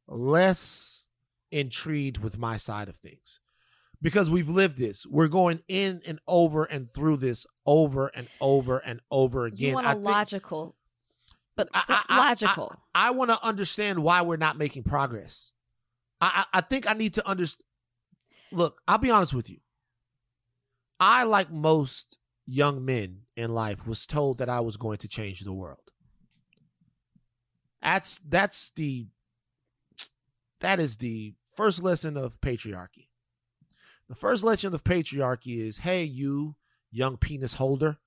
less 0.07 1.05
intrigued 1.51 2.17
with 2.19 2.37
my 2.37 2.57
side 2.57 2.89
of 2.89 2.95
things. 2.95 3.39
Because 3.99 4.29
we've 4.29 4.47
lived 4.49 4.77
this. 4.77 5.07
We're 5.07 5.27
going 5.27 5.61
in 5.67 6.01
and 6.05 6.19
over 6.27 6.65
and 6.65 6.87
through 6.89 7.17
this 7.17 7.47
over 7.65 8.07
and 8.09 8.27
over 8.39 8.77
and 8.77 9.01
over 9.09 9.45
again. 9.47 9.69
you 9.69 9.73
want 9.73 9.87
a 9.87 9.93
think- 9.93 10.05
logical, 10.05 10.75
but 11.57 11.69
I- 11.73 11.83
I- 11.89 12.05
I- 12.07 12.17
logical. 12.17 12.73
I 12.95 13.11
want 13.11 13.31
to 13.31 13.43
understand 13.43 14.01
why 14.03 14.21
we're 14.21 14.37
not 14.37 14.57
making 14.57 14.83
progress. 14.83 15.51
I, 16.21 16.45
I, 16.53 16.57
I 16.59 16.61
think 16.61 16.89
I 16.89 16.93
need 16.93 17.15
to 17.15 17.27
understand. 17.27 17.63
Look, 18.51 18.81
I'll 18.87 18.97
be 18.97 19.11
honest 19.11 19.33
with 19.33 19.49
you. 19.49 19.57
I, 20.99 21.23
like 21.23 21.51
most 21.51 22.17
young 22.45 22.85
men 22.85 23.23
in 23.35 23.53
life, 23.53 23.85
was 23.85 24.05
told 24.05 24.37
that 24.37 24.49
I 24.49 24.61
was 24.61 24.77
going 24.77 24.97
to 24.99 25.07
change 25.07 25.41
the 25.41 25.53
world. 25.53 25.91
That's 27.81 28.19
that's 28.27 28.71
the 28.75 29.07
that 30.59 30.79
is 30.79 30.97
the 30.97 31.35
first 31.55 31.83
lesson 31.83 32.17
of 32.17 32.39
patriarchy. 32.41 33.09
The 34.09 34.15
first 34.15 34.43
lesson 34.43 34.73
of 34.73 34.83
patriarchy 34.83 35.59
is, 35.61 35.79
hey, 35.79 36.03
you 36.03 36.55
young 36.91 37.17
penis 37.17 37.55
holder, 37.55 37.97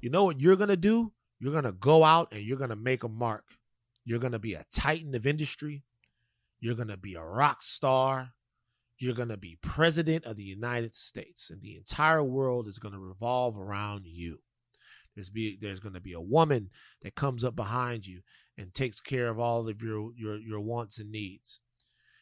you 0.00 0.08
know 0.08 0.24
what 0.24 0.40
you're 0.40 0.56
gonna 0.56 0.76
do? 0.76 1.12
You're 1.44 1.52
gonna 1.52 1.72
go 1.72 2.04
out 2.04 2.32
and 2.32 2.42
you're 2.42 2.56
gonna 2.56 2.74
make 2.74 3.04
a 3.04 3.08
mark. 3.08 3.44
You're 4.06 4.18
gonna 4.18 4.38
be 4.38 4.54
a 4.54 4.64
titan 4.72 5.14
of 5.14 5.26
industry. 5.26 5.84
You're 6.58 6.74
gonna 6.74 6.96
be 6.96 7.16
a 7.16 7.22
rock 7.22 7.62
star. 7.62 8.32
You're 8.96 9.14
gonna 9.14 9.36
be 9.36 9.58
president 9.60 10.24
of 10.24 10.36
the 10.36 10.42
United 10.42 10.96
States, 10.96 11.50
and 11.50 11.60
the 11.60 11.76
entire 11.76 12.24
world 12.24 12.66
is 12.66 12.78
gonna 12.78 12.98
revolve 12.98 13.58
around 13.58 14.06
you. 14.06 14.38
There's 15.14 15.28
be 15.28 15.58
there's 15.60 15.80
gonna 15.80 16.00
be 16.00 16.14
a 16.14 16.18
woman 16.18 16.70
that 17.02 17.14
comes 17.14 17.44
up 17.44 17.54
behind 17.54 18.06
you 18.06 18.22
and 18.56 18.72
takes 18.72 18.98
care 18.98 19.28
of 19.28 19.38
all 19.38 19.68
of 19.68 19.82
your 19.82 20.12
your 20.16 20.38
your 20.38 20.60
wants 20.60 20.98
and 20.98 21.12
needs. 21.12 21.60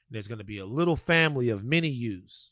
And 0.08 0.16
there's 0.16 0.26
gonna 0.26 0.42
be 0.42 0.58
a 0.58 0.66
little 0.66 0.96
family 0.96 1.48
of 1.48 1.62
many 1.62 1.90
yous 1.90 2.50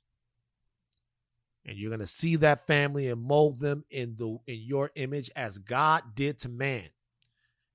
and 1.67 1.77
you're 1.77 1.91
going 1.91 2.01
to 2.01 2.07
see 2.07 2.37
that 2.37 2.67
family 2.67 3.09
and 3.09 3.23
mold 3.23 3.61
them 3.61 3.85
in 3.91 4.17
the 4.17 4.39
in 4.47 4.61
your 4.61 4.91
image 4.95 5.31
as 5.37 5.59
God 5.59 6.15
did 6.15 6.39
to 6.41 6.49
man. 6.49 6.89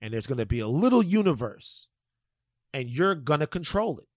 And 0.01 0.13
there's 0.13 0.27
going 0.27 0.39
to 0.39 0.45
be 0.45 0.59
a 0.59 0.67
little 0.67 1.01
universe 1.03 1.87
and 2.73 2.89
you're 2.89 3.15
going 3.15 3.39
to 3.39 3.47
control 3.47 3.99
it. 3.99 4.07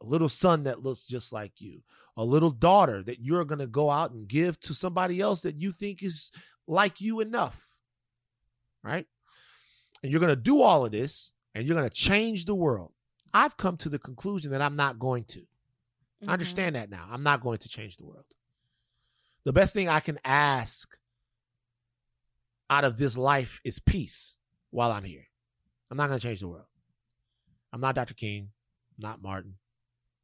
a 0.00 0.04
little 0.04 0.28
son 0.28 0.64
that 0.64 0.82
looks 0.82 1.00
just 1.00 1.32
like 1.32 1.60
you, 1.60 1.82
a 2.16 2.24
little 2.24 2.50
daughter 2.50 3.02
that 3.02 3.20
you're 3.20 3.44
going 3.44 3.58
to 3.60 3.66
go 3.66 3.90
out 3.90 4.10
and 4.12 4.28
give 4.28 4.60
to 4.60 4.74
somebody 4.74 5.20
else 5.20 5.40
that 5.42 5.56
you 5.60 5.72
think 5.72 6.02
is 6.02 6.30
like 6.66 7.00
you 7.00 7.20
enough. 7.20 7.66
Right? 8.82 9.06
And 10.02 10.12
you're 10.12 10.20
going 10.20 10.36
to 10.36 10.50
do 10.50 10.60
all 10.60 10.84
of 10.84 10.92
this 10.92 11.32
and 11.54 11.66
you're 11.66 11.76
going 11.76 11.88
to 11.88 11.94
change 11.94 12.44
the 12.44 12.54
world. 12.54 12.92
I've 13.32 13.56
come 13.56 13.76
to 13.78 13.88
the 13.88 13.98
conclusion 13.98 14.50
that 14.50 14.60
I'm 14.60 14.76
not 14.76 14.98
going 14.98 15.24
to. 15.24 15.40
Mhm. 15.40 16.28
I 16.28 16.32
understand 16.34 16.76
that 16.76 16.90
now. 16.90 17.08
I'm 17.10 17.22
not 17.22 17.40
going 17.40 17.58
to 17.58 17.68
change 17.68 17.96
the 17.96 18.04
world. 18.04 18.26
The 19.44 19.52
best 19.52 19.74
thing 19.74 19.88
I 19.88 20.00
can 20.00 20.18
ask 20.24 20.96
out 22.70 22.84
of 22.84 22.96
this 22.96 23.16
life 23.16 23.60
is 23.64 23.78
peace 23.78 24.36
while 24.70 24.90
I'm 24.90 25.04
here. 25.04 25.26
I'm 25.90 25.96
not 25.96 26.08
going 26.08 26.18
to 26.18 26.26
change 26.26 26.40
the 26.40 26.48
world. 26.48 26.66
I'm 27.72 27.80
not 27.80 27.94
Dr. 27.94 28.14
King. 28.14 28.50
I'm 28.96 29.08
not 29.10 29.22
Martin. 29.22 29.54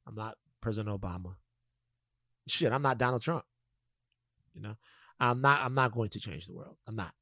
I'm 0.06 0.14
not 0.14 0.36
President 0.60 1.00
Obama. 1.00 1.34
Shit, 2.48 2.72
I'm 2.72 2.82
not 2.82 2.98
Donald 2.98 3.22
Trump. 3.22 3.44
You 4.54 4.62
know, 4.62 4.76
I'm 5.20 5.40
not. 5.40 5.60
I'm 5.60 5.74
not 5.74 5.92
going 5.92 6.08
to 6.10 6.20
change 6.20 6.46
the 6.46 6.54
world. 6.54 6.76
I'm 6.88 6.94
not. 6.94 7.12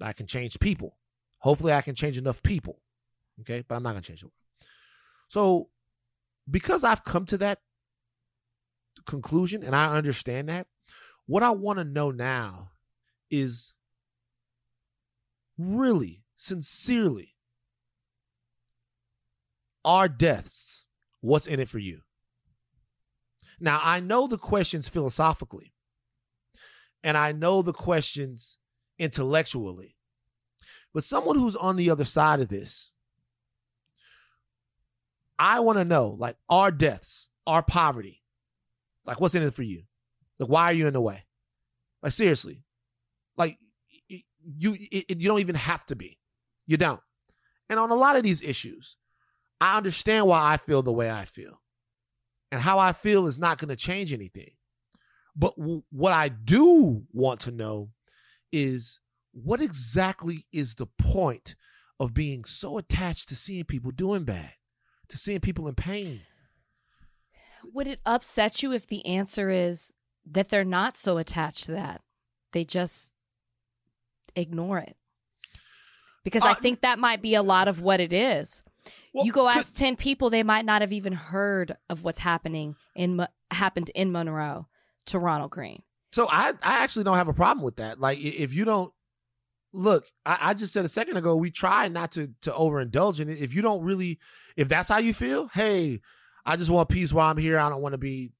I 0.00 0.12
can 0.12 0.26
change 0.26 0.58
people. 0.58 0.96
Hopefully, 1.38 1.72
I 1.72 1.82
can 1.82 1.94
change 1.94 2.18
enough 2.18 2.42
people. 2.42 2.80
Okay, 3.40 3.62
but 3.66 3.76
I'm 3.76 3.82
not 3.82 3.92
going 3.92 4.02
to 4.02 4.08
change 4.08 4.20
the 4.20 4.26
world. 4.26 4.32
So, 5.28 5.68
because 6.50 6.82
I've 6.82 7.04
come 7.04 7.26
to 7.26 7.38
that 7.38 7.60
conclusion 9.06 9.62
and 9.62 9.74
I 9.74 9.96
understand 9.96 10.48
that, 10.48 10.66
what 11.26 11.42
I 11.42 11.50
want 11.50 11.78
to 11.78 11.84
know 11.84 12.10
now 12.10 12.70
is 13.30 13.72
really, 15.58 16.24
sincerely, 16.36 17.34
our 19.84 20.08
deaths, 20.08 20.86
what's 21.20 21.46
in 21.46 21.60
it 21.60 21.68
for 21.68 21.78
you? 21.78 22.00
Now, 23.60 23.80
I 23.82 24.00
know 24.00 24.26
the 24.26 24.38
questions 24.38 24.88
philosophically, 24.88 25.72
and 27.02 27.16
I 27.16 27.32
know 27.32 27.62
the 27.62 27.72
questions 27.72 28.58
intellectually, 28.98 29.96
but 30.92 31.04
someone 31.04 31.36
who's 31.36 31.56
on 31.56 31.76
the 31.76 31.90
other 31.90 32.04
side 32.04 32.40
of 32.40 32.48
this, 32.48 32.94
I 35.38 35.60
want 35.60 35.78
to 35.78 35.84
know 35.84 36.16
like 36.18 36.36
our 36.48 36.70
deaths, 36.70 37.28
our 37.46 37.62
poverty, 37.62 38.22
like 39.06 39.20
what's 39.20 39.34
in 39.34 39.42
it 39.42 39.54
for 39.54 39.62
you? 39.62 39.82
Like, 40.38 40.48
why 40.48 40.64
are 40.64 40.72
you 40.72 40.86
in 40.86 40.92
the 40.92 41.00
way? 41.00 41.24
Like, 42.02 42.12
seriously, 42.12 42.64
like 43.36 43.58
you, 44.08 44.76
you 44.78 45.28
don't 45.28 45.40
even 45.40 45.54
have 45.54 45.84
to 45.86 45.96
be. 45.96 46.18
You 46.66 46.76
don't. 46.76 47.00
And 47.68 47.78
on 47.78 47.90
a 47.90 47.94
lot 47.94 48.16
of 48.16 48.22
these 48.22 48.42
issues, 48.42 48.96
I 49.60 49.76
understand 49.76 50.26
why 50.26 50.52
I 50.52 50.56
feel 50.56 50.82
the 50.82 50.92
way 50.92 51.10
I 51.10 51.24
feel. 51.24 51.60
And 52.52 52.60
how 52.60 52.78
I 52.78 52.92
feel 52.92 53.26
is 53.26 53.38
not 53.38 53.58
going 53.58 53.70
to 53.70 53.76
change 53.76 54.12
anything. 54.12 54.50
But 55.34 55.56
w- 55.56 55.82
what 55.90 56.12
I 56.12 56.28
do 56.28 57.04
want 57.12 57.40
to 57.40 57.50
know 57.50 57.90
is 58.52 59.00
what 59.32 59.60
exactly 59.60 60.46
is 60.52 60.74
the 60.74 60.86
point 60.98 61.56
of 61.98 62.14
being 62.14 62.44
so 62.44 62.78
attached 62.78 63.28
to 63.30 63.36
seeing 63.36 63.64
people 63.64 63.90
doing 63.90 64.24
bad, 64.24 64.52
to 65.08 65.18
seeing 65.18 65.40
people 65.40 65.66
in 65.66 65.74
pain? 65.74 66.20
Would 67.72 67.86
it 67.86 68.00
upset 68.04 68.62
you 68.62 68.72
if 68.72 68.86
the 68.86 69.04
answer 69.06 69.50
is 69.50 69.92
that 70.30 70.48
they're 70.48 70.64
not 70.64 70.96
so 70.96 71.18
attached 71.18 71.64
to 71.66 71.72
that? 71.72 72.02
They 72.52 72.64
just 72.64 73.12
ignore 74.36 74.78
it. 74.78 74.96
Because 76.24 76.42
I 76.42 76.52
Uh, 76.52 76.54
think 76.54 76.80
that 76.80 76.98
might 76.98 77.20
be 77.22 77.34
a 77.34 77.42
lot 77.42 77.68
of 77.68 77.80
what 77.80 78.00
it 78.00 78.12
is. 78.12 78.62
Well, 79.12 79.24
you 79.24 79.32
go 79.32 79.48
ask 79.48 79.74
10 79.76 79.96
people, 79.96 80.30
they 80.30 80.42
might 80.42 80.64
not 80.64 80.80
have 80.80 80.92
even 80.92 81.12
heard 81.12 81.76
of 81.88 82.02
what's 82.04 82.18
happening 82.18 82.76
in 82.96 83.26
happened 83.50 83.90
in 83.94 84.10
Monroe 84.10 84.66
to 85.06 85.18
Ronald 85.18 85.50
Greene. 85.52 85.82
So 86.12 86.26
I, 86.28 86.50
I 86.62 86.78
actually 86.82 87.04
don't 87.04 87.16
have 87.16 87.28
a 87.28 87.34
problem 87.34 87.64
with 87.64 87.76
that. 87.76 88.00
Like 88.00 88.18
if 88.18 88.52
you 88.52 88.64
don't 88.64 88.92
look, 89.72 90.06
I, 90.24 90.38
I 90.40 90.54
just 90.54 90.72
said 90.72 90.84
a 90.84 90.88
second 90.88 91.16
ago, 91.16 91.36
we 91.36 91.50
try 91.50 91.88
not 91.88 92.12
to 92.12 92.30
to 92.42 92.50
overindulge 92.50 93.20
in 93.20 93.28
it. 93.28 93.38
If 93.38 93.54
you 93.54 93.62
don't 93.62 93.82
really, 93.82 94.18
if 94.56 94.68
that's 94.68 94.88
how 94.88 94.98
you 94.98 95.14
feel, 95.14 95.48
hey, 95.48 96.00
I 96.44 96.56
just 96.56 96.70
want 96.70 96.88
peace 96.88 97.12
while 97.12 97.30
I'm 97.30 97.36
here. 97.36 97.58
I 97.58 97.68
don't 97.68 97.82
want 97.82 97.94
to 97.94 97.98
be 97.98 98.32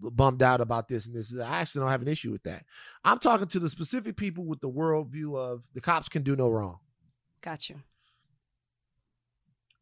bummed 0.00 0.42
out 0.42 0.60
about 0.60 0.88
this 0.88 1.06
and 1.06 1.14
this. 1.14 1.32
I 1.38 1.60
actually 1.60 1.80
don't 1.80 1.90
have 1.90 2.02
an 2.02 2.08
issue 2.08 2.32
with 2.32 2.42
that. 2.44 2.64
I'm 3.04 3.18
talking 3.18 3.46
to 3.48 3.58
the 3.58 3.70
specific 3.70 4.16
people 4.16 4.44
with 4.44 4.60
the 4.60 4.70
worldview 4.70 5.36
of 5.36 5.62
the 5.74 5.80
cops 5.80 6.08
can 6.08 6.22
do 6.22 6.36
no 6.36 6.48
wrong. 6.48 6.78
Got 7.40 7.68
you. 7.68 7.76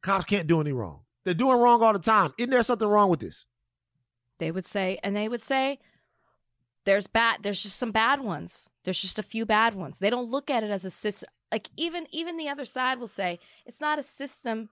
Cops 0.03 0.25
can't 0.25 0.49
do 0.49 0.61
any 0.61 0.73
wrong. 0.73 1.05
They're 1.25 1.35
doing 1.35 1.59
wrong 1.59 1.83
all 1.83 1.93
the 1.93 1.99
time. 2.01 2.35
Isn't 2.37 2.51
there 2.51 2.63
something 2.63 2.89
wrong 2.89 3.09
with 3.09 3.21
this? 3.21 3.47
They 4.39 4.51
would 4.51 4.67
say, 4.67 4.99
and 5.05 5.15
they 5.15 5.29
would 5.29 5.45
say, 5.45 5.79
there's 6.85 7.07
bad, 7.07 7.39
there's 7.43 7.63
just 7.63 7.77
some 7.79 7.93
bad 7.93 8.21
ones. 8.21 8.69
There's 8.83 9.01
just 9.01 9.21
a 9.21 9.23
few 9.23 9.47
bad 9.47 9.77
ones. 9.77 10.01
They 10.01 10.11
don't 10.11 10.31
look 10.31 10.51
at 10.51 10.65
it 10.65 10.71
as 10.71 10.85
a 10.85 10.91
system. 10.91 11.31
Like 11.53 11.69
even, 11.77 12.09
even 12.11 12.37
the 12.37 12.49
other 12.49 12.65
side 12.65 12.99
will 12.99 13.07
say, 13.07 13.39
it's 13.65 13.81
not 13.81 14.01
a 14.01 14.03
system 14.03 14.71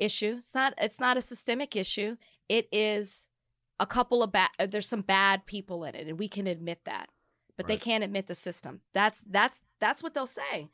issue. 0.00 0.36
It's 0.38 0.54
not, 0.54 0.74
it's 0.78 0.98
not 0.98 1.16
a 1.16 1.20
systemic 1.20 1.76
issue. 1.76 2.16
It 2.48 2.66
is 2.72 3.26
a 3.78 3.86
couple 3.86 4.22
of 4.22 4.32
bad, 4.32 4.48
uh, 4.58 4.66
there's 4.66 4.88
some 4.88 5.02
bad 5.02 5.46
people 5.46 5.84
in 5.84 5.94
it 5.94 6.08
and 6.08 6.18
we 6.18 6.28
can 6.28 6.46
admit 6.46 6.80
that, 6.86 7.08
but 7.56 7.66
they 7.68 7.76
can't 7.76 8.02
admit 8.02 8.26
the 8.26 8.34
system. 8.34 8.80
That's, 8.92 9.22
that's, 9.30 9.60
that's 9.78 10.02
what 10.02 10.14
they'll 10.14 10.26
say. 10.26 10.68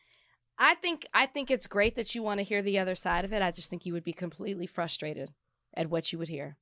I 0.59 0.75
think, 0.77 1.07
I 1.13 1.27
think 1.27 1.51
it's 1.51 1.67
great 1.67 1.97
that 1.97 2.15
you 2.15 2.23
want 2.23 2.39
to 2.39 2.45
hear 2.45 2.63
the 2.63 2.79
other 2.79 2.95
side 2.95 3.25
of 3.27 3.33
it. 3.33 3.43
I 3.43 3.51
just 3.51 3.69
think 3.69 3.85
you 3.85 3.93
would 3.93 4.05
be 4.05 4.15
completely 4.15 4.67
frustrated 4.67 5.31
at 5.75 5.91
what 5.91 6.13
you 6.13 6.19
would 6.19 6.29
hear. 6.29 6.57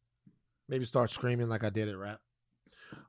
maybe 0.69 0.85
start 0.85 1.11
screaming 1.11 1.49
like 1.49 1.65
I 1.65 1.70
did 1.70 1.89
at 1.89 1.97
rap. 1.97 2.20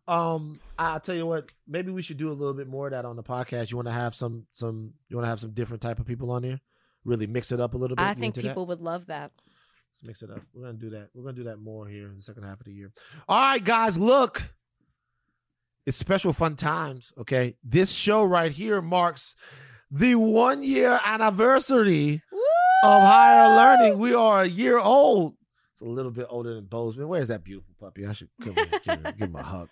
Um, 0.07 0.59
I'll 0.77 0.99
tell 0.99 1.15
you 1.15 1.25
what, 1.25 1.49
maybe 1.67 1.91
we 1.91 2.01
should 2.01 2.17
do 2.17 2.29
a 2.29 2.33
little 2.33 2.53
bit 2.53 2.67
more 2.67 2.87
of 2.87 2.91
that 2.91 3.05
on 3.05 3.15
the 3.15 3.23
podcast. 3.23 3.71
You 3.71 3.77
want 3.77 3.87
to 3.87 3.93
have 3.93 4.15
some 4.15 4.47
some 4.53 4.93
you 5.09 5.15
want 5.15 5.25
to 5.25 5.29
have 5.29 5.39
some 5.39 5.51
different 5.51 5.81
type 5.81 5.99
of 5.99 6.05
people 6.05 6.31
on 6.31 6.41
there? 6.43 6.59
Really 7.05 7.27
mix 7.27 7.51
it 7.51 7.59
up 7.61 7.73
a 7.73 7.77
little 7.77 7.95
bit. 7.95 8.03
I 8.03 8.09
You 8.09 8.15
think 8.15 8.35
into 8.35 8.41
that? 8.41 8.49
people 8.49 8.65
would 8.65 8.81
love 8.81 9.05
that. 9.07 9.31
Let's 9.93 10.03
mix 10.05 10.21
it 10.23 10.29
up. 10.31 10.41
We're 10.53 10.63
gonna 10.65 10.73
do 10.77 10.89
that. 10.89 11.09
We're 11.13 11.23
gonna 11.23 11.37
do 11.37 11.43
that 11.45 11.59
more 11.61 11.87
here 11.87 12.09
in 12.09 12.17
the 12.17 12.23
second 12.23 12.43
half 12.43 12.59
of 12.59 12.65
the 12.65 12.73
year. 12.73 12.91
All 13.29 13.39
right, 13.39 13.63
guys, 13.63 13.97
look. 13.97 14.43
It's 15.85 15.95
special 15.97 16.33
fun 16.33 16.55
times. 16.55 17.13
Okay. 17.17 17.55
This 17.63 17.91
show 17.91 18.23
right 18.23 18.51
here 18.51 18.81
marks 18.81 19.35
the 19.91 20.15
one 20.15 20.63
year 20.63 20.99
anniversary 21.05 22.23
of 22.83 23.01
higher 23.03 23.55
learning. 23.55 23.99
We 23.99 24.13
are 24.15 24.41
a 24.41 24.47
year 24.47 24.79
old. 24.79 25.35
It's 25.73 25.81
a 25.81 25.85
little 25.85 26.09
bit 26.11 26.25
older 26.29 26.55
than 26.55 26.65
Bozeman. 26.65 27.07
Where's 27.07 27.27
that 27.27 27.43
beautiful 27.43 27.75
puppy? 27.79 28.05
I 28.07 28.13
should 28.13 28.29
come 28.41 28.55
here, 28.55 28.65
give, 28.83 28.83
him, 28.95 29.03
give 29.17 29.29
him 29.29 29.35
a 29.35 29.43
hug. 29.43 29.69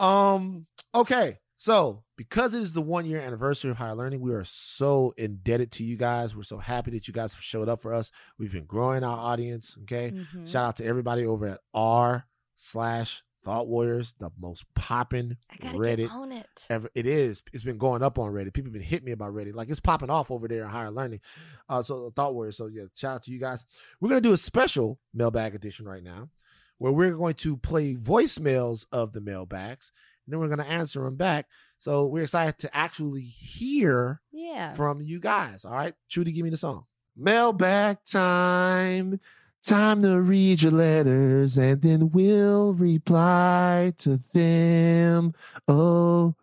Um. 0.00 0.66
Okay. 0.94 1.38
So 1.56 2.02
because 2.16 2.52
it 2.54 2.60
is 2.60 2.72
the 2.72 2.82
one 2.82 3.06
year 3.06 3.20
anniversary 3.20 3.70
of 3.70 3.76
higher 3.76 3.94
learning, 3.94 4.20
we 4.20 4.32
are 4.34 4.44
so 4.44 5.14
indebted 5.16 5.70
to 5.72 5.84
you 5.84 5.96
guys. 5.96 6.34
We're 6.34 6.42
so 6.42 6.58
happy 6.58 6.90
that 6.92 7.06
you 7.08 7.14
guys 7.14 7.32
have 7.34 7.42
showed 7.42 7.68
up 7.68 7.80
for 7.80 7.92
us. 7.94 8.10
We've 8.38 8.52
been 8.52 8.64
growing 8.66 9.04
our 9.04 9.16
audience. 9.16 9.76
Okay. 9.82 10.12
Mhm. 10.12 10.48
Shout 10.48 10.64
out 10.66 10.76
to 10.76 10.84
everybody 10.84 11.24
over 11.24 11.46
at 11.46 11.60
r 11.72 12.26
slash 12.56 13.22
Thought 13.44 13.68
Warriors, 13.68 14.14
the 14.18 14.30
most 14.40 14.64
popping 14.74 15.36
Reddit 15.74 16.10
it. 16.32 16.66
ever. 16.70 16.88
It 16.94 17.06
is. 17.06 17.42
It's 17.52 17.62
been 17.62 17.76
going 17.76 18.02
up 18.02 18.18
on 18.18 18.32
Reddit. 18.32 18.54
People 18.54 18.68
have 18.68 18.72
been 18.72 18.80
hitting 18.82 19.04
me 19.04 19.12
about 19.12 19.32
Reddit. 19.34 19.54
Like 19.54 19.68
it's 19.68 19.80
popping 19.80 20.08
off 20.08 20.30
over 20.30 20.48
there 20.48 20.62
in 20.62 20.68
higher 20.70 20.90
learning. 20.90 21.20
Uh, 21.68 21.82
so 21.82 22.10
Thought 22.16 22.34
Warriors. 22.34 22.56
So 22.56 22.66
yeah, 22.68 22.84
shout 22.94 23.16
out 23.16 23.22
to 23.24 23.30
you 23.30 23.38
guys. 23.38 23.64
We're 24.00 24.08
gonna 24.08 24.22
do 24.22 24.32
a 24.32 24.36
special 24.38 24.98
mailbag 25.12 25.54
edition 25.54 25.86
right 25.86 26.02
now, 26.02 26.30
where 26.78 26.90
we're 26.92 27.12
going 27.16 27.34
to 27.34 27.56
play 27.58 27.94
voicemails 27.96 28.86
of 28.90 29.12
the 29.12 29.20
mailbags, 29.20 29.92
and 30.26 30.32
then 30.32 30.40
we're 30.40 30.48
gonna 30.48 30.64
answer 30.64 31.02
them 31.04 31.16
back. 31.16 31.46
So 31.78 32.06
we're 32.06 32.22
excited 32.22 32.58
to 32.60 32.76
actually 32.76 33.22
hear 33.22 34.20
Yeah. 34.32 34.72
from 34.72 35.00
you 35.02 35.20
guys. 35.20 35.64
All 35.64 35.72
right, 35.72 35.94
Trudy, 36.10 36.32
give 36.32 36.44
me 36.44 36.50
the 36.50 36.56
song. 36.56 36.86
Mailbag 37.16 37.98
time. 38.04 39.20
Time 39.62 40.02
to 40.02 40.20
read 40.20 40.60
your 40.62 40.72
letters 40.72 41.56
and 41.56 41.80
then 41.80 42.10
we'll 42.10 42.74
reply 42.74 43.94
to 43.98 44.18
them. 44.34 45.32
Oh, 45.66 46.34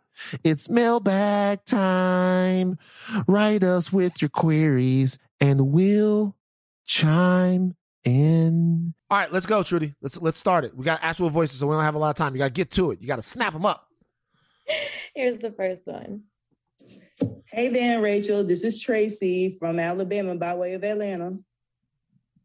it's 0.43 0.69
mailbag 0.69 1.63
time. 1.65 2.77
Write 3.27 3.63
us 3.63 3.93
with 3.93 4.21
your 4.21 4.29
queries 4.29 5.19
and 5.39 5.71
we'll 5.71 6.35
chime 6.85 7.75
in. 8.03 8.93
All 9.09 9.17
right, 9.17 9.31
let's 9.31 9.45
go, 9.45 9.63
Trudy. 9.63 9.95
Let's 10.01 10.19
let's 10.19 10.37
start 10.37 10.65
it. 10.65 10.75
We 10.75 10.85
got 10.85 10.99
actual 11.01 11.29
voices, 11.29 11.59
so 11.59 11.67
we 11.67 11.75
don't 11.75 11.83
have 11.83 11.95
a 11.95 11.99
lot 11.99 12.09
of 12.09 12.15
time. 12.15 12.33
You 12.33 12.39
got 12.39 12.45
to 12.45 12.51
get 12.51 12.71
to 12.71 12.91
it. 12.91 13.01
You 13.01 13.07
got 13.07 13.17
to 13.17 13.21
snap 13.21 13.53
them 13.53 13.65
up. 13.65 13.87
Here's 15.15 15.39
the 15.39 15.51
first 15.51 15.87
one. 15.87 16.23
Hey 17.51 17.69
there, 17.69 18.01
Rachel. 18.01 18.43
This 18.43 18.63
is 18.63 18.81
Tracy 18.81 19.55
from 19.59 19.79
Alabama 19.79 20.35
by 20.35 20.55
way 20.55 20.73
of 20.73 20.83
Atlanta. 20.83 21.37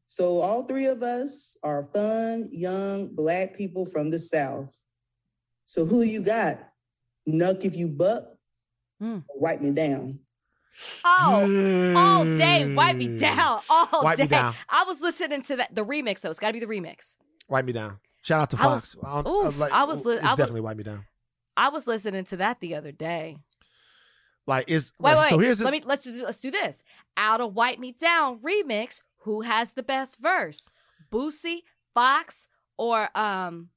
So, 0.05 0.39
all 0.39 0.63
three 0.63 0.87
of 0.87 1.03
us 1.03 1.57
are 1.65 1.83
fun, 1.83 2.49
young, 2.53 3.15
black 3.15 3.57
people 3.57 3.85
from 3.85 4.11
the 4.11 4.21
South. 4.21 4.77
So, 5.65 5.85
who 5.85 6.03
you 6.03 6.23
got? 6.23 6.59
Knuck 7.29 7.65
if 7.65 7.75
you 7.75 7.89
buck, 7.89 8.25
hmm. 9.01 9.19
or 9.29 9.41
wipe 9.41 9.61
me 9.61 9.73
down. 9.73 10.21
Oh, 11.05 11.95
all 11.97 12.25
day. 12.25 12.73
Wipe 12.73 12.97
me 12.97 13.17
down. 13.17 13.61
All 13.71 14.03
Wipe 14.03 14.17
day. 14.17 14.25
me 14.25 14.29
down. 14.29 14.55
I 14.69 14.85
was 14.85 15.01
listening 15.01 15.43
to 15.43 15.57
that 15.57 15.75
the 15.75 15.85
remix 15.85 16.21
though. 16.21 16.31
It's 16.31 16.39
gotta 16.39 16.53
be 16.53 16.61
the 16.61 16.67
remix. 16.67 17.17
Wipe 17.49 17.65
me 17.65 17.73
down. 17.73 17.99
Shout 18.23 18.41
out 18.41 18.51
to 18.51 18.57
I 18.61 18.67
was- 18.67 18.95
Foxx. 18.95 19.07
I, 19.07 19.23
don't- 19.23 19.73
I 19.73 19.85
was 19.85 20.05
li- 20.05 20.15
It's 20.17 20.25
I 20.25 20.29
was- 20.31 20.37
definitely 20.37 20.61
wipe 20.63 20.77
me 20.77 20.83
down. 20.85 21.05
I 21.57 21.69
was 21.71 21.87
listening 21.87 22.25
to 22.27 22.37
that 22.39 22.61
the 22.61 22.75
other 22.75 22.93
day. 22.93 23.39
Like 24.47 24.67
it's 24.69 24.93
Wait, 25.01 25.15
like, 25.15 25.25
wait. 25.25 25.31
so 25.31 25.39
here's 25.39 25.61
let 25.61 25.73
me 25.73 25.83
let's 25.85 26.05
do, 26.05 26.13
let's 26.25 26.41
do 26.41 26.51
this. 26.51 26.83
Out 27.17 27.41
of 27.41 27.55
Wipe 27.55 27.79
Me 27.79 27.93
Down 27.93 28.39
remix. 28.41 29.01
Who 29.23 29.41
has 29.41 29.73
the 29.73 29.83
best 29.83 30.19
verse? 30.21 30.69
Boosie, 31.11 31.63
Foxx, 31.95 32.47
or 32.77 33.09
um, 33.19 33.71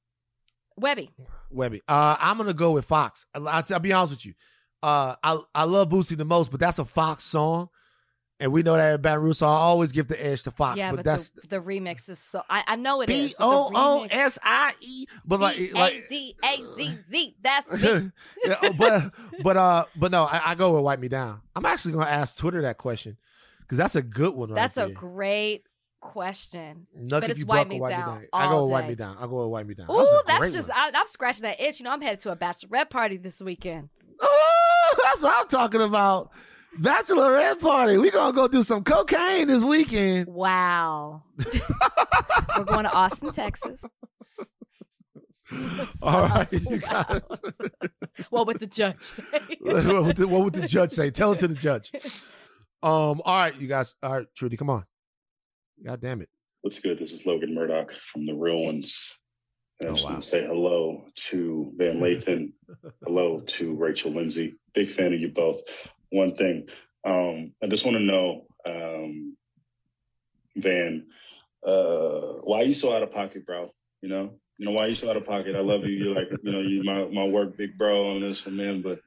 Webbie? 0.80 1.08
Webbie. 1.52 1.80
Uh, 1.88 2.16
I'm 2.20 2.36
gonna 2.36 2.52
go 2.54 2.70
with 2.72 2.84
Foxx. 2.84 3.26
I'll, 3.34 3.48
I'll 3.48 3.78
be 3.80 3.92
honest 3.92 4.12
with 4.12 4.26
you. 4.26 4.34
Uh, 4.82 5.16
I 5.22 5.38
I 5.54 5.64
love 5.64 5.88
Boosie 5.88 6.16
the 6.16 6.24
most, 6.24 6.50
but 6.50 6.60
that's 6.60 6.78
a 6.78 6.84
Foxx 6.84 7.24
song, 7.24 7.68
and 8.40 8.50
we 8.52 8.62
know 8.62 8.74
that 8.74 8.94
at 8.94 9.02
Baton 9.02 9.22
Rouge, 9.22 9.36
so 9.36 9.46
I 9.46 9.50
always 9.50 9.92
give 9.92 10.08
the 10.08 10.24
edge 10.24 10.42
to 10.44 10.50
Foxx. 10.50 10.78
yeah, 10.78 10.90
but, 10.90 10.96
but, 10.96 11.04
that's 11.04 11.28
the, 11.30 11.48
the 11.48 11.60
remix 11.60 12.08
is 12.08 12.18
so. 12.18 12.42
I, 12.48 12.64
I 12.66 12.76
know 12.76 13.02
it 13.02 13.10
is. 13.10 13.34
B-O-O-S-I-E, 13.34 13.76
but 13.76 13.76
the 13.76 13.76
O 13.76 14.02
O 14.02 14.06
S 14.10 14.38
I 14.42 14.72
E. 14.80 15.06
But 15.26 15.40
like, 15.40 15.56
B 15.58 15.70
A 15.70 15.78
like 15.78 16.08
D 16.08 16.36
A 16.42 16.56
Z 16.76 16.98
Z. 17.10 17.36
That's 17.42 17.70
me. 17.82 18.10
yeah, 18.44 18.56
oh, 18.62 18.72
but 18.72 19.12
but 19.42 19.56
uh, 19.58 19.84
but 19.94 20.10
no, 20.10 20.24
I, 20.24 20.52
I 20.52 20.54
go 20.54 20.72
with 20.74 20.82
wipe 20.84 21.00
me 21.00 21.08
down. 21.08 21.42
I'm 21.54 21.66
actually 21.66 21.92
gonna 21.92 22.06
ask 22.06 22.38
Twitter 22.38 22.62
that 22.62 22.78
question 22.78 23.18
because 23.60 23.76
that's 23.76 23.96
a 23.96 24.02
good 24.02 24.34
one, 24.34 24.48
right 24.48 24.56
That's 24.56 24.78
a 24.78 24.88
great 24.88 25.64
question. 26.00 26.86
Nothing 26.94 27.20
but 27.20 27.30
it's 27.30 27.44
wipe 27.44 27.68
me 27.68 27.78
wipe 27.78 27.90
down 27.90 28.14
me 28.14 28.20
down. 28.22 28.28
I 28.32 28.48
go 28.48 28.64
wipe 28.64 28.88
me 28.88 28.94
down. 28.94 29.18
I 29.18 29.26
go 29.26 29.42
with 29.42 29.50
wipe 29.50 29.66
me 29.66 29.74
down. 29.74 29.90
Ooh, 29.90 29.96
That's, 30.26 30.40
that's 30.40 30.52
just. 30.52 30.68
one. 30.70 30.78
I, 30.78 30.90
I'm 30.94 31.06
scratching 31.06 31.42
that 31.42 31.60
itch. 31.60 31.78
You 31.78 31.84
know, 31.84 31.92
I'm 31.92 32.00
headed 32.00 32.20
to 32.20 32.32
a 32.32 32.36
bachelorette 32.36 32.90
party 32.90 33.18
this 33.18 33.40
weekend. 33.40 33.90
Oh, 34.20 34.59
that's 35.02 35.22
what 35.22 35.34
I'm 35.38 35.48
talking 35.48 35.82
about. 35.82 36.30
Bachelorette 36.78 37.60
party. 37.60 37.98
We 37.98 38.10
gonna 38.10 38.32
go 38.32 38.48
do 38.48 38.62
some 38.62 38.84
cocaine 38.84 39.48
this 39.48 39.64
weekend. 39.64 40.28
Wow. 40.28 41.24
We're 42.56 42.64
going 42.64 42.84
to 42.84 42.92
Austin, 42.92 43.32
Texas. 43.32 43.84
All 46.02 46.28
right, 46.28 46.52
you 46.52 46.78
guys. 46.78 47.20
What 48.30 48.46
would 48.46 48.60
the 48.60 48.68
judge 48.68 49.02
say? 49.02 49.22
what, 49.60 49.84
would 49.84 50.16
the, 50.16 50.28
what 50.28 50.44
would 50.44 50.52
the 50.52 50.66
judge 50.66 50.92
say? 50.92 51.10
Tell 51.10 51.32
it 51.32 51.40
to 51.40 51.48
the 51.48 51.54
judge. 51.54 51.90
Um. 52.82 53.20
All 53.24 53.40
right, 53.42 53.54
you 53.60 53.66
guys. 53.66 53.94
All 54.02 54.18
right, 54.18 54.26
Trudy, 54.36 54.56
come 54.56 54.70
on. 54.70 54.84
God 55.84 56.00
damn 56.00 56.20
it. 56.20 56.28
What's 56.62 56.78
good? 56.78 56.98
This 56.98 57.12
is 57.12 57.26
Logan 57.26 57.54
Murdock 57.54 57.92
from 57.92 58.26
the 58.26 58.34
Real 58.34 58.62
Ones. 58.62 59.18
And 59.80 59.88
I 59.88 59.92
Oh, 59.92 59.94
just 59.94 60.04
wow. 60.04 60.10
want 60.12 60.22
to 60.22 60.28
say 60.28 60.46
hello 60.46 61.04
to 61.30 61.72
Van 61.76 61.96
Lathan. 62.00 62.52
hello 63.04 63.40
to 63.40 63.74
Rachel 63.74 64.12
Lindsay. 64.12 64.56
Big 64.74 64.90
fan 64.90 65.12
of 65.12 65.20
you 65.20 65.28
both. 65.30 65.62
One 66.10 66.34
thing, 66.36 66.68
um, 67.04 67.52
I 67.62 67.66
just 67.68 67.84
want 67.84 67.96
to 67.96 68.02
know, 68.02 68.46
um, 68.66 69.36
Van, 70.56 71.06
uh, 71.64 72.32
why 72.42 72.60
are 72.60 72.64
you 72.64 72.74
so 72.74 72.94
out 72.94 73.02
of 73.02 73.12
pocket, 73.12 73.46
bro? 73.46 73.70
You 74.02 74.08
know, 74.08 74.34
you 74.58 74.66
know 74.66 74.72
why 74.72 74.86
are 74.86 74.88
you 74.88 74.94
so 74.94 75.08
out 75.10 75.16
of 75.16 75.24
pocket? 75.24 75.54
I 75.56 75.60
love 75.60 75.84
you. 75.84 75.90
You're 75.90 76.14
like, 76.14 76.28
you 76.42 76.52
know, 76.52 76.60
you 76.60 76.82
my 76.82 77.06
my 77.06 77.24
work 77.24 77.56
big 77.56 77.78
bro 77.78 78.10
on 78.10 78.20
this 78.20 78.44
one, 78.44 78.56
man. 78.56 78.82
But 78.82 79.00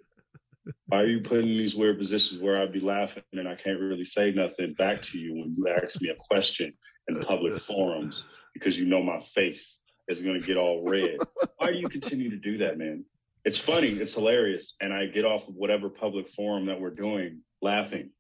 why 0.88 1.02
are 1.02 1.08
you 1.08 1.22
putting 1.22 1.58
these 1.58 1.76
weird 1.76 2.00
positions 2.00 2.42
where 2.42 2.62
I'd 2.62 2.72
be 2.72 2.80
laughing 2.80 3.24
and 3.34 3.48
I 3.48 3.56
can't 3.56 3.80
really 3.80 4.06
say 4.06 4.32
nothing 4.32 4.74
back 4.74 5.02
to 5.04 5.20
you 5.20 5.34
when 5.34 5.56
you 5.58 5.68
ask 5.68 6.02
me 6.02 6.10
a 6.10 6.16
question 6.16 6.74
in 7.08 7.20
public 7.20 7.60
forums 7.60 8.26
because 8.54 8.78
you 8.80 8.86
know 8.86 9.04
my 9.04 9.20
face 9.20 9.80
is 10.08 10.22
going 10.22 10.40
to 10.40 10.46
get 10.46 10.58
all 10.58 10.84
red. 10.88 11.18
Why 11.58 11.68
do 11.68 11.78
you 11.78 11.90
continue 11.90 12.30
to 12.32 12.38
do 12.38 12.60
that, 12.60 12.78
man? 12.78 13.06
It's 13.46 13.60
funny, 13.60 13.90
it's 13.90 14.14
hilarious, 14.14 14.76
and 14.80 14.94
I 14.94 15.08
get 15.08 15.26
off 15.26 15.48
of 15.48 15.56
whatever 15.56 15.90
public 15.90 16.30
forum 16.30 16.68
that 16.68 16.80
we're 16.80 16.92
doing 16.92 17.42
laughing. 17.62 18.12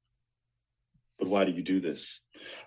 But 1.17 1.29
why 1.29 1.45
do 1.45 1.51
you 1.51 1.63
do 1.63 1.79
this? 1.79 2.19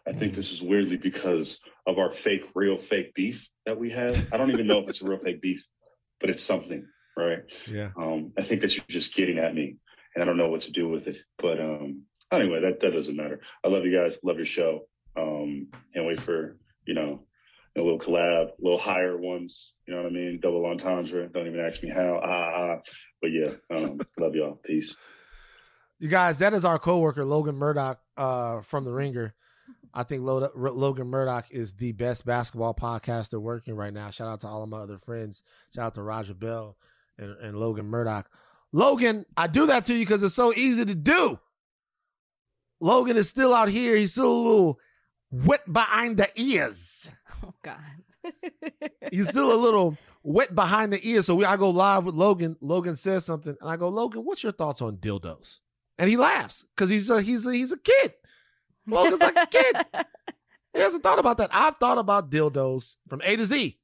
I 0.07 0.13
think 0.13 0.35
this 0.35 0.53
is 0.53 0.63
weirdly 0.63 0.97
because 0.97 1.61
of 1.87 1.99
our 1.99 2.13
fake, 2.13 2.45
real 2.55 2.79
fake 2.79 3.13
beef 3.15 3.47
that 3.67 3.79
we 3.79 3.91
have. 3.91 4.33
I 4.33 4.39
don't 4.39 4.51
even 4.51 4.67
know 4.67 4.79
if 4.79 4.89
it's 4.89 5.03
a 5.03 5.05
real 5.05 5.19
fake 5.19 5.43
beef, 5.43 5.67
but 6.21 6.31
it's 6.31 6.43
something, 6.43 6.87
right? 7.17 7.41
Yeah. 7.67 7.91
Um, 7.99 8.33
I 8.39 8.43
think 8.43 8.63
that 8.63 8.75
you're 8.75 8.85
just 8.89 9.15
getting 9.15 9.39
at 9.39 9.55
me, 9.55 9.77
and 10.15 10.23
I 10.23 10.27
don't 10.27 10.39
know 10.39 10.49
what 10.49 10.63
to 10.63 10.73
do 10.73 10.89
with 10.89 11.09
it. 11.09 11.19
But 11.39 11.61
um, 11.61 12.05
anyway, 12.33 12.61
that 12.63 12.81
that 12.81 12.93
doesn't 12.93 13.17
matter. 13.17 13.41
I 13.63 13.69
love 13.69 13.85
you 13.85 13.95
guys. 13.95 14.17
Love 14.23 14.37
your 14.37 14.47
show. 14.47 14.87
Um, 15.17 15.69
can't 15.93 16.07
wait 16.07 16.23
for 16.23 16.57
you 16.87 16.95
know 16.95 17.27
a 17.77 17.83
little 17.83 17.99
collab, 17.99 18.49
a 18.49 18.63
little 18.63 18.79
higher 18.79 19.17
ones. 19.17 19.75
You 19.87 19.95
know 19.95 20.03
what 20.03 20.09
I 20.09 20.15
mean? 20.15 20.41
Double 20.43 20.65
entendre. 20.67 21.29
Don't 21.29 21.47
even 21.47 21.61
ask 21.61 21.83
me 21.83 21.91
how. 21.91 22.21
Ah, 22.25 22.51
ah. 22.55 22.77
But 23.21 23.29
yeah, 23.29 23.53
um, 23.71 24.01
love 24.19 24.35
y'all. 24.35 24.61
Peace. 24.65 24.97
You 25.99 26.09
guys, 26.09 26.39
that 26.41 26.53
is 26.53 26.65
our 26.65 26.79
coworker 26.79 27.25
Logan 27.25 27.57
Murdock 27.57 28.01
uh, 28.17 28.61
from 28.61 28.85
the 28.85 28.93
Ringer. 28.93 29.35
I 29.95 30.03
think 30.03 30.23
Logan 30.25 31.07
Murdock 31.07 31.47
is 31.51 31.73
the 31.73 31.93
best 31.93 32.27
basketball 32.27 32.75
podcaster 32.75 33.41
working 33.41 33.75
right 33.75 33.95
now. 33.95 34.11
Shout 34.11 34.29
out 34.29 34.41
to 34.41 34.47
all 34.47 34.63
of 34.63 34.69
my 34.69 34.77
other 34.77 34.99
friends. 34.99 35.43
Shout 35.75 35.87
out 35.87 35.95
to 35.95 36.03
Raja 36.03 36.35
Bell 36.35 36.77
and, 37.19 37.35
and 37.39 37.57
Logan 37.59 37.87
Murdoch. 37.87 38.29
Logan, 38.73 39.25
I 39.39 39.47
do 39.47 39.67
that 39.67 39.87
to 39.87 39.95
you 39.95 40.01
because 40.01 40.23
it's 40.23 40.35
so 40.35 40.53
easy 40.53 40.85
to 40.85 40.95
do. 40.95 41.39
Logan 42.79 43.17
is 43.17 43.31
still 43.31 43.55
out 43.55 43.71
here. 43.71 43.97
He's 43.97 44.13
still 44.13 44.31
a 44.31 44.45
little 44.47 44.79
wet 45.45 45.71
behind 45.73 46.17
the 46.19 46.29
ears. 46.37 47.09
Oh 47.45 47.53
God. 47.63 47.77
He's 49.13 49.29
still 49.29 49.53
a 49.53 49.55
little 49.55 49.97
wet 50.23 50.55
behind 50.55 50.93
the 50.93 51.07
ears. 51.07 51.27
So 51.27 51.35
we, 51.35 51.45
I 51.45 51.57
go 51.59 51.69
live 51.71 52.05
with 52.05 52.15
Logan. 52.15 52.57
Logan 52.63 52.97
says 52.97 53.25
something, 53.27 53.55
and 53.61 53.71
I 53.71 53.77
go, 53.77 53.89
Logan, 53.91 54.23
what's 54.23 54.43
your 54.43 54.53
thoughts 54.53 54.81
on 54.81 54.97
dildos? 54.97 55.59
And 55.99 56.09
he 56.09 56.17
laughs 56.17 56.65
because 56.75 56.89
he's 56.91 57.11
a, 57.11 57.21
he's 57.21 57.45
a, 57.47 57.53
he's 57.53 57.73
a 57.73 57.77
kid. 57.79 58.15
Logan's 58.87 59.21
like 59.21 59.37
a 59.37 59.47
kid. 59.47 59.77
He 60.75 60.81
hasn't 60.81 61.03
thought 61.03 61.19
about 61.19 61.39
that. 61.39 61.51
I've 61.55 61.77
thought 61.79 61.97
about 61.99 62.31
dildos 62.31 62.97
from 63.09 63.21
A 63.25 63.37
to 63.37 63.47
Z. 63.47 63.79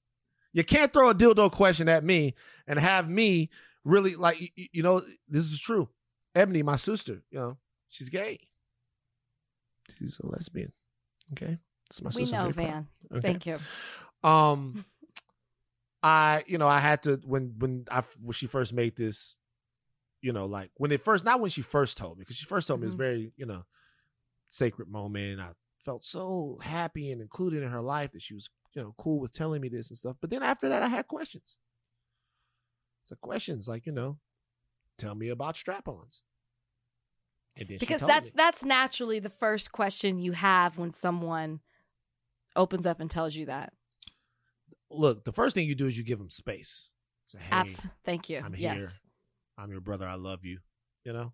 You 0.52 0.64
can't 0.64 0.92
throw 0.92 1.08
a 1.10 1.14
dildo 1.14 1.50
question 1.50 1.88
at 1.88 2.04
me 2.04 2.34
and 2.66 2.78
have 2.78 3.08
me 3.08 3.48
really 3.84 4.14
like 4.14 4.38
y- 4.40 4.50
y- 4.58 4.68
you 4.72 4.82
know 4.82 5.00
this 5.28 5.50
is 5.52 5.58
true. 5.60 5.88
Ebony, 6.34 6.62
my 6.62 6.76
sister, 6.76 7.22
you 7.30 7.38
know, 7.38 7.56
she's 7.88 8.10
gay. 8.10 8.40
She's 9.98 10.20
a 10.22 10.26
lesbian. 10.26 10.72
Okay, 11.32 11.58
we 12.14 12.24
know, 12.26 12.38
I'm 12.38 12.52
very 12.52 12.52
proud. 12.52 12.54
Van. 12.54 12.88
Okay. 13.12 13.20
Thank 13.28 13.46
you. 13.46 13.58
Um, 14.22 14.84
I 16.02 16.44
you 16.46 16.58
know 16.58 16.66
I 16.68 16.80
had 16.80 17.02
to 17.04 17.20
when 17.24 17.54
when 17.58 17.84
I 17.90 18.02
when 18.20 18.32
she 18.32 18.46
first 18.46 18.72
made 18.72 18.96
this, 18.96 19.36
you 20.20 20.32
know, 20.32 20.46
like 20.46 20.70
when 20.76 20.90
it 20.92 21.02
first 21.02 21.24
not 21.24 21.40
when 21.40 21.50
she 21.50 21.62
first 21.62 21.96
told 21.96 22.18
me 22.18 22.22
because 22.22 22.36
she 22.36 22.46
first 22.46 22.66
told 22.68 22.80
me 22.80 22.86
it 22.86 22.88
Mhm. 22.88 22.92
was 22.92 22.94
very 22.96 23.32
you 23.36 23.46
know 23.46 23.64
sacred 24.48 24.88
moment. 24.88 25.40
I 25.40 25.50
felt 25.84 26.04
so 26.04 26.58
happy 26.62 27.10
and 27.10 27.20
included 27.20 27.62
in 27.62 27.68
her 27.70 27.80
life 27.80 28.12
that 28.12 28.22
she 28.22 28.34
was 28.34 28.48
you 28.74 28.82
know 28.82 28.94
cool 28.98 29.20
with 29.20 29.32
telling 29.32 29.60
me 29.60 29.68
this 29.68 29.90
and 29.90 29.98
stuff. 29.98 30.16
But 30.20 30.30
then 30.30 30.42
after 30.42 30.68
that, 30.68 30.82
I 30.82 30.88
had 30.88 31.06
questions. 31.06 31.56
So 33.04 33.16
questions 33.16 33.68
like 33.68 33.86
you 33.86 33.92
know, 33.92 34.18
tell 34.98 35.14
me 35.14 35.28
about 35.28 35.56
strap-ons. 35.56 36.24
And 37.56 37.68
then 37.68 37.74
she 37.78 37.78
Because 37.80 38.00
that's 38.00 38.26
me. 38.28 38.32
that's 38.34 38.64
naturally 38.64 39.18
the 39.18 39.28
first 39.30 39.72
question 39.72 40.18
you 40.18 40.32
have 40.32 40.78
when 40.78 40.92
someone 40.92 41.60
opens 42.56 42.86
up 42.86 43.00
and 43.00 43.10
tells 43.10 43.34
you 43.34 43.46
that. 43.46 43.72
look. 44.90 45.24
The 45.24 45.32
first 45.32 45.54
thing 45.54 45.66
you 45.68 45.74
do 45.74 45.86
is 45.86 45.96
you 45.96 46.04
give 46.04 46.18
them 46.18 46.30
space. 46.30 46.90
Say, 47.26 47.38
hey, 47.38 47.56
Abs- 47.56 47.86
Thank 48.04 48.28
you. 48.28 48.42
I'm 48.44 48.54
yes. 48.56 48.78
here. 48.78 48.88
I'm 49.58 49.70
your 49.70 49.80
brother. 49.80 50.06
I 50.06 50.14
love 50.14 50.44
you. 50.44 50.58
You 51.04 51.12
know, 51.12 51.32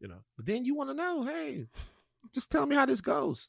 you 0.00 0.08
know. 0.08 0.18
But 0.36 0.46
then 0.46 0.64
you 0.64 0.74
want 0.74 0.90
to 0.90 0.94
know, 0.94 1.22
hey, 1.24 1.66
just 2.34 2.50
tell 2.50 2.66
me 2.66 2.76
how 2.76 2.86
this 2.86 3.00
goes. 3.00 3.48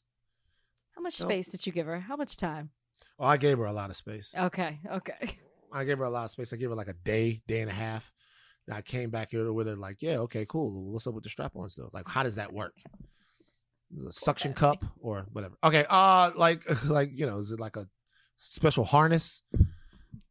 How 0.94 1.02
much 1.02 1.18
No. 1.20 1.26
space 1.26 1.48
did 1.48 1.66
you 1.66 1.72
give 1.72 1.86
her? 1.86 2.00
How 2.00 2.16
much 2.16 2.36
time? 2.36 2.70
Oh, 3.18 3.24
I 3.26 3.36
gave 3.36 3.58
her 3.58 3.64
a 3.66 3.72
lot 3.72 3.90
of 3.90 3.96
space. 3.96 4.34
Okay. 4.36 4.78
Okay. 4.90 5.36
I 5.72 5.84
gave 5.84 5.98
her 5.98 6.04
a 6.04 6.10
lot 6.10 6.26
of 6.26 6.30
space. 6.30 6.52
I 6.52 6.56
gave 6.56 6.68
her 6.70 6.74
like 6.74 6.88
a 6.88 6.92
day, 6.94 7.40
day 7.46 7.60
and 7.60 7.70
a 7.70 7.74
half. 7.74 8.12
And 8.66 8.76
I 8.76 8.82
came 8.82 9.10
back 9.10 9.30
here 9.30 9.52
with 9.52 9.66
her 9.66 9.76
like, 9.76 9.96
yeah, 10.00 10.18
okay, 10.18 10.46
cool. 10.48 10.92
What's 10.92 11.06
up 11.06 11.14
with 11.14 11.24
the 11.24 11.30
strap-ons 11.30 11.74
though? 11.74 11.90
Like, 11.92 12.08
how 12.08 12.22
does 12.22 12.36
that 12.36 12.52
work? 12.52 12.74
Is 13.96 14.04
it 14.04 14.08
A 14.08 14.12
suction 14.12 14.54
cup 14.54 14.84
or 15.00 15.26
whatever. 15.32 15.56
Okay, 15.64 15.84
uh, 15.88 16.30
like, 16.36 16.62
like 16.86 17.10
you 17.12 17.26
know, 17.26 17.38
is 17.38 17.50
it 17.50 17.60
like 17.60 17.76
a 17.76 17.88
special 18.38 18.84
harness? 18.84 19.42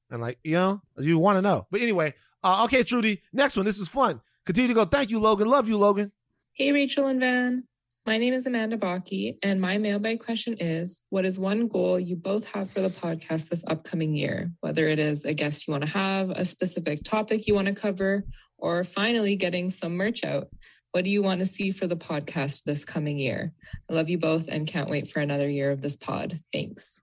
And 0.10 0.22
like, 0.22 0.40
you 0.44 0.54
know, 0.54 0.82
you 0.98 1.18
want 1.18 1.38
to 1.38 1.42
know. 1.42 1.68
But 1.72 1.82
anyway, 1.82 2.14
uh, 2.44 2.64
okay, 2.66 2.84
Trudy, 2.84 3.22
next 3.32 3.56
one. 3.56 3.66
This 3.66 3.80
is 3.80 3.88
fun. 3.88 4.22
Continue 4.46 4.70
to 4.70 4.74
go. 4.74 4.86
Thank 4.86 5.10
you, 5.10 5.20
Logan. 5.20 5.48
Love 5.48 5.70
you, 5.70 5.78
Logan. 5.78 6.12
Hey, 6.54 6.72
Rachel 6.72 7.08
and 7.08 7.20
Van. 7.20 7.64
My 8.04 8.18
name 8.18 8.34
is 8.34 8.48
Amanda 8.48 8.78
Baki, 8.78 9.38
and 9.44 9.62
my 9.62 9.78
mailbag 9.78 10.22
question 10.22 10.56
is 10.60 11.04
What 11.12 11.24
is 11.24 11.38
one 11.38 11.68
goal 11.68 12.00
you 12.00 12.16
both 12.16 12.48
have 12.52 12.72
for 12.72 12.82
the 12.82 12.90
podcast 12.90 13.50
this 13.50 13.64
upcoming 13.68 14.16
year? 14.16 14.52
Whether 14.62 14.88
it 14.88 14.98
is 14.98 15.24
a 15.24 15.36
guest 15.36 15.68
you 15.68 15.72
want 15.72 15.84
to 15.84 15.90
have, 15.90 16.32
a 16.32 16.44
specific 16.44 17.04
topic 17.04 17.46
you 17.46 17.54
want 17.54 17.68
to 17.68 17.76
cover, 17.76 18.26
or 18.58 18.84
finally 18.84 19.36
getting 19.36 19.70
some 19.70 19.98
merch 19.98 20.24
out. 20.24 20.48
What 20.94 21.04
do 21.04 21.12
you 21.12 21.22
want 21.22 21.42
to 21.42 21.46
see 21.46 21.70
for 21.70 21.86
the 21.86 21.96
podcast 21.96 22.64
this 22.64 22.84
coming 22.86 23.20
year? 23.20 23.54
I 23.88 23.94
love 23.94 24.10
you 24.10 24.18
both 24.18 24.48
and 24.48 24.68
can't 24.68 24.90
wait 24.90 25.12
for 25.12 25.20
another 25.20 25.48
year 25.48 25.70
of 25.70 25.82
this 25.82 25.96
pod. 25.96 26.40
Thanks. 26.52 27.02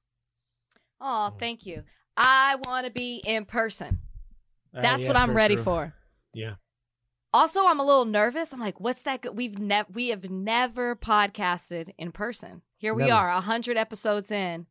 Oh, 1.01 1.33
thank 1.39 1.65
you. 1.65 1.85
I 2.17 2.57
want 2.67 2.87
to 2.87 2.93
be 2.93 3.23
in 3.25 3.45
person. 3.45 4.01
Uh, 4.77 4.83
That's 4.83 5.03
yeah, 5.03 5.09
what 5.09 5.17
I'm 5.17 5.29
very 5.29 5.37
ready 5.37 5.55
true. 5.55 5.65
for. 5.65 5.95
Yeah. 6.35 6.55
Also, 7.33 7.67
I'm 7.67 7.79
a 7.81 7.85
little 7.85 8.05
nervous. 8.07 8.53
I'm 8.53 8.61
like, 8.61 8.81
what's 8.81 9.03
that? 9.03 9.23
Go-? 9.23 9.33
We've 9.33 9.59
never 9.59 9.89
we 9.93 10.09
have 10.09 10.31
never 10.31 10.97
podcasted 10.97 11.91
in 11.99 12.13
person. 12.13 12.63
Here 12.79 12.95
we 12.95 13.05
Never. 13.05 13.15
are, 13.15 13.31
a 13.31 13.41
hundred 13.41 13.77
episodes 13.77 14.31
in, 14.31 14.67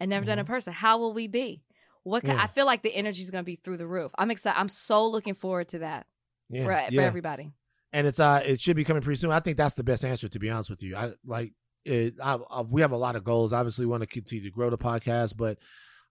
and 0.00 0.10
never 0.10 0.24
done 0.24 0.38
in 0.38 0.46
person. 0.46 0.72
How 0.72 0.98
will 0.98 1.12
we 1.12 1.28
be? 1.28 1.62
What 2.04 2.22
can, 2.22 2.30
Mm-hmm. 2.30 2.38
Yeah. 2.38 2.44
I 2.44 2.46
feel 2.48 2.66
like 2.66 2.82
the 2.82 2.94
energy 2.94 3.22
is 3.22 3.30
going 3.30 3.42
to 3.44 3.46
be 3.46 3.56
through 3.62 3.76
the 3.76 3.86
roof. 3.86 4.12
I'm 4.18 4.30
excited. 4.30 4.58
I'm 4.58 4.68
so 4.68 5.06
looking 5.06 5.34
forward 5.34 5.68
to 5.68 5.80
that 5.80 6.06
Yeah, 6.48 6.64
for, 6.64 6.94
for 6.94 7.00
everybody. 7.02 7.52
and 7.92 8.06
it's 8.06 8.18
uh 8.20 8.42
it 8.44 8.60
should 8.60 8.76
be 8.76 8.84
coming 8.84 9.02
pretty 9.02 9.18
soon. 9.20 9.30
I 9.30 9.40
think 9.40 9.56
that's 9.56 9.74
the 9.74 9.84
best 9.84 10.04
answer 10.04 10.28
to 10.28 10.38
be 10.38 10.50
honest 10.50 10.70
with 10.70 10.82
you. 10.82 10.96
I 10.96 11.12
like 11.24 11.52
it. 11.84 12.14
I, 12.22 12.38
I, 12.50 12.62
we 12.62 12.80
have 12.80 12.92
a 12.92 12.96
lot 12.96 13.14
of 13.16 13.22
goals. 13.24 13.52
Obviously, 13.52 13.84
we 13.86 13.90
want 13.90 14.02
to 14.02 14.06
continue 14.08 14.44
to 14.44 14.50
grow 14.50 14.70
the 14.70 14.78
podcast, 14.78 15.36
but 15.36 15.58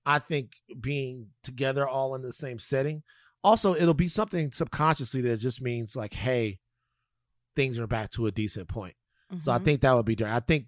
I 0.05 0.19
think 0.19 0.51
being 0.79 1.27
together 1.43 1.87
all 1.87 2.13
in 2.15 2.21
the 2.21 2.31
same 2.33 2.59
setting, 2.59 3.01
also 3.45 3.75
it'll 3.75 3.93
be 3.93 4.07
something 4.07 4.51
subconsciously 4.51 5.21
that 5.21 5.37
just 5.37 5.61
means 5.61 5.95
like, 5.95 6.13
hey, 6.13 6.59
things 7.55 7.79
are 7.79 7.87
back 7.87 8.09
to 8.11 8.25
a 8.27 8.31
decent 8.31 8.67
point. 8.67 8.95
So 9.39 9.51
I 9.51 9.59
Mhm. 9.59 9.63
think 9.65 9.81
that 9.81 9.93
would 9.93 10.05
be 10.05 10.15
different. 10.15 10.35
I 10.35 10.39
think 10.45 10.67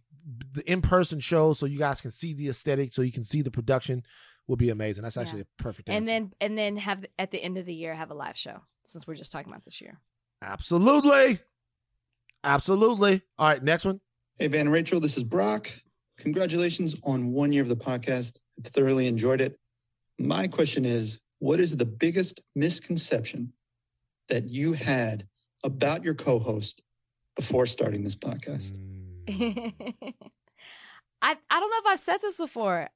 the 0.53 0.69
in 0.71 0.81
person 0.81 1.19
show, 1.19 1.53
so 1.53 1.65
you 1.65 1.77
guys 1.79 2.01
can 2.01 2.11
see 2.11 2.33
the 2.33 2.49
aesthetic, 2.49 2.93
so 2.93 3.01
you 3.01 3.11
can 3.11 3.23
see 3.23 3.41
the 3.41 3.51
production, 3.51 4.03
will 4.47 4.55
be 4.57 4.69
amazing. 4.69 5.03
That's 5.03 5.15
Yeah. 5.15 5.23
actually 5.23 5.41
a 5.41 5.45
perfect. 5.57 5.89
answer. 5.89 5.97
and 5.97 6.07
then 6.07 6.33
and 6.39 6.57
then 6.57 6.77
have 6.77 7.05
at 7.19 7.31
the 7.31 7.41
end 7.43 7.57
of 7.57 7.65
the 7.65 7.73
year 7.73 7.93
have 7.95 8.11
a 8.11 8.13
live 8.13 8.37
show 8.37 8.61
since 8.85 9.05
we're 9.07 9.15
just 9.15 9.31
talking 9.31 9.51
about 9.51 9.63
this 9.65 9.81
year. 9.81 9.99
absolutely, 10.41 11.39
absolutely. 12.43 13.21
All 13.37 13.47
right, 13.47 13.63
next 13.63 13.85
one. 13.85 14.01
Hey, 14.37 14.47
Van 14.47 14.61
and 14.61 14.71
Rachel, 14.71 14.99
this 14.99 15.17
is 15.17 15.23
Brock. 15.23 15.69
Congratulations 16.17 16.95
on 17.03 17.31
one 17.31 17.51
year 17.51 17.61
of 17.63 17.69
the 17.69 17.75
podcast. 17.75 18.37
Thoroughly 18.63 19.07
enjoyed 19.07 19.41
it. 19.41 19.59
My 20.19 20.47
question 20.47 20.83
is 20.85 21.19
what 21.39 21.59
is 21.59 21.77
the 21.77 21.85
biggest 21.85 22.41
misconception 22.55 23.53
that 24.29 24.49
you 24.49 24.73
had 24.73 25.27
about 25.63 26.03
your 26.03 26.15
co 26.15 26.39
host 26.39 26.81
before 27.35 27.65
starting 27.65 28.03
this 28.03 28.15
podcast? 28.15 28.77
I 29.29 29.73
I 31.21 31.59
don't 31.59 31.69
know 31.69 31.77
if 31.79 31.85
I've 31.87 31.99
said 31.99 32.17
this 32.21 32.37
before. 32.37 32.89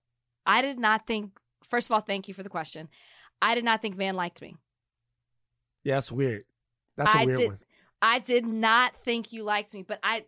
I 0.46 0.62
did 0.62 0.80
not 0.80 1.08
think. 1.08 1.32
First 1.70 1.88
of 1.88 1.94
all, 1.94 2.02
thank 2.02 2.28
you 2.28 2.34
for 2.34 2.44
the 2.44 2.50
question. 2.50 2.90
I 3.42 3.56
did 3.56 3.64
not 3.64 3.82
think 3.82 3.96
Van 3.96 4.16
liked 4.16 4.42
me. 4.42 4.56
Yeah, 5.84 5.96
that's 5.96 6.12
weird. 6.12 6.44
That's 6.98 7.14
a 7.16 7.20
I 7.20 7.26
weird 7.26 7.38
did, 7.38 7.48
one. 7.48 7.60
I 8.02 8.20
did 8.20 8.46
not 8.46 8.94
think 9.04 9.32
you 9.34 9.44
liked 9.44 9.74
me, 9.74 9.84
but 9.84 10.00
I. 10.04 10.26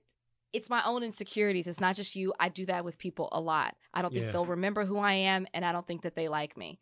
It's 0.53 0.69
my 0.69 0.83
own 0.85 1.01
insecurities. 1.01 1.65
It's 1.65 1.79
not 1.79 1.95
just 1.95 2.15
you. 2.15 2.31
I 2.39 2.49
do 2.49 2.67
that 2.67 2.85
with 2.85 2.99
people 2.99 3.27
a 3.31 3.41
lot. 3.41 3.75
I 3.91 4.03
don't 4.03 4.13
think 4.13 4.27
Yeah. 4.27 4.31
they'll 4.31 4.45
remember 4.45 4.85
who 4.85 4.99
I 4.99 5.13
am, 5.13 5.47
and 5.53 5.65
I 5.65 5.71
don't 5.71 5.85
think 5.87 6.03
that 6.03 6.15
they 6.15 6.27
like 6.27 6.55
me. 6.55 6.79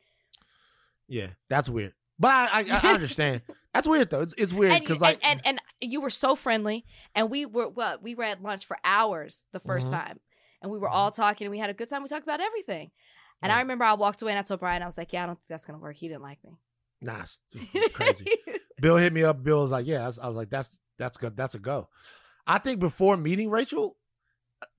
Yeah, 1.12 1.28
that's 1.50 1.68
weird. 1.68 1.94
But 2.18 2.30
I, 2.30 2.62
I, 2.62 2.80
I 2.84 2.94
understand. 2.94 3.42
that's 3.74 3.86
weird 3.88 4.10
though. 4.10 4.22
It's, 4.22 4.34
it's 4.38 4.54
weird 4.54 4.80
because 4.80 5.02
like 5.02 5.20
and 5.24 5.42
and 5.44 5.60
you 5.82 6.00
were 6.02 6.10
so 6.10 6.36
friendly, 6.36 6.86
and 7.14 7.30
we 7.30 7.46
were 7.46 7.68
what 7.68 8.02
we 8.02 8.16
were 8.16 8.24
at 8.24 8.42
lunch 8.42 8.66
for 8.66 8.78
hours 8.84 9.44
the 9.54 9.60
1st 9.60 9.88
Mhm. 9.88 9.92
time, 9.92 10.20
and 10.62 10.72
we 10.72 10.78
were 10.80 10.88
all 10.90 11.12
talking, 11.12 11.46
and 11.46 11.52
we 11.52 11.60
had 11.60 11.70
a 11.70 11.74
good 11.74 11.90
time. 11.90 12.02
We 12.02 12.08
talked 12.08 12.24
about 12.24 12.40
everything, 12.40 12.92
and 13.42 13.52
I 13.52 13.60
remember 13.60 13.84
I 13.86 13.94
walked 13.96 14.22
away 14.22 14.32
and 14.32 14.40
I 14.40 14.44
told 14.44 14.60
Brian, 14.62 14.82
I 14.82 14.86
was 14.86 14.98
like, 14.98 15.12
"Yeah, 15.14 15.24
I 15.24 15.26
don't 15.26 15.36
think 15.36 15.48
that's 15.50 15.66
gonna 15.66 15.80
work." 15.80 15.98
He 15.98 16.08
didn't 16.08 16.22
like 16.24 16.40
me. 16.44 16.52
nah, 17.02 17.26
crazy. 17.94 18.26
Bill 18.80 18.96
hit 18.98 19.12
me 19.14 19.24
up. 19.24 19.44
Bill 19.44 19.62
was 19.64 19.72
like, 19.72 19.86
"Yeah." 19.88 20.04
I 20.04 20.08
was, 20.08 20.20
I 20.20 20.28
was 20.28 20.38
like, 20.38 20.50
"That's 20.50 20.80
that's 20.98 21.18
good. 21.18 21.36
That's 21.36 21.56
a 21.56 21.60
go." 21.60 21.90
I 22.48 22.58
think 22.60 22.80
before 22.80 23.18
meeting 23.18 23.50
Rachel, 23.50 23.98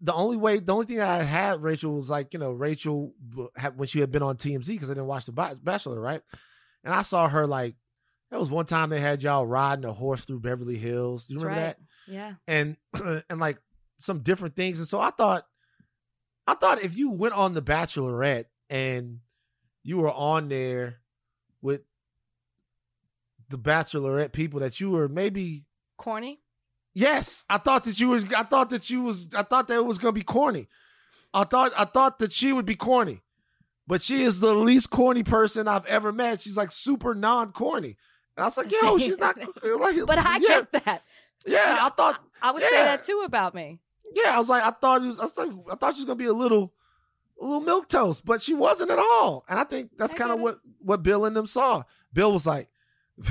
the 0.00 0.14
only 0.14 0.36
way, 0.36 0.58
the 0.58 0.72
only 0.72 0.86
thing 0.86 1.00
I 1.00 1.22
had 1.22 1.62
Rachel 1.62 1.94
was 1.94 2.10
like, 2.10 2.32
you 2.32 2.38
know, 2.38 2.52
Rachel 2.52 3.14
when 3.76 3.88
she 3.88 4.00
had 4.00 4.10
been 4.10 4.22
on 4.22 4.36
TMZ 4.36 4.66
because 4.66 4.90
I 4.90 4.94
didn't 4.94 5.06
watch 5.06 5.26
the 5.26 5.32
Bachelor, 5.62 6.00
right? 6.00 6.22
And 6.84 6.94
I 6.94 7.02
saw 7.02 7.28
her 7.28 7.46
like, 7.46 7.76
that 8.30 8.40
was 8.40 8.50
one 8.50 8.66
time 8.66 8.90
they 8.90 9.00
had 9.00 9.22
y'all 9.22 9.46
riding 9.46 9.84
a 9.84 9.92
horse 9.92 10.24
through 10.24 10.40
Beverly 10.40 10.78
Hills. 10.78 11.26
Do 11.26 11.34
you 11.34 11.40
That's 11.40 11.44
remember 11.44 11.66
right. 11.66 11.76
that? 11.76 12.12
Yeah. 12.12 12.34
and 12.48 12.76
and 13.30 13.38
like 13.38 13.58
some 13.98 14.20
different 14.20 14.56
things. 14.56 14.78
And 14.78 14.88
so 14.88 15.00
I 15.00 15.10
thought, 15.10 15.46
I 16.46 16.54
thought 16.54 16.82
if 16.82 16.96
you 16.96 17.10
went 17.10 17.34
on 17.34 17.54
the 17.54 17.62
Bachelorette 17.62 18.46
and 18.68 19.20
you 19.84 19.98
were 19.98 20.10
on 20.12 20.48
there 20.48 20.96
with 21.60 21.82
the 23.48 23.58
Bachelorette 23.58 24.32
people, 24.32 24.60
that 24.60 24.80
you 24.80 24.90
were 24.90 25.08
maybe 25.08 25.64
Corny. 25.96 26.41
Yes. 26.94 27.44
I 27.48 27.58
thought 27.58 27.84
that 27.84 27.98
you 28.00 28.08
was. 28.08 28.32
I 28.32 28.42
thought 28.44 28.70
that 28.70 28.90
you 28.90 29.02
was. 29.02 29.28
I 29.34 29.42
thought 29.42 29.68
that 29.68 29.76
it 29.76 29.84
was 29.86 29.98
gonna 29.98 30.12
be 30.12 30.22
corny. 30.22 30.68
I 31.34 31.44
thought. 31.44 31.72
I 31.76 31.84
thought 31.84 32.18
that 32.20 32.32
she 32.32 32.52
would 32.52 32.66
be 32.66 32.74
corny, 32.76 33.22
but 33.86 34.02
she 34.02 34.22
is 34.22 34.40
the 34.40 34.52
least 34.54 34.90
corny 34.90 35.22
person 35.22 35.68
I've 35.68 35.86
ever 35.86 36.12
met. 36.12 36.40
She's 36.40 36.56
like 36.56 36.70
super 36.70 37.14
non 37.14 37.50
corny. 37.52 37.96
And 38.36 38.44
I 38.44 38.46
was 38.46 38.56
like, 38.56 38.70
yo, 38.72 38.98
she's 38.98 39.18
not 39.18 39.36
like. 39.62 39.96
But 40.06 40.18
I 40.18 40.38
yeah, 40.38 40.48
get 40.48 40.72
that. 40.84 41.02
yeah. 41.46 41.78
I 41.80 41.90
thought 41.90 42.22
I 42.40 42.50
would 42.52 42.62
say 42.62 42.84
that 42.84 43.04
too 43.04 43.22
about 43.24 43.54
me. 43.54 43.78
yeah, 44.14 44.34
I 44.34 44.38
was 44.38 44.48
like, 44.48 44.62
I 44.62 44.70
thought 44.70 45.02
it 45.02 45.06
was, 45.08 45.20
I 45.20 45.24
was 45.24 45.36
like, 45.36 45.50
I 45.70 45.74
thought 45.76 45.94
she 45.94 46.00
was 46.00 46.06
gonna 46.06 46.16
be 46.16 46.24
a 46.26 46.32
little, 46.32 46.72
a 47.40 47.44
little 47.44 47.60
milk 47.60 47.88
toast, 47.88 48.24
but 48.24 48.40
she 48.42 48.54
wasn't 48.54 48.90
at 48.90 48.98
all. 48.98 49.44
And 49.48 49.58
I 49.58 49.64
think 49.64 49.90
that's 49.98 50.14
kind 50.14 50.32
of 50.32 50.40
what 50.40 50.58
what 50.80 51.02
Bill 51.02 51.24
and 51.24 51.36
them 51.36 51.46
saw. 51.46 51.82
Bill 52.12 52.32
was 52.32 52.46
like, 52.46 52.68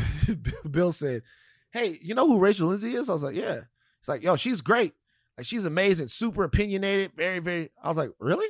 Bill 0.70 0.92
said, 0.92 1.24
"Hey, 1.72 1.98
you 2.02 2.16
know 2.16 2.28
who 2.28 2.40
Rachel 2.40 2.70
Lindsay 2.70 2.94
is?" 2.96 3.10
I 3.10 3.14
was 3.14 3.24
like, 3.24 3.36
"Yeah." 3.36 3.62
It's 4.00 4.08
like, 4.08 4.24
"Yo, 4.24 4.36
she's 4.36 4.62
great. 4.62 4.94
Like, 5.38 5.46
she's 5.46 5.66
amazing, 5.66 6.08
super 6.10 6.44
opinionated, 6.44 7.12
very, 7.16 7.40
very." 7.40 7.70
I 7.82 7.88
was 7.88 7.98
like, 7.98 8.12
"Really?" 8.20 8.48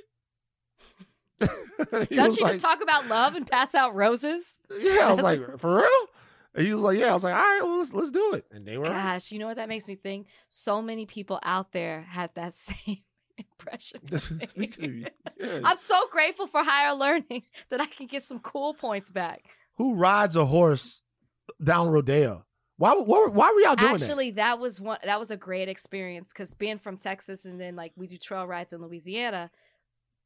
Doesn't 1.40 2.10
she 2.10 2.16
like, 2.44 2.54
just 2.54 2.62
talk 2.62 2.82
about 2.82 3.08
love 3.08 3.36
and 3.36 3.48
pass 3.48 3.74
out 3.74 3.96
roses? 3.96 4.56
Yeah, 4.80 5.10
I 5.10 5.12
was 5.14 5.22
like, 5.24 5.60
"For 5.60 5.78
real?" 5.78 6.08
And 6.54 6.68
he 6.68 6.74
was 6.74 6.84
like, 6.84 6.98
"Yeah." 6.98 7.12
I 7.12 7.14
was 7.14 7.24
like, 7.24 7.34
"All 7.34 7.40
right, 7.42 7.62
well, 7.64 7.80
let's 7.80 7.94
let's 7.94 8.12
do 8.12 8.34
it." 8.34 8.46
And 8.52 8.66
they 8.66 8.78
were. 8.78 8.86
Gosh, 8.86 9.32
you 9.32 9.40
know 9.40 9.48
what 9.48 9.58
that 9.58 9.70
makes 9.70 9.88
me 9.88 9.96
think? 9.96 10.28
So 10.50 10.82
many 10.82 11.06
people 11.06 11.40
out 11.44 11.72
there 11.72 12.02
had 12.02 12.32
that 12.36 12.54
same 12.86 12.98
impression. 13.38 14.02
Yeah. 14.56 15.60
I'm 15.64 15.78
so 15.78 16.08
grateful 16.12 16.48
for 16.48 16.64
higher 16.64 16.94
learning 16.94 17.44
that 17.70 17.82
I 17.82 17.86
can 17.86 18.08
get 18.08 18.24
some 18.24 18.40
cool 18.40 18.74
points 18.74 19.10
back. 19.10 19.44
Who 19.78 19.96
rides 19.96 20.36
a 20.36 20.46
horse 20.46 21.02
down 21.64 21.90
Rodeo? 21.90 22.46
Why? 22.82 22.94
Why, 22.94 23.28
why 23.28 23.52
were 23.52 23.60
y'all 23.60 23.76
doing 23.76 23.92
that? 23.92 24.02
Actually, 24.02 24.32
that 24.32 24.58
was 24.58 24.82
one. 24.82 24.98
That 25.04 25.20
was 25.20 25.30
a 25.30 25.38
great 25.38 25.70
experience 25.70 26.32
because 26.34 26.56
being 26.56 26.80
from 26.80 26.98
Texas 26.98 27.46
and 27.46 27.62
then 27.62 27.76
like 27.76 27.92
we 27.96 28.08
do 28.08 28.18
trail 28.18 28.48
rides 28.48 28.74
in 28.74 28.82
Louisiana, 28.82 29.52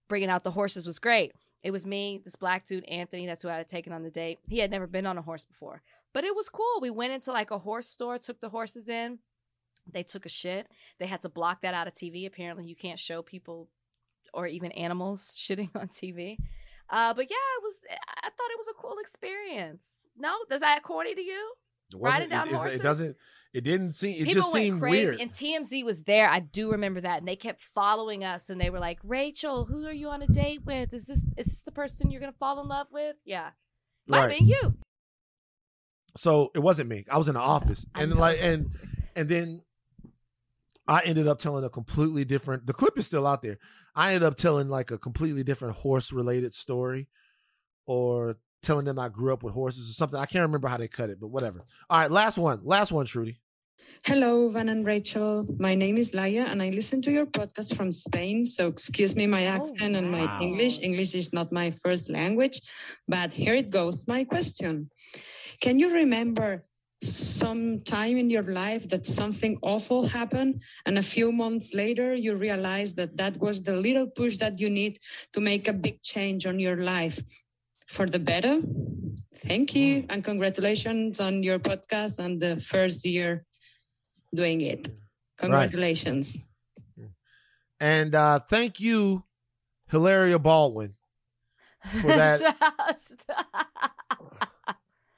bringing 0.07 0.29
out 0.29 0.45
the 0.45 0.51
horses 0.51 0.85
was 0.85 0.97
great. 0.97 1.33
It 1.63 1.71
was 1.71 1.85
me, 1.85 2.21
this 2.23 2.37
black 2.37 2.65
dude 2.65 2.85
Anthony. 2.85 3.25
That's 3.25 3.43
who 3.43 3.49
I 3.49 3.57
had 3.57 3.67
taken 3.67 3.91
on 3.91 4.03
the 4.03 4.09
date. 4.09 4.39
He 4.47 4.59
had 4.59 4.71
never 4.71 4.87
been 4.87 5.05
on 5.05 5.17
a 5.17 5.21
horse 5.21 5.43
before, 5.43 5.81
but 6.13 6.23
it 6.23 6.33
was 6.33 6.47
cool. 6.47 6.79
We 6.79 6.91
went 6.91 7.11
into 7.11 7.33
like 7.33 7.51
a 7.51 7.59
horse 7.59 7.89
store, 7.89 8.17
took 8.19 8.39
the 8.39 8.47
horses 8.47 8.87
in. 8.87 9.19
They 9.91 10.03
took 10.03 10.25
a 10.25 10.29
shit. 10.29 10.67
They 10.97 11.07
had 11.07 11.23
to 11.23 11.29
block 11.29 11.61
that 11.63 11.73
out 11.73 11.87
of 11.89 11.93
TV. 11.93 12.25
Apparently, 12.25 12.63
you 12.63 12.75
can't 12.75 12.99
show 12.99 13.21
people 13.21 13.67
or 14.33 14.47
even 14.47 14.71
animals 14.71 15.35
shitting 15.37 15.75
on 15.75 15.89
TV. 15.89 16.37
Uh, 16.89 17.13
but 17.13 17.25
yeah, 17.29 17.35
it 17.57 17.63
was. 17.63 17.81
I 18.23 18.29
thought 18.29 18.51
it 18.51 18.57
was 18.57 18.69
a 18.69 18.81
cool 18.81 18.95
experience. 19.01 19.97
No, 20.17 20.33
does 20.49 20.61
that 20.61 20.83
corny 20.83 21.13
to 21.15 21.21
you? 21.21 21.51
It 21.95 22.01
riding 22.01 22.29
down 22.29 22.47
it, 22.47 22.53
horses? 22.53 22.75
it 22.75 22.83
doesn't. 22.83 23.17
It 23.53 23.63
didn't 23.63 23.93
seem. 23.93 24.15
It 24.21 24.25
People 24.25 24.41
just 24.41 24.51
seemed 24.51 24.81
crazy, 24.81 25.05
weird. 25.05 25.21
and 25.21 25.31
TMZ 25.31 25.85
was 25.85 26.03
there. 26.03 26.27
I 26.29 26.41
do 26.41 26.71
remember 26.71 26.99
that, 27.01 27.19
and 27.19 27.27
they 27.27 27.37
kept 27.37 27.61
following 27.73 28.23
us, 28.25 28.49
and 28.49 28.59
they 28.59 28.69
were 28.69 28.79
like, 28.79 28.99
"Rachel, 29.01 29.63
who 29.65 29.85
are 29.87 29.93
you 29.93 30.09
on 30.09 30.21
a 30.21 30.27
date 30.27 30.65
with? 30.65 30.93
Is 30.93 31.05
this 31.07 31.19
is 31.37 31.45
this 31.47 31.61
the 31.61 31.71
person 31.71 32.11
you're 32.11 32.19
gonna 32.19 32.33
fall 32.33 32.59
in 32.59 32.67
love 32.67 32.87
with?" 32.91 33.15
Yeah, 33.23 33.51
might 34.07 34.21
have 34.21 34.29
been 34.31 34.47
you. 34.47 34.75
So 36.17 36.51
it 36.53 36.59
wasn't 36.59 36.89
me. 36.89 37.05
I 37.09 37.17
was 37.17 37.27
in 37.27 37.33
the 37.35 37.39
office, 37.41 37.85
I 37.95 38.03
and 38.03 38.15
like, 38.15 38.39
and 38.41 38.67
and 39.15 39.29
then 39.29 39.61
I 40.87 41.01
ended 41.03 41.27
up 41.27 41.39
telling 41.39 41.63
a 41.63 41.69
completely 41.69 42.25
different. 42.25 42.67
The 42.67 42.73
clip 42.73 42.97
is 42.97 43.05
still 43.05 43.25
out 43.25 43.41
there. 43.41 43.57
I 43.95 44.13
ended 44.13 44.23
up 44.27 44.35
telling 44.35 44.69
like 44.69 44.91
a 44.91 44.97
completely 44.97 45.43
different 45.43 45.75
horse 45.77 46.11
related 46.11 46.53
story, 46.53 47.07
or 47.85 48.37
telling 48.65 48.85
them 48.85 48.99
I 48.99 49.09
grew 49.09 49.31
up 49.31 49.43
with 49.43 49.53
horses 49.53 49.89
or 49.89 49.93
something. 49.93 50.19
I 50.19 50.25
can't 50.25 50.41
remember 50.41 50.67
how 50.67 50.77
they 50.77 50.87
cut 50.87 51.09
it, 51.09 51.19
but 51.19 51.27
whatever. 51.27 51.63
All 51.89 51.99
right, 51.99 52.11
last 52.11 52.37
one. 52.37 52.59
Last 52.63 52.91
one, 52.91 53.05
Trudy. 53.05 53.39
Hello, 54.03 54.49
Van 54.49 54.69
and 54.69 54.85
Rachel. 54.85 55.45
My 55.57 55.73
name 55.73 55.97
is 55.97 56.11
Laia, 56.11 56.45
and 56.51 56.61
I 56.61 56.69
listen 56.69 57.01
to 57.03 57.11
your 57.11 57.25
podcast 57.25 57.75
from 57.75 57.91
Spain. 57.91 58.45
So, 58.45 58.67
excuse 58.67 59.15
me 59.15 59.25
my 59.27 59.45
oh, 59.47 59.55
accent 59.57 59.95
and 59.95 60.11
my. 60.11 60.25
English. 60.41 60.79
English 60.81 61.15
is 61.15 61.31
not 61.31 61.51
my 61.51 61.71
first 61.71 62.09
language, 62.09 62.61
but 63.07 63.33
here 63.33 63.55
it 63.55 63.69
goes. 63.69 64.07
My 64.07 64.23
question 64.23 64.89
Can 65.61 65.79
you 65.79 65.93
remember 65.93 66.65
some 67.01 67.81
time 67.83 68.17
in 68.17 68.29
your 68.29 68.43
life 68.43 68.89
that 68.89 69.05
something 69.05 69.57
awful 69.61 70.07
happened, 70.07 70.61
and 70.85 70.97
a 70.97 71.03
few 71.15 71.31
months 71.31 71.73
later, 71.73 72.15
you 72.15 72.35
realized 72.35 72.95
that 72.97 73.17
that 73.17 73.37
was 73.37 73.61
the 73.61 73.75
little 73.75 74.07
push 74.07 74.37
that 74.37 74.59
you 74.59 74.69
need 74.69 74.99
to 75.33 75.39
make 75.41 75.67
a 75.67 75.73
big 75.73 76.01
change 76.01 76.45
on 76.45 76.59
your 76.59 76.77
life 76.77 77.21
for 77.85 78.05
the 78.05 78.19
better? 78.19 78.61
Thank 79.37 79.75
you, 79.75 80.05
and 80.09 80.23
congratulations 80.23 81.19
on 81.19 81.43
your 81.43 81.59
podcast 81.59 82.19
and 82.19 82.41
the 82.41 82.57
first 82.57 83.05
year 83.05 83.45
doing 84.33 84.61
it. 84.61 84.87
Congratulations. 85.37 86.37
And 87.79 88.15
uh 88.15 88.39
thank 88.39 88.79
you, 88.79 89.23
Hilaria 89.91 90.39
Baldwin, 90.39 90.95
for 92.01 92.07
that 92.21 92.55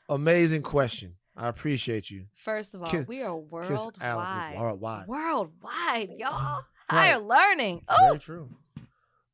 amazing 0.09 0.63
question. 0.63 1.13
I 1.35 1.47
appreciate 1.49 2.09
you. 2.09 2.25
First 2.35 2.73
of 2.73 2.81
all, 2.81 2.87
Kiss- 2.89 3.07
we 3.07 3.21
are 3.21 3.35
worldwide. 3.37 4.57
worldwide. 4.57 5.07
Worldwide, 5.07 6.09
y'all. 6.17 6.63
Right. 6.91 7.09
Higher 7.09 7.19
learning. 7.19 7.81
Oh, 7.87 7.95
Very 8.07 8.19
true. 8.19 8.49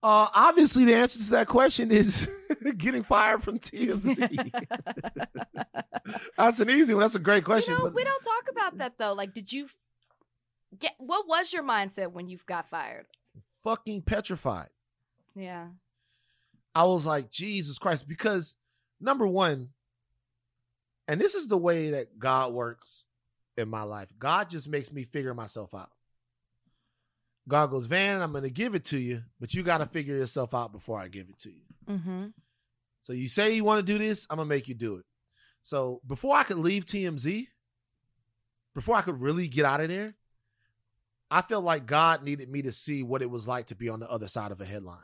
Uh, 0.04 0.28
obviously, 0.34 0.84
the 0.84 0.94
answer 0.94 1.18
to 1.18 1.30
that 1.32 1.48
question 1.48 1.90
is 1.90 2.30
getting 2.78 3.04
fired 3.04 3.42
from 3.42 3.58
TMZ. 3.58 4.52
That's 6.38 6.60
an 6.60 6.70
easy 6.70 6.94
one. 6.94 7.02
That's 7.02 7.16
a 7.16 7.20
great 7.20 7.46
question. 7.46 7.72
You 7.74 7.80
know, 7.80 7.86
but- 7.86 7.96
we 7.96 8.04
don't 8.04 8.22
talk 8.22 8.52
about 8.52 8.78
that 8.80 8.98
though. 9.00 9.14
Like, 9.14 9.34
did 9.34 9.54
you 9.54 9.70
get 10.78 10.92
what 10.98 11.26
was 11.28 11.54
your 11.54 11.64
mindset 11.64 12.12
when 12.12 12.28
you 12.28 12.38
got 12.46 12.70
fired? 12.70 13.06
fucking 13.64 14.02
petrified. 14.02 14.68
Yeah. 15.36 15.68
I 16.76 16.84
was 16.86 17.06
like, 17.06 17.32
Jesus 17.32 17.78
Christ, 17.78 18.08
because 18.08 18.56
number 19.00 19.26
one, 19.26 19.70
and 21.08 21.22
this 21.22 21.34
is 21.34 21.48
the 21.48 21.58
way 21.58 21.92
that 21.92 22.20
God 22.20 22.52
works 22.54 23.06
in 23.58 23.70
my 23.70 23.84
life. 23.84 24.10
God 24.20 24.50
just 24.50 24.68
makes 24.68 24.92
me 24.92 25.04
figure 25.06 25.34
myself 25.34 25.74
out. 25.74 25.92
God 27.48 27.72
goes, 27.72 27.88
Van, 27.88 28.22
I'm 28.22 28.32
going 28.32 28.44
to 28.44 28.50
give 28.50 28.76
it 28.76 28.86
to 28.86 28.98
you, 28.98 29.24
but 29.40 29.54
you 29.54 29.64
got 29.64 29.80
to 29.80 29.86
figure 29.86 30.16
yourself 30.16 30.54
out 30.54 30.72
before 30.72 31.00
I 31.00 31.08
give 31.08 31.28
it 31.30 31.40
to 31.40 31.50
you. 31.50 31.64
Mm-hmm. 31.90 32.26
So 33.02 33.14
you 33.14 33.28
say 33.28 33.56
you 33.56 33.64
want 33.64 33.86
to 33.86 33.94
do 33.94 33.98
this, 33.98 34.26
I'm 34.30 34.38
going 34.38 34.48
to 34.48 34.56
make 34.56 34.70
you 34.70 34.76
do 34.76 34.96
it. 34.96 35.06
So 35.64 36.02
before 36.08 36.36
I 36.36 36.44
could 36.44 36.58
leave 36.58 36.86
TMZ, 36.86 37.48
before 38.74 38.96
I 38.96 39.02
could 39.02 39.22
really 39.22 39.48
get 39.48 39.66
out 39.66 39.82
of 39.82 39.90
there, 39.90 40.16
I 41.30 41.42
felt 41.42 41.64
like 41.64 41.86
God 41.86 42.24
needed 42.24 42.50
me 42.50 42.62
to 42.64 42.72
see 42.72 43.04
what 43.04 43.22
it 43.22 43.30
was 43.30 43.48
like 43.48 43.68
to 43.68 43.76
be 43.76 43.90
on 43.90 44.00
the 44.00 44.10
other 44.10 44.28
side 44.28 44.52
of 44.52 44.62
a 44.62 44.66
headline. 44.66 44.98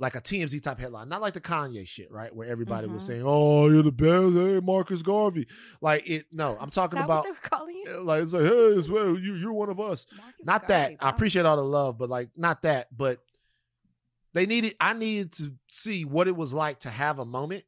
Like 0.00 0.16
a 0.16 0.20
TMZ 0.20 0.60
type 0.60 0.80
headline, 0.80 1.08
not 1.08 1.22
like 1.22 1.34
the 1.34 1.40
Kanye 1.40 1.86
shit, 1.86 2.10
right? 2.10 2.34
Where 2.34 2.48
everybody 2.48 2.88
was 2.88 3.04
Mhm. 3.04 3.06
saying, 3.06 3.22
"Oh, 3.24 3.68
you're 3.68 3.84
the 3.84 3.92
best, 3.92 4.34
hey 4.34 4.58
Marcus 4.60 5.02
Garvey." 5.02 5.46
Like 5.80 6.08
it. 6.10 6.26
No, 6.32 6.56
I'm 6.60 6.70
talking 6.70 6.98
about 6.98 7.24
what 7.24 7.24
they 7.24 7.30
were 7.30 7.36
calling 7.58 7.76
you? 7.86 8.00
like 8.02 8.24
it's 8.24 8.32
like, 8.32 8.42
hey, 8.42 8.48
it's, 8.48 8.88
well, 8.88 9.16
you 9.16 9.34
you're 9.36 9.52
one 9.52 9.68
of 9.70 9.78
us. 9.78 10.04
Marcus 10.16 10.44
not 10.46 10.66
Garvey, 10.66 10.96
that. 10.96 11.04
I 11.06 11.10
appreciate 11.10 11.46
all 11.46 11.56
the 11.56 11.62
love, 11.62 11.96
but 11.96 12.10
like 12.10 12.30
not 12.36 12.62
that. 12.62 12.88
But 12.96 13.20
they 14.32 14.46
needed. 14.46 14.74
I 14.80 14.94
needed 14.94 15.32
to 15.34 15.54
see 15.68 16.04
what 16.04 16.26
it 16.26 16.34
was 16.34 16.52
like 16.52 16.80
to 16.80 16.90
have 16.90 17.20
a 17.20 17.24
moment, 17.24 17.62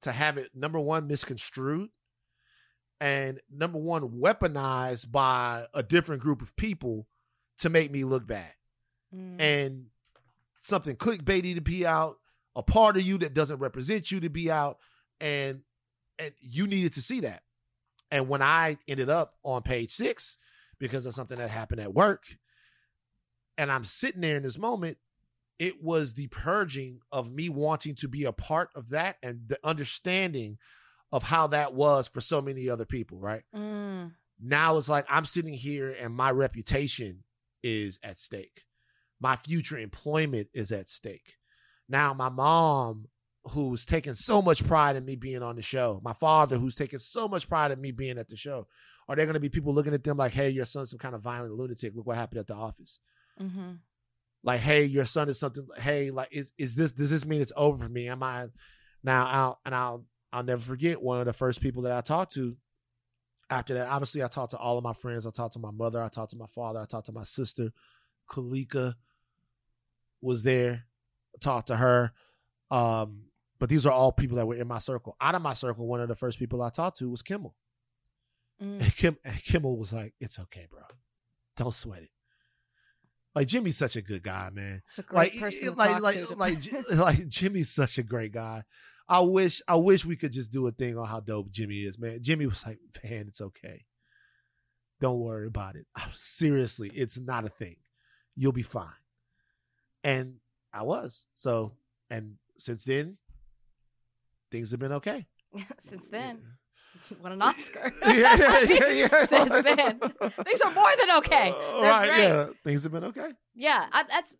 to 0.00 0.10
have 0.10 0.38
it 0.38 0.50
number 0.56 0.80
one 0.80 1.06
misconstrued, 1.06 1.90
and 3.00 3.40
number 3.50 3.78
one 3.78 4.08
weaponized 4.20 5.12
by 5.12 5.66
a 5.74 5.84
different 5.84 6.22
group 6.22 6.42
of 6.42 6.56
people 6.56 7.06
to 7.58 7.70
make 7.70 7.92
me 7.92 8.02
look 8.02 8.26
bad 8.26 8.52
Mm. 9.14 9.40
and 9.40 9.86
something 10.62 10.96
clickbaity 10.96 11.54
to 11.54 11.60
be 11.60 11.84
out, 11.84 12.16
a 12.56 12.62
part 12.62 12.96
of 12.96 13.02
you 13.02 13.18
that 13.18 13.34
doesn't 13.34 13.58
represent 13.58 14.10
you 14.10 14.20
to 14.20 14.30
be 14.30 14.50
out, 14.50 14.78
and 15.20 15.60
and 16.18 16.32
you 16.40 16.66
needed 16.66 16.94
to 16.94 17.02
see 17.02 17.20
that. 17.20 17.42
And 18.10 18.28
when 18.28 18.42
I 18.42 18.78
ended 18.88 19.10
up 19.10 19.34
on 19.42 19.62
page 19.62 19.90
six 19.90 20.38
because 20.78 21.04
of 21.06 21.14
something 21.14 21.38
that 21.38 21.50
happened 21.50 21.80
at 21.80 21.94
work, 21.94 22.24
and 23.58 23.70
I'm 23.70 23.84
sitting 23.84 24.20
there 24.20 24.36
in 24.36 24.42
this 24.42 24.58
moment, 24.58 24.98
it 25.58 25.82
was 25.82 26.14
the 26.14 26.26
purging 26.28 27.00
of 27.10 27.32
me 27.32 27.48
wanting 27.48 27.94
to 27.96 28.08
be 28.08 28.24
a 28.24 28.32
part 28.32 28.70
of 28.74 28.90
that 28.90 29.16
and 29.22 29.42
the 29.46 29.58
understanding 29.64 30.58
of 31.10 31.24
how 31.24 31.46
that 31.48 31.74
was 31.74 32.08
for 32.08 32.20
so 32.20 32.40
many 32.40 32.68
other 32.68 32.86
people, 32.86 33.18
right? 33.18 33.42
Mm. 33.54 34.12
now 34.40 34.76
it's 34.76 34.88
like 34.88 35.06
I'm 35.08 35.24
sitting 35.24 35.52
here 35.54 35.94
and 36.00 36.14
my 36.14 36.30
reputation 36.30 37.24
is 37.62 37.98
at 38.02 38.18
stake. 38.18 38.64
My 39.22 39.36
future 39.36 39.78
employment 39.78 40.48
is 40.52 40.72
at 40.72 40.88
stake. 40.88 41.36
Now 41.88 42.12
my 42.12 42.28
mom 42.28 43.06
who's 43.50 43.84
taken 43.84 44.14
so 44.14 44.40
much 44.42 44.66
pride 44.66 44.96
in 44.96 45.04
me 45.04 45.16
being 45.16 45.42
on 45.42 45.56
the 45.56 45.62
show, 45.62 46.00
my 46.04 46.12
father 46.12 46.56
who's 46.58 46.76
taken 46.76 46.98
so 46.98 47.28
much 47.28 47.48
pride 47.48 47.70
in 47.70 47.80
me 47.80 47.90
being 47.90 48.18
at 48.18 48.28
the 48.28 48.36
show, 48.36 48.66
are 49.08 49.16
there 49.16 49.26
going 49.26 49.34
to 49.34 49.40
be 49.40 49.48
people 49.48 49.74
looking 49.74 49.94
at 49.94 50.04
them 50.04 50.16
like, 50.16 50.32
"Hey, 50.32 50.50
your 50.50 50.64
son's 50.64 50.90
some 50.90 50.98
kind 50.98 51.14
of 51.14 51.22
violent 51.22 51.54
lunatic. 51.54 51.94
Look 51.94 52.06
what 52.06 52.16
happened 52.16 52.40
at 52.40 52.46
the 52.46 52.54
office." 52.54 52.98
Mm-hmm. 53.40 53.72
Like, 54.42 54.60
"Hey, 54.60 54.84
your 54.84 55.04
son 55.04 55.28
is 55.28 55.38
something. 55.38 55.66
Hey, 55.76 56.10
like, 56.10 56.28
is 56.32 56.52
is 56.58 56.74
this? 56.74 56.92
Does 56.92 57.10
this 57.10 57.24
mean 57.24 57.40
it's 57.40 57.52
over 57.56 57.84
for 57.84 57.90
me? 57.90 58.08
Am 58.08 58.22
I 58.22 58.48
now 59.02 59.26
out?" 59.26 59.58
And 59.64 59.74
I'll 59.74 60.06
I'll 60.32 60.44
never 60.44 60.62
forget 60.62 61.02
one 61.02 61.20
of 61.20 61.26
the 61.26 61.32
first 61.32 61.60
people 61.60 61.82
that 61.82 61.92
I 61.92 62.00
talked 62.00 62.32
to 62.34 62.56
after 63.52 63.74
that, 63.74 63.88
obviously, 63.88 64.22
I 64.22 64.28
talked 64.28 64.52
to 64.52 64.58
all 64.58 64.78
of 64.78 64.84
my 64.84 64.94
friends. 64.94 65.26
I 65.26 65.30
talked 65.30 65.52
to 65.54 65.58
my 65.58 65.70
mother. 65.70 66.02
I 66.02 66.08
talked 66.08 66.30
to 66.30 66.36
my 66.36 66.46
father. 66.46 66.80
I 66.80 66.86
talked 66.86 67.06
to 67.06 67.12
my 67.12 67.24
sister. 67.24 67.70
Kalika 68.30 68.94
was 70.22 70.42
there. 70.42 70.84
Talked 71.40 71.68
to 71.68 71.76
her. 71.76 72.12
Um, 72.70 73.24
but 73.58 73.68
these 73.68 73.84
are 73.84 73.92
all 73.92 74.12
people 74.12 74.36
that 74.38 74.46
were 74.46 74.54
in 74.54 74.66
my 74.68 74.78
circle. 74.78 75.16
Out 75.20 75.34
of 75.34 75.42
my 75.42 75.52
circle, 75.54 75.86
one 75.86 76.00
of 76.00 76.08
the 76.08 76.16
first 76.16 76.38
people 76.38 76.62
I 76.62 76.70
talked 76.70 76.98
to 76.98 77.10
was 77.10 77.22
Kimmel. 77.22 77.54
Mm. 78.62 78.80
And, 78.82 78.96
Kim, 78.96 79.16
and 79.24 79.42
Kimmel 79.42 79.76
was 79.76 79.92
like, 79.92 80.14
"It's 80.20 80.38
okay, 80.38 80.66
bro. 80.70 80.82
Don't 81.56 81.74
sweat 81.74 82.02
it." 82.02 82.10
Like 83.34 83.48
Jimmy's 83.48 83.76
such 83.78 83.96
a 83.96 84.02
good 84.02 84.22
guy, 84.22 84.50
man. 84.52 84.82
It's 84.86 84.98
a 84.98 85.02
great 85.02 85.32
Like, 85.34 85.40
person 85.40 85.68
it- 85.68 85.76
like, 85.76 86.00
like, 86.00 86.26
to. 86.28 86.34
like, 86.34 86.58
like 86.94 87.28
Jimmy's 87.28 87.70
such 87.70 87.98
a 87.98 88.02
great 88.02 88.32
guy. 88.32 88.64
I 89.08 89.20
wish, 89.20 89.60
I 89.66 89.76
wish 89.76 90.04
we 90.04 90.16
could 90.16 90.32
just 90.32 90.50
do 90.52 90.66
a 90.66 90.72
thing 90.72 90.96
on 90.96 91.06
how 91.06 91.20
dope 91.20 91.50
Jimmy 91.50 91.80
is, 91.82 91.98
man. 91.98 92.18
Jimmy 92.22 92.46
was 92.46 92.64
like, 92.66 92.78
"Man, 93.04 93.26
it's 93.28 93.40
okay. 93.40 93.84
Don't 95.00 95.18
worry 95.20 95.46
about 95.46 95.76
it. 95.76 95.86
Seriously, 96.14 96.90
it's 96.94 97.18
not 97.18 97.44
a 97.44 97.48
thing. 97.48 97.76
You'll 98.36 98.52
be 98.52 98.62
fine." 98.62 98.88
And 100.04 100.36
I 100.72 100.82
was 100.82 101.26
so, 101.34 101.72
and 102.10 102.36
since 102.58 102.84
then, 102.84 103.18
things 104.50 104.70
have 104.70 104.80
been 104.80 104.92
okay. 104.92 105.26
Since 105.78 106.08
then, 106.08 106.38
you 107.10 107.16
won 107.22 107.32
an 107.32 107.42
Oscar. 107.42 107.92
Yeah, 108.06 108.60
yeah, 108.62 108.86
yeah. 108.88 109.26
Since 109.26 109.50
then, 109.50 110.00
things 110.44 110.60
are 110.64 110.72
more 110.72 110.90
than 110.98 111.10
okay. 111.18 111.50
Uh, 111.50 111.80
They're 111.80 111.90
right, 111.90 112.08
great. 112.08 112.22
yeah, 112.22 112.46
things 112.64 112.82
have 112.84 112.92
been 112.92 113.04
okay. 113.04 113.28
Yeah, 113.54 113.86
I, 113.92 114.04
that's 114.04 114.34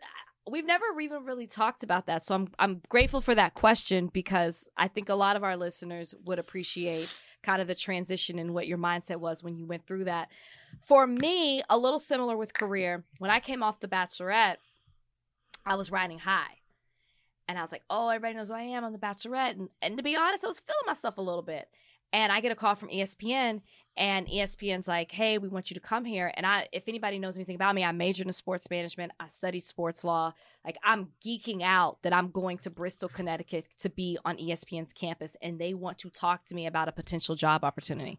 we've 0.50 0.66
never 0.66 0.84
even 1.00 1.24
really 1.24 1.46
talked 1.46 1.82
about 1.82 2.06
that. 2.06 2.24
So 2.24 2.34
I'm 2.34 2.48
I'm 2.58 2.82
grateful 2.88 3.20
for 3.20 3.34
that 3.34 3.54
question 3.54 4.08
because 4.12 4.66
I 4.76 4.88
think 4.88 5.08
a 5.08 5.14
lot 5.14 5.36
of 5.36 5.44
our 5.44 5.56
listeners 5.56 6.14
would 6.24 6.38
appreciate 6.38 7.08
kind 7.42 7.60
of 7.60 7.68
the 7.68 7.74
transition 7.74 8.38
and 8.38 8.54
what 8.54 8.66
your 8.66 8.78
mindset 8.78 9.16
was 9.16 9.42
when 9.42 9.56
you 9.56 9.66
went 9.66 9.86
through 9.86 10.04
that. 10.04 10.28
For 10.86 11.06
me, 11.06 11.62
a 11.68 11.76
little 11.76 11.98
similar 11.98 12.36
with 12.36 12.54
career. 12.54 13.04
When 13.18 13.30
I 13.30 13.40
came 13.40 13.62
off 13.62 13.80
the 13.80 13.88
Bachelorette, 13.88 14.56
I 15.64 15.76
was 15.76 15.90
riding 15.90 16.18
high. 16.18 16.58
And 17.48 17.58
I 17.58 17.62
was 17.62 17.72
like, 17.72 17.82
oh, 17.90 18.08
everybody 18.08 18.34
knows 18.34 18.48
who 18.48 18.54
I 18.54 18.62
am 18.62 18.84
on 18.84 18.92
The 18.92 18.98
Bachelorette. 18.98 19.52
And, 19.52 19.68
and 19.80 19.96
to 19.96 20.02
be 20.02 20.16
honest, 20.16 20.44
I 20.44 20.48
was 20.48 20.60
feeling 20.60 20.86
myself 20.86 21.18
a 21.18 21.22
little 21.22 21.42
bit. 21.42 21.68
And 22.12 22.30
I 22.30 22.40
get 22.40 22.52
a 22.52 22.54
call 22.54 22.74
from 22.74 22.90
ESPN, 22.90 23.62
and 23.96 24.26
ESPN's 24.26 24.86
like, 24.86 25.10
hey, 25.12 25.38
we 25.38 25.48
want 25.48 25.70
you 25.70 25.74
to 25.74 25.80
come 25.80 26.04
here. 26.04 26.30
And 26.36 26.44
I, 26.44 26.68
if 26.70 26.86
anybody 26.86 27.18
knows 27.18 27.36
anything 27.36 27.54
about 27.54 27.74
me, 27.74 27.84
I 27.84 27.92
majored 27.92 28.26
in 28.26 28.32
sports 28.34 28.68
management. 28.70 29.12
I 29.18 29.28
studied 29.28 29.64
sports 29.64 30.04
law. 30.04 30.34
Like, 30.62 30.76
I'm 30.84 31.08
geeking 31.24 31.62
out 31.62 32.02
that 32.02 32.12
I'm 32.12 32.30
going 32.30 32.58
to 32.58 32.70
Bristol, 32.70 33.08
Connecticut 33.08 33.66
to 33.80 33.88
be 33.88 34.18
on 34.26 34.36
ESPN's 34.36 34.92
campus, 34.92 35.36
and 35.40 35.58
they 35.58 35.72
want 35.72 35.98
to 35.98 36.10
talk 36.10 36.44
to 36.46 36.54
me 36.54 36.66
about 36.66 36.88
a 36.88 36.92
potential 36.92 37.34
job 37.34 37.64
opportunity. 37.64 38.18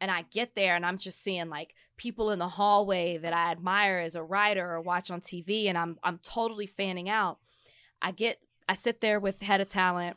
And 0.00 0.10
I 0.10 0.22
get 0.30 0.54
there, 0.54 0.76
and 0.76 0.86
I'm 0.86 0.98
just 0.98 1.22
seeing 1.22 1.48
like 1.48 1.74
people 1.96 2.30
in 2.30 2.38
the 2.38 2.48
hallway 2.48 3.18
that 3.18 3.32
I 3.32 3.50
admire 3.50 3.98
as 3.98 4.14
a 4.14 4.22
writer 4.22 4.74
or 4.74 4.80
watch 4.80 5.10
on 5.10 5.20
TV, 5.20 5.66
and 5.66 5.76
I'm 5.76 5.98
I'm 6.02 6.18
totally 6.18 6.66
fanning 6.66 7.08
out. 7.08 7.38
I 8.00 8.12
get 8.12 8.38
I 8.68 8.74
sit 8.74 9.00
there 9.00 9.18
with 9.18 9.42
head 9.42 9.60
of 9.60 9.68
talent 9.68 10.16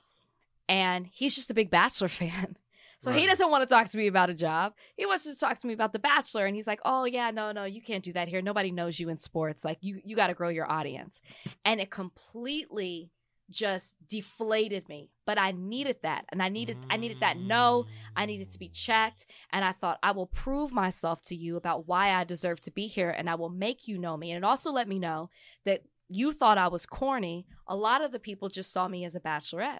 and 0.68 1.08
he's 1.12 1.36
just 1.36 1.50
a 1.50 1.54
big 1.54 1.70
bachelor 1.70 2.08
fan. 2.08 2.58
So 3.00 3.12
he 3.12 3.26
doesn't 3.26 3.50
want 3.50 3.68
to 3.68 3.74
talk 3.74 3.90
to 3.90 3.98
me 3.98 4.06
about 4.06 4.30
a 4.30 4.34
job. 4.36 4.74
He 4.96 5.08
wants 5.08 5.24
to 5.24 5.36
talk 5.36 5.58
to 5.58 5.66
me 5.66 5.74
about 5.74 5.92
the 5.92 5.98
bachelor 5.98 6.46
and 6.46 6.56
he's 6.56 6.68
like, 6.68 6.82
"Oh 6.86 7.06
yeah, 7.06 7.32
no, 7.32 7.52
no, 7.52 7.64
you 7.64 7.82
can't 7.82 8.04
do 8.04 8.14
that 8.14 8.28
here. 8.28 8.44
Nobody 8.44 8.70
knows 8.70 9.00
you 9.00 9.10
in 9.10 9.18
sports. 9.18 9.66
Like 9.66 9.80
you 9.82 10.00
you 10.06 10.16
got 10.16 10.28
to 10.28 10.36
grow 10.36 10.50
your 10.50 10.72
audience." 10.72 11.20
And 11.66 11.82
it 11.82 11.90
completely 11.90 13.10
just 13.52 13.96
deflated 14.08 14.88
me. 14.90 15.10
But 15.26 15.38
I 15.38 15.52
needed 15.52 15.98
that. 16.04 16.26
And 16.30 16.42
I 16.42 16.50
needed 16.50 16.78
I 16.90 16.98
needed 16.98 17.20
that 17.20 17.38
no. 17.38 17.86
I 18.16 18.26
needed 18.26 18.52
to 18.52 18.60
be 18.60 18.70
mm. 18.70 18.74
checked. 18.74 19.26
And 19.52 19.64
I 19.64 19.72
thought, 19.72 20.00
I 20.02 20.12
will 20.12 20.28
prove 20.28 20.72
myself 20.72 21.22
to 21.24 21.36
you 21.36 21.58
about 21.58 21.88
why 21.88 22.12
I 22.12 22.24
deserve 22.24 22.62
to 22.62 22.72
be 22.72 22.88
here 22.88 23.10
and 23.10 23.30
I 23.30 23.36
will 23.36 23.50
make 23.50 23.88
you 23.88 23.98
know 23.98 24.18
me. 24.18 24.32
And 24.32 24.44
it 24.44 24.48
also 24.48 24.72
let 24.72 24.88
me 24.88 25.00
know 25.00 25.30
that 25.66 25.84
you 26.10 26.34
thought 26.34 26.58
I 26.58 26.68
was 26.68 26.86
corny. 26.86 27.46
A 27.68 27.76
lot 27.76 28.04
of 28.04 28.12
the 28.12 28.20
people 28.20 28.50
just 28.50 28.74
saw 28.74 28.88
me 28.88 29.06
as 29.06 29.16
a 29.16 29.20
bachelorette. 29.20 29.80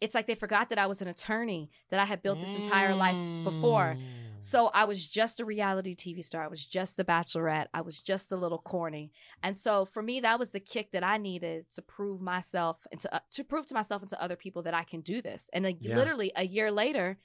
It's 0.00 0.14
like 0.16 0.26
they 0.26 0.34
forgot 0.34 0.70
that 0.70 0.78
I 0.78 0.86
was 0.86 1.00
an 1.00 1.06
attorney, 1.06 1.70
that 1.90 2.00
I 2.00 2.04
had 2.04 2.22
built 2.22 2.40
this 2.40 2.54
entire 2.54 2.94
life 2.94 3.44
before. 3.44 3.96
Mm. 3.96 4.21
So 4.44 4.66
I 4.74 4.84
was 4.86 5.06
just 5.06 5.38
a 5.38 5.44
reality 5.44 5.94
TV 5.94 6.20
star. 6.20 6.42
I 6.42 6.48
was 6.48 6.66
just 6.66 6.96
the 6.96 7.04
bachelorette. 7.04 7.66
I 7.72 7.80
was 7.80 8.02
just 8.02 8.32
a 8.32 8.36
little 8.36 8.58
corny. 8.58 9.12
And 9.44 9.56
so 9.56 9.84
for 9.84 10.02
me, 10.02 10.18
that 10.20 10.38
was 10.38 10.50
the 10.50 10.58
kick 10.58 10.90
that 10.92 11.04
I 11.04 11.16
needed 11.16 11.66
to 11.76 11.82
prove 11.82 12.20
myself 12.20 12.78
and 12.90 13.00
to, 13.00 13.14
uh, 13.14 13.20
to 13.30 13.44
prove 13.44 13.66
to 13.66 13.74
myself 13.74 14.02
and 14.02 14.08
to 14.10 14.20
other 14.20 14.34
people 14.34 14.62
that 14.62 14.74
I 14.74 14.82
can 14.82 15.00
do 15.00 15.22
this. 15.22 15.48
And 15.52 15.64
Yeah. 15.80 15.94
literally 15.94 16.32
a 16.34 16.44
year 16.44 16.72
later, 16.72 17.18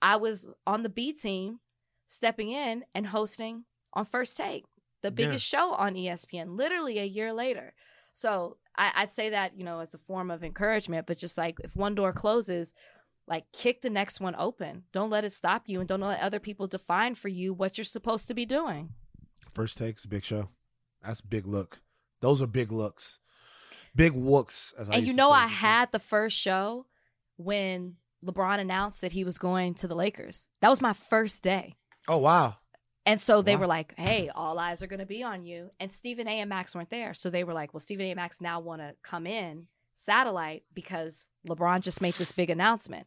I 0.00 0.16
was 0.16 0.48
on 0.64 0.84
the 0.84 0.88
B 0.88 1.12
team, 1.12 1.58
stepping 2.06 2.50
in 2.50 2.84
and 2.94 3.08
hosting 3.08 3.64
on 3.92 4.04
First 4.04 4.36
Take, 4.36 4.64
the 5.02 5.10
Yeah. 5.10 5.16
biggest 5.16 5.44
show 5.44 5.72
on 5.72 5.94
ESPN, 5.94 6.56
literally 6.56 7.00
a 7.00 7.04
year 7.04 7.32
later. 7.32 7.74
So 8.12 8.58
I, 8.76 8.92
I'd 8.94 9.10
say 9.10 9.30
that, 9.30 9.56
you 9.58 9.64
know, 9.64 9.80
as 9.80 9.92
a 9.94 9.98
form 9.98 10.30
of 10.30 10.44
encouragement, 10.44 11.06
but 11.08 11.18
just 11.18 11.36
like 11.36 11.56
if 11.64 11.74
one 11.74 11.94
door 11.96 12.12
closes, 12.12 12.74
like 13.30 13.50
kick 13.52 13.80
the 13.80 13.88
next 13.88 14.20
one 14.20 14.34
open. 14.36 14.82
Don't 14.92 15.08
let 15.08 15.24
it 15.24 15.32
stop 15.32 15.62
you 15.66 15.80
and 15.80 15.88
don't 15.88 16.00
let 16.00 16.20
other 16.20 16.40
people 16.40 16.66
define 16.66 17.14
for 17.14 17.28
you 17.28 17.54
what 17.54 17.78
you're 17.78 17.84
supposed 17.86 18.28
to 18.28 18.34
be 18.34 18.44
doing. 18.44 18.90
First 19.54 19.78
takes, 19.78 20.04
big 20.04 20.24
show. 20.24 20.48
That's 21.02 21.22
big 21.22 21.46
look. 21.46 21.80
Those 22.20 22.42
are 22.42 22.46
big 22.46 22.70
looks, 22.70 23.18
big 23.96 24.12
wooks. 24.12 24.74
As 24.78 24.90
I 24.90 24.96
and 24.96 25.06
you 25.06 25.14
know, 25.14 25.30
I 25.30 25.44
as 25.44 25.46
a 25.46 25.54
kid. 25.54 25.56
had 25.58 25.92
the 25.92 25.98
first 25.98 26.36
show 26.36 26.84
when 27.36 27.96
LeBron 28.24 28.58
announced 28.58 29.00
that 29.00 29.12
he 29.12 29.24
was 29.24 29.38
going 29.38 29.72
to 29.74 29.88
the 29.88 29.94
Lakers. 29.94 30.46
That 30.60 30.68
was 30.68 30.82
my 30.82 30.92
first 30.92 31.42
day. 31.42 31.76
Oh 32.08 32.18
wow. 32.18 32.56
And 33.06 33.18
so 33.20 33.40
they 33.40 33.54
Wow. 33.54 33.60
were 33.62 33.66
like, 33.66 33.94
hey, 33.98 34.28
all 34.28 34.58
eyes 34.58 34.82
are 34.82 34.86
going 34.86 35.00
to 35.00 35.06
be 35.06 35.22
on 35.22 35.42
you. 35.46 35.70
And 35.80 35.90
Stephen 35.90 36.28
A. 36.28 36.40
and 36.40 36.50
Max 36.50 36.74
weren't 36.74 36.90
there. 36.90 37.14
So 37.14 37.30
they 37.30 37.44
were 37.44 37.54
like, 37.54 37.72
well, 37.72 37.80
Stephen 37.80 38.04
A. 38.04 38.10
and 38.10 38.16
Max 38.16 38.42
now 38.42 38.60
want 38.60 38.82
to 38.82 38.94
come 39.02 39.26
in 39.26 39.66
satellite 40.00 40.64
because 40.74 41.26
LeBron 41.48 41.80
just 41.80 42.00
made 42.00 42.14
this 42.14 42.32
big 42.32 42.50
announcement. 42.50 43.06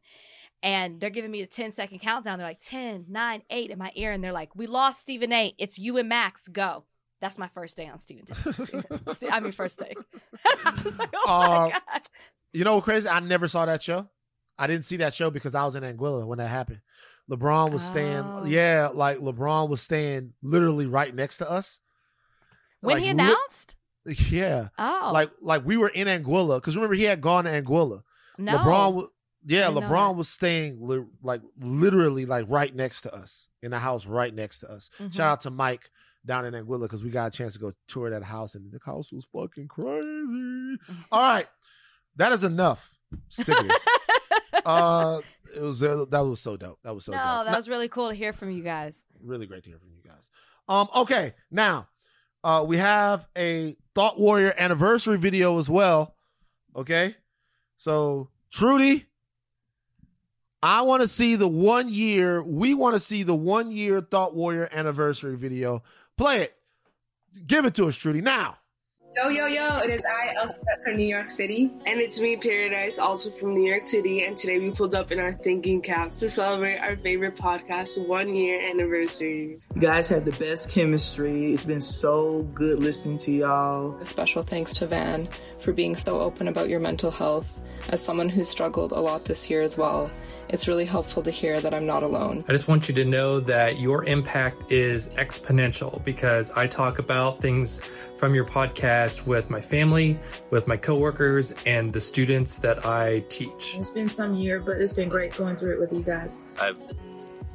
And 0.61 0.99
they're 1.01 1.09
giving 1.09 1.31
me 1.31 1.41
a 1.41 1.47
10 1.47 1.73
second 1.73 1.99
countdown. 1.99 2.37
They're 2.39 2.47
like 2.47 2.61
10, 2.63 3.05
9, 3.09 3.41
8 3.49 3.69
in 3.71 3.77
my 3.77 3.91
ear. 3.95 4.11
And 4.13 4.23
they're 4.23 4.31
like, 4.31 4.55
we 4.55 4.65
lost 4.65 5.01
Stephen 5.01 5.33
A. 5.33 5.53
It's 5.57 5.77
you 5.77 5.97
and 5.97 6.07
Max. 6.07 6.47
Go. 6.47 6.85
That's 7.19 7.37
my 7.37 7.47
first 7.49 7.75
day 7.75 7.87
on 7.87 7.97
Stephen. 7.97 8.25
Stephen- 9.13 9.33
I 9.33 9.39
mean, 9.41 9.51
first 9.51 9.81
was 10.85 10.97
like, 10.97 11.09
oh 11.13 11.25
Uh, 11.27 11.47
my 11.65 11.69
God. 11.71 12.01
You 12.53 12.63
know 12.63 12.75
what 12.75 12.83
crazy? 12.85 13.09
I 13.09 13.19
never 13.19 13.47
saw 13.47 13.65
that 13.65 13.83
show. 13.83 14.07
I 14.57 14.67
didn't 14.67 14.85
see 14.85 14.97
that 14.97 15.13
show 15.13 15.29
because 15.31 15.55
I 15.55 15.65
was 15.65 15.75
in 15.75 15.83
Anguilla 15.83 16.25
when 16.25 16.37
that 16.37 16.47
happened. 16.47 16.81
LeBron 17.29 17.71
was 17.71 17.83
Oh. 17.83 17.87
staying, 17.91 18.47
yeah, 18.51 18.89
like 18.93 19.17
LeBron 19.17 19.67
was 19.69 19.81
staying 19.81 20.33
literally 20.41 20.85
right 20.85 21.13
next 21.15 21.39
to 21.39 21.49
us. 21.49 21.79
When 22.81 22.95
Like, 22.95 23.03
he 23.03 23.09
announced? 23.09 23.75
yeah, 24.29 24.69
Oh. 24.77 25.11
like 25.13 25.31
like 25.41 25.65
we 25.65 25.77
were 25.77 25.89
in 25.89 26.07
Anguilla 26.07 26.57
because 26.57 26.75
remember 26.75 26.95
he 26.95 27.03
had 27.03 27.21
gone 27.21 27.45
to 27.45 27.49
Anguilla. 27.51 28.01
no. 28.37 28.57
LeBron, 28.57 29.07
yeah, 29.45 29.67
LeBron 29.67 30.15
was 30.15 30.29
staying 30.29 30.77
li- 30.81 31.05
like 31.21 31.41
literally 31.59 32.25
like 32.25 32.45
right 32.49 32.73
next 32.75 33.01
to 33.01 33.13
us 33.13 33.49
in 33.61 33.71
the 33.71 33.79
house 33.79 34.05
right 34.05 34.33
next 34.33 34.59
to 34.59 34.71
us. 34.71 34.89
Mhm. 34.99 35.13
Shout 35.13 35.27
out 35.29 35.41
to 35.41 35.49
Mike 35.49 35.89
down 36.25 36.45
in 36.45 36.53
Anguilla 36.53 36.81
because 36.83 37.03
we 37.03 37.09
got 37.09 37.27
a 37.27 37.31
chance 37.37 37.53
to 37.53 37.59
go 37.59 37.73
tour 37.87 38.09
that 38.09 38.23
house 38.23 38.55
and 38.55 38.71
the 38.71 38.79
house 38.85 39.11
was 39.11 39.25
fucking 39.33 39.67
crazy. 39.67 40.77
All 41.11 41.21
right, 41.21 41.47
that 42.17 42.31
is 42.31 42.43
enough. 42.43 42.89
Uh, 44.65 45.19
it 45.55 45.61
was 45.61 45.83
uh, 45.83 46.05
that 46.09 46.21
was 46.21 46.39
so 46.39 46.55
dope. 46.55 46.79
That 46.83 46.95
was 46.95 47.03
so 47.05 47.11
no, 47.11 47.17
dope. 47.17 47.45
that 47.47 47.57
was 47.57 47.67
really 47.67 47.89
cool 47.89 48.07
to 48.09 48.15
hear 48.15 48.31
from 48.31 48.49
you 48.51 48.63
guys. 48.63 49.01
really 49.21 49.45
great 49.45 49.63
to 49.65 49.69
hear 49.71 49.79
from 49.79 49.89
you 49.91 50.01
guys. 50.09 50.29
Um, 50.69 50.87
okay, 50.95 51.33
now 51.51 51.89
uh, 52.43 52.63
we 52.67 52.77
have 52.77 53.27
a 53.37 53.75
Thought 53.95 54.19
Warrior 54.19 54.53
anniversary 54.57 55.17
video 55.17 55.59
as 55.59 55.69
well. 55.69 56.15
Okay, 56.75 57.15
so 57.77 58.29
Trudy, 58.51 59.05
I 60.61 60.81
want 60.81 61.01
to 61.01 61.07
see 61.07 61.35
the 61.35 61.47
one 61.47 61.89
year. 61.89 62.41
We 62.41 62.73
want 62.73 62.95
to 62.95 62.99
see 62.99 63.23
the 63.23 63.35
one 63.35 63.71
year 63.71 64.01
Thought 64.01 64.35
Warrior 64.35 64.69
anniversary 64.71 65.35
video. 65.35 65.83
Play 66.17 66.41
it. 66.41 66.55
Give 67.45 67.65
it 67.65 67.75
to 67.75 67.87
us, 67.87 67.95
Trudy, 67.95 68.21
now. 68.21 68.57
Yo, 69.15 69.29
yo, 69.29 69.45
yo, 69.45 69.77
it 69.77 69.91
is 69.91 70.03
I, 70.05 70.33
Elsa 70.35 70.59
from 70.83 70.95
New 70.95 71.05
York 71.05 71.29
City. 71.29 71.71
And 71.85 71.99
it's 71.99 72.19
me, 72.19 72.35
Paradise, 72.35 72.97
also 72.97 73.29
from 73.29 73.53
New 73.53 73.69
York 73.69 73.83
City. 73.83 74.23
And 74.23 74.35
today 74.35 74.57
we 74.57 74.71
pulled 74.71 74.95
up 74.95 75.11
in 75.11 75.19
our 75.19 75.33
thinking 75.33 75.81
caps 75.81 76.19
to 76.21 76.31
celebrate 76.31 76.77
our 76.77 76.97
favorite 76.97 77.37
podcast 77.37 78.07
one 78.07 78.33
year 78.33 78.67
anniversary. 78.67 79.59
You 79.75 79.81
guys 79.81 80.07
have 80.07 80.25
the 80.25 80.31
best 80.31 80.71
chemistry. 80.71 81.53
It's 81.53 81.63
been 81.63 81.79
so 81.79 82.41
good 82.55 82.79
listening 82.79 83.17
to 83.19 83.31
y'all. 83.31 83.95
A 84.01 84.05
special 84.05 84.41
thanks 84.41 84.73
to 84.75 84.87
Van 84.87 85.29
for 85.59 85.73
being 85.73 85.95
so 85.95 86.19
open 86.19 86.47
about 86.47 86.67
your 86.67 86.79
mental 86.79 87.11
health. 87.11 87.59
As 87.89 88.01
someone 88.01 88.29
who 88.29 88.43
struggled 88.43 88.93
a 88.93 88.99
lot 88.99 89.25
this 89.25 89.47
year 89.47 89.61
as 89.61 89.77
well, 89.77 90.09
it's 90.53 90.67
really 90.67 90.85
helpful 90.85 91.23
to 91.23 91.31
hear 91.31 91.59
that 91.59 91.73
I'm 91.73 91.87
not 91.87 92.03
alone. 92.03 92.45
I 92.47 92.51
just 92.51 92.67
want 92.67 92.87
you 92.87 92.93
to 92.93 93.03
know 93.03 93.39
that 93.39 93.79
your 93.79 94.05
impact 94.05 94.71
is 94.71 95.09
exponential 95.09 96.01
because 96.05 96.51
I 96.51 96.67
talk 96.67 96.99
about 96.99 97.41
things 97.41 97.81
from 98.17 98.35
your 98.35 98.45
podcast 98.45 99.25
with 99.25 99.49
my 99.49 99.59
family, 99.59 100.19
with 100.51 100.67
my 100.67 100.77
coworkers, 100.77 101.55
and 101.65 101.91
the 101.91 101.99
students 101.99 102.57
that 102.57 102.85
I 102.85 103.21
teach. 103.29 103.75
It's 103.75 103.89
been 103.89 104.07
some 104.07 104.35
year, 104.35 104.59
but 104.59 104.79
it's 104.79 104.93
been 104.93 105.09
great 105.09 105.35
going 105.35 105.55
through 105.55 105.73
it 105.73 105.79
with 105.79 105.91
you 105.91 106.03
guys. 106.03 106.39
I've 106.61 106.77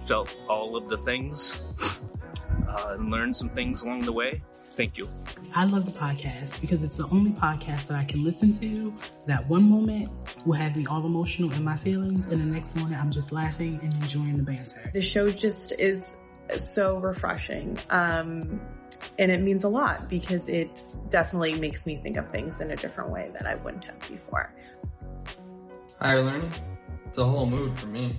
felt 0.08 0.36
all 0.48 0.76
of 0.76 0.88
the 0.88 0.98
things 0.98 1.62
uh, 2.68 2.96
and 2.98 3.12
learned 3.12 3.36
some 3.36 3.48
things 3.50 3.82
along 3.82 4.00
the 4.06 4.12
way. 4.12 4.42
Thank 4.78 4.96
you. 4.96 5.08
I 5.56 5.64
love 5.64 5.86
the 5.86 5.98
podcast 5.98 6.60
because 6.60 6.84
it's 6.84 6.98
the 6.98 7.08
only 7.08 7.32
podcast 7.32 7.88
that 7.88 7.96
I 7.96 8.04
can 8.04 8.22
listen 8.22 8.52
to. 8.60 8.94
That 9.26 9.44
one 9.48 9.68
moment 9.68 10.08
will 10.46 10.54
have 10.54 10.76
me 10.76 10.86
all 10.86 11.04
emotional 11.04 11.52
in 11.52 11.64
my 11.64 11.76
feelings, 11.76 12.26
and 12.26 12.40
the 12.40 12.44
next 12.44 12.76
moment 12.76 12.94
I'm 12.94 13.10
just 13.10 13.32
laughing 13.32 13.80
and 13.82 13.92
enjoying 13.94 14.36
the 14.36 14.44
banter. 14.44 14.88
The 14.94 15.02
show 15.02 15.32
just 15.32 15.72
is 15.80 16.14
so 16.56 16.98
refreshing. 16.98 17.76
Um, 17.90 18.60
and 19.18 19.32
it 19.32 19.40
means 19.42 19.64
a 19.64 19.68
lot 19.68 20.08
because 20.08 20.48
it 20.48 20.80
definitely 21.10 21.58
makes 21.58 21.84
me 21.84 21.96
think 21.96 22.16
of 22.16 22.30
things 22.30 22.60
in 22.60 22.70
a 22.70 22.76
different 22.76 23.10
way 23.10 23.32
that 23.32 23.48
I 23.48 23.56
wouldn't 23.56 23.82
have 23.82 23.98
before. 24.08 24.54
Higher 26.00 26.22
learning. 26.22 26.52
It's 27.04 27.18
a 27.18 27.24
whole 27.24 27.46
mood 27.46 27.76
for 27.76 27.88
me. 27.88 28.16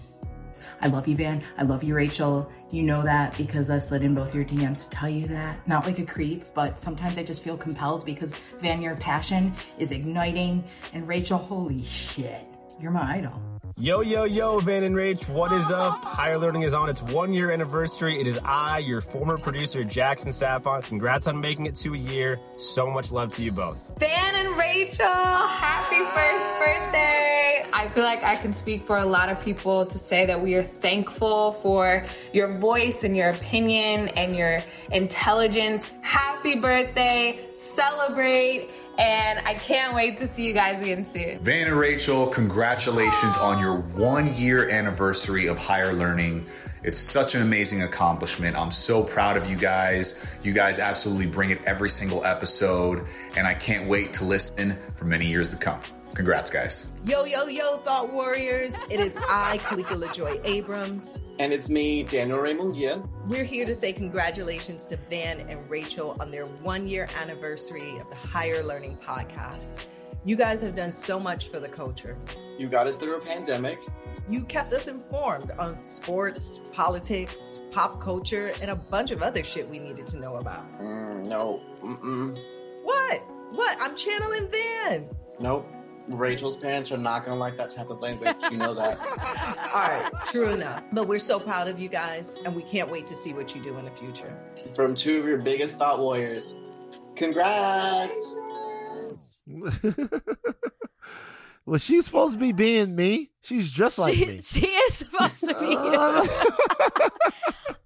I 0.81 0.87
love 0.87 1.07
you, 1.07 1.15
Van. 1.15 1.43
I 1.57 1.63
love 1.63 1.83
you, 1.83 1.95
Rachel. 1.95 2.51
You 2.71 2.83
know 2.83 3.01
that 3.03 3.37
because 3.37 3.69
I've 3.69 3.83
slid 3.83 4.03
in 4.03 4.13
both 4.13 4.33
your 4.33 4.45
DMs 4.45 4.83
to 4.83 4.89
tell 4.89 5.09
you 5.09 5.27
that. 5.27 5.67
Not 5.67 5.85
like 5.85 5.99
a 5.99 6.05
creep, 6.05 6.45
but 6.53 6.79
sometimes 6.79 7.17
I 7.17 7.23
just 7.23 7.43
feel 7.43 7.57
compelled 7.57 8.05
because 8.05 8.33
Van, 8.59 8.81
your 8.81 8.95
passion 8.95 9.53
is 9.77 9.91
igniting. 9.91 10.63
And 10.93 11.07
Rachel, 11.07 11.37
holy 11.37 11.83
shit, 11.83 12.45
you're 12.79 12.91
my 12.91 13.17
idol. 13.17 13.48
Yo, 13.81 14.01
yo, 14.01 14.25
yo, 14.25 14.59
Van 14.59 14.83
and 14.83 14.93
Rach, 14.93 15.25
what 15.29 15.53
is 15.53 15.71
up? 15.71 16.03
Higher 16.03 16.37
Learning 16.37 16.63
is 16.63 16.73
on 16.73 16.89
its 16.89 17.01
one 17.01 17.31
year 17.31 17.49
anniversary. 17.49 18.19
It 18.19 18.27
is 18.27 18.37
I, 18.43 18.79
your 18.79 18.99
former 18.99 19.37
producer, 19.37 19.85
Jackson 19.85 20.33
Saffon. 20.33 20.81
Congrats 20.81 21.27
on 21.27 21.39
making 21.39 21.65
it 21.65 21.77
to 21.77 21.93
a 21.93 21.97
year. 21.97 22.41
So 22.57 22.89
much 22.89 23.09
love 23.09 23.33
to 23.37 23.43
you 23.45 23.53
both. 23.53 23.81
Van 23.97 24.35
and 24.35 24.57
Rachel, 24.57 25.05
happy 25.05 26.03
first 26.13 26.49
birthday. 26.59 27.65
I 27.71 27.87
feel 27.87 28.03
like 28.03 28.21
I 28.21 28.35
can 28.35 28.51
speak 28.51 28.83
for 28.83 28.97
a 28.97 29.05
lot 29.05 29.29
of 29.29 29.39
people 29.39 29.85
to 29.85 29.97
say 29.97 30.25
that 30.25 30.41
we 30.41 30.55
are 30.55 30.63
thankful 30.63 31.53
for 31.53 32.03
your 32.33 32.57
voice 32.57 33.05
and 33.05 33.15
your 33.15 33.29
opinion 33.29 34.09
and 34.09 34.35
your 34.35 34.61
intelligence. 34.91 35.93
Happy 36.01 36.55
birthday, 36.55 37.39
celebrate, 37.55 38.71
and 38.99 39.39
I 39.47 39.53
can't 39.53 39.95
wait 39.95 40.17
to 40.17 40.27
see 40.27 40.45
you 40.45 40.53
guys 40.53 40.81
again 40.81 41.05
soon. 41.05 41.39
Van 41.39 41.67
and 41.67 41.79
Rachel, 41.79 42.27
congratulations 42.27 43.37
on 43.37 43.59
your 43.59 43.77
one 43.77 44.35
year 44.35 44.69
anniversary 44.69 45.47
of 45.47 45.57
higher 45.57 45.93
learning. 45.93 46.45
It's 46.83 46.99
such 46.99 47.33
an 47.33 47.41
amazing 47.41 47.83
accomplishment. 47.83 48.57
I'm 48.57 48.71
so 48.71 49.03
proud 49.03 49.37
of 49.37 49.49
you 49.49 49.55
guys. 49.55 50.25
You 50.43 50.53
guys 50.53 50.79
absolutely 50.79 51.27
bring 51.27 51.49
it 51.49 51.63
every 51.65 51.89
single 51.89 52.23
episode, 52.25 53.05
and 53.37 53.47
I 53.47 53.53
can't 53.53 53.87
wait 53.87 54.13
to 54.13 54.25
listen 54.25 54.75
for 54.95 55.05
many 55.05 55.27
years 55.27 55.51
to 55.51 55.57
come. 55.57 55.79
Congrats, 56.13 56.49
guys. 56.49 56.91
Yo, 57.05 57.23
yo, 57.23 57.45
yo, 57.45 57.77
Thought 57.77 58.11
Warriors. 58.11 58.75
It 58.89 58.99
is 58.99 59.15
I, 59.17 59.57
Kalika 59.59 59.95
LaJoy 59.95 60.41
Abrams. 60.43 61.17
And 61.39 61.53
it's 61.53 61.69
me, 61.69 62.03
Daniel 62.03 62.39
Raymond 62.39 62.75
Gia. 62.75 63.01
We're 63.27 63.43
here 63.43 63.65
to 63.65 63.73
say 63.75 63.93
congratulations 63.93 64.85
to 64.87 64.97
Van 65.09 65.41
and 65.41 65.69
Rachel 65.69 66.17
on 66.19 66.31
their 66.31 66.45
one 66.45 66.87
year 66.87 67.07
anniversary 67.21 67.97
of 67.99 68.09
the 68.09 68.15
Higher 68.15 68.63
Learning 68.63 68.97
Podcast. 68.97 69.85
You 70.25 70.35
guys 70.35 70.61
have 70.61 70.75
done 70.75 70.91
so 70.91 71.19
much 71.19 71.49
for 71.49 71.59
the 71.59 71.69
culture. 71.69 72.17
You 72.57 72.67
got 72.67 72.87
us 72.87 72.97
through 72.97 73.15
a 73.15 73.21
pandemic. 73.21 73.79
You 74.29 74.43
kept 74.43 74.73
us 74.73 74.87
informed 74.87 75.51
on 75.51 75.83
sports, 75.85 76.59
politics, 76.73 77.61
pop 77.71 78.01
culture, 78.01 78.51
and 78.61 78.71
a 78.71 78.75
bunch 78.75 79.11
of 79.11 79.23
other 79.23 79.43
shit 79.43 79.69
we 79.69 79.79
needed 79.79 80.05
to 80.07 80.19
know 80.19 80.35
about. 80.35 80.69
Mm, 80.81 81.25
no. 81.27 81.61
Mm-mm. 81.81 82.37
What? 82.83 83.23
What? 83.51 83.77
I'm 83.79 83.95
channeling 83.95 84.49
Van. 84.51 85.09
Nope. 85.39 85.67
Rachel's 86.09 86.57
parents 86.57 86.91
are 86.91 86.97
not 86.97 87.25
going 87.25 87.35
to 87.35 87.39
like 87.39 87.55
that 87.57 87.69
type 87.69 87.89
of 87.89 88.01
language. 88.01 88.35
You 88.51 88.57
know 88.57 88.73
that. 88.73 88.99
All 89.73 89.81
right, 89.81 90.11
true 90.25 90.49
enough. 90.49 90.83
But 90.91 91.07
we're 91.07 91.19
so 91.19 91.39
proud 91.39 91.67
of 91.67 91.79
you 91.79 91.87
guys, 91.87 92.37
and 92.45 92.55
we 92.55 92.63
can't 92.63 92.89
wait 92.89 93.05
to 93.07 93.15
see 93.15 93.33
what 93.33 93.55
you 93.55 93.61
do 93.61 93.77
in 93.77 93.85
the 93.85 93.91
future. 93.91 94.35
From 94.73 94.95
two 94.95 95.19
of 95.19 95.25
your 95.25 95.37
biggest 95.37 95.77
thought 95.77 95.99
warriors. 95.99 96.55
Congrats. 97.15 98.35
well, 101.65 101.77
she's 101.77 102.05
supposed 102.05 102.33
to 102.33 102.39
be 102.39 102.51
being 102.53 102.95
me. 102.95 103.31
She's 103.41 103.71
just 103.71 103.99
like 103.99 104.15
she, 104.15 104.25
me. 104.25 104.41
she 104.41 104.65
is 104.65 104.93
supposed 104.95 105.41
to 105.41 105.47
be. 105.47 105.53
oh, 105.77 106.27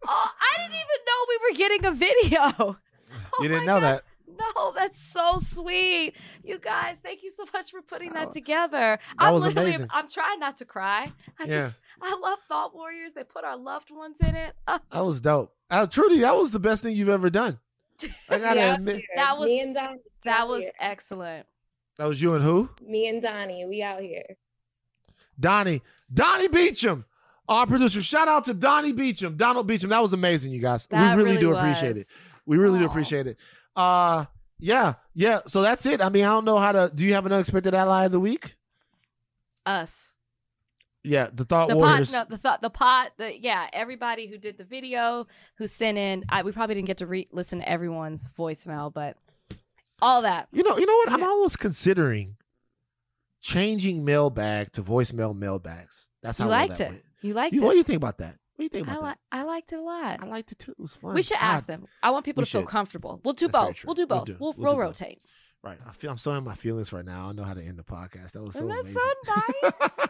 I 0.05 0.57
didn't 0.57 0.75
even 0.75 0.99
know 1.07 1.25
we 1.27 1.37
were 1.49 1.55
getting 1.57 1.85
a 1.85 1.91
video. 1.91 2.53
you 2.57 2.75
oh 3.39 3.41
didn't 3.41 3.65
know 3.65 3.79
that. 3.79 4.03
No, 4.55 4.71
that's 4.75 4.99
so 4.99 5.37
sweet. 5.37 6.15
You 6.43 6.59
guys, 6.59 6.97
thank 7.03 7.23
you 7.23 7.31
so 7.31 7.45
much 7.53 7.71
for 7.71 7.81
putting 7.81 8.13
that 8.13 8.31
together. 8.31 8.99
That 8.99 8.99
I'm 9.17 9.33
was 9.33 9.43
literally 9.43 9.69
amazing. 9.69 9.87
I'm 9.91 10.07
trying 10.07 10.39
not 10.39 10.57
to 10.57 10.65
cry. 10.65 11.11
I 11.39 11.43
Yeah. 11.43 11.53
just 11.55 11.75
I 12.01 12.17
love 12.21 12.39
Thought 12.47 12.73
Warriors. 12.75 13.13
They 13.13 13.23
put 13.23 13.43
our 13.43 13.57
loved 13.57 13.91
ones 13.91 14.17
in 14.21 14.35
it. 14.35 14.53
Oh, 14.67 14.79
That 14.91 15.01
was 15.05 15.21
dope. 15.21 15.53
Uh, 15.69 15.87
Trudy, 15.87 16.19
that 16.19 16.35
was 16.35 16.51
the 16.51 16.59
best 16.59 16.83
thing 16.83 16.95
you've 16.95 17.09
ever 17.09 17.29
done. 17.29 17.59
I 18.29 18.37
gotta 18.39 18.59
Yeah. 18.59 18.73
admit, 18.75 19.01
that 19.15 19.37
was 19.37 19.47
Me 19.47 19.59
and 19.61 19.73
Donnie 19.75 19.99
that 20.25 20.41
out 20.41 20.47
was 20.49 20.61
here. 20.63 20.71
excellent. 20.79 21.45
that 21.97 22.05
was 22.05 22.21
you 22.21 22.33
and 22.33 22.43
who? 22.43 22.69
Me 22.81 23.07
and 23.07 23.21
Donnie, 23.21 23.65
we 23.65 23.81
out 23.81 24.01
here. 24.01 24.35
Donnie. 25.39 25.81
Donnie 26.13 26.47
Beecham, 26.47 27.05
our 27.49 27.65
producer. 27.65 28.03
Shout 28.03 28.27
out 28.27 28.45
to 28.45 28.53
Donnie 28.53 28.91
Beecham, 28.91 29.35
Donald 29.35 29.65
Beecham. 29.67 29.89
That 29.89 30.01
was 30.01 30.13
amazing, 30.13 30.51
you 30.51 30.59
guys. 30.59 30.85
That 30.87 31.15
we 31.15 31.23
really, 31.23 31.37
really 31.37 31.39
do 31.41 31.55
appreciate 31.55 31.97
it. 31.97 32.07
We 32.45 32.57
really 32.57 32.79
do 32.79 32.85
appreciate 32.85 33.27
it. 33.27 33.37
Uh 33.75 34.25
yeah, 34.63 34.93
yeah. 35.13 35.41
So 35.45 35.61
that's 35.61 35.85
it. 35.85 36.01
I 36.01 36.07
mean, 36.09 36.23
I 36.23 36.29
don't 36.29 36.45
know 36.45 36.57
how 36.57 36.71
to. 36.71 36.91
Do 36.93 37.03
you 37.03 37.13
have 37.13 37.25
an 37.25 37.33
unexpected 37.33 37.73
ally 37.73 38.05
of 38.05 38.11
the 38.13 38.19
week? 38.19 38.55
Us. 39.65 40.13
Yeah, 41.03 41.27
the 41.33 41.43
thought 41.43 41.67
the 41.67 41.75
warriors. 41.75 42.11
pot, 42.11 42.29
no, 42.29 42.35
the 42.35 42.41
thought, 42.41 42.61
the 42.61 42.69
pot, 42.69 43.11
the 43.17 43.37
yeah, 43.37 43.67
everybody 43.73 44.27
who 44.27 44.37
did 44.37 44.57
the 44.57 44.63
video, 44.63 45.27
who 45.57 45.67
sent 45.67 45.97
in. 45.97 46.23
I, 46.29 46.43
we 46.43 46.53
probably 46.53 46.75
didn't 46.75 46.87
get 46.87 46.99
to 46.99 47.07
re- 47.07 47.27
listen 47.31 47.59
to 47.59 47.67
everyone's 47.67 48.29
voicemail, 48.39 48.93
but 48.93 49.17
all 50.01 50.21
that. 50.21 50.47
You 50.53 50.63
know, 50.63 50.77
you 50.77 50.85
know 50.85 50.95
what? 50.95 51.11
I'm 51.11 51.23
almost 51.23 51.59
considering 51.59 52.37
changing 53.41 54.05
mailbag 54.05 54.71
to 54.73 54.81
voicemail 54.81 55.35
mailbags. 55.35 56.07
That's 56.21 56.37
how 56.37 56.45
you 56.45 56.51
liked 56.51 56.79
it. 56.79 56.89
went. 56.89 57.03
You 57.21 57.33
liked 57.33 57.53
You- 57.53 57.61
it. 57.61 57.65
What 57.65 57.71
do 57.71 57.77
you 57.79 57.83
think 57.83 57.97
about 57.97 58.19
that? 58.19 58.37
What 58.55 58.57
do 58.57 58.63
you 58.63 58.69
think 58.69 58.87
I, 58.87 58.91
about 58.93 59.03
li- 59.03 59.15
I 59.31 59.43
liked 59.43 59.73
it 59.73 59.77
a 59.77 59.81
lot. 59.81 60.21
I 60.21 60.25
liked 60.27 60.51
it 60.51 60.59
too. 60.59 60.71
It 60.71 60.79
was 60.79 60.93
fun. 60.95 61.13
We 61.15 61.21
should 61.23 61.39
God. 61.39 61.43
ask 61.55 61.67
them. 61.67 61.85
I 62.03 62.11
want 62.11 62.23
people 62.25 62.41
We 62.41 62.45
to 62.45 62.51
feel 62.51 62.61
should. 62.61 62.67
comfortable. 62.69 63.19
We'll 63.23 63.33
do 63.33 63.47
That's 63.47 63.51
very 63.57 63.65
both. 63.67 63.75
true. 63.77 63.87
We'll 63.87 63.95
do 63.95 64.05
We'll 64.07 64.19
both. 64.19 64.27
do- 64.27 64.37
We'll, 64.39 64.53
we'll 64.53 64.63
we'll 64.65 64.73
both. 64.73 64.79
rotate. 64.81 65.21
Right. 65.63 65.77
I 65.87 65.91
feel 65.93 66.11
I'm 66.11 66.17
so 66.17 66.33
in 66.33 66.43
my 66.43 66.55
feelings 66.55 66.91
right 66.93 67.05
now. 67.05 67.29
I 67.29 67.31
know 67.31 67.43
how 67.43 67.53
to 67.53 67.63
end 67.63 67.79
the 67.79 67.83
podcast. 67.83 68.33
That 68.33 68.43
was 68.43 68.53
so 68.55 68.59
Isn't 68.59 68.67
that 68.67 68.79
amazing. 68.81 69.01
so 69.23 69.33
nice? 69.35 69.91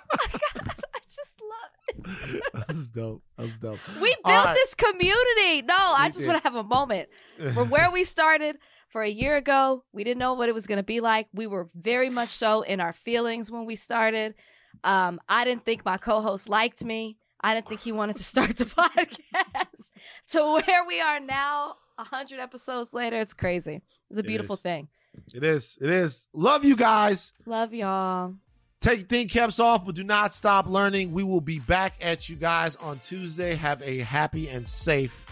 I 0.94 1.00
just 1.06 1.42
love 1.42 2.06
it. 2.34 2.44
that 2.54 2.68
was 2.68 2.90
dope. 2.90 3.24
That 3.38 3.44
was 3.44 3.58
dope. 3.60 3.80
We 4.02 4.16
All 4.26 4.32
built 4.34 4.46
right. 4.48 4.56
this 4.56 4.74
community. 4.76 5.62
No, 5.62 5.76
I 5.78 6.06
We 6.06 6.10
just 6.10 6.20
did. 6.20 6.28
want 6.28 6.44
to 6.44 6.50
have 6.50 6.56
a 6.56 6.64
moment 6.64 7.10
from 7.54 7.70
where 7.70 7.92
we 7.92 8.04
started 8.04 8.58
for 8.90 9.04
a 9.04 9.10
year 9.10 9.36
ago. 9.38 9.84
We 9.94 10.04
didn't 10.04 10.20
know 10.20 10.34
what 10.34 10.50
it 10.50 10.56
was 10.56 10.66
going 10.68 10.78
to 10.80 10.84
be 10.84 11.00
like. 11.00 11.28
We 11.34 11.48
were 11.48 11.70
very 11.76 12.10
much 12.10 12.30
so 12.30 12.62
in 12.64 12.80
our 12.82 12.94
feelings 12.94 13.50
when 13.52 13.66
we 13.66 13.76
started. 13.76 14.36
Um, 14.84 15.22
I 15.30 15.46
didn't 15.46 15.66
think 15.66 15.86
my 15.86 15.98
co-host 15.98 16.50
liked 16.50 16.84
me. 16.84 17.18
I 17.44 17.54
didn't 17.54 17.68
think 17.68 17.82
he 17.82 17.92
wanted 17.92 18.16
to 18.16 18.24
start 18.24 18.56
the 18.58 18.66
podcast. 18.66 19.84
to 20.30 20.62
where 20.66 20.86
we 20.86 21.02
are 21.02 21.20
now, 21.20 21.76
a 21.98 22.04
hundred 22.04 22.40
episodes 22.40 22.94
later, 22.94 23.20
it's 23.20 23.34
crazy. 23.34 23.82
It's 24.10 24.20
a 24.20 24.24
beautiful 24.24 24.56
is. 24.56 24.62
thing. 24.62 24.88
It 25.34 25.44
is. 25.44 25.78
It 25.82 25.90
is. 25.90 26.28
Love 26.34 26.64
you 26.66 26.76
guys. 26.76 27.34
Love 27.46 27.74
y'all. 27.74 28.36
Take 28.82 29.08
think 29.08 29.32
caps 29.32 29.60
off, 29.60 29.86
but 29.86 29.96
do 29.96 30.04
not 30.04 30.34
stop 30.34 30.68
learning. 30.68 31.14
We 31.14 31.24
will 31.24 31.40
be 31.42 31.60
back 31.60 31.94
at 32.02 32.28
you 32.28 32.36
guys 32.36 32.76
on 32.78 33.00
Tuesday. 33.00 33.56
Have 33.56 33.82
a 33.82 34.00
happy 34.00 34.50
and 34.50 34.68
safe 34.68 35.26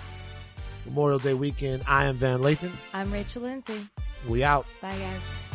Memorial 0.85 1.19
Day 1.19 1.33
weekend. 1.33 1.83
I 1.87 2.05
am 2.05 2.15
Van 2.15 2.39
Lathan. 2.39 2.71
I'm 2.93 3.11
Rachel 3.11 3.43
Lindsay. 3.43 3.87
We 4.27 4.43
out. 4.43 4.65
Bye, 4.81 4.97
guys. 4.97 5.50